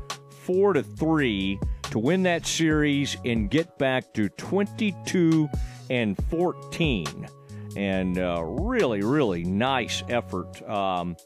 4 0.43 0.75
to 0.75 0.83
3 0.83 1.61
to 1.91 1.99
win 1.99 2.23
that 2.25 2.47
series 2.47 3.17
and 3.25 3.51
get 3.51 3.79
back 3.79 4.13
to 4.15 4.29
22 4.31 5.49
and 5.91 6.17
14 6.29 7.29
and 7.77 8.19
uh, 8.19 8.43
really, 8.43 9.03
really 9.03 9.45
nice 9.45 10.03
effort 10.09 10.61
um, 10.69 11.17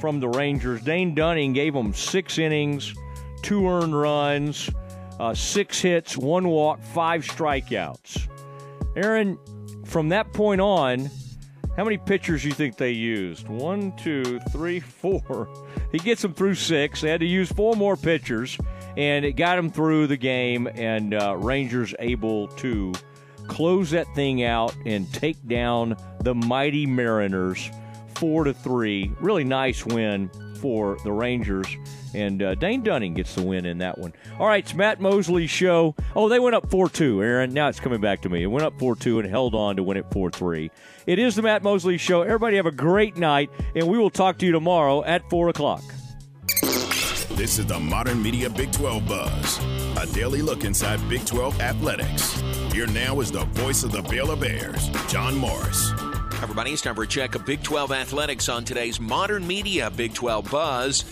from 0.00 0.20
the 0.20 0.28
Rangers. 0.28 0.82
Dane 0.82 1.14
Dunning 1.14 1.52
gave 1.52 1.74
them 1.74 1.92
six 1.92 2.38
innings, 2.38 2.94
two 3.42 3.68
earned 3.68 3.98
runs, 3.98 4.70
uh, 5.20 5.34
six 5.34 5.80
hits, 5.80 6.16
one 6.16 6.48
walk, 6.48 6.82
five 6.82 7.22
strikeouts. 7.24 8.28
Aaron, 8.96 9.38
from 9.84 10.08
that 10.08 10.32
point 10.32 10.60
on, 10.60 11.10
how 11.76 11.82
many 11.84 11.98
pitchers 11.98 12.42
do 12.42 12.48
you 12.48 12.54
think 12.54 12.76
they 12.76 12.92
used? 12.92 13.48
One, 13.48 13.96
two, 13.96 14.40
three, 14.50 14.80
four. 14.80 15.48
He 15.92 16.00
gets 16.00 16.22
them 16.22 16.34
through 16.34 16.56
six. 16.56 17.02
They 17.02 17.08
had 17.08 17.20
to 17.20 17.26
use 17.26 17.52
four 17.52 17.76
more 17.76 17.96
pitchers, 17.96 18.58
and 18.96 19.24
it 19.24 19.32
got 19.32 19.56
them 19.56 19.70
through 19.70 20.06
the 20.06 20.16
game. 20.16 20.66
And 20.74 21.14
uh, 21.14 21.36
Rangers 21.36 21.94
able 21.98 22.48
to 22.48 22.92
close 23.46 23.90
that 23.90 24.06
thing 24.14 24.42
out 24.42 24.74
and 24.86 25.12
take 25.12 25.46
down 25.46 25.96
the 26.20 26.34
mighty 26.34 26.86
Mariners 26.86 27.70
four 28.14 28.44
to 28.44 28.54
three. 28.54 29.12
Really 29.20 29.44
nice 29.44 29.84
win 29.84 30.30
for 30.60 30.96
the 31.04 31.12
Rangers. 31.12 31.66
And 32.14 32.42
uh, 32.42 32.54
Dane 32.54 32.82
Dunning 32.82 33.12
gets 33.14 33.34
the 33.34 33.42
win 33.42 33.66
in 33.66 33.78
that 33.78 33.98
one. 33.98 34.12
All 34.38 34.46
right, 34.46 34.64
it's 34.64 34.72
Matt 34.72 35.00
Mosley's 35.00 35.50
show. 35.50 35.96
Oh, 36.14 36.28
they 36.28 36.38
went 36.38 36.54
up 36.54 36.70
4 36.70 36.88
2, 36.88 37.20
Aaron. 37.20 37.52
Now 37.52 37.68
it's 37.68 37.80
coming 37.80 38.00
back 38.00 38.22
to 38.22 38.28
me. 38.28 38.44
It 38.44 38.46
went 38.46 38.64
up 38.64 38.78
4 38.78 38.94
2 38.94 39.18
and 39.18 39.28
held 39.28 39.54
on 39.54 39.76
to 39.76 39.82
win 39.82 39.96
it 39.96 40.06
4 40.12 40.30
3. 40.30 40.70
It 41.06 41.18
is 41.18 41.34
the 41.34 41.42
Matt 41.42 41.64
Mosley 41.64 41.98
show. 41.98 42.22
Everybody 42.22 42.56
have 42.56 42.66
a 42.66 42.72
great 42.72 43.16
night, 43.16 43.50
and 43.74 43.88
we 43.88 43.98
will 43.98 44.10
talk 44.10 44.38
to 44.38 44.46
you 44.46 44.52
tomorrow 44.52 45.02
at 45.02 45.28
4 45.28 45.48
o'clock. 45.48 45.82
This 47.36 47.58
is 47.58 47.66
the 47.66 47.80
Modern 47.80 48.22
Media 48.22 48.48
Big 48.48 48.70
12 48.70 49.08
Buzz, 49.08 49.58
a 50.00 50.06
daily 50.14 50.40
look 50.40 50.62
inside 50.62 51.00
Big 51.08 51.26
12 51.26 51.60
athletics. 51.60 52.40
Here 52.72 52.86
now 52.86 53.18
is 53.18 53.32
the 53.32 53.44
voice 53.46 53.82
of 53.82 53.90
the 53.90 54.02
Baylor 54.02 54.36
Bears, 54.36 54.88
John 55.08 55.34
Morris. 55.34 55.90
Everybody, 56.40 56.70
it's 56.70 56.82
time 56.82 56.94
for 56.94 57.02
a 57.02 57.08
check 57.08 57.34
of 57.34 57.44
Big 57.44 57.60
12 57.64 57.90
athletics 57.90 58.48
on 58.48 58.64
today's 58.64 59.00
Modern 59.00 59.44
Media 59.44 59.90
Big 59.90 60.14
12 60.14 60.48
Buzz. 60.48 61.04